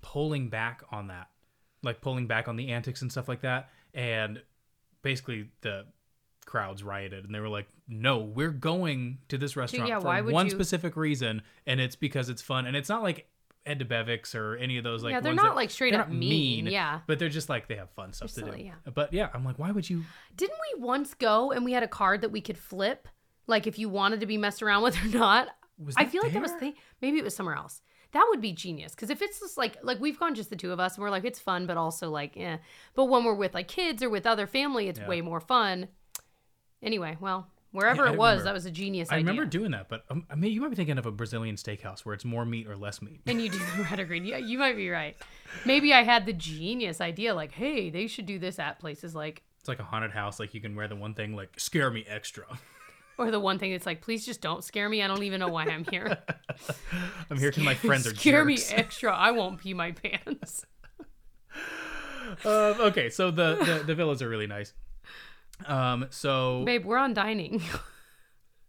pulling 0.00 0.48
back 0.48 0.82
on 0.90 1.08
that 1.08 1.28
like 1.82 2.00
pulling 2.00 2.26
back 2.26 2.48
on 2.48 2.56
the 2.56 2.70
antics 2.72 3.02
and 3.02 3.10
stuff 3.10 3.28
like 3.28 3.40
that 3.42 3.68
and 3.94 4.42
basically 5.02 5.48
the 5.62 5.86
crowds 6.46 6.82
rioted 6.82 7.24
and 7.24 7.34
they 7.34 7.40
were 7.40 7.48
like 7.48 7.66
no 7.88 8.18
we're 8.18 8.50
going 8.50 9.18
to 9.28 9.36
this 9.38 9.56
restaurant 9.56 9.88
yeah, 9.88 9.98
for 10.00 10.06
why 10.06 10.20
would 10.20 10.32
one 10.32 10.46
you- 10.46 10.50
specific 10.50 10.96
reason 10.96 11.42
and 11.66 11.80
it's 11.80 11.96
because 11.96 12.28
it's 12.28 12.42
fun 12.42 12.66
and 12.66 12.76
it's 12.76 12.88
not 12.88 13.02
like 13.02 13.26
Ed 13.66 13.80
Debevic's 13.80 14.34
or 14.34 14.56
any 14.56 14.78
of 14.78 14.84
those 14.84 15.02
like 15.04 15.10
Yeah, 15.12 15.20
they're 15.20 15.32
ones 15.32 15.36
not, 15.42 15.48
that- 15.50 15.56
like, 15.56 15.70
straight 15.70 15.92
they're 15.92 16.00
up 16.00 16.08
not 16.08 16.16
mean, 16.16 16.66
yeah. 16.68 17.00
but 17.06 17.18
they're 17.18 17.28
just 17.28 17.50
like 17.50 17.68
they 17.68 17.76
have 17.76 17.90
fun 17.90 18.14
stuff 18.14 18.32
They're 18.32 18.44
to 18.46 18.50
silly, 18.52 18.62
do 18.62 18.68
yeah. 18.86 18.92
but 18.94 19.12
yeah 19.12 19.28
I'm 19.34 19.44
like 19.44 19.58
why 19.58 19.70
would 19.72 19.88
you 19.90 20.04
Didn't 20.36 20.56
we 20.74 20.80
once 20.82 21.12
go 21.14 21.52
and 21.52 21.64
we 21.66 21.72
had 21.72 21.82
a 21.82 21.88
card 21.88 22.22
that 22.22 22.30
we 22.30 22.40
could 22.40 22.56
flip? 22.56 23.08
Like 23.46 23.66
if 23.66 23.78
you 23.78 23.88
wanted 23.90 24.20
to 24.20 24.26
be 24.26 24.38
messed 24.38 24.62
around 24.62 24.82
with 24.84 24.96
or 25.04 25.08
not? 25.08 25.48
Was 25.84 25.94
I 25.96 26.04
feel 26.06 26.22
like 26.22 26.32
that 26.32 26.42
was 26.42 26.50
there? 26.52 26.60
th- 26.60 26.76
maybe 27.00 27.18
it 27.18 27.24
was 27.24 27.34
somewhere 27.36 27.54
else. 27.56 27.82
That 28.12 28.26
would 28.30 28.40
be 28.40 28.52
genius 28.52 28.92
because 28.94 29.10
if 29.10 29.20
it's 29.22 29.38
just 29.40 29.56
like 29.58 29.76
like 29.82 30.00
we've 30.00 30.18
gone 30.18 30.34
just 30.34 30.50
the 30.50 30.56
two 30.56 30.72
of 30.72 30.80
us 30.80 30.94
and 30.96 31.02
we're 31.02 31.10
like 31.10 31.24
it's 31.24 31.38
fun 31.38 31.66
but 31.66 31.76
also 31.76 32.10
like 32.10 32.36
eh. 32.36 32.56
But 32.94 33.04
when 33.06 33.22
we're 33.24 33.34
with 33.34 33.54
like 33.54 33.68
kids 33.68 34.02
or 34.02 34.08
with 34.10 34.26
other 34.26 34.46
family, 34.46 34.88
it's 34.88 34.98
Yeah. 34.98 35.08
way 35.08 35.20
more 35.20 35.40
fun. 35.40 35.88
Anyway, 36.82 37.16
well, 37.20 37.48
wherever 37.72 38.06
Yeah, 38.06 38.12
it 38.12 38.18
was, 38.18 38.28
remember. 38.38 38.44
that 38.44 38.54
was 38.54 38.64
a 38.66 38.70
genius 38.70 39.10
I 39.10 39.16
idea. 39.16 39.26
remember 39.26 39.44
doing 39.50 39.72
that 39.72 39.88
but 39.90 40.04
um, 40.10 40.24
I 40.30 40.36
mean 40.36 40.52
you 40.52 40.60
might 40.62 40.70
be 40.70 40.76
thinking 40.76 40.96
of 40.96 41.04
a 41.06 41.10
Brazilian 41.10 41.56
steakhouse 41.56 42.00
where 42.00 42.14
it's 42.14 42.24
more 42.24 42.44
meat 42.46 42.66
or 42.66 42.76
less 42.76 43.02
meat 43.02 43.20
and 43.26 43.42
you 43.42 43.50
do 43.50 43.58
the 43.58 43.82
red 43.82 44.00
or 44.00 44.04
green. 44.06 44.24
Yeah, 44.24 44.38
you 44.38 44.58
might 44.58 44.76
be 44.76 44.88
right. 44.88 45.16
Maybe 45.66 45.92
I 45.92 46.02
had 46.02 46.24
the 46.24 46.32
genius 46.32 47.00
idea 47.02 47.34
like, 47.34 47.52
hey, 47.52 47.90
they 47.90 48.06
should 48.06 48.26
do 48.26 48.38
this 48.38 48.58
at 48.58 48.78
places 48.78 49.14
like 49.14 49.42
It's 49.60 49.68
like 49.68 49.80
a 49.80 49.84
haunted 49.84 50.12
house. 50.12 50.40
Like 50.40 50.54
you 50.54 50.60
can 50.62 50.74
wear 50.76 50.88
the 50.88 50.96
one 50.96 51.12
thing 51.14 51.36
like 51.36 51.60
scare 51.60 51.90
me 51.90 52.04
extra. 52.08 52.44
or 53.24 53.30
the 53.30 53.40
one 53.40 53.58
thing 53.58 53.72
that's 53.72 53.86
like, 53.86 54.00
please 54.00 54.24
just 54.24 54.40
don't 54.40 54.62
scare 54.64 54.88
me. 54.88 55.02
I 55.02 55.06
don't 55.08 55.22
even 55.22 55.40
know 55.40 55.48
why 55.48 55.64
I'm 55.64 55.84
here. 55.84 56.18
I'm 57.30 57.38
here 57.38 57.50
because 57.50 57.64
my 57.64 57.74
friends 57.86 58.06
are 58.06 58.14
Scare 58.14 58.44
me 58.44 58.58
extra. 58.70 59.14
I 59.14 59.30
won't 59.32 59.60
pee 59.60 59.74
my 59.74 59.92
pants. 59.92 60.64
Um, 62.44 62.80
okay, 62.80 63.08
so 63.10 63.30
the, 63.30 63.56
the 63.56 63.84
the 63.86 63.94
villas 63.94 64.20
are 64.22 64.28
really 64.28 64.46
nice. 64.46 64.72
Um, 65.66 66.06
so 66.10 66.62
Babe, 66.64 66.84
we're 66.84 66.98
on 66.98 67.14
dining. 67.14 67.62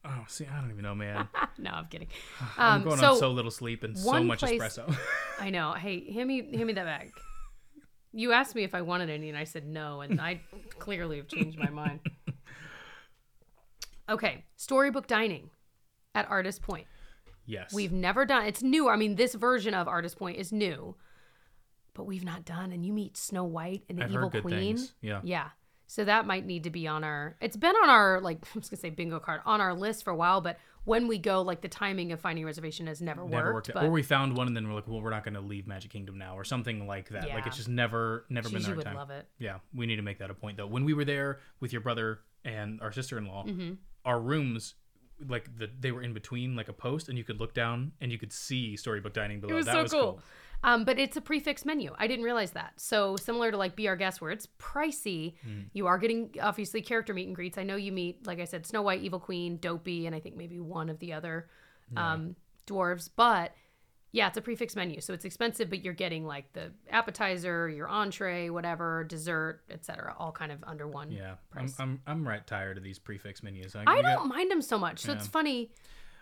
oh, 0.06 0.24
see, 0.28 0.46
I 0.52 0.60
don't 0.62 0.72
even 0.72 0.82
know, 0.84 0.96
man. 0.96 1.28
no, 1.58 1.72
I'm 1.72 1.86
kidding. 1.88 2.08
I'm 2.58 2.78
Um, 2.82 2.84
going 2.88 3.00
so, 3.00 3.12
on 3.12 3.18
so 3.18 3.32
little 3.32 3.52
sleep 3.52 3.84
and 3.84 3.98
so 3.98 4.24
much 4.24 4.40
place- 4.40 4.62
espresso. 4.62 4.96
I 5.40 5.50
know. 5.50 5.74
Hey, 5.74 6.12
hand 6.12 6.28
me 6.28 6.38
hand 6.56 6.68
me 6.68 6.74
that 6.74 6.86
bag. 6.86 7.12
You 8.12 8.32
asked 8.32 8.56
me 8.56 8.64
if 8.64 8.74
I 8.74 8.82
wanted 8.82 9.10
any, 9.12 9.30
and 9.30 9.38
I 9.38 9.44
said 9.44 9.68
no, 9.68 10.02
and 10.02 10.20
I 10.20 10.42
clearly 10.80 11.18
have 11.18 11.28
changed 11.28 11.60
my 11.60 11.70
mind. 11.70 12.00
Okay, 14.10 14.46
storybook 14.56 15.08
dining 15.08 15.50
at 16.16 16.30
Artist 16.30 16.62
Point. 16.62 16.88
yes, 17.46 17.74
We've 17.74 17.92
never 17.92 18.26
done. 18.26 18.46
It's 18.46 18.64
new. 18.64 18.90
I 18.90 18.96
mean, 18.96 19.16
this 19.16 19.36
version 19.36 19.74
of 19.74 19.88
Artist 19.88 20.18
Point 20.18 20.38
is 20.38 20.52
new, 20.52 20.96
but 21.94 22.06
we've 22.06 22.24
not 22.26 22.46
done. 22.46 22.72
And 22.72 22.86
you 22.86 22.94
meet 22.94 23.18
Snow 23.18 23.44
White 23.44 23.84
and 23.90 24.00
the 24.00 24.06
I've 24.06 24.12
Evil 24.12 24.30
Queen. 24.30 24.44
things. 24.78 24.94
Yeah. 25.02 25.22
Yeah. 25.24 25.50
So 25.88 26.06
that 26.06 26.28
might 26.28 26.46
need 26.46 26.64
to 26.66 26.70
be 26.70 26.88
on 26.88 27.04
our. 27.04 27.36
It's 27.42 27.58
been 27.58 27.76
on 27.76 27.90
our 27.90 28.20
like 28.22 28.38
I 28.56 28.60
was 28.60 28.70
gonna 28.70 28.80
say 28.80 28.90
bingo 28.90 29.20
card 29.20 29.42
on 29.46 29.60
our 29.62 29.74
list 29.74 30.04
for 30.04 30.12
a 30.12 30.16
while, 30.16 30.42
but 30.42 30.58
when 30.86 31.08
we 31.08 31.18
go, 31.20 31.42
like 31.42 31.62
the 31.62 31.68
timing 31.68 32.12
of 32.12 32.20
finding 32.20 32.44
a 32.44 32.48
reservation 32.48 32.88
has 32.88 33.02
never, 33.02 33.24
Never 33.28 33.54
worked. 33.54 33.68
worked, 33.70 33.74
but 33.76 33.84
or 33.84 33.92
we 33.92 34.02
found 34.02 34.36
one 34.36 34.48
and 34.48 34.56
then 34.56 34.68
we're 34.68 34.74
like, 34.76 34.88
well, 34.88 35.02
we're 35.02 35.10
not 35.12 35.24
going 35.24 35.34
to 35.36 35.42
leave 35.42 35.68
Magic 35.68 35.92
Kingdom 35.92 36.18
now, 36.18 36.36
or 36.36 36.44
something 36.44 36.88
like 36.88 37.10
that. 37.10 37.28
Yeah. 37.28 37.36
Like 37.36 37.46
it's 37.46 37.58
just 37.58 37.70
never, 37.70 38.26
never 38.30 38.50
been 38.50 38.60
Gigi 38.62 38.72
the 38.72 38.78
right 38.78 38.86
time. 38.86 38.96
love 38.96 39.12
it. 39.12 39.28
Yeah, 39.38 39.58
we 39.76 39.86
need 39.86 39.98
to 39.98 40.02
make 40.02 40.18
that 40.20 40.32
a 40.32 40.34
point 40.34 40.58
though. 40.58 40.66
When 40.68 40.86
we 40.86 40.94
were 40.94 41.06
there 41.06 41.42
with 41.60 41.74
your 41.74 41.82
brother 41.82 42.22
and 42.46 42.82
our 42.82 42.92
sister-in-law, 42.92 43.46
Mm-hmm. 43.46 43.74
Our 44.06 44.20
rooms 44.20 44.76
like 45.28 45.50
the 45.58 45.70
they 45.80 45.92
were 45.92 46.02
in 46.02 46.14
between 46.14 46.56
like 46.56 46.70
a 46.70 46.74
post 46.74 47.10
and 47.10 47.18
you 47.18 47.24
could 47.24 47.40
look 47.40 47.54
down 47.54 47.92
and 48.00 48.12
you 48.12 48.18
could 48.18 48.32
see 48.32 48.78
storybook 48.78 49.14
dining 49.14 49.40
below. 49.42 49.54
It 49.54 49.56
was 49.58 49.66
that 49.66 49.74
so 49.76 49.82
was 49.84 49.92
cool. 49.92 50.22
Um, 50.62 50.84
but 50.84 51.00
it's 51.00 51.16
a 51.16 51.22
prefix 51.22 51.64
menu. 51.64 51.94
I 51.98 52.08
didn't 52.08 52.26
realize 52.26 52.52
that. 52.52 52.74
So 52.78 53.16
similar 53.16 53.50
to 53.50 53.56
like 53.58 53.78
Be 53.78 53.88
Our 53.88 53.96
Guest, 53.96 54.20
where 54.22 54.32
it's 54.32 54.48
pricey, 54.60 55.36
Hmm. 55.44 55.62
you 55.74 55.88
are 55.88 55.98
getting 55.98 56.36
obviously 56.42 56.82
character 56.82 57.14
meet 57.14 57.28
and 57.28 57.36
greets. 57.36 57.58
I 57.58 57.64
know 57.64 57.78
you 57.78 57.94
meet, 57.94 58.28
like 58.28 58.40
I 58.40 58.46
said, 58.46 58.66
Snow 58.66 58.82
White, 58.82 59.02
Evil 59.02 59.20
Queen, 59.22 59.58
Dopey, 59.58 60.06
and 60.06 60.14
I 60.16 60.20
think 60.20 60.36
maybe 60.36 60.60
one 60.60 60.90
of 60.90 61.00
the 61.00 61.14
other 61.14 61.48
um, 61.96 62.36
dwarves. 62.68 63.10
But 63.16 63.54
yeah, 64.12 64.28
it's 64.28 64.38
a 64.38 64.42
prefix 64.42 64.76
menu, 64.76 65.02
so 65.02 65.14
it's 65.14 65.26
expensive, 65.26 65.70
but 65.70 65.84
you're 65.84 65.94
getting 65.94 66.26
like 66.26 66.52
the 66.54 66.72
appetizer, 66.90 67.70
your 67.70 67.88
entree, 67.88 68.50
whatever, 68.50 69.04
dessert, 69.04 69.62
etc., 69.70 70.16
all 70.18 70.32
kind 70.32 70.52
of 70.52 70.64
under 70.64 70.88
one. 70.88 71.12
Yeah, 71.12 71.36
I'm. 71.56 71.68
I'm 71.80 72.02
I'm 72.08 72.28
right 72.28 72.46
tired 72.46 72.78
of 72.78 72.84
these 72.84 72.98
prefix 73.00 73.44
menus. 73.44 73.76
I, 73.76 73.84
I 73.86 74.02
don't 74.02 74.28
mind 74.28 74.50
them 74.50 74.62
so 74.62 74.78
much. 74.78 75.00
So 75.00 75.14
it's 75.14 75.28
funny. 75.28 75.72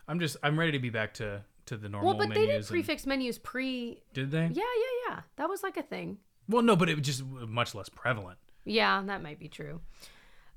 I'm 0.08 0.20
just 0.20 0.38
I'm 0.44 0.58
ready 0.60 0.72
to 0.74 0.80
be 0.80 0.90
back 0.90 1.14
to 1.16 1.44
to 1.68 1.78
the 1.78 1.90
normal 1.90 2.10
Well, 2.10 2.28
but 2.28 2.34
they 2.34 2.46
did 2.46 2.56
and- 2.58 2.68
prefix 2.68 3.06
menus 3.06 3.38
pre. 3.38 4.02
did 4.14 4.32
they? 4.32 4.44
Yeah, 4.44 4.48
yeah, 4.54 5.10
yeah. 5.10 5.20
That 5.38 5.50
was 5.50 5.64
like 5.64 5.78
a 5.78 5.84
thing. 5.84 6.18
Well, 6.50 6.64
no, 6.64 6.76
but 6.76 6.90
it 6.90 6.96
was 6.98 7.06
just 7.06 7.22
uh, 7.22 7.46
much 7.46 7.76
less 7.76 7.90
prevalent. 7.90 8.40
Yeah, 8.64 9.02
that 9.06 9.22
might 9.22 9.40
be 9.40 9.48
true. 9.50 9.82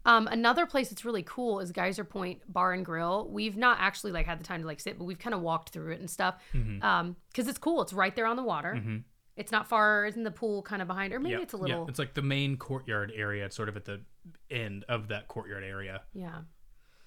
Um, 0.05 0.27
another 0.29 0.67
place 0.67 0.89
that's 0.89 1.05
really 1.05 1.23
cool 1.23 1.61
is 1.61 1.73
Geyser 1.73 2.05
Point 2.05 2.41
Bar 2.51 2.73
and 2.73 2.85
Grill. 2.85 3.29
We've 3.31 3.57
not 3.57 3.79
actually 3.81 4.13
like 4.13 4.27
had 4.27 4.41
the 4.41 4.45
time 4.45 4.63
to 4.63 4.67
like 4.67 4.81
sit, 4.81 4.99
but 4.99 5.05
we've 5.05 5.19
kind 5.19 5.35
of 5.35 5.43
walked 5.43 5.71
through 5.71 5.93
it 5.93 6.01
and 6.01 6.09
stuff. 6.09 6.37
Mm-hmm. 6.55 6.83
Um, 6.83 7.17
because 7.29 7.49
it's 7.49 7.59
cool. 7.59 7.83
It's 7.83 7.93
right 7.93 8.15
there 8.15 8.27
on 8.27 8.37
the 8.37 8.43
water. 8.43 8.83
It's 9.37 9.53
not 9.53 9.69
far. 9.69 10.05
Isn't 10.07 10.25
the 10.25 10.31
pool 10.31 10.63
kind 10.63 10.83
of 10.83 10.89
behind, 10.89 11.13
or 11.15 11.21
maybe 11.21 11.37
yeah, 11.37 11.43
it's 11.43 11.55
a 11.55 11.57
little. 11.57 11.85
Yeah, 11.85 11.89
it's 11.89 11.99
like 11.99 12.15
the 12.15 12.23
main 12.23 12.57
courtyard 12.57 13.13
area. 13.15 13.47
It's 13.47 13.57
sort 13.57 13.69
of 13.69 13.77
at 13.77 13.85
the 13.85 14.03
end 14.51 14.85
of 14.89 15.09
that 15.09 15.29
courtyard 15.29 15.65
area. 15.65 16.03
Yeah, 16.13 16.41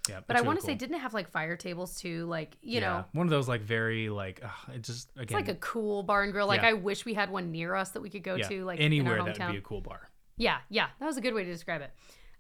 Yeah, 0.10 0.22
but 0.26 0.36
I 0.36 0.42
want 0.42 0.60
to 0.60 0.66
say, 0.66 0.74
didn't 0.74 0.96
it 0.96 1.02
have 1.02 1.14
like 1.14 1.30
fire 1.30 1.56
tables 1.56 2.00
too? 2.00 2.26
Like 2.26 2.58
you 2.62 2.82
know, 2.82 3.06
one 3.12 3.28
of 3.28 3.32
those 3.32 3.48
like 3.48 3.62
very 3.62 4.10
like 4.10 4.42
ugh, 4.44 4.76
it 4.76 4.82
just 4.82 5.12
again 5.12 5.24
it's 5.24 5.34
like 5.34 5.48
a 5.48 5.60
cool 5.60 6.04
bar 6.04 6.24
and 6.24 6.32
grill. 6.32 6.48
Like 6.48 6.62
Yeah. 6.62 6.70
I 6.70 6.74
wish 6.74 7.06
we 7.06 7.14
had 7.14 7.30
one 7.30 7.52
near 7.52 7.76
us 7.76 7.92
that 7.92 8.02
we 8.02 8.10
could 8.10 8.24
go 8.24 8.36
yeah, 8.36 8.48
to, 8.48 8.66
like 8.66 8.80
anywhere 8.80 9.16
in 9.16 9.22
our 9.22 9.34
that 9.34 9.40
would 9.40 9.52
be 9.52 9.58
a 9.60 9.62
cool 9.62 9.82
bar. 9.82 10.10
Yeah, 10.38 10.58
yeah, 10.70 10.88
that 11.00 11.06
was 11.06 11.18
a 11.18 11.22
good 11.22 11.34
way 11.34 11.44
to 11.44 11.52
describe 11.52 11.82
it. 11.82 11.92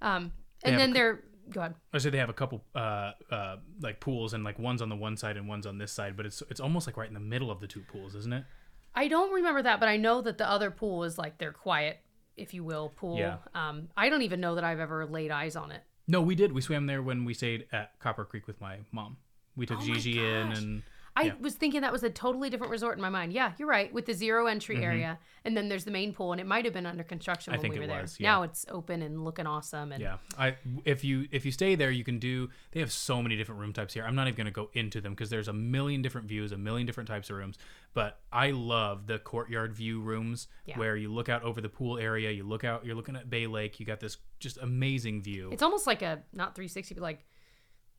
Um, 0.02 0.32
and 0.64 0.80
then 0.80 0.92
a 0.92 0.94
there, 0.94 1.24
go 1.52 1.62
ahead. 1.62 1.76
I 1.94 1.98
say 1.98 2.10
they 2.10 2.18
have 2.18 2.30
a 2.30 2.34
couple 2.34 2.64
uh 2.76 3.12
uh 3.32 3.58
like 3.82 4.00
pools 4.00 4.34
and 4.34 4.44
like 4.44 4.60
one's 4.60 4.82
on 4.82 4.90
the 4.90 4.96
one 4.96 5.18
side 5.18 5.38
and 5.38 5.48
one's 5.48 5.66
on 5.66 5.78
this 5.78 5.92
side, 5.92 6.16
but 6.18 6.26
it's 6.26 6.42
it's 6.50 6.60
almost 6.60 6.88
like 6.88 6.98
right 6.98 7.08
in 7.08 7.14
the 7.14 7.20
middle 7.20 7.52
of 7.52 7.60
the 7.60 7.68
two 7.68 7.82
pools, 7.92 8.16
isn't 8.16 8.34
it? 8.34 8.44
I 8.96 9.08
don't 9.08 9.34
remember 9.34 9.62
that, 9.64 9.80
but 9.80 9.90
I 9.90 9.98
know 9.98 10.22
that 10.22 10.38
the 10.38 10.50
other 10.50 10.70
pool 10.72 11.04
is 11.04 11.18
like 11.18 11.38
their 11.40 11.52
quiet, 11.52 12.00
if 12.38 12.54
you 12.54 12.64
will, 12.64 12.90
pool. 12.96 13.18
Yeah. 13.18 13.38
Um, 13.56 13.90
I 13.98 14.10
don't 14.10 14.22
even 14.22 14.40
know 14.40 14.56
that 14.56 14.64
I've 14.64 14.80
ever 14.80 15.06
laid 15.06 15.32
eyes 15.32 15.56
on 15.56 15.72
it. 15.72 15.82
No, 16.08 16.22
we 16.22 16.36
did. 16.36 16.52
We 16.52 16.62
swam 16.62 16.86
there 16.86 17.02
when 17.02 17.26
we 17.26 17.34
stayed 17.34 17.66
at 17.72 17.98
Copper 18.00 18.26
Creek 18.26 18.46
with 18.46 18.60
my 18.62 18.78
mom. 18.92 19.18
We 19.56 19.66
took 19.66 19.80
Oh 19.80 19.86
Gigi 19.86 20.20
in 20.20 20.52
and 20.52 20.84
I 21.16 21.24
Yeah. 21.26 21.34
was 21.40 21.54
thinking 21.54 21.82
that 21.82 21.92
was 21.92 22.04
a 22.04 22.10
totally 22.10 22.50
different 22.50 22.72
resort 22.72 22.98
in 22.98 23.02
my 23.02 23.10
mind. 23.10 23.34
Yeah, 23.34 23.54
you're 23.60 23.68
right. 23.68 23.94
With 23.94 24.06
the 24.08 24.14
zero 24.14 24.48
entry 24.48 24.84
area, 24.84 25.20
and 25.46 25.56
then 25.56 25.70
there's 25.70 25.84
the 25.86 25.92
main 25.92 26.12
pool, 26.14 26.32
and 26.32 26.42
it 26.42 26.48
might 26.48 26.66
have 26.66 26.74
been 26.74 26.86
under 26.88 27.04
construction 27.04 27.54
Mm-hmm. 27.54 27.60
I 27.66 27.70
when 27.70 27.72
we 27.72 27.80
were 27.80 27.88
there. 27.88 28.02
was, 28.02 28.20
yeah. 28.20 28.32
Now 28.32 28.44
it's 28.44 28.66
open 28.70 29.02
and 29.04 29.24
looking 29.24 29.46
awesome. 29.46 29.92
And 29.92 30.02
Yeah, 30.02 30.18
I 30.38 30.56
if 30.86 31.04
you 31.04 31.28
if 31.32 31.46
you 31.46 31.52
stay 31.52 31.76
there, 31.76 31.92
you 31.92 32.04
can 32.04 32.18
do. 32.20 32.50
They 32.72 32.80
have 32.80 32.92
so 32.92 33.22
many 33.22 33.36
different 33.36 33.62
room 33.62 33.74
types 33.74 33.94
here. 33.94 34.04
I'm 34.06 34.16
not 34.16 34.28
even 34.28 34.38
going 34.38 34.46
to 34.46 34.52
go 34.52 34.70
into 34.74 35.02
them 35.02 35.14
because 35.14 35.30
there's 35.30 35.48
a 35.48 35.54
million 35.54 36.02
different 36.02 36.28
views, 36.28 36.52
a 36.52 36.58
million 36.58 36.88
different 36.88 37.08
types 37.08 37.30
of 37.30 37.36
rooms. 37.38 37.58
But 37.94 38.20
I 38.32 38.50
love 38.52 39.06
the 39.06 39.20
courtyard 39.20 39.74
view 39.76 40.02
rooms 40.02 40.48
Yeah. 40.66 40.80
where 40.80 40.96
you 40.96 41.14
look 41.14 41.30
out 41.30 41.44
over 41.44 41.62
the 41.62 41.70
pool 41.70 42.00
area. 42.00 42.32
You 42.32 42.44
look 42.44 42.64
out. 42.64 42.86
You're 42.86 42.96
looking 42.96 43.16
at 43.16 43.30
Bay 43.30 43.46
Lake. 43.46 43.80
You 43.80 43.86
got 43.86 44.00
this 44.00 44.18
just 44.40 44.58
amazing 44.58 45.22
view. 45.22 45.50
it's 45.52 45.62
almost 45.64 45.86
like 45.88 46.02
a 46.02 46.24
not 46.34 46.56
360, 46.56 46.96
but 46.96 47.02
like 47.02 47.26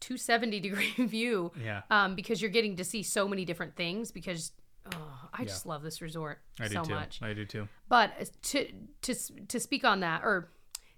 270 0.01 0.61
degree 0.61 0.93
view. 0.99 1.53
Yeah. 1.63 1.83
Um, 1.91 2.15
because 2.15 2.41
you're 2.41 2.51
getting 2.51 2.77
to 2.77 2.85
see 2.85 3.03
so 3.03 3.29
many 3.29 3.45
different 3.45 3.77
things. 3.77 4.11
Because 4.13 4.53
oh, 4.95 5.29
I 5.33 5.45
just 5.45 5.67
love 5.67 5.83
this 5.83 6.03
resort 6.03 6.41
I 6.61 6.69
do 6.69 6.75
so 6.75 6.83
too. 6.85 6.95
much. 6.95 7.21
I 7.23 7.33
do 7.33 7.45
too. 7.45 7.69
But 7.89 8.31
to 8.43 8.69
to 9.03 9.15
to 9.49 9.61
speak 9.61 9.85
on 9.85 10.01
that, 10.01 10.23
or 10.23 10.51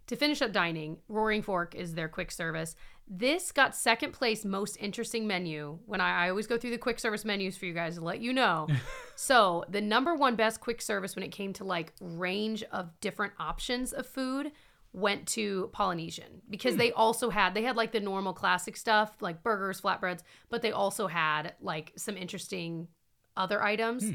to 0.07 0.17
finish 0.17 0.41
up 0.41 0.53
dining, 0.53 0.99
Roaring 1.09 1.43
Fork 1.43 1.75
is 1.75 1.95
their 1.95 2.09
quick 2.09 2.31
service. 2.31 2.77
This 3.09 3.53
got 3.53 3.77
second 3.77 4.13
place 4.13 4.45
most 4.45 4.77
interesting 4.81 5.27
menu. 5.27 5.79
When 5.87 6.01
I, 6.01 6.27
I 6.27 6.31
always 6.31 6.47
go 6.47 6.59
through 6.59 6.71
the 6.71 6.79
quick 6.79 6.99
service 6.99 7.25
menus 7.25 7.57
for 7.57 7.67
you 7.67 7.73
guys 7.73 7.97
to 7.97 8.01
let 8.01 8.21
you 8.21 8.33
know. 8.33 8.67
so 9.17 9.65
the 9.69 9.81
number 9.81 10.15
one 10.15 10.35
best 10.35 10.61
quick 10.61 10.83
service 10.83 11.15
when 11.15 11.23
it 11.23 11.31
came 11.31 11.53
to 11.55 11.65
like 11.65 11.93
range 12.01 12.65
of 12.73 12.99
different 13.01 13.33
options 13.39 13.93
of 13.93 14.07
food 14.07 14.51
went 14.97 15.29
to 15.29 15.69
Polynesian 15.75 16.41
because 16.49 16.73
hmm. 16.73 16.79
they 16.79 16.93
also 16.93 17.29
had 17.29 17.53
they 17.53 17.63
had 17.63 17.77
like 17.77 17.93
the 17.93 18.01
normal 18.01 18.33
classic 18.33 18.77
stuff 18.79 19.15
like 19.21 19.43
burgers, 19.43 19.81
flatbreads, 19.81 20.23
but 20.49 20.63
they 20.63 20.73
also 20.73 21.07
had 21.07 21.53
like 21.61 21.93
some 21.97 22.17
interesting 22.17 22.89
other 23.37 23.63
items. 23.63 24.05
Hmm. 24.05 24.15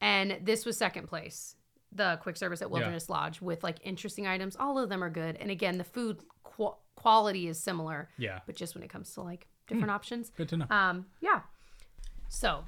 And 0.00 0.38
this 0.42 0.64
was 0.64 0.76
second 0.76 1.06
place, 1.06 1.54
the 1.92 2.18
quick 2.22 2.38
service 2.38 2.62
at 2.62 2.70
Wilderness 2.70 3.10
Lodge 3.10 3.42
with 3.42 3.62
like 3.62 3.76
interesting 3.84 4.26
items. 4.26 4.56
All 4.58 4.78
of 4.78 4.88
them 4.88 5.04
are 5.04 5.10
good. 5.10 5.36
And 5.36 5.50
again, 5.50 5.76
the 5.76 5.84
food 5.84 6.22
qu- 6.42 6.74
quality 6.96 7.46
is 7.46 7.60
similar, 7.60 8.08
Yeah. 8.16 8.40
but 8.46 8.56
just 8.56 8.74
when 8.74 8.82
it 8.82 8.88
comes 8.88 9.12
to 9.14 9.20
like 9.20 9.46
different 9.68 9.90
hmm. 9.90 9.94
options. 9.94 10.32
Good 10.34 10.48
to 10.48 10.56
know. 10.56 10.66
Um, 10.70 11.06
yeah. 11.20 11.42
So 12.30 12.64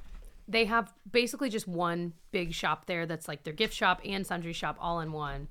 they 0.46 0.66
have 0.66 0.92
basically 1.10 1.48
just 1.48 1.66
one 1.66 2.12
big 2.30 2.52
shop 2.52 2.84
there 2.84 3.06
that's 3.06 3.26
like 3.26 3.42
their 3.42 3.54
gift 3.54 3.72
shop 3.72 4.02
and 4.04 4.26
sundry 4.26 4.52
shop 4.52 4.76
all 4.78 5.00
in 5.00 5.12
one. 5.12 5.48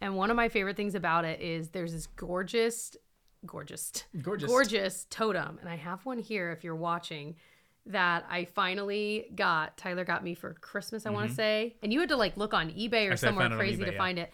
And 0.00 0.16
one 0.16 0.30
of 0.30 0.36
my 0.36 0.48
favorite 0.48 0.76
things 0.76 0.94
about 0.94 1.24
it 1.24 1.40
is 1.40 1.70
there's 1.70 1.92
this 1.92 2.06
gorgeous, 2.06 2.96
gorgeous, 3.44 4.04
Gorgeous. 4.22 4.48
gorgeous 4.48 5.06
totem. 5.10 5.58
And 5.60 5.68
I 5.68 5.76
have 5.76 6.04
one 6.06 6.18
here 6.18 6.52
if 6.52 6.64
you're 6.64 6.74
watching 6.76 7.36
that 7.86 8.24
I 8.30 8.44
finally 8.44 9.26
got. 9.34 9.76
Tyler 9.76 10.04
got 10.04 10.22
me 10.24 10.34
for 10.34 10.54
Christmas, 10.54 11.06
I 11.06 11.10
want 11.10 11.28
to 11.28 11.34
say. 11.34 11.76
And 11.82 11.92
you 11.92 12.00
had 12.00 12.08
to 12.10 12.16
like 12.16 12.36
look 12.36 12.54
on 12.54 12.70
eBay 12.70 13.08
or 13.08 13.12
I 13.12 13.16
somewhere 13.16 13.44
found 13.44 13.52
it 13.54 13.56
on 13.56 13.60
crazy 13.60 13.82
eBay, 13.82 13.86
to 13.86 13.92
yeah. 13.92 13.98
find 13.98 14.18
it. 14.18 14.32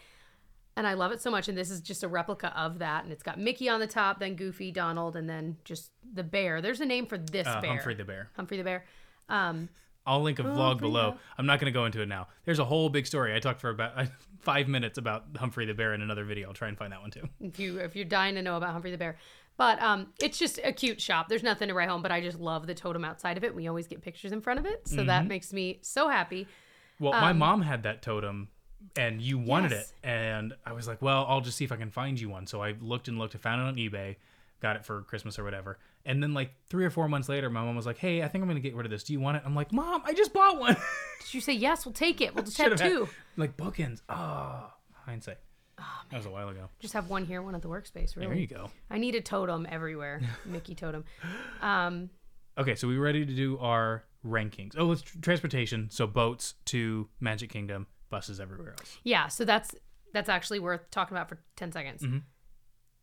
And 0.76 0.86
I 0.86 0.92
love 0.92 1.10
it 1.12 1.22
so 1.22 1.30
much. 1.30 1.48
And 1.48 1.56
this 1.56 1.70
is 1.70 1.80
just 1.80 2.02
a 2.02 2.08
replica 2.08 2.52
of 2.58 2.80
that. 2.80 3.04
And 3.04 3.12
it's 3.12 3.22
got 3.22 3.38
Mickey 3.40 3.68
on 3.68 3.80
the 3.80 3.86
top, 3.86 4.20
then 4.20 4.34
Goofy, 4.36 4.70
Donald, 4.72 5.16
and 5.16 5.28
then 5.28 5.56
just 5.64 5.90
the 6.12 6.22
bear. 6.22 6.60
There's 6.60 6.80
a 6.80 6.86
name 6.86 7.06
for 7.06 7.16
this 7.16 7.46
Uh, 7.46 7.60
bear. 7.60 7.70
Humphrey 7.70 7.94
the 7.94 8.04
Bear. 8.04 8.30
Humphrey 8.36 8.58
the 8.58 8.64
bear. 8.64 8.84
Um, 9.28 9.68
I'll 10.06 10.22
link 10.22 10.38
a 10.38 10.42
vlog 10.44 10.78
below. 10.78 11.16
I'm 11.36 11.46
not 11.46 11.58
going 11.60 11.72
to 11.72 11.76
go 11.76 11.84
into 11.86 12.00
it 12.00 12.06
now. 12.08 12.28
There's 12.44 12.58
a 12.60 12.64
whole 12.64 12.88
big 12.88 13.06
story. 13.06 13.34
I 13.34 13.40
talked 13.40 13.60
for 13.60 13.70
about 13.70 14.06
five 14.40 14.68
minutes 14.68 14.98
about 14.98 15.24
Humphrey 15.36 15.66
the 15.66 15.74
Bear 15.74 15.92
in 15.94 16.00
another 16.02 16.24
video. 16.24 16.48
I'll 16.48 16.54
try 16.54 16.68
and 16.68 16.78
find 16.78 16.92
that 16.92 17.00
one 17.02 17.10
too. 17.10 17.28
if 17.40 17.58
you 17.58 17.78
if 17.78 17.96
you're 17.96 18.04
dying 18.04 18.34
to 18.36 18.42
know 18.42 18.56
about 18.56 18.70
Humphrey 18.72 18.90
the 18.92 18.98
bear, 18.98 19.16
but 19.56 19.82
um, 19.82 20.08
it's 20.22 20.38
just 20.38 20.60
a 20.62 20.72
cute 20.72 21.00
shop. 21.00 21.28
There's 21.28 21.42
nothing 21.42 21.68
to 21.68 21.74
write 21.74 21.88
home, 21.88 22.02
but 22.02 22.12
I 22.12 22.20
just 22.20 22.38
love 22.38 22.66
the 22.66 22.74
totem 22.74 23.04
outside 23.04 23.36
of 23.36 23.44
it. 23.44 23.54
We 23.54 23.66
always 23.68 23.86
get 23.88 24.02
pictures 24.02 24.32
in 24.32 24.40
front 24.40 24.60
of 24.60 24.66
it, 24.66 24.86
so 24.86 24.96
Mm-hmm. 24.98 25.06
that 25.08 25.26
makes 25.26 25.52
me 25.52 25.78
so 25.82 26.08
happy. 26.08 26.46
Well, 27.00 27.12
my 27.12 27.32
mom 27.32 27.62
had 27.62 27.82
that 27.82 28.00
totem 28.02 28.48
and 28.96 29.20
you 29.20 29.38
wanted 29.38 29.72
Um, 29.72 29.78
Yes. 29.78 29.90
it. 30.04 30.08
And 30.08 30.54
I 30.64 30.72
was 30.72 30.86
like, 30.86 31.02
well, 31.02 31.26
I'll 31.28 31.40
just 31.40 31.56
see 31.56 31.64
if 31.64 31.72
I 31.72 31.76
can 31.76 31.90
find 31.90 32.20
you 32.20 32.28
one. 32.28 32.46
So 32.46 32.62
I 32.62 32.74
looked 32.80 33.08
and 33.08 33.18
looked, 33.18 33.34
I 33.34 33.38
found 33.38 33.60
it 33.60 33.64
on 33.64 33.74
eBay, 33.76 34.16
got 34.62 34.76
it 34.76 34.84
for 34.84 35.02
Christmas 35.02 35.38
or 35.38 35.44
whatever. 35.44 35.78
And 36.06 36.22
then 36.22 36.32
like 36.34 36.52
three 36.68 36.84
or 36.84 36.90
four 36.90 37.08
months 37.08 37.28
later, 37.28 37.50
my 37.50 37.62
mom 37.62 37.76
was 37.76 37.84
like, 37.86 37.98
hey, 37.98 38.22
I 38.22 38.28
think 38.28 38.42
I'm 38.42 38.48
to 38.54 38.60
get 38.60 38.74
rid 38.74 38.86
of 38.86 38.90
this. 38.90 39.02
Do 39.04 39.12
you 39.12 39.20
want 39.20 39.36
it? 39.38 39.42
I'm 39.44 39.54
like, 39.54 39.72
mom, 39.72 40.02
I 40.04 40.14
just 40.14 40.32
bought 40.32 40.58
one. 40.58 40.74
Did 41.24 41.34
you 41.34 41.40
say 41.40 41.52
yes? 41.52 41.84
We'll 41.84 41.92
take 41.92 42.20
it. 42.20 42.34
We'll 42.34 42.44
just 42.44 42.56
have 42.58 42.78
had- 42.78 42.88
two. 42.90 43.08
like 43.36 43.56
bookends. 43.56 44.00
Oh, 44.08 44.70
hindsight. 45.04 45.38
that 45.76 46.16
was 46.16 46.26
a 46.26 46.30
while 46.30 46.48
ago. 46.48 46.68
Just 46.78 46.94
have 46.94 47.10
one 47.10 47.24
here, 47.26 47.42
one 47.42 47.54
at 47.54 47.62
the 47.62 47.68
workspace. 47.68 48.16
Really, 48.16 48.28
There 48.28 48.34
you 48.36 48.46
go. 48.46 48.70
I 48.90 48.98
need 48.98 49.14
a 49.14 49.20
totem 49.20 49.66
everywhere. 49.68 50.20
Mickey 50.46 50.74
totem. 50.74 51.04
Um, 51.60 52.10
Okay, 52.58 52.74
so 52.74 52.88
we're 52.88 53.02
ready 53.02 53.26
to 53.26 53.34
do 53.34 53.58
our 53.58 54.04
rankings. 54.24 54.74
Oh, 54.78 54.86
let's 54.86 55.02
transportation. 55.02 55.90
So 55.90 56.06
boats 56.06 56.54
to 56.66 57.06
Magic 57.20 57.50
Kingdom, 57.50 57.86
buses 58.08 58.40
everywhere 58.40 58.70
else. 58.78 58.96
yeah, 59.04 59.28
so 59.28 59.44
that's 59.44 59.74
that's 60.14 60.30
actually 60.30 60.58
worth 60.60 60.90
talking 60.90 61.14
about 61.14 61.28
for 61.28 61.38
ten 61.56 61.70
seconds. 61.70 62.00
Mm-hmm. 62.02 62.18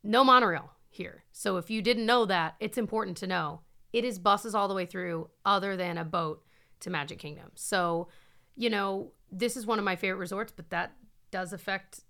No 0.06 0.24
monorail 0.24 0.72
here. 0.95 1.23
So 1.31 1.57
if 1.57 1.69
you 1.69 1.81
didn't 1.81 2.05
know 2.05 2.25
that, 2.25 2.55
it's 2.59 2.77
important 2.77 3.17
to 3.17 3.27
know. 3.27 3.61
It 3.91 4.03
is 4.03 4.17
buses 4.19 4.55
all 4.55 4.67
the 4.67 4.73
way 4.73 4.85
through, 4.85 5.29
other 5.45 5.75
than 5.77 5.97
a 5.97 6.03
boat 6.05 6.43
to 6.81 6.89
Magic 6.89 7.19
Kingdom. 7.19 7.51
So, 7.55 8.07
you 8.55 8.69
know, 8.69 9.11
this 9.31 9.55
is 9.57 9.65
one 9.65 9.79
of 9.79 9.85
my 9.85 9.95
favorite 9.95 10.19
resorts, 10.19 10.51
but 10.55 10.69
that 10.71 10.93
does 11.31 11.53
affect 11.53 12.01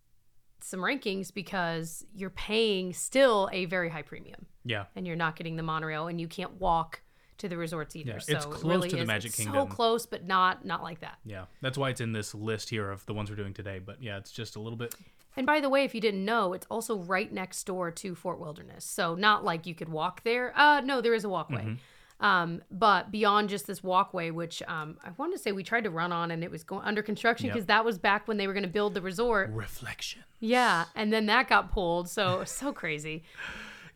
some 0.62 0.80
rankings 0.80 1.34
because 1.34 2.06
you're 2.14 2.30
paying 2.30 2.94
still 2.94 3.50
a 3.52 3.66
very 3.66 3.90
high 3.90 4.02
premium 4.02 4.46
Yeah. 4.64 4.86
and 4.96 5.06
you're 5.06 5.18
not 5.18 5.36
getting 5.36 5.58
the 5.58 5.64
monorail 5.64 6.08
and 6.08 6.22
you 6.22 6.28
can't 6.28 6.54
walk 6.60 7.02
to 7.40 7.50
the 7.50 7.58
resorts 7.58 7.96
either. 7.96 8.14
Yeah, 8.14 8.20
so 8.20 8.36
it's 8.38 8.46
it 8.46 8.50
close 8.52 8.64
really 8.64 8.90
to 8.90 8.96
the 8.96 9.06
Magic 9.06 9.30
it's 9.30 9.38
Kingdom. 9.38 9.56
So 9.56 9.66
close, 9.66 10.06
but 10.06 10.26
not 10.26 10.64
not 10.66 10.82
like 10.84 11.02
that. 11.02 11.18
Yeah. 11.26 11.46
That's 11.62 11.78
why 11.78 11.90
it's 11.90 12.00
in 12.00 12.14
this 12.14 12.34
list 12.34 12.70
here 12.70 12.90
of 12.90 13.06
the 13.06 13.14
ones 13.14 13.30
we're 13.30 13.36
doing 13.36 13.54
today. 13.54 13.80
But 13.80 14.02
yeah, 14.02 14.18
it's 14.18 14.32
just 14.32 14.56
a 14.56 14.60
little 14.62 14.78
bit. 14.78 14.96
And 15.36 15.46
by 15.46 15.60
the 15.62 15.70
way, 15.70 15.84
if 15.84 15.96
you 15.96 16.02
didn't 16.02 16.24
know, 16.26 16.54
it's 16.54 16.68
also 16.70 16.98
right 16.98 17.32
next 17.32 17.64
door 17.66 17.90
to 17.92 18.16
Fort 18.16 18.40
Wilderness. 18.40 18.86
So 18.86 19.16
not 19.16 19.44
like 19.44 19.66
you 19.66 19.74
could 19.76 19.90
walk 19.90 20.24
there. 20.24 20.54
Uh 20.58 20.82
no, 20.82 21.02
there 21.02 21.14
is 21.14 21.24
a 21.24 21.30
walkway. 21.30 21.64
Mm-hmm. 21.64 22.26
Um, 22.26 22.62
but 22.72 23.12
beyond 23.12 23.50
just 23.50 23.68
this 23.68 23.84
walkway, 23.84 24.30
which 24.32 24.64
um, 24.68 24.98
I 25.04 25.10
want 25.18 25.34
to 25.34 25.40
say 25.40 25.52
we 25.52 25.64
tried 25.64 25.84
to 25.84 25.90
run 25.90 26.14
on 26.14 26.32
and 26.32 26.42
it 26.42 26.50
was 26.50 26.64
going 26.64 26.86
under 26.86 27.02
construction 27.02 27.48
Yep. 27.48 27.54
because 27.54 27.66
that 27.66 27.84
was 27.84 27.98
back 27.98 28.30
when 28.30 28.38
they 28.38 28.48
were 28.48 28.54
going 28.54 28.64
to 28.64 28.70
build 28.70 28.94
the 28.94 29.02
resort. 29.02 29.50
Reflection. 29.52 30.24
Yeah, 30.40 30.86
and 30.96 31.12
then 31.12 31.26
that 31.26 31.50
got 31.50 31.72
pulled. 31.72 32.08
So 32.10 32.44
so 32.46 32.72
crazy. 32.72 33.24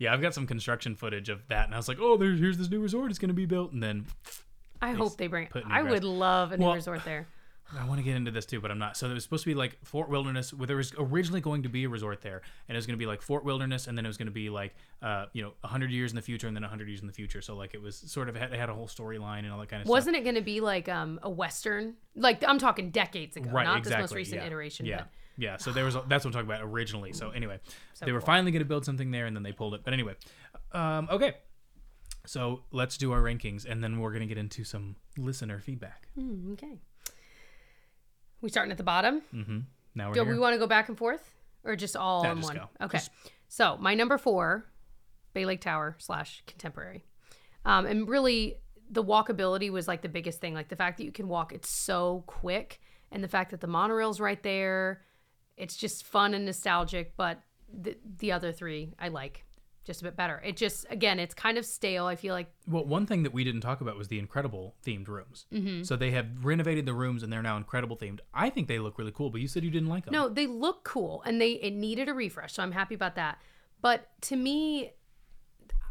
Yeah, 0.00 0.12
I've 0.12 0.22
got 0.22 0.32
some 0.32 0.46
construction 0.46 0.94
footage 0.94 1.28
of 1.28 1.48
that, 1.48 1.64
and 1.64 1.74
I 1.74 1.76
was 1.76 1.88
like, 1.88 1.98
"Oh, 2.00 2.16
there's 2.16 2.38
here's 2.38 2.56
this 2.56 2.70
new 2.70 2.78
resort. 2.78 3.10
It's 3.10 3.18
going 3.18 3.30
to 3.30 3.34
be 3.34 3.46
built." 3.46 3.72
And 3.72 3.82
then 3.82 4.06
I 4.80 4.92
hope 4.92 5.16
they 5.16 5.26
bring. 5.26 5.48
new 5.52 5.60
I 5.68 5.82
would 5.82 6.04
love 6.04 6.52
a 6.52 6.56
new 6.56 6.66
Well, 6.66 6.74
resort 6.76 7.04
there. 7.04 7.26
I 7.76 7.84
want 7.86 7.98
to 7.98 8.02
get 8.04 8.16
into 8.16 8.30
this 8.30 8.46
too, 8.46 8.60
but 8.60 8.70
I'm 8.70 8.78
not. 8.78 8.96
So 8.96 9.10
it 9.10 9.14
was 9.14 9.22
supposed 9.24 9.44
to 9.44 9.50
be 9.50 9.54
like 9.54 9.76
Fort 9.84 10.08
Wilderness, 10.08 10.54
where 10.54 10.66
there 10.66 10.76
was 10.76 10.92
originally 10.98 11.40
going 11.40 11.64
to 11.64 11.68
be 11.68 11.84
a 11.84 11.88
resort 11.88 12.22
there, 12.22 12.40
and 12.68 12.74
it 12.74 12.78
was 12.78 12.86
going 12.86 12.96
to 12.96 12.98
be 12.98 13.06
like 13.06 13.20
Fort 13.20 13.44
Wilderness, 13.44 13.86
and 13.86 13.96
then 13.98 14.06
it 14.06 14.08
was 14.08 14.16
going 14.16 14.26
to 14.28 14.32
be 14.32 14.48
like, 14.48 14.74
uh, 15.02 15.26
you 15.34 15.42
know, 15.42 15.52
100 15.60 15.90
years 15.90 16.10
in 16.12 16.16
the 16.16 16.22
future, 16.22 16.46
and 16.46 16.56
then 16.56 16.62
100 16.62 16.88
years 16.88 17.00
in 17.00 17.06
the 17.06 17.12
future. 17.12 17.42
So 17.42 17.56
like 17.56 17.74
it 17.74 17.82
was 17.82 17.96
sort 17.96 18.28
of 18.28 18.36
it 18.36 18.40
had, 18.40 18.52
it 18.54 18.58
had 18.58 18.70
a 18.70 18.74
whole 18.74 18.88
storyline 18.88 19.40
and 19.40 19.52
all 19.52 19.58
that 19.60 19.68
kind 19.68 19.82
of 19.82 19.86
stuff. 19.86 19.92
Wasn't 19.92 20.16
it 20.16 20.22
going 20.22 20.36
to 20.36 20.40
be 20.40 20.60
like 20.60 20.88
um, 20.88 21.20
a 21.22 21.28
western? 21.30 21.94
Like 22.16 22.42
I'm 22.46 22.58
talking 22.58 22.90
decades 22.90 23.36
ago, 23.36 23.50
right 23.50 23.64
not 23.64 23.78
exactly 23.78 24.02
this 24.02 24.10
most 24.10 24.16
recent 24.16 24.40
yeah. 24.40 24.46
iteration. 24.46 24.86
yeah 24.86 24.96
But 24.98 25.08
yeah 25.40 25.56
so 25.56 25.70
there 25.70 25.84
was 25.84 25.94
that's 26.08 26.24
what 26.24 26.26
i'm 26.26 26.32
talking 26.32 26.48
about 26.50 26.62
originally 26.62 27.12
so 27.12 27.30
anyway 27.30 27.60
So 27.94 28.04
they 28.06 28.10
were 28.10 28.18
cool. 28.18 28.26
finally 28.26 28.50
going 28.50 28.58
to 28.58 28.68
build 28.68 28.84
something 28.84 29.12
there 29.12 29.24
and 29.26 29.36
then 29.36 29.44
they 29.44 29.52
pulled 29.52 29.72
it 29.74 29.82
but 29.84 29.92
anyway 29.92 30.14
um, 30.72 31.06
okay 31.12 31.36
so 32.26 32.64
let's 32.72 32.98
do 32.98 33.12
our 33.12 33.22
rankings 33.22 33.64
and 33.64 33.82
then 33.82 34.00
we're 34.00 34.10
going 34.10 34.22
to 34.22 34.26
get 34.26 34.36
into 34.36 34.64
some 34.64 34.96
listener 35.16 35.60
feedback 35.60 36.08
Hmm, 36.16 36.54
okay. 36.54 36.78
We 38.40 38.48
starting 38.48 38.70
at 38.72 38.78
the 38.78 38.84
bottom. 38.84 39.22
mm-hmm. 39.34 39.58
now 39.94 40.08
we're 40.08 40.14
Do 40.14 40.24
here. 40.24 40.32
we 40.32 40.38
want 40.38 40.54
to 40.54 40.58
go 40.58 40.66
back 40.66 40.88
and 40.88 40.96
forth, 40.96 41.34
or 41.64 41.74
just 41.76 41.96
all 41.96 42.22
Yeah, 42.24 42.32
in 42.32 42.38
just 42.38 42.48
one? 42.54 42.56
go. 42.56 42.84
Okay. 42.86 42.98
Just- 42.98 43.10
So 43.48 43.76
my 43.78 43.94
number 43.94 44.18
four, 44.18 44.64
Bay 45.34 45.44
Lake 45.44 45.60
Tower 45.60 45.96
slash 45.98 46.42
Contemporary, 46.46 47.04
um, 47.64 47.86
and 47.86 48.08
really 48.08 48.56
the 48.90 49.02
walkability 49.04 49.70
was 49.70 49.86
like 49.88 50.02
the 50.02 50.08
biggest 50.08 50.40
thing. 50.40 50.54
Like 50.54 50.68
the 50.68 50.76
fact 50.76 50.98
that 50.98 51.04
you 51.04 51.12
can 51.12 51.28
walk, 51.28 51.52
it's 51.52 51.70
so 51.70 52.24
quick, 52.26 52.80
and 53.10 53.22
the 53.24 53.28
fact 53.28 53.50
that 53.50 53.60
the 53.60 53.66
monorail's 53.66 54.20
right 54.20 54.42
there, 54.42 55.02
it's 55.56 55.76
just 55.76 56.04
fun 56.04 56.32
and 56.34 56.44
nostalgic. 56.44 57.16
But 57.16 57.40
the 57.72 57.96
the 58.18 58.32
other 58.32 58.52
three 58.52 58.94
I 58.98 59.08
like 59.08 59.44
just 59.88 60.00
a 60.00 60.04
bit 60.04 60.14
better. 60.14 60.40
It 60.44 60.56
just 60.56 60.86
again, 60.90 61.18
it's 61.18 61.34
kind 61.34 61.58
of 61.58 61.66
stale. 61.66 62.06
I 62.06 62.14
feel 62.14 62.32
like 62.34 62.46
well 62.68 62.84
one 62.84 63.04
thing 63.06 63.24
that 63.24 63.32
we 63.32 63.42
didn't 63.42 63.62
talk 63.62 63.80
about 63.80 63.96
was 63.98 64.06
the 64.06 64.18
incredible 64.20 64.76
themed 64.86 65.08
rooms 65.08 65.46
Mm-hmm. 65.52 65.82
so 65.82 65.96
they 65.96 66.12
have 66.12 66.26
renovated 66.44 66.86
the 66.86 66.94
rooms 66.94 67.22
and 67.24 67.32
they're 67.32 67.42
now 67.42 67.56
incredible 67.56 67.96
themed 67.96 68.20
i 68.32 68.48
think 68.50 68.68
they 68.68 68.78
look 68.78 68.98
really 68.98 69.10
cool 69.12 69.30
but 69.30 69.40
you 69.40 69.48
said 69.48 69.64
you 69.64 69.70
didn't 69.70 69.88
like 69.88 70.04
them 70.04 70.12
No, 70.12 70.28
they 70.28 70.46
look 70.46 70.84
cool 70.84 71.22
and 71.26 71.40
they 71.40 71.52
it 71.52 71.72
needed 71.72 72.08
a 72.08 72.14
refresh, 72.14 72.52
so 72.52 72.62
I'm 72.62 72.72
happy 72.72 72.94
about 72.94 73.16
that. 73.16 73.40
But 73.80 74.08
to 74.22 74.36
me, 74.36 74.92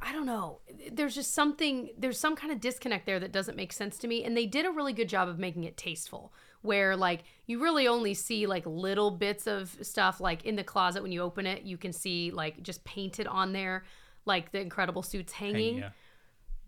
I 0.02 0.12
don't 0.12 0.26
know. 0.28 0.60
There's 0.92 1.16
just 1.16 1.34
something 1.34 1.90
there's 1.98 2.20
some 2.20 2.36
kind 2.36 2.52
of 2.54 2.62
disconnect 2.62 3.06
there 3.06 3.20
that 3.20 3.32
doesn't 3.32 3.56
make 3.58 3.74
sense 3.74 3.98
to 4.00 4.08
me 4.08 4.24
and 4.24 4.38
they 4.38 4.46
did 4.46 4.66
a 4.66 4.72
really 4.72 4.94
good 4.94 5.10
job 5.10 5.28
of 5.28 5.40
making 5.40 5.64
it 5.64 5.76
tasteful 5.78 6.32
where 6.68 6.96
like 6.96 7.24
you 7.48 7.60
really 7.60 7.88
only 7.88 8.14
see 8.14 8.46
like 8.46 8.64
little 8.66 9.10
bits 9.10 9.48
of 9.48 9.76
stuff 9.82 10.20
like 10.20 10.46
in 10.46 10.56
the 10.56 10.64
closet 10.64 11.02
when 11.02 11.12
you 11.12 11.22
open 11.22 11.48
it, 11.48 11.64
you 11.64 11.78
can 11.78 11.92
see 11.92 12.30
like 12.32 12.62
just 12.62 12.84
painted 12.84 13.26
on 13.26 13.54
there 13.54 13.86
like 14.26 14.52
the 14.52 14.62
incredible 14.62 15.02
suits 15.02 15.34
hanging. 15.34 15.80
yeah 15.80 15.90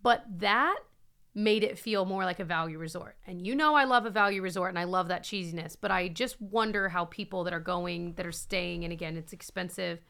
But 0.02 0.24
that 0.38 0.78
made 1.34 1.62
it 1.62 1.78
feel 1.78 2.04
more 2.04 2.24
like 2.24 2.40
a 2.40 2.44
value 2.44 2.78
resort. 2.78 3.16
And 3.26 3.46
you 3.46 3.54
know 3.54 3.74
I 3.76 3.84
love 3.84 4.04
a 4.06 4.10
value 4.10 4.42
resort 4.42 4.70
and 4.70 4.78
I 4.78 4.84
love 4.84 5.08
that 5.08 5.22
cheesiness, 5.22 5.76
but 5.80 5.92
I 5.92 6.08
just 6.08 6.40
wonder 6.40 6.88
how 6.88 7.04
people 7.04 7.44
that 7.44 7.52
are 7.52 7.60
going 7.60 8.14
that 8.14 8.26
are 8.26 8.32
staying 8.32 8.82
and 8.84 8.92
again 8.92 9.16
it's 9.16 9.32
expensive. 9.32 10.00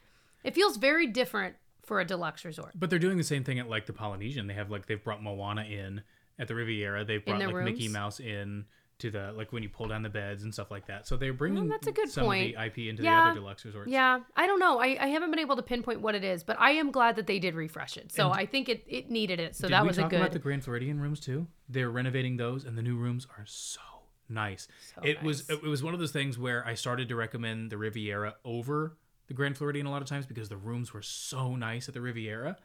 It 0.45 0.55
feels 0.55 0.79
very 0.79 1.07
different 1.07 1.57
for 1.83 2.01
a 2.01 2.05
deluxe 2.05 2.45
resort. 2.45 2.73
But 2.75 2.89
they're 2.89 2.99
doing 2.99 3.19
the 3.19 3.25
same 3.25 3.45
thing 3.45 3.59
at 3.59 3.69
like 3.69 3.87
the 3.87 3.93
Polynesian. 3.93 4.47
They 4.47 4.55
have 4.55 4.71
like 4.71 4.87
they've 4.87 5.03
brought 5.03 5.23
Moana 5.23 5.65
in 5.65 6.03
at 6.39 6.49
the 6.49 6.55
Riviera. 6.55 7.05
They've 7.05 7.25
brought 7.25 7.41
like 7.41 7.65
Mickey? 7.65 7.89
Mouse 7.89 8.21
in 8.21 8.65
to 9.01 9.11
the 9.11 9.33
like 9.37 9.53
when 9.53 9.63
you 9.63 9.69
pull 9.69 9.89
down 9.89 10.03
the 10.03 10.09
beds 10.09 10.43
and 10.43 10.53
stuff 10.53 10.71
like 10.71 10.87
that. 10.87 11.07
So 11.07 11.17
they're 11.17 11.33
bringing 11.33 11.69
that's 11.69 11.87
a 11.87 11.93
good 11.93 12.11
some 12.11 12.25
point. 12.25 12.55
of 12.55 12.61
the 12.61 12.67
IP 12.67 12.79
into 12.91 13.03
Yeah. 13.03 13.25
the 13.25 13.31
other 13.31 13.41
deluxe 13.41 13.65
resorts. 13.65 13.91
Yeah, 13.91 14.21
I 14.37 14.47
don't 14.47 14.61
know. 14.61 14.79
I, 14.79 14.97
I 15.01 15.07
haven't 15.09 15.31
been 15.31 15.41
able 15.41 15.57
to 15.57 15.63
pinpoint 15.63 16.01
what 16.01 16.15
it 16.15 16.25
is, 16.25 16.43
but 16.45 16.57
I 16.61 16.73
am 16.73 16.91
glad 16.91 17.17
that 17.17 17.27
they 17.27 17.39
did 17.39 17.55
refresh 17.55 17.97
it. 17.97 18.13
So 18.13 18.31
And 18.31 18.41
I 18.41 18.47
think 18.47 18.69
it, 18.69 18.85
it 18.87 19.11
needed 19.11 19.41
it. 19.41 19.57
So 19.57 19.69
that 19.69 19.83
we 19.83 19.89
was 19.89 19.97
talk 19.97 20.07
a 20.07 20.09
good. 20.11 20.21
about 20.21 20.33
the 20.33 20.39
Grand 20.39 20.65
Floridian 20.65 21.01
rooms 21.01 21.21
too? 21.21 21.47
They're 21.69 21.91
renovating 21.91 22.37
those, 22.37 22.65
and 22.65 22.77
the 22.79 22.83
new 22.83 22.97
rooms 22.97 23.27
are 23.39 23.45
so 23.47 23.81
nice. 24.29 24.69
So 24.95 25.03
it 25.03 25.23
was 25.23 25.49
nice. 25.49 25.59
it 25.59 25.63
was 25.65 25.83
one 25.83 25.95
of 25.95 26.01
those 26.01 26.13
things 26.13 26.39
where 26.39 26.67
I 26.67 26.75
started 26.75 27.09
to 27.09 27.17
recommend 27.17 27.71
the 27.71 27.79
Riviera 27.79 28.37
over 28.45 28.97
the 29.27 29.35
Grand 29.35 29.57
Floridian 29.57 29.87
a 29.87 29.91
lot 29.91 30.03
of 30.03 30.09
times 30.09 30.27
because 30.27 30.49
the 30.49 30.57
rooms 30.57 30.93
were 30.93 31.03
so 31.03 31.55
nice 31.57 31.89
at 31.89 31.95
the 31.95 32.01
Riviera. 32.01 32.57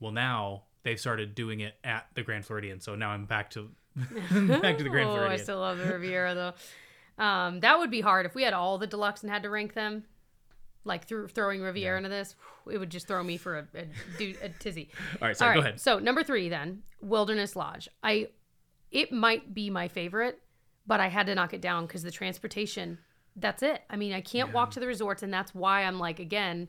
Well, 0.00 0.12
now 0.12 0.64
they've 0.82 0.98
started 1.00 1.34
doing 1.34 1.60
it 1.60 1.74
at 1.82 2.06
the 2.14 2.22
Grand 2.22 2.44
Floridian, 2.44 2.80
so 2.80 2.94
now 2.94 3.10
I'm 3.10 3.24
back 3.26 3.50
to 3.50 3.70
back 3.96 4.78
to 4.78 4.84
the 4.84 4.90
Grand 4.90 5.08
oh, 5.08 5.26
I 5.26 5.36
still 5.36 5.60
love 5.60 5.78
the 5.78 5.84
Riviera 5.84 6.34
though. 6.34 7.22
Um, 7.22 7.60
that 7.60 7.78
would 7.78 7.90
be 7.90 8.00
hard 8.00 8.26
if 8.26 8.34
we 8.34 8.42
had 8.42 8.52
all 8.52 8.78
the 8.78 8.86
deluxe 8.86 9.22
and 9.22 9.30
had 9.30 9.44
to 9.44 9.50
rank 9.50 9.74
them. 9.74 10.04
Like 10.86 11.06
through 11.06 11.28
throwing 11.28 11.62
Riviera 11.62 11.96
into 11.96 12.10
this, 12.10 12.34
it 12.70 12.76
would 12.76 12.90
just 12.90 13.06
throw 13.06 13.22
me 13.22 13.36
for 13.38 13.58
a, 13.58 13.66
a, 14.20 14.36
a 14.42 14.48
tizzy. 14.50 14.90
All 15.22 15.28
right, 15.28 15.36
sorry, 15.36 15.56
All 15.56 15.62
go 15.62 15.66
ahead. 15.66 15.80
So 15.80 15.98
number 15.98 16.22
three, 16.22 16.50
then 16.50 16.82
Wilderness 17.00 17.56
Lodge. 17.56 17.88
I, 18.02 18.28
it 18.90 19.10
might 19.10 19.54
be 19.54 19.70
my 19.70 19.88
favorite, 19.88 20.40
but 20.86 21.00
I 21.00 21.08
had 21.08 21.24
to 21.26 21.34
knock 21.34 21.54
it 21.54 21.62
down 21.62 21.86
because 21.86 22.02
the 22.02 22.10
transportation. 22.10 22.98
That's 23.34 23.62
it. 23.62 23.80
I 23.88 23.96
mean, 23.96 24.12
I 24.12 24.20
can't 24.20 24.52
walk 24.52 24.72
to 24.72 24.80
the 24.80 24.86
resorts, 24.86 25.22
and 25.22 25.32
that's 25.32 25.54
why 25.54 25.84
I'm 25.84 25.98
like, 25.98 26.20
again, 26.20 26.68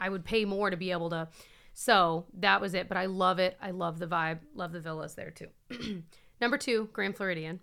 I 0.00 0.08
would 0.08 0.24
pay 0.24 0.46
more 0.46 0.70
to 0.70 0.76
be 0.78 0.90
able 0.90 1.10
to. 1.10 1.28
So 1.74 2.24
that 2.38 2.62
was 2.62 2.72
it. 2.72 2.88
But 2.88 2.96
I 2.96 3.06
love 3.06 3.38
it. 3.38 3.58
I 3.60 3.72
love 3.72 3.98
the 3.98 4.06
vibe. 4.06 4.38
Love 4.54 4.72
the 4.72 4.80
villas 4.80 5.14
there 5.16 5.30
too. 5.30 5.48
number 6.44 6.58
two, 6.58 6.88
Grand 6.92 7.16
Floridian. 7.16 7.60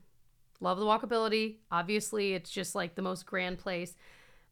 Love 0.60 0.80
the 0.80 0.86
walkability. 0.86 1.58
Obviously, 1.72 2.34
it's 2.34 2.50
just 2.50 2.76
like 2.76 2.96
the 2.96 3.02
most 3.02 3.26
grand 3.26 3.60
place. 3.60 3.96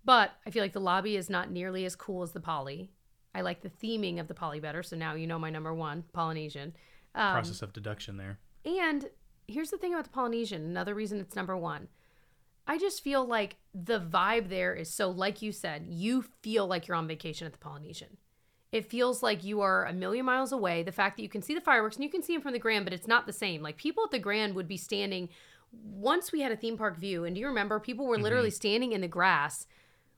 But 0.05 0.31
I 0.45 0.51
feel 0.51 0.63
like 0.63 0.73
the 0.73 0.79
lobby 0.79 1.15
is 1.17 1.29
not 1.29 1.51
nearly 1.51 1.83
as 1.85 1.95
cool 1.95 2.21
as 2.23 2.31
the 2.31 2.39
Poly. 2.39 2.91
I 3.35 3.41
like 3.41 3.61
the 3.61 3.69
theming 3.69 4.19
of 4.19 4.27
the 4.27 4.33
Poly 4.33 4.59
better. 4.59 4.81
So 4.83 4.95
now 4.95 5.13
you 5.15 5.27
know 5.27 5.39
my 5.39 5.49
number 5.49 5.73
one, 5.73 6.03
Polynesian. 6.13 6.73
Um, 7.15 7.33
Process 7.33 7.61
of 7.61 7.73
deduction 7.73 8.17
there. 8.17 8.39
and 8.65 9.09
here's 9.47 9.71
the 9.71 9.77
thing 9.77 9.93
about 9.93 10.05
the 10.05 10.11
Polynesian, 10.11 10.63
another 10.63 10.93
reason 10.93 11.19
it's 11.19 11.35
number 11.35 11.57
one. 11.57 11.87
I 12.67 12.77
just 12.77 13.03
feel 13.03 13.25
like 13.25 13.55
the 13.73 13.99
vibe 13.99 14.49
there 14.49 14.75
is 14.75 14.93
so, 14.93 15.09
like 15.09 15.41
you 15.41 15.51
said, 15.51 15.87
you 15.89 16.23
feel 16.43 16.67
like 16.67 16.87
you're 16.87 16.97
on 16.97 17.07
vacation 17.07 17.47
at 17.47 17.53
the 17.53 17.59
Polynesian. 17.59 18.17
It 18.71 18.89
feels 18.89 19.23
like 19.23 19.43
you 19.43 19.61
are 19.61 19.85
a 19.85 19.93
million 19.93 20.25
miles 20.25 20.51
away. 20.51 20.83
The 20.83 20.91
fact 20.91 21.17
that 21.17 21.23
you 21.23 21.29
can 21.29 21.41
see 21.41 21.55
the 21.55 21.61
fireworks 21.61 21.95
and 21.95 22.03
you 22.03 22.09
can 22.09 22.21
see 22.21 22.33
them 22.33 22.41
from 22.41 22.53
the 22.53 22.59
Grand, 22.59 22.85
but 22.85 22.93
it's 22.93 23.07
not 23.07 23.25
the 23.25 23.33
same. 23.33 23.63
Like 23.63 23.77
people 23.77 24.03
at 24.03 24.11
the 24.11 24.19
Grand 24.19 24.53
would 24.55 24.67
be 24.67 24.77
standing. 24.77 25.29
Once 25.71 26.31
we 26.31 26.41
had 26.41 26.51
a 26.51 26.55
theme 26.57 26.77
park 26.77 26.97
view, 26.97 27.25
and 27.25 27.35
do 27.35 27.41
you 27.41 27.47
remember 27.47 27.79
people 27.79 28.05
were 28.05 28.17
literally 28.17 28.49
mm-hmm. 28.49 28.55
standing 28.55 28.91
in 28.91 29.01
the 29.01 29.07
grass 29.07 29.65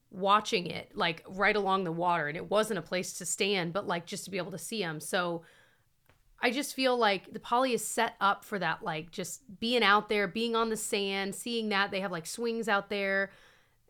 watching 0.10 0.68
it, 0.68 0.92
like 0.94 1.24
right 1.28 1.56
along 1.56 1.86
the 1.86 1.92
water, 1.92 2.28
and 2.28 2.36
it 2.36 2.50
wasn't 2.50 2.78
a 2.78 2.82
place 2.82 3.14
to 3.14 3.26
stand, 3.26 3.72
but 3.72 3.88
like 3.88 4.06
just 4.06 4.26
to 4.26 4.32
be 4.32 4.38
able 4.38 4.52
to 4.52 4.58
see 4.58 4.82
them. 4.82 5.00
So 5.00 5.44
I 6.42 6.52
just 6.52 6.76
feel 6.76 6.98
like 6.98 7.32
the 7.32 7.40
poly 7.40 7.74
is 7.74 7.86
set 7.86 8.16
up 8.20 8.44
for 8.44 8.60
that, 8.60 8.84
like 8.84 9.12
just 9.12 9.42
being 9.60 9.84
out 9.84 10.10
there, 10.10 10.28
being 10.28 10.56
on 10.56 10.70
the 10.70 10.78
sand, 10.78 11.36
seeing 11.36 11.70
that. 11.70 11.92
They 11.92 12.02
have 12.02 12.12
like 12.12 12.26
swings 12.26 12.68
out 12.68 12.90
there. 12.90 13.32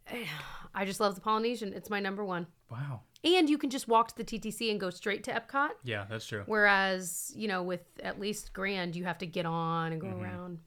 I 0.75 0.85
just 0.85 0.99
love 0.99 1.15
the 1.15 1.21
Polynesian. 1.21 1.73
It's 1.73 1.89
my 1.89 1.99
number 1.99 2.23
one. 2.23 2.47
Wow. 2.69 3.01
And 3.23 3.49
you 3.49 3.57
can 3.60 3.69
just 3.69 3.88
walk 3.88 4.07
to 4.10 4.18
the 4.18 4.23
TTC 4.23 4.72
and 4.72 4.80
go 4.80 4.89
straight 4.89 5.23
to 5.26 5.31
Epcot. 5.31 5.69
Yeah, 5.84 6.06
that's 6.10 6.26
true. 6.26 6.43
Whereas, 6.48 7.31
you 7.35 7.48
know, 7.48 7.61
with 7.61 7.81
at 8.02 8.19
least 8.19 8.52
Grand, 8.53 8.95
you 8.95 9.03
have 9.03 9.19
to 9.19 9.27
get 9.27 9.45
on 9.45 9.91
and 9.91 10.02
go 10.02 10.07
around. 10.07 10.60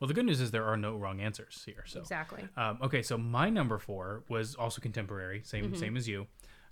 Well, 0.00 0.08
the 0.08 0.14
good 0.14 0.24
news 0.24 0.40
is 0.40 0.50
there 0.50 0.64
are 0.64 0.76
no 0.76 0.96
wrong 0.96 1.20
answers 1.20 1.62
here. 1.66 1.84
So 1.86 2.00
Exactly. 2.00 2.48
Um, 2.56 2.78
okay, 2.82 3.02
so 3.02 3.18
my 3.18 3.50
number 3.50 3.78
four 3.78 4.22
was 4.28 4.54
also 4.54 4.80
contemporary, 4.80 5.42
same 5.44 5.64
Mm-hmm. 5.66 5.74
same 5.74 5.96
as 5.96 6.08
you. 6.08 6.26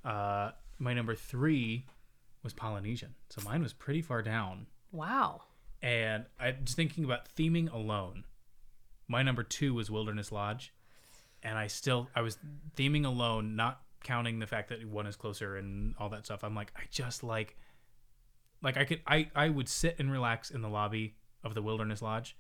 Uh, 0.05 0.53
my 0.79 0.95
number 0.95 1.15
three 1.15 1.87
was 2.43 2.53
Polynesian, 2.55 3.15
so 3.29 3.43
mine 3.45 3.63
was 3.63 3.73
pretty 3.73 4.01
far 4.01 4.23
down. 4.23 4.67
Wow. 4.93 5.43
And 5.83 6.25
I 6.41 6.53
just 6.53 6.77
thinking 6.77 7.05
about 7.05 7.29
theming 7.37 7.71
alone. 7.73 8.25
My 9.09 9.23
number 9.23 9.43
two 9.43 9.75
was 9.75 9.91
Wilderness 9.91 10.31
Lodge, 10.33 10.73
and 11.43 11.59
I 11.59 11.67
still 11.67 12.09
I 12.15 12.21
was 12.23 12.39
theming 12.77 13.05
alone, 13.05 13.57
not 13.57 13.83
counting 14.07 14.39
the 14.39 14.47
fact 14.47 14.69
that 14.69 14.85
one 14.87 15.07
is 15.07 15.17
closer 15.17 15.57
and 15.57 15.95
all 15.99 16.09
that 16.11 16.25
stuff. 16.25 16.45
I'm 16.45 16.55
like 16.55 16.73
I 16.77 16.83
just 16.91 17.23
like, 17.25 17.57
like 18.63 18.77
I 18.77 18.85
could 18.85 19.01
I 19.07 19.29
I 19.35 19.49
would 19.49 19.69
sit 19.69 19.97
and 19.99 20.11
relax 20.11 20.51
in 20.51 20.63
the 20.63 20.69
lobby 20.69 21.17
of 21.43 21.55
the 21.55 21.63
Wilderness 21.63 22.01
Lodge, 22.03 22.37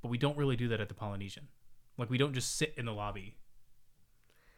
but 0.00 0.08
we 0.10 0.18
don't 0.18 0.36
really 0.36 0.56
do 0.56 0.68
that 0.68 0.80
at 0.80 0.88
the 0.88 0.94
Polynesian. 0.94 1.48
Like 1.98 2.08
we 2.10 2.18
don't 2.18 2.32
just 2.32 2.56
sit 2.56 2.74
in 2.76 2.86
the 2.86 2.92
lobby 2.92 3.36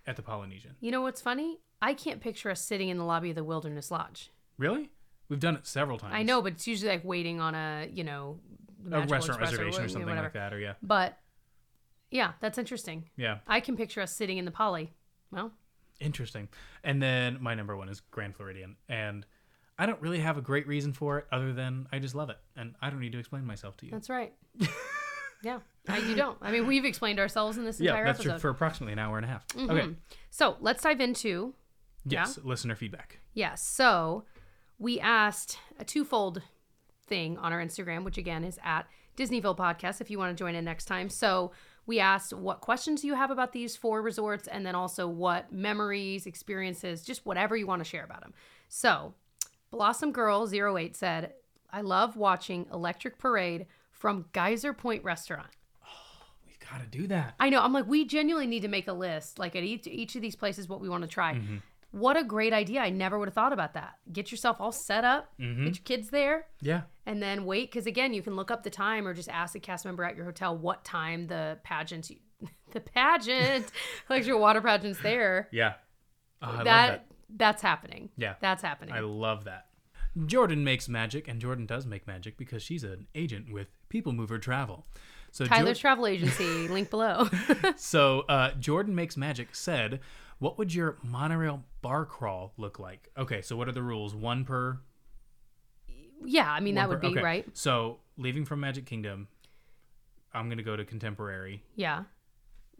at 0.06 0.16
the 0.16 0.22
Polynesian. 0.22 0.76
You 0.80 0.90
know 0.92 1.02
what's 1.02 1.20
funny? 1.20 1.58
I 1.82 1.92
can't 1.94 2.20
picture 2.20 2.50
us 2.50 2.60
sitting 2.60 2.88
in 2.88 2.98
the 2.98 3.04
lobby 3.04 3.30
of 3.30 3.36
the 3.36 3.44
Wilderness 3.44 3.90
Lodge. 3.90 4.30
Really? 4.56 4.90
We've 5.28 5.40
done 5.40 5.56
it 5.56 5.66
several 5.66 5.98
times. 5.98 6.14
I 6.14 6.22
know, 6.22 6.40
but 6.42 6.52
it's 6.52 6.66
usually 6.66 6.90
like 6.92 7.04
waiting 7.04 7.40
on 7.40 7.54
a, 7.54 7.88
you 7.92 8.04
know, 8.04 8.38
a 8.92 9.00
restaurant 9.06 9.40
reservation 9.40 9.82
or 9.82 9.88
wh- 9.88 9.90
something 9.90 10.02
whatever. 10.08 10.22
like 10.26 10.32
that, 10.34 10.52
or 10.52 10.58
yeah, 10.60 10.74
But 10.82 11.18
yeah, 12.10 12.32
that's 12.40 12.58
interesting. 12.58 13.08
yeah. 13.16 13.38
I 13.48 13.60
can 13.60 13.76
picture 13.76 14.00
us 14.00 14.12
sitting 14.14 14.38
in 14.38 14.44
the 14.44 14.50
poly. 14.50 14.92
Well, 15.30 15.52
Interesting. 16.00 16.48
And 16.82 17.02
then 17.02 17.38
my 17.40 17.54
number 17.54 17.76
one 17.76 17.88
is 17.88 18.00
Grand 18.10 18.36
Floridian. 18.36 18.76
And 18.88 19.24
I 19.78 19.86
don't 19.86 20.00
really 20.00 20.20
have 20.20 20.36
a 20.36 20.42
great 20.42 20.66
reason 20.66 20.92
for 20.92 21.18
it 21.18 21.26
other 21.32 21.52
than 21.52 21.86
I 21.92 21.98
just 21.98 22.14
love 22.14 22.30
it. 22.30 22.38
And 22.56 22.74
I 22.80 22.90
don't 22.90 23.00
need 23.00 23.12
to 23.12 23.18
explain 23.18 23.44
myself 23.44 23.76
to 23.78 23.86
you. 23.86 23.92
that's 23.92 24.10
right. 24.10 24.32
yeah, 25.42 25.60
uh, 25.88 25.94
you 25.94 26.14
don't. 26.14 26.38
I 26.40 26.50
mean, 26.50 26.66
we've 26.66 26.84
explained 26.84 27.18
ourselves 27.18 27.58
in 27.58 27.64
this 27.64 27.80
yeah, 27.80 27.90
entire 27.90 28.04
that's 28.06 28.20
episode. 28.20 28.30
true 28.32 28.38
for 28.40 28.48
approximately 28.50 28.92
an 28.92 28.98
hour 28.98 29.16
and 29.16 29.24
a 29.24 29.28
half. 29.28 29.44
Okay. 29.56 29.90
So 30.30 30.56
let's 30.60 30.82
dive 30.82 31.00
into 31.00 31.54
Yes, 32.06 32.38
listener 32.42 32.74
feedback. 32.76 33.18
Yes. 33.32 33.62
So 33.66 34.24
we 34.78 35.00
asked 35.00 35.58
a 35.78 35.84
twofold 35.84 36.42
thing 37.06 37.38
on 37.38 37.52
our 37.52 37.62
Instagram, 37.62 38.04
which 38.04 38.18
again 38.18 38.44
is 38.44 38.58
at 38.62 38.86
Disneyville 39.16 39.56
Podcast 39.56 40.00
if 40.00 40.10
you 40.10 40.18
want 40.18 40.36
to 40.36 40.40
join 40.40 40.54
in 40.54 40.64
next 40.64 40.84
time. 40.86 41.08
So 41.08 41.52
we 41.86 42.00
asked 42.00 42.32
what 42.32 42.60
questions 42.60 43.04
you 43.04 43.14
have 43.14 43.30
about 43.30 43.52
these 43.52 43.76
four 43.76 44.00
resorts 44.00 44.48
and 44.48 44.64
then 44.64 44.74
also 44.74 45.06
what 45.06 45.52
memories, 45.52 46.26
experiences, 46.26 47.02
just 47.02 47.26
whatever 47.26 47.56
you 47.56 47.66
want 47.66 47.80
to 47.80 47.88
share 47.88 48.04
about 48.04 48.20
them. 48.22 48.32
So 48.68 49.14
Blossom 49.70 50.12
Girl 50.12 50.48
08 50.52 50.96
said, 50.96 51.34
I 51.70 51.80
love 51.80 52.16
watching 52.16 52.66
Electric 52.72 53.18
Parade 53.18 53.66
from 53.90 54.26
Geyser 54.32 54.72
Point 54.72 55.02
Restaurant. 55.04 55.48
Oh, 55.82 56.26
We've 56.46 56.58
got 56.60 56.80
to 56.80 56.86
do 56.86 57.06
that. 57.08 57.34
I 57.40 57.50
know. 57.50 57.60
I'm 57.60 57.72
like, 57.72 57.86
we 57.86 58.04
genuinely 58.04 58.46
need 58.46 58.62
to 58.62 58.68
make 58.68 58.88
a 58.88 58.92
list, 58.92 59.38
like 59.38 59.56
at 59.56 59.64
each 59.64 59.86
each 59.86 60.14
of 60.14 60.22
these 60.22 60.36
places, 60.36 60.68
what 60.68 60.80
we 60.80 60.88
want 60.88 61.02
to 61.02 61.08
try. 61.08 61.34
Mm-hmm. 61.34 61.56
What 61.94 62.16
a 62.16 62.24
great 62.24 62.52
idea! 62.52 62.80
I 62.80 62.90
never 62.90 63.18
would 63.18 63.28
have 63.28 63.34
thought 63.34 63.52
about 63.52 63.74
that. 63.74 63.94
Get 64.12 64.30
yourself 64.32 64.56
all 64.60 64.72
set 64.72 65.04
up, 65.04 65.32
Mm-hmm. 65.40 65.64
get 65.66 65.76
your 65.76 65.84
kids 65.84 66.10
there, 66.10 66.46
Yeah. 66.60 66.82
and 67.06 67.22
then 67.22 67.44
wait. 67.44 67.70
Because 67.70 67.86
again, 67.86 68.12
you 68.12 68.20
can 68.22 68.34
look 68.34 68.50
up 68.50 68.64
the 68.64 68.70
time 68.70 69.06
or 69.06 69.14
just 69.14 69.28
ask 69.28 69.54
a 69.54 69.60
cast 69.60 69.84
member 69.84 70.02
at 70.02 70.16
your 70.16 70.24
hotel 70.24 70.56
what 70.56 70.84
time 70.84 71.28
the 71.28 71.58
pageant, 71.62 72.10
the 72.72 72.80
pageant, 72.80 73.70
like 74.10 74.26
your 74.26 74.38
water 74.38 74.60
pageant's 74.60 75.00
there. 75.00 75.48
Yeah. 75.52 75.74
Oh, 76.42 76.48
I 76.48 76.50
love 76.56 76.64
that, 76.64 76.86
that. 76.88 77.06
that's 77.36 77.62
happening. 77.62 78.10
Yeah. 78.16 78.34
that's 78.40 78.62
happening. 78.62 78.92
I 78.94 79.00
love 79.00 79.44
that. 79.44 79.66
Jordan 80.26 80.62
makes 80.64 80.88
magic, 80.88 81.26
and 81.28 81.40
Jordan 81.40 81.64
does 81.66 81.86
make 81.86 82.06
magic 82.06 82.36
because 82.36 82.62
she's 82.62 82.82
an 82.84 83.06
agent 83.14 83.52
with 83.52 83.68
People 83.88 84.12
Mover 84.12 84.38
Travel. 84.38 84.86
So 85.32 85.44
Tyler's 85.44 85.78
Jor- 85.78 85.80
Travel 85.80 86.06
Agency, 86.06 86.68
link 86.68 86.90
below. 86.90 87.28
So 87.76 88.20
uh, 88.28 88.52
Jordan 88.52 88.94
makes 88.94 89.16
magic 89.16 89.54
said, 89.54 89.98
"What 90.44 90.58
would 90.58 90.74
your 90.74 90.98
monorail 91.02 91.64
bar 91.82 92.04
crawl 92.04 92.52
look 92.56 92.78
like?" 92.78 93.10
Okay, 93.16 93.40
so 93.42 93.56
what 93.56 93.68
are 93.68 93.72
the 93.72 93.82
rules? 93.82 94.14
One 94.14 94.44
per. 94.44 94.80
yeah, 96.24 96.50
I 96.50 96.60
mean 96.60 96.74
that 96.76 96.82
one 96.88 96.96
would 96.96 97.02
per- 97.02 97.08
be 97.08 97.14
okay. 97.18 97.22
right. 97.22 97.46
So 97.56 97.98
leaving 98.16 98.44
from 98.44 98.60
Magic 98.60 98.86
Kingdom, 98.86 99.28
I'm 100.32 100.48
gonna 100.48 100.62
go 100.62 100.76
to 100.76 100.84
Contemporary 100.84 101.62
Yeah, 101.76 102.04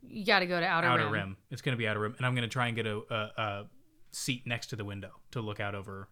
you 0.03 0.25
got 0.25 0.41
to 0.41 0.47
go 0.47 0.59
to 0.61 0.67
Outer, 0.67 0.87
Outer 0.89 1.05
Rim. 1.05 1.13
Rim. 1.13 1.37
It's 1.51 1.63
gonna 1.63 1.77
be 1.77 1.87
Outer 1.89 2.01
Rim, 2.01 2.15
and 2.19 2.27
I'm 2.27 2.35
gonna 2.35 2.49
try 2.49 2.67
and 2.69 2.77
get 2.77 2.87
a, 2.87 2.99
a, 3.11 3.43
a 3.43 3.67
seat 4.13 4.47
next 4.47 4.69
to 4.69 4.77
the 4.77 4.85
window 4.85 5.11
to 5.33 5.41
look 5.41 5.61
out 5.61 5.75
over. 5.75 6.09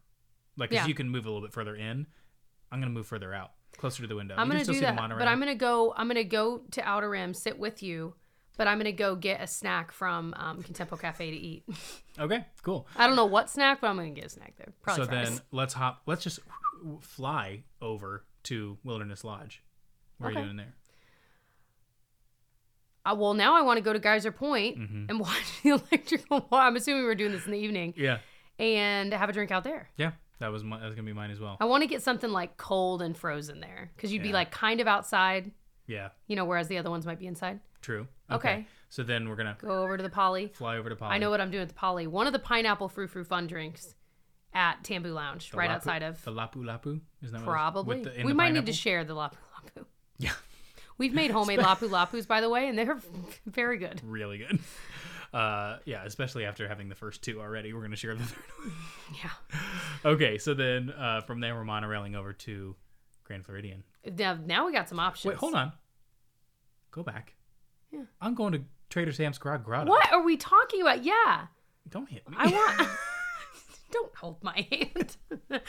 Like, 0.57 0.70
'cause 0.70 0.77
Yeah. 0.77 0.87
you 0.87 0.95
can 0.95 1.09
move 1.09 1.24
a 1.27 1.29
little 1.31 1.43
bit 1.47 1.53
further 1.53 1.74
in. 1.74 2.07
I'm 2.70 2.81
gonna 2.81 2.93
move 2.93 3.07
further 3.07 3.33
out, 3.35 3.53
closer 3.77 4.03
to 4.03 4.07
the 4.09 4.16
window. 4.16 4.35
I'm 4.37 4.47
You 4.49 4.53
gonna 4.55 4.65
do 4.65 4.81
that, 4.81 4.95
monorail. 4.95 5.19
but 5.19 5.29
I'm 5.29 5.39
gonna 5.39 5.55
go. 5.55 5.93
I'm 5.97 6.09
gonna 6.09 6.24
go 6.24 6.59
to 6.73 6.83
Outer 6.89 7.11
Rim, 7.11 7.35
sit 7.35 7.59
with 7.59 7.83
you, 7.83 8.15
but 8.57 8.66
I'm 8.69 8.79
gonna 8.79 8.93
go 8.93 9.15
get 9.16 9.41
a 9.43 9.47
snack 9.47 9.93
from 9.93 10.35
um, 10.37 10.62
Contempo 10.62 10.99
Cafe 11.01 11.31
to 11.31 11.37
eat. 11.37 11.65
Okay, 12.19 12.45
cool. 12.62 12.87
I 12.95 13.07
don't 13.07 13.16
know 13.16 13.24
what 13.24 13.49
snack, 13.49 13.81
but 13.81 13.87
I'm 13.89 13.97
gonna 13.97 14.11
get 14.11 14.27
a 14.27 14.29
snack 14.29 14.53
there. 14.59 14.69
Probably 14.83 15.05
so 15.07 15.11
fries. 15.11 15.31
then 15.31 15.41
let's 15.51 15.73
hop. 15.73 16.03
Let's 16.05 16.23
just 16.23 16.41
fly 17.01 17.65
over 17.81 18.27
to 18.45 18.77
Wilderness 18.85 19.24
Lodge. 19.24 19.62
What 20.19 20.29
are 20.29 20.33
you 20.39 20.45
doing 20.45 20.57
there? 20.59 20.74
Uh, 23.05 23.16
well, 23.19 23.35
now 23.35 23.57
I 23.57 23.62
want 23.62 23.79
to 23.79 23.81
go 23.83 23.93
to 23.93 23.99
Geyser 23.99 24.31
Point 24.31 24.79
Mhm. 24.79 25.09
and 25.11 25.20
watch 25.20 25.62
the 25.62 25.70
electrical. 25.70 26.47
Well, 26.51 26.61
I'm 26.61 26.77
assuming 26.77 27.05
we're 27.05 27.15
doing 27.15 27.33
this 27.33 27.47
in 27.47 27.53
the 27.53 27.59
evening 27.59 27.95
Yeah. 27.97 28.19
and 28.59 29.12
have 29.12 29.29
a 29.29 29.33
drink 29.33 29.51
out 29.51 29.65
there. 29.65 29.89
Yeah. 29.97 30.12
That 30.39 30.53
was 30.53 30.62
my, 30.65 30.79
that 30.79 30.87
was 30.87 30.95
gonna 30.95 31.07
be 31.07 31.12
mine 31.12 31.31
as 31.31 31.41
well. 31.41 31.57
I 31.61 31.65
want 31.65 31.83
to 31.83 31.87
get 31.89 32.03
something 32.03 32.31
like 32.31 32.57
cold 32.57 33.01
and 33.03 33.16
frozen 33.16 33.61
there 33.61 33.91
because 33.97 34.12
you'd 34.12 34.23
be 34.23 34.33
like 34.33 34.51
kind 34.51 34.81
of 34.81 34.87
outside, 34.87 35.51
Yeah. 35.87 36.11
you 36.27 36.37
know, 36.37 36.45
whereas 36.45 36.69
the 36.69 36.79
other 36.79 36.91
ones 36.91 37.07
might 37.07 37.19
be 37.19 37.27
inside. 37.27 37.61
True. 37.81 38.07
Okay. 38.36 38.66
So 38.90 39.02
then 39.02 39.28
we're 39.28 39.36
gonna 39.36 39.56
Go 39.60 39.82
over 39.82 39.96
to 39.96 40.02
the 40.02 40.10
Poly. 40.10 40.48
fly 40.54 40.76
over 40.76 40.88
to 40.90 40.96
Poly. 40.96 41.14
I 41.14 41.18
know 41.18 41.30
what 41.30 41.40
I'm 41.40 41.50
doing 41.50 41.62
at 41.62 41.68
the 41.68 41.74
Poly. 41.74 42.06
One 42.06 42.26
of 42.26 42.32
the 42.32 42.38
pineapple 42.38 42.88
frou 42.88 43.06
frou 43.06 43.24
fun 43.24 43.46
drinks 43.46 43.94
at 44.54 44.82
Tambu 44.84 45.14
Lounge, 45.14 45.50
The 45.50 45.56
right 45.56 45.70
Lapu- 45.70 45.74
outside 45.76 46.02
of. 46.02 46.22
the 46.24 46.30
Lapu 46.30 46.56
Lapu. 46.62 47.00
Isn't 47.22 47.38
that 47.38 47.44
Probably. 47.44 48.00
with 48.02 48.14
the- 48.16 48.22
we 48.24 48.34
might 48.34 48.52
need 48.52 48.66
to 48.66 48.72
share 48.72 49.02
the 49.04 49.14
Lapu 49.14 49.36
Lapu. 49.56 49.86
Yeah. 50.18 50.32
We've 50.98 51.14
made 51.14 51.30
homemade 51.30 51.59
Lapu 51.62 51.88
Lapus, 51.88 52.28
by 52.28 52.40
the 52.42 52.50
way, 52.50 52.68
and 52.68 52.76
they're 52.78 52.98
very 53.46 53.78
good. 53.78 54.00
Really 54.04 54.38
good. 54.38 54.59
Uh, 55.32 55.78
yeah, 55.86 56.04
especially 56.04 56.44
after 56.44 56.68
having 56.68 56.90
the 56.90 56.94
first 56.94 57.22
two 57.22 57.40
already, 57.40 57.72
we're 57.72 57.80
gonna 57.80 57.96
share 57.96 58.14
the 58.14 58.22
third 58.24 58.44
one. 58.62 58.72
Yeah. 59.24 60.10
Okay, 60.10 60.36
so 60.36 60.52
then 60.52 60.90
uh, 60.90 61.22
from 61.22 61.40
there 61.40 61.54
we're 61.54 61.64
monorailing 61.64 62.14
over 62.14 62.34
to 62.34 62.76
Grand 63.24 63.46
Floridian. 63.46 63.82
Now, 64.18 64.34
now 64.44 64.66
we 64.66 64.72
got 64.72 64.90
some 64.90 65.00
options. 65.00 65.30
Wait, 65.30 65.38
hold 65.38 65.54
on. 65.54 65.72
Go 66.90 67.02
back. 67.02 67.34
Yeah. 67.93 68.01
I'm 68.20 68.35
going 68.35 68.52
to 68.52 68.62
Trader 68.90 69.12
Sam's 69.12 69.39
Grog 69.39 69.64
Grotto. 69.64 69.90
What 69.90 70.12
are 70.12 70.23
we 70.23 70.36
talking 70.36 70.81
about? 70.82 71.05
Yeah. 71.05 71.47
Don't 71.89 72.09
hit 72.09 72.28
me. 72.28 72.36
I 72.39 72.47
want. 72.48 72.89
Don't 73.93 74.14
hold 74.16 74.43
my 74.43 74.66
hand. 74.70 75.16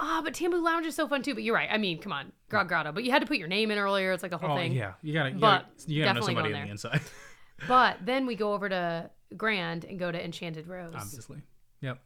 Ah, 0.00 0.20
but 0.22 0.32
Tambu 0.32 0.62
Lounge 0.62 0.86
is 0.86 0.94
so 0.94 1.08
fun 1.08 1.22
too. 1.22 1.34
But 1.34 1.42
you're 1.42 1.54
right. 1.54 1.68
I 1.70 1.76
mean, 1.76 2.00
come 2.00 2.12
on, 2.12 2.32
Grog 2.48 2.68
Grotto. 2.68 2.92
But 2.92 3.04
you 3.04 3.10
had 3.10 3.20
to 3.20 3.26
put 3.26 3.36
your 3.38 3.48
name 3.48 3.70
in 3.70 3.78
earlier. 3.78 4.12
It's 4.12 4.22
like 4.22 4.32
a 4.32 4.38
whole 4.38 4.52
oh 4.52 4.56
thing. 4.56 4.72
yeah, 4.72 4.92
you 5.02 5.12
gotta, 5.12 5.30
you 5.30 5.38
But 5.38 5.64
gotta, 5.78 5.90
you 5.92 6.04
gotta 6.04 6.14
know 6.14 6.20
definitely 6.20 6.34
somebody 6.34 6.52
going 6.52 6.62
on 6.62 6.68
the 6.78 6.88
there. 6.88 6.98
inside. 6.98 7.00
But 7.66 7.96
then 8.04 8.26
we 8.26 8.36
go 8.36 8.52
over 8.52 8.68
to 8.68 9.10
Grand 9.36 9.84
and 9.84 9.98
go 9.98 10.12
to 10.12 10.24
Enchanted 10.24 10.68
Rose. 10.68 10.94
Obviously. 10.94 11.42
Yep. 11.80 11.98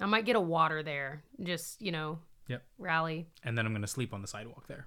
I 0.00 0.06
might 0.06 0.24
get 0.24 0.36
a 0.36 0.40
water 0.40 0.82
there. 0.84 1.24
Just 1.42 1.82
you 1.82 1.90
know, 1.92 2.18
Yep. 2.48 2.62
rally. 2.78 3.26
And 3.42 3.58
then 3.58 3.66
I'm 3.66 3.72
gonna 3.72 3.86
sleep 3.88 4.14
on 4.14 4.22
the 4.22 4.28
sidewalk 4.28 4.68
there. 4.68 4.86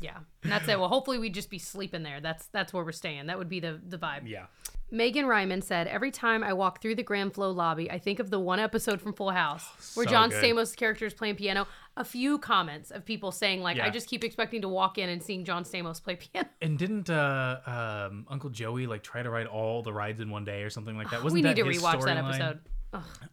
Yeah, 0.00 0.18
and 0.42 0.52
that's 0.52 0.68
it. 0.68 0.78
Well, 0.78 0.88
hopefully 0.88 1.18
we 1.18 1.30
just 1.30 1.50
be 1.50 1.58
sleeping 1.58 2.02
there. 2.02 2.20
That's 2.20 2.46
that's 2.46 2.72
where 2.72 2.84
we're 2.84 2.92
staying. 2.92 3.26
That 3.26 3.38
would 3.38 3.48
be 3.48 3.60
the 3.60 3.80
the 3.86 3.98
vibe. 3.98 4.28
yeah. 4.28 4.46
Megan 4.90 5.26
Ryman 5.26 5.60
said, 5.60 5.86
Every 5.86 6.10
time 6.10 6.42
I 6.42 6.54
walk 6.54 6.80
through 6.80 6.94
the 6.94 7.02
Grand 7.02 7.34
Flo 7.34 7.50
lobby, 7.50 7.90
I 7.90 7.98
think 7.98 8.20
of 8.20 8.30
the 8.30 8.40
one 8.40 8.58
episode 8.58 9.02
from 9.02 9.12
Full 9.12 9.30
House 9.30 9.64
where 9.94 10.06
so 10.06 10.10
John 10.10 10.30
good. 10.30 10.42
Stamos' 10.42 10.74
character 10.74 11.04
is 11.04 11.12
playing 11.12 11.36
piano. 11.36 11.66
A 11.98 12.04
few 12.04 12.38
comments 12.38 12.90
of 12.90 13.04
people 13.04 13.30
saying, 13.30 13.60
like, 13.60 13.78
I 13.78 13.90
just 13.90 14.08
keep 14.08 14.24
expecting 14.24 14.62
to 14.62 14.68
walk 14.68 14.96
in 14.96 15.10
and 15.10 15.22
seeing 15.22 15.44
John 15.44 15.64
Stamos 15.64 16.02
play 16.02 16.16
piano. 16.32 16.48
And 16.62 16.78
didn't 16.78 17.10
uh, 17.10 18.08
um, 18.10 18.26
Uncle 18.30 18.48
Joey 18.50 18.86
like 18.86 19.02
try 19.02 19.22
to 19.22 19.28
ride 19.28 19.46
all 19.46 19.82
the 19.82 19.92
rides 19.92 20.20
in 20.20 20.30
one 20.30 20.44
day 20.44 20.62
or 20.62 20.70
something 20.70 20.96
like 20.96 21.10
that? 21.10 21.22
Wasn't 21.22 21.34
we 21.34 21.42
need 21.42 21.56
that 21.58 21.62
to 21.62 21.68
his 21.68 21.82
rewatch 21.82 22.04
that 22.04 22.16
episode. 22.16 22.60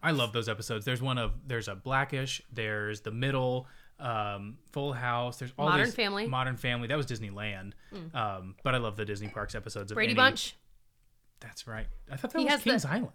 I 0.03 0.11
love 0.11 0.33
those 0.33 0.49
episodes. 0.49 0.83
There's 0.83 1.01
one 1.01 1.17
of 1.17 1.31
there's 1.47 1.69
a 1.69 1.75
Blackish, 1.75 2.41
there's 2.51 2.99
the 2.99 3.11
Middle, 3.11 3.67
um, 3.99 4.57
Full 4.71 4.93
House. 4.93 5.37
There's 5.37 5.53
all 5.57 5.69
Modern 5.69 5.85
these- 5.85 5.95
Family. 5.95 6.25
Mm. 6.25 6.29
Modern 6.29 6.57
Family. 6.57 6.87
That 6.87 6.97
was 6.97 7.05
Disneyland. 7.05 7.73
Um, 8.13 8.55
but 8.63 8.75
I 8.75 8.77
love 8.77 8.95
the 8.97 9.05
Disney 9.05 9.27
Parks 9.29 9.55
episodes. 9.55 9.91
Of 9.91 9.95
Brady 9.95 10.11
any- 10.11 10.15
Bunch. 10.17 10.55
That's 11.39 11.67
right. 11.67 11.87
I 12.11 12.15
thought 12.15 12.31
that 12.33 12.39
He 12.39 12.45
was 12.45 12.51
has 12.53 12.63
the- 12.63 12.69
Kings 12.71 12.85
Island. 12.85 13.11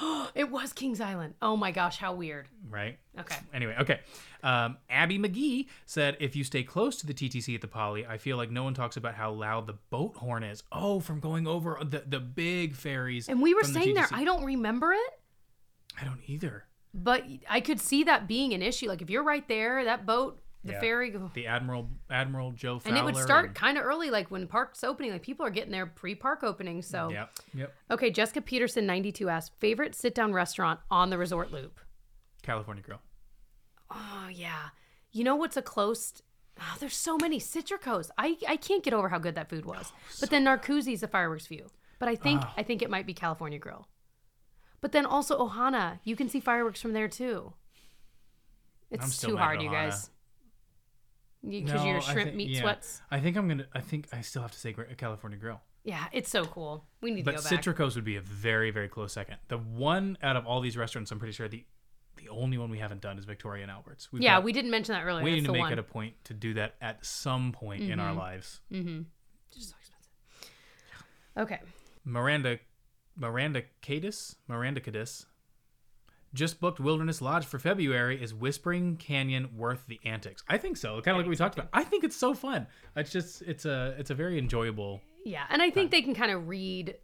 It 0.34 0.50
was 0.50 0.72
Kings 0.72 1.00
Island. 1.00 1.34
Oh 1.40 1.56
my 1.56 1.70
gosh, 1.70 1.98
how 1.98 2.14
weird. 2.14 2.48
Right. 2.68 2.98
Okay. 3.20 3.36
Anyway, 3.52 3.76
okay. 3.78 4.00
Um, 4.42 4.78
Abby 4.90 5.18
McGee 5.18 5.68
said, 5.86 6.16
"If 6.18 6.34
you 6.34 6.42
stay 6.42 6.64
close 6.64 6.96
to 6.96 7.06
the 7.06 7.14
TTC 7.14 7.54
at 7.54 7.60
the 7.60 7.68
Poly, 7.68 8.04
I 8.04 8.18
feel 8.18 8.36
like 8.36 8.50
no 8.50 8.64
one 8.64 8.74
talks 8.74 8.96
about 8.96 9.14
how 9.14 9.30
loud 9.30 9.68
the 9.68 9.74
boat 9.90 10.16
horn 10.16 10.42
is. 10.42 10.64
Oh, 10.72 10.98
from 10.98 11.20
going 11.20 11.46
over 11.46 11.78
the 11.82 12.02
the 12.04 12.18
big 12.18 12.74
ferries. 12.74 13.28
And 13.28 13.40
we 13.40 13.54
were 13.54 13.62
from 13.62 13.74
the 13.74 13.80
saying 13.80 13.94
there, 13.94 14.08
I 14.10 14.24
don't 14.24 14.44
remember 14.44 14.92
it, 14.92 15.20
I 16.00 16.04
don't 16.04 16.20
either. 16.26 16.64
But 16.94 17.24
I 17.50 17.60
could 17.60 17.80
see 17.80 18.04
that 18.04 18.26
being 18.28 18.54
an 18.54 18.62
issue. 18.62 18.88
Like 18.88 19.02
if 19.02 19.10
you're 19.10 19.24
right 19.24 19.46
there, 19.48 19.84
that 19.84 20.06
boat, 20.06 20.40
the 20.62 20.72
Yeah. 20.72 20.80
ferry, 20.80 21.14
The 21.34 21.46
Admiral 21.46 21.90
Admiral 22.08 22.52
Joe 22.52 22.78
Fowler 22.78 22.96
and 22.96 22.98
it 22.98 23.04
would 23.04 23.22
start 23.22 23.46
and- 23.46 23.54
kind 23.54 23.76
of 23.76 23.84
early, 23.84 24.08
like 24.10 24.30
when 24.30 24.46
parks 24.46 24.82
opening. 24.82 25.12
Like 25.12 25.22
people 25.22 25.44
are 25.44 25.50
getting 25.50 25.72
there 25.72 25.84
pre-park 25.86 26.42
opening. 26.42 26.80
So 26.80 27.10
Yep. 27.10 27.30
Yep. 27.54 27.74
okay, 27.90 28.10
Jessica 28.10 28.40
Peterson, 28.40 28.86
ninety-two 28.86 29.28
asked 29.28 29.52
favorite 29.60 29.94
sit-down 29.94 30.32
restaurant 30.32 30.80
on 30.90 31.10
the 31.10 31.18
resort 31.18 31.50
loop. 31.52 31.80
California 32.42 32.82
Grill. 32.82 33.00
Oh 33.90 34.28
yeah, 34.32 34.68
you 35.12 35.24
know 35.24 35.36
what's 35.36 35.56
a 35.56 35.62
close? 35.62 36.22
Oh, 36.60 36.76
there's 36.78 36.96
so 36.96 37.16
many 37.18 37.38
Citricos. 37.40 38.10
I 38.16 38.36
I 38.48 38.56
can't 38.56 38.82
get 38.82 38.94
over 38.94 39.08
how 39.08 39.18
good 39.18 39.34
that 39.34 39.50
food 39.50 39.64
was. 39.66 39.92
but 40.20 40.30
then 40.30 40.44
Narcoossee's 40.44 41.00
the 41.00 41.08
fireworks 41.08 41.46
view. 41.46 41.66
But 41.98 42.08
I 42.08 42.16
think 42.16 42.40
ah. 42.42 42.54
I 42.56 42.62
think 42.62 42.80
it 42.82 42.90
might 42.90 43.06
be 43.06 43.14
California 43.14 43.58
Grill. 43.58 43.86
But 44.84 44.92
then 44.92 45.06
also 45.06 45.38
Ohana, 45.38 45.98
you 46.04 46.14
can 46.14 46.28
see 46.28 46.40
fireworks 46.40 46.78
from 46.82 46.92
there 46.92 47.08
too. 47.08 47.54
It's 48.90 49.18
too 49.18 49.34
hard, 49.34 49.62
you 49.62 49.70
guys. 49.70 50.10
Because 51.42 51.82
No, 51.82 51.86
your 51.86 52.02
shrimp 52.02 52.24
think- 52.24 52.36
meat 52.36 52.50
yeah. 52.50 52.60
sweats. 52.60 53.00
I 53.10 53.18
think 53.18 53.38
I'm 53.38 53.48
gonna. 53.48 53.64
I 53.72 53.80
think 53.80 54.08
I 54.12 54.20
still 54.20 54.42
have 54.42 54.52
to 54.52 54.58
say 54.58 54.74
California 54.98 55.38
Grill. 55.38 55.62
Yeah, 55.84 56.04
it's 56.12 56.28
so 56.28 56.44
cool. 56.44 56.84
We 57.00 57.12
need 57.12 57.24
But 57.24 57.30
to 57.30 57.36
go 57.38 57.48
back. 57.48 57.64
Citricos 57.64 57.94
would 57.94 58.04
be 58.04 58.16
a 58.16 58.20
very 58.20 58.70
very 58.70 58.88
close 58.88 59.14
second. 59.14 59.38
The 59.48 59.56
one 59.56 60.18
out 60.22 60.36
of 60.36 60.44
all 60.44 60.60
these 60.60 60.76
restaurants, 60.76 61.10
I'm 61.10 61.18
pretty 61.18 61.32
sure 61.32 61.48
the 61.48 61.64
the 62.16 62.28
only 62.28 62.58
one 62.58 62.68
we 62.68 62.78
haven't 62.78 63.00
done 63.00 63.18
is 63.18 63.24
Victoria 63.24 63.62
and 63.62 63.70
Albert's. 63.70 64.12
We've 64.12 64.20
yeah, 64.20 64.34
got- 64.34 64.44
we 64.44 64.52
didn't 64.52 64.70
mention 64.70 64.94
that 64.96 65.04
earlier. 65.04 65.24
we 65.24 65.30
That's 65.30 65.40
need 65.40 65.46
to 65.46 65.52
make 65.54 65.60
one. 65.62 65.72
it 65.72 65.78
a 65.78 65.82
point 65.82 66.22
to 66.24 66.34
do 66.34 66.52
that 66.54 66.74
at 66.82 67.06
some 67.06 67.52
point 67.52 67.84
in 67.84 68.00
our 68.00 68.10
mm-hmm. 68.10 68.18
lives. 68.18 68.60
Mm-hmm. 68.70 69.00
Just 69.50 69.70
so 69.70 69.76
expensive. 69.80 70.10
Okay. 71.38 71.60
Miranda 72.04 72.58
Miranda 73.16 73.62
Cadis 73.82 74.36
Miranda 74.48 74.80
Cadis 74.80 75.26
just 76.32 76.58
booked 76.60 76.80
Wilderness 76.80 77.22
Lodge 77.22 77.44
for 77.46 77.58
February. 77.60 78.20
Is 78.20 78.34
Whispering 78.34 78.96
Canyon 78.96 79.56
worth 79.56 79.86
the 79.86 80.00
antics? 80.04 80.42
I 80.48 80.58
think 80.58 80.76
so. 80.76 81.00
Kind 81.00 81.14
of 81.14 81.18
like 81.18 81.26
what 81.26 81.30
we 81.30 81.36
talked 81.36 81.54
about. 81.56 81.68
I 81.72 81.84
think 81.84 82.02
it's 82.02 82.16
so 82.16 82.34
fun. 82.34 82.66
It's 82.96 83.12
just 83.12 83.42
it's 83.42 83.64
a 83.66 83.94
it's 83.98 84.10
a 84.10 84.14
very 84.14 84.36
enjoyable. 84.38 85.00
Yeah, 85.24 85.44
and 85.48 85.62
I 85.62 85.70
think 85.70 85.90
they 85.90 86.02
can 86.02 86.14
kind 86.14 86.32
of 86.32 86.48
read 86.48 86.96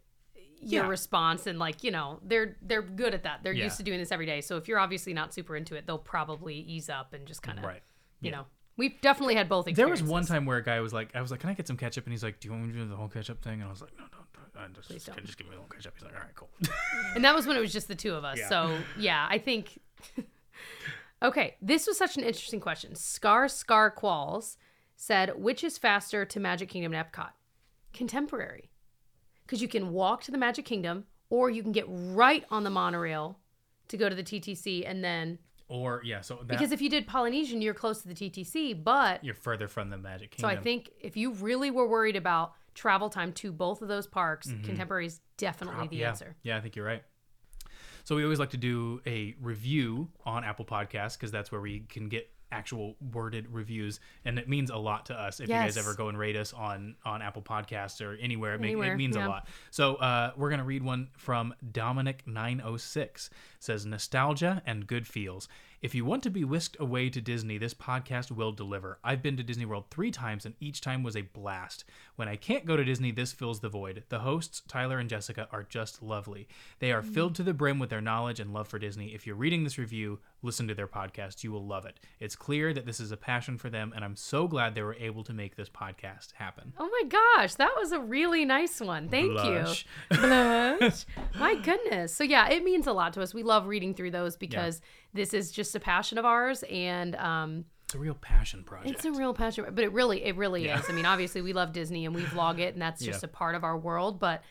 your 0.63 0.83
Yeah. 0.83 0.89
response 0.89 1.47
and 1.47 1.57
like 1.57 1.83
you 1.83 1.91
know 1.91 2.19
they're 2.23 2.57
they're 2.61 2.81
good 2.81 3.13
at 3.13 3.23
that. 3.23 3.41
They're 3.41 3.53
Yeah. 3.53 3.63
used 3.63 3.77
to 3.77 3.83
doing 3.83 3.99
this 3.99 4.11
every 4.11 4.25
day. 4.25 4.41
So 4.41 4.57
if 4.57 4.67
you're 4.67 4.79
obviously 4.79 5.13
not 5.13 5.33
super 5.33 5.55
into 5.55 5.75
it, 5.75 5.87
they'll 5.87 5.97
probably 5.97 6.55
ease 6.55 6.89
up 6.89 7.13
and 7.13 7.25
just 7.25 7.41
kind 7.41 7.57
of 7.57 7.63
Right. 7.65 7.81
You 8.19 8.29
Yeah. 8.31 8.37
know, 8.37 8.45
we've 8.77 8.99
definitely 9.01 9.35
had 9.35 9.47
both. 9.47 9.67
Experiences. 9.67 9.99
There 10.01 10.05
was 10.05 10.11
one 10.11 10.25
time 10.25 10.45
where 10.45 10.57
a 10.57 10.63
guy 10.63 10.79
was 10.81 10.91
like, 10.93 11.15
I 11.15 11.21
was 11.21 11.31
like, 11.31 11.39
"Can 11.39 11.49
I 11.49 11.53
get 11.53 11.67
some 11.67 11.77
ketchup?" 11.77 12.03
And 12.05 12.11
he's 12.13 12.23
like, 12.23 12.39
"Do 12.41 12.49
you 12.49 12.51
want 12.51 12.67
me 12.67 12.73
to 12.73 12.79
do 12.79 12.85
the 12.87 12.95
whole 12.97 13.07
ketchup 13.07 13.41
thing?" 13.41 13.61
And 13.61 13.63
I 13.63 13.69
was 13.69 13.81
like, 13.81 13.97
"No, 13.97 14.03
no, 14.03 14.19
no, 14.55 14.61
just, 14.73 14.89
just, 14.89 15.05
don't. 15.07 15.25
just 15.25 15.37
give 15.37 15.47
me 15.47 15.51
the 15.53 15.59
whole 15.59 15.67
ketchup." 15.67 15.93
He's 15.95 16.03
like, 16.03 16.15
"All 16.15 16.21
right, 16.21 16.35
cool." 16.35 16.49
and 17.15 17.23
that 17.23 17.35
was 17.35 17.47
when 17.47 17.57
it 17.57 17.59
was 17.59 17.73
just 17.73 17.87
the 17.87 17.95
two 17.95 18.13
of 18.13 18.23
us. 18.23 18.37
Yeah. 18.37 18.49
So 18.49 18.77
yeah, 18.97 19.27
I 19.29 19.37
think. 19.37 19.79
okay, 21.23 21.55
this 21.61 21.87
was 21.87 21.97
such 21.97 22.17
an 22.17 22.23
interesting 22.23 22.59
question. 22.59 22.95
Scar 22.95 23.47
Scar 23.47 23.93
Qualls 23.93 24.57
said, 24.95 25.41
"Which 25.41 25.63
is 25.63 25.77
faster 25.77 26.25
to 26.25 26.39
Magic 26.39 26.69
Kingdom 26.69 26.93
and 26.93 27.05
Epcot? 27.05 27.31
Contemporary, 27.93 28.71
because 29.45 29.61
you 29.61 29.67
can 29.67 29.91
walk 29.91 30.23
to 30.23 30.31
the 30.31 30.37
Magic 30.37 30.65
Kingdom, 30.65 31.05
or 31.29 31.49
you 31.49 31.63
can 31.63 31.71
get 31.71 31.85
right 31.87 32.45
on 32.49 32.63
the 32.63 32.69
monorail 32.69 33.39
to 33.87 33.97
go 33.97 34.09
to 34.09 34.15
the 34.15 34.23
TTC, 34.23 34.83
and 34.89 35.03
then 35.03 35.39
or 35.71 36.01
yeah, 36.03 36.19
so 36.19 36.35
that, 36.35 36.47
because 36.49 36.73
if 36.73 36.81
you 36.81 36.89
did 36.89 37.07
Polynesian, 37.07 37.61
you're 37.61 37.73
close 37.73 38.01
to 38.01 38.07
the 38.09 38.13
TTC, 38.13 38.83
but." 38.83 39.23
you're 39.23 39.33
further 39.33 39.69
from 39.69 39.89
the 39.89 39.97
Magic 39.97 40.31
Kingdom. 40.31 40.55
So 40.55 40.59
I 40.59 40.61
think 40.61 40.89
if 40.99 41.15
you 41.15 41.31
really 41.33 41.71
were 41.71 41.87
worried 41.87 42.17
about 42.17 42.53
travel 42.73 43.09
time 43.09 43.33
to 43.33 43.51
both 43.51 43.81
of 43.81 43.87
those 43.87 44.07
parks, 44.07 44.47
contemporary 44.63 45.05
is 45.07 45.19
definitely 45.37 45.87
the 45.87 45.95
Mm-hmm. 45.95 46.01
yeah, 46.01 46.09
answer. 46.09 46.35
Yeah, 46.43 46.57
I 46.57 46.61
think 46.61 46.75
you're 46.75 46.85
right. 46.85 47.03
So 48.03 48.15
we 48.15 48.23
always 48.23 48.39
like 48.39 48.49
to 48.51 48.57
do 48.57 49.01
a 49.05 49.35
review 49.41 50.09
on 50.25 50.43
Apple 50.43 50.65
Podcasts 50.65 51.13
because 51.13 51.31
that's 51.31 51.51
where 51.51 51.61
we 51.61 51.81
can 51.81 52.09
get 52.09 52.29
actual 52.53 52.95
worded 53.13 53.47
reviews, 53.49 54.01
and 54.25 54.37
it 54.37 54.49
means 54.49 54.69
a 54.71 54.75
lot 54.75 55.05
to 55.05 55.13
us. 55.17 55.39
If 55.39 55.47
you 55.47 55.53
guys 55.53 55.77
ever 55.77 55.93
go 55.93 56.09
and 56.09 56.17
rate 56.17 56.35
us 56.35 56.51
on 56.51 56.95
on 57.05 57.21
Apple 57.21 57.41
Podcasts 57.43 58.01
or 58.05 58.15
anywhere, 58.15 58.55
it, 58.55 58.59
make, 58.61 58.71
Anywhere, 58.71 58.93
it 58.93 58.97
means 58.97 59.15
yeah. 59.15 59.27
a 59.27 59.29
lot. 59.29 59.47
So 59.69 59.95
uh, 59.95 60.31
we're 60.35 60.49
gonna 60.49 60.65
read 60.65 60.83
one 60.83 61.09
from 61.15 61.53
Dominic 61.71 62.23
nine 62.27 62.61
oh 62.65 62.75
six. 62.77 63.29
Says 63.59 63.85
nostalgia 63.85 64.61
and 64.65 64.85
good 64.87 65.07
feels. 65.07 65.47
If 65.81 65.95
you 65.95 66.05
want 66.05 66.21
to 66.23 66.29
be 66.29 66.43
whisked 66.43 66.77
away 66.79 67.09
to 67.09 67.19
Disney, 67.19 67.57
this 67.57 67.73
podcast 67.73 68.29
will 68.29 68.51
deliver. 68.51 68.99
I've 69.03 69.23
been 69.23 69.35
to 69.37 69.43
Disney 69.43 69.65
World 69.65 69.85
three 69.89 70.11
times, 70.11 70.45
and 70.45 70.53
each 70.59 70.79
time 70.79 71.01
was 71.01 71.17
a 71.17 71.23
blast. 71.23 71.85
When 72.17 72.27
I 72.27 72.35
can't 72.35 72.67
go 72.67 72.77
to 72.77 72.83
Disney, 72.83 73.09
this 73.09 73.33
fills 73.33 73.61
the 73.61 73.69
void. 73.69 74.03
The 74.09 74.19
hosts, 74.19 74.61
Tyler 74.67 74.99
and 74.99 75.09
Jessica, 75.09 75.47
are 75.51 75.63
just 75.63 76.03
lovely. 76.03 76.47
They 76.77 76.91
are 76.91 77.01
filled 77.01 77.33
to 77.35 77.43
the 77.43 77.55
brim 77.55 77.79
with 77.79 77.89
their 77.89 77.99
knowledge 77.99 78.39
and 78.39 78.53
love 78.53 78.67
for 78.67 78.77
Disney. 78.77 79.15
If 79.15 79.25
you're 79.25 79.35
reading 79.35 79.63
this 79.63 79.79
review, 79.79 80.19
listen 80.43 80.67
to 80.67 80.75
their 80.75 80.87
podcast. 80.87 81.43
You 81.43 81.51
will 81.51 81.65
love 81.65 81.87
it. 81.87 81.99
It's 82.19 82.35
clear 82.35 82.73
that 82.73 82.85
this 82.85 82.99
is 82.99 83.11
a 83.11 83.17
passion 83.17 83.57
for 83.57 83.71
them, 83.71 83.91
and 83.95 84.05
I'm 84.05 84.15
so 84.15 84.47
glad 84.47 84.75
they 84.75 84.83
were 84.83 84.93
able 84.99 85.23
to 85.23 85.33
make 85.33 85.55
this 85.55 85.69
podcast 85.69 86.33
happen. 86.33 86.73
Oh 86.77 86.89
my 86.91 87.09
gosh, 87.09 87.55
that 87.55 87.73
was 87.75 87.91
a 87.91 87.99
really 87.99 88.45
nice 88.45 88.79
one. 88.79 89.09
Thank 89.09 89.31
Blush. 89.31 89.85
you. 90.11 90.17
Blush. 90.19 91.05
my 91.39 91.55
goodness. 91.55 92.13
So 92.13 92.23
yeah, 92.23 92.49
it 92.49 92.63
means 92.63 92.85
a 92.85 92.93
lot 92.93 93.13
to 93.13 93.21
us. 93.23 93.33
We 93.33 93.41
love 93.41 93.65
reading 93.65 93.95
through 93.95 94.11
those 94.11 94.35
because 94.35 94.79
this 95.13 95.33
is 95.33 95.51
just 95.51 95.75
a 95.75 95.79
passion 95.79 96.17
of 96.17 96.25
ours 96.25 96.63
and 96.69 97.15
um 97.15 97.65
It's 97.85 97.95
a 97.95 97.99
real 97.99 98.15
passion 98.15 98.63
project. 98.63 98.95
It's 98.95 99.05
a 99.05 99.11
real 99.11 99.33
passion, 99.33 99.65
but 99.73 99.83
it 99.83 99.91
really, 99.91 100.23
it 100.23 100.35
really 100.37 100.67
is. 100.67 100.89
I 100.89 100.93
mean, 100.93 101.05
obviously, 101.05 101.41
we 101.41 101.53
love 101.53 101.73
Disney 101.73 102.05
and 102.05 102.15
we 102.15 102.21
vlog 102.23 102.59
it, 102.59 102.73
and 102.73 102.81
that's 102.81 103.03
just 103.03 103.21
Yeah. 103.23 103.27
a 103.29 103.31
part 103.31 103.55
of 103.55 103.63
our 103.63 103.77
world. 103.77 104.19
But 104.19 104.43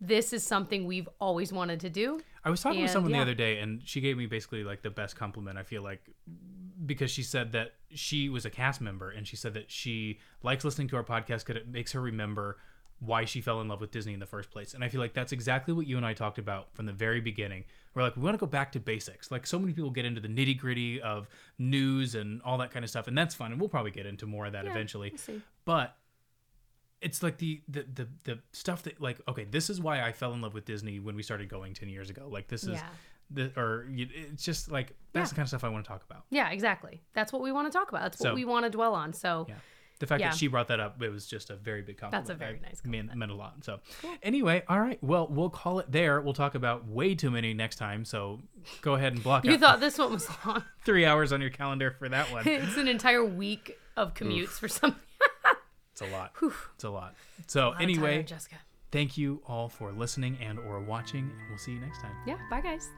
this 0.00 0.32
is 0.32 0.44
something 0.44 0.86
we've 0.86 1.08
always 1.20 1.52
wanted 1.52 1.80
to 1.80 1.90
do. 1.90 2.20
I 2.44 2.50
was 2.50 2.60
talking 2.62 2.82
with 2.82 2.90
someone 2.90 3.10
yeah. 3.12 3.18
the 3.18 3.22
other 3.22 3.34
day, 3.34 3.58
and 3.58 3.82
she 3.84 4.00
gave 4.00 4.16
me 4.16 4.26
basically 4.26 4.64
like 4.64 4.82
the 4.82 4.90
best 4.90 5.16
compliment. 5.16 5.58
I 5.58 5.62
feel 5.62 5.82
like 5.82 6.08
because 6.86 7.10
she 7.10 7.22
said 7.22 7.52
that 7.52 7.74
she 7.90 8.28
was 8.28 8.44
a 8.44 8.50
cast 8.50 8.80
member, 8.80 9.10
and 9.10 9.26
she 9.26 9.36
said 9.36 9.54
that 9.54 9.70
she 9.70 10.18
likes 10.42 10.64
listening 10.64 10.88
to 10.88 10.96
our 10.96 11.04
podcast 11.04 11.44
because 11.44 11.56
it 11.56 11.68
makes 11.68 11.92
her 11.92 12.00
remember 12.00 12.58
why 13.00 13.24
she 13.24 13.40
fell 13.40 13.60
in 13.60 13.68
love 13.68 13.80
with 13.80 13.90
Disney 13.92 14.12
in 14.12 14.18
the 14.20 14.26
first 14.26 14.50
place. 14.50 14.74
And 14.74 14.82
I 14.82 14.88
feel 14.88 15.00
like 15.00 15.14
that's 15.14 15.30
exactly 15.32 15.72
what 15.72 15.86
you 15.86 15.96
and 15.96 16.04
I 16.04 16.14
talked 16.14 16.38
about 16.38 16.74
from 16.74 16.86
the 16.86 16.92
very 16.92 17.20
beginning. 17.20 17.64
We're 17.94 18.02
like, 18.02 18.16
we 18.16 18.22
want 18.22 18.34
to 18.34 18.38
go 18.38 18.46
back 18.46 18.72
to 18.72 18.80
basics. 18.80 19.30
Like 19.30 19.46
so 19.46 19.58
many 19.58 19.72
people 19.72 19.90
get 19.90 20.04
into 20.04 20.20
the 20.20 20.28
nitty 20.28 20.58
gritty 20.58 21.00
of 21.00 21.28
news 21.58 22.14
and 22.16 22.42
all 22.42 22.58
that 22.58 22.70
kind 22.72 22.84
of 22.84 22.90
stuff, 22.90 23.06
and 23.06 23.16
that's 23.16 23.34
fun. 23.34 23.52
And 23.52 23.60
we'll 23.60 23.68
probably 23.68 23.92
get 23.92 24.06
into 24.06 24.26
more 24.26 24.46
of 24.46 24.52
that 24.52 24.64
Yeah, 24.64 24.70
eventually. 24.72 25.12
we'll. 25.16 25.42
But 25.64 25.96
it's 27.00 27.22
like 27.22 27.38
the, 27.38 27.60
the 27.68 27.86
the 27.94 28.08
the 28.24 28.38
stuff 28.52 28.82
that 28.82 29.00
like 29.00 29.20
okay 29.28 29.44
this 29.44 29.70
is 29.70 29.80
why 29.80 30.02
i 30.02 30.10
fell 30.10 30.32
in 30.32 30.40
love 30.40 30.52
with 30.52 30.64
disney 30.64 30.98
when 30.98 31.14
we 31.14 31.22
started 31.22 31.48
going 31.48 31.72
10 31.72 31.88
years 31.88 32.10
ago 32.10 32.26
like 32.28 32.48
this 32.48 32.64
is 32.64 32.70
Yeah. 32.70 32.82
the 33.30 33.52
or 33.56 33.86
it's 33.88 34.42
just 34.42 34.68
like 34.68 34.96
that's 35.12 35.28
Yeah. 35.28 35.28
the 35.28 35.34
kind 35.36 35.44
of 35.44 35.48
stuff 35.48 35.62
i 35.62 35.68
want 35.68 35.84
to 35.84 35.88
talk 35.88 36.02
about 36.10 36.24
Yeah, 36.30 36.50
exactly. 36.50 37.00
That's 37.12 37.32
what 37.32 37.40
we 37.40 37.52
want 37.52 37.70
to 37.70 37.78
talk 37.78 37.88
about. 37.90 38.02
That's 38.02 38.20
what 38.20 38.34
we 38.34 38.44
want 38.44 38.64
to 38.64 38.70
dwell 38.70 38.94
on. 38.94 39.12
So, 39.12 39.46
yeah 39.48 39.54
the 39.98 40.06
fact 40.06 40.20
Yeah. 40.20 40.30
that 40.30 40.36
she 40.38 40.46
brought 40.46 40.68
that 40.68 40.80
up 40.80 41.02
it 41.02 41.10
was 41.10 41.26
just 41.26 41.50
a 41.50 41.56
very 41.56 41.82
big 41.82 41.98
compliment 41.98 42.26
That's 42.26 42.34
a 42.34 42.38
very 42.38 42.58
I- 42.58 42.68
nice 42.68 42.80
meant, 42.84 43.14
meant 43.16 43.32
a 43.32 43.34
lot 43.34 43.64
so 43.64 43.80
anyway 44.22 44.62
all 44.68 44.80
right 44.80 44.98
well 45.02 45.26
we'll 45.28 45.50
call 45.50 45.78
it 45.80 45.90
there 45.90 46.20
we'll 46.20 46.34
talk 46.34 46.54
about 46.54 46.86
way 46.86 47.14
too 47.14 47.30
many 47.30 47.52
next 47.54 47.76
time 47.76 48.04
so 48.04 48.40
go 48.82 48.94
ahead 48.94 49.12
and 49.14 49.22
block 49.22 49.44
it. 49.44 49.48
you 49.48 49.54
out 49.54 49.60
thought 49.60 49.80
this 49.80 49.98
one 49.98 50.12
was 50.12 50.28
long. 50.46 50.62
three 50.84 51.04
hours 51.04 51.32
on 51.32 51.40
your 51.40 51.50
calendar 51.50 51.90
for 51.98 52.08
that 52.08 52.30
one 52.32 52.46
it's 52.46 52.76
an 52.76 52.88
entire 52.88 53.24
week 53.24 53.76
of 53.96 54.14
commutes 54.14 54.50
for 54.50 54.68
something. 54.68 55.00
it's 55.92 56.00
a 56.02 56.06
lot 56.06 56.32
it's 56.74 56.84
a 56.84 56.90
lot 56.90 57.14
so 57.46 57.72
Tyler 57.72 57.82
anyway 57.82 58.18
and 58.20 58.28
Jessica. 58.28 58.56
thank 58.92 59.18
you 59.18 59.42
all 59.46 59.68
for 59.68 59.90
listening 59.92 60.38
and 60.40 60.58
or 60.60 60.80
watching 60.80 61.24
and 61.24 61.48
we'll 61.48 61.58
see 61.58 61.72
you 61.72 61.80
next 61.80 62.00
time 62.00 62.14
Yeah, 62.26 62.36
bye 62.50 62.60
guys. 62.60 62.88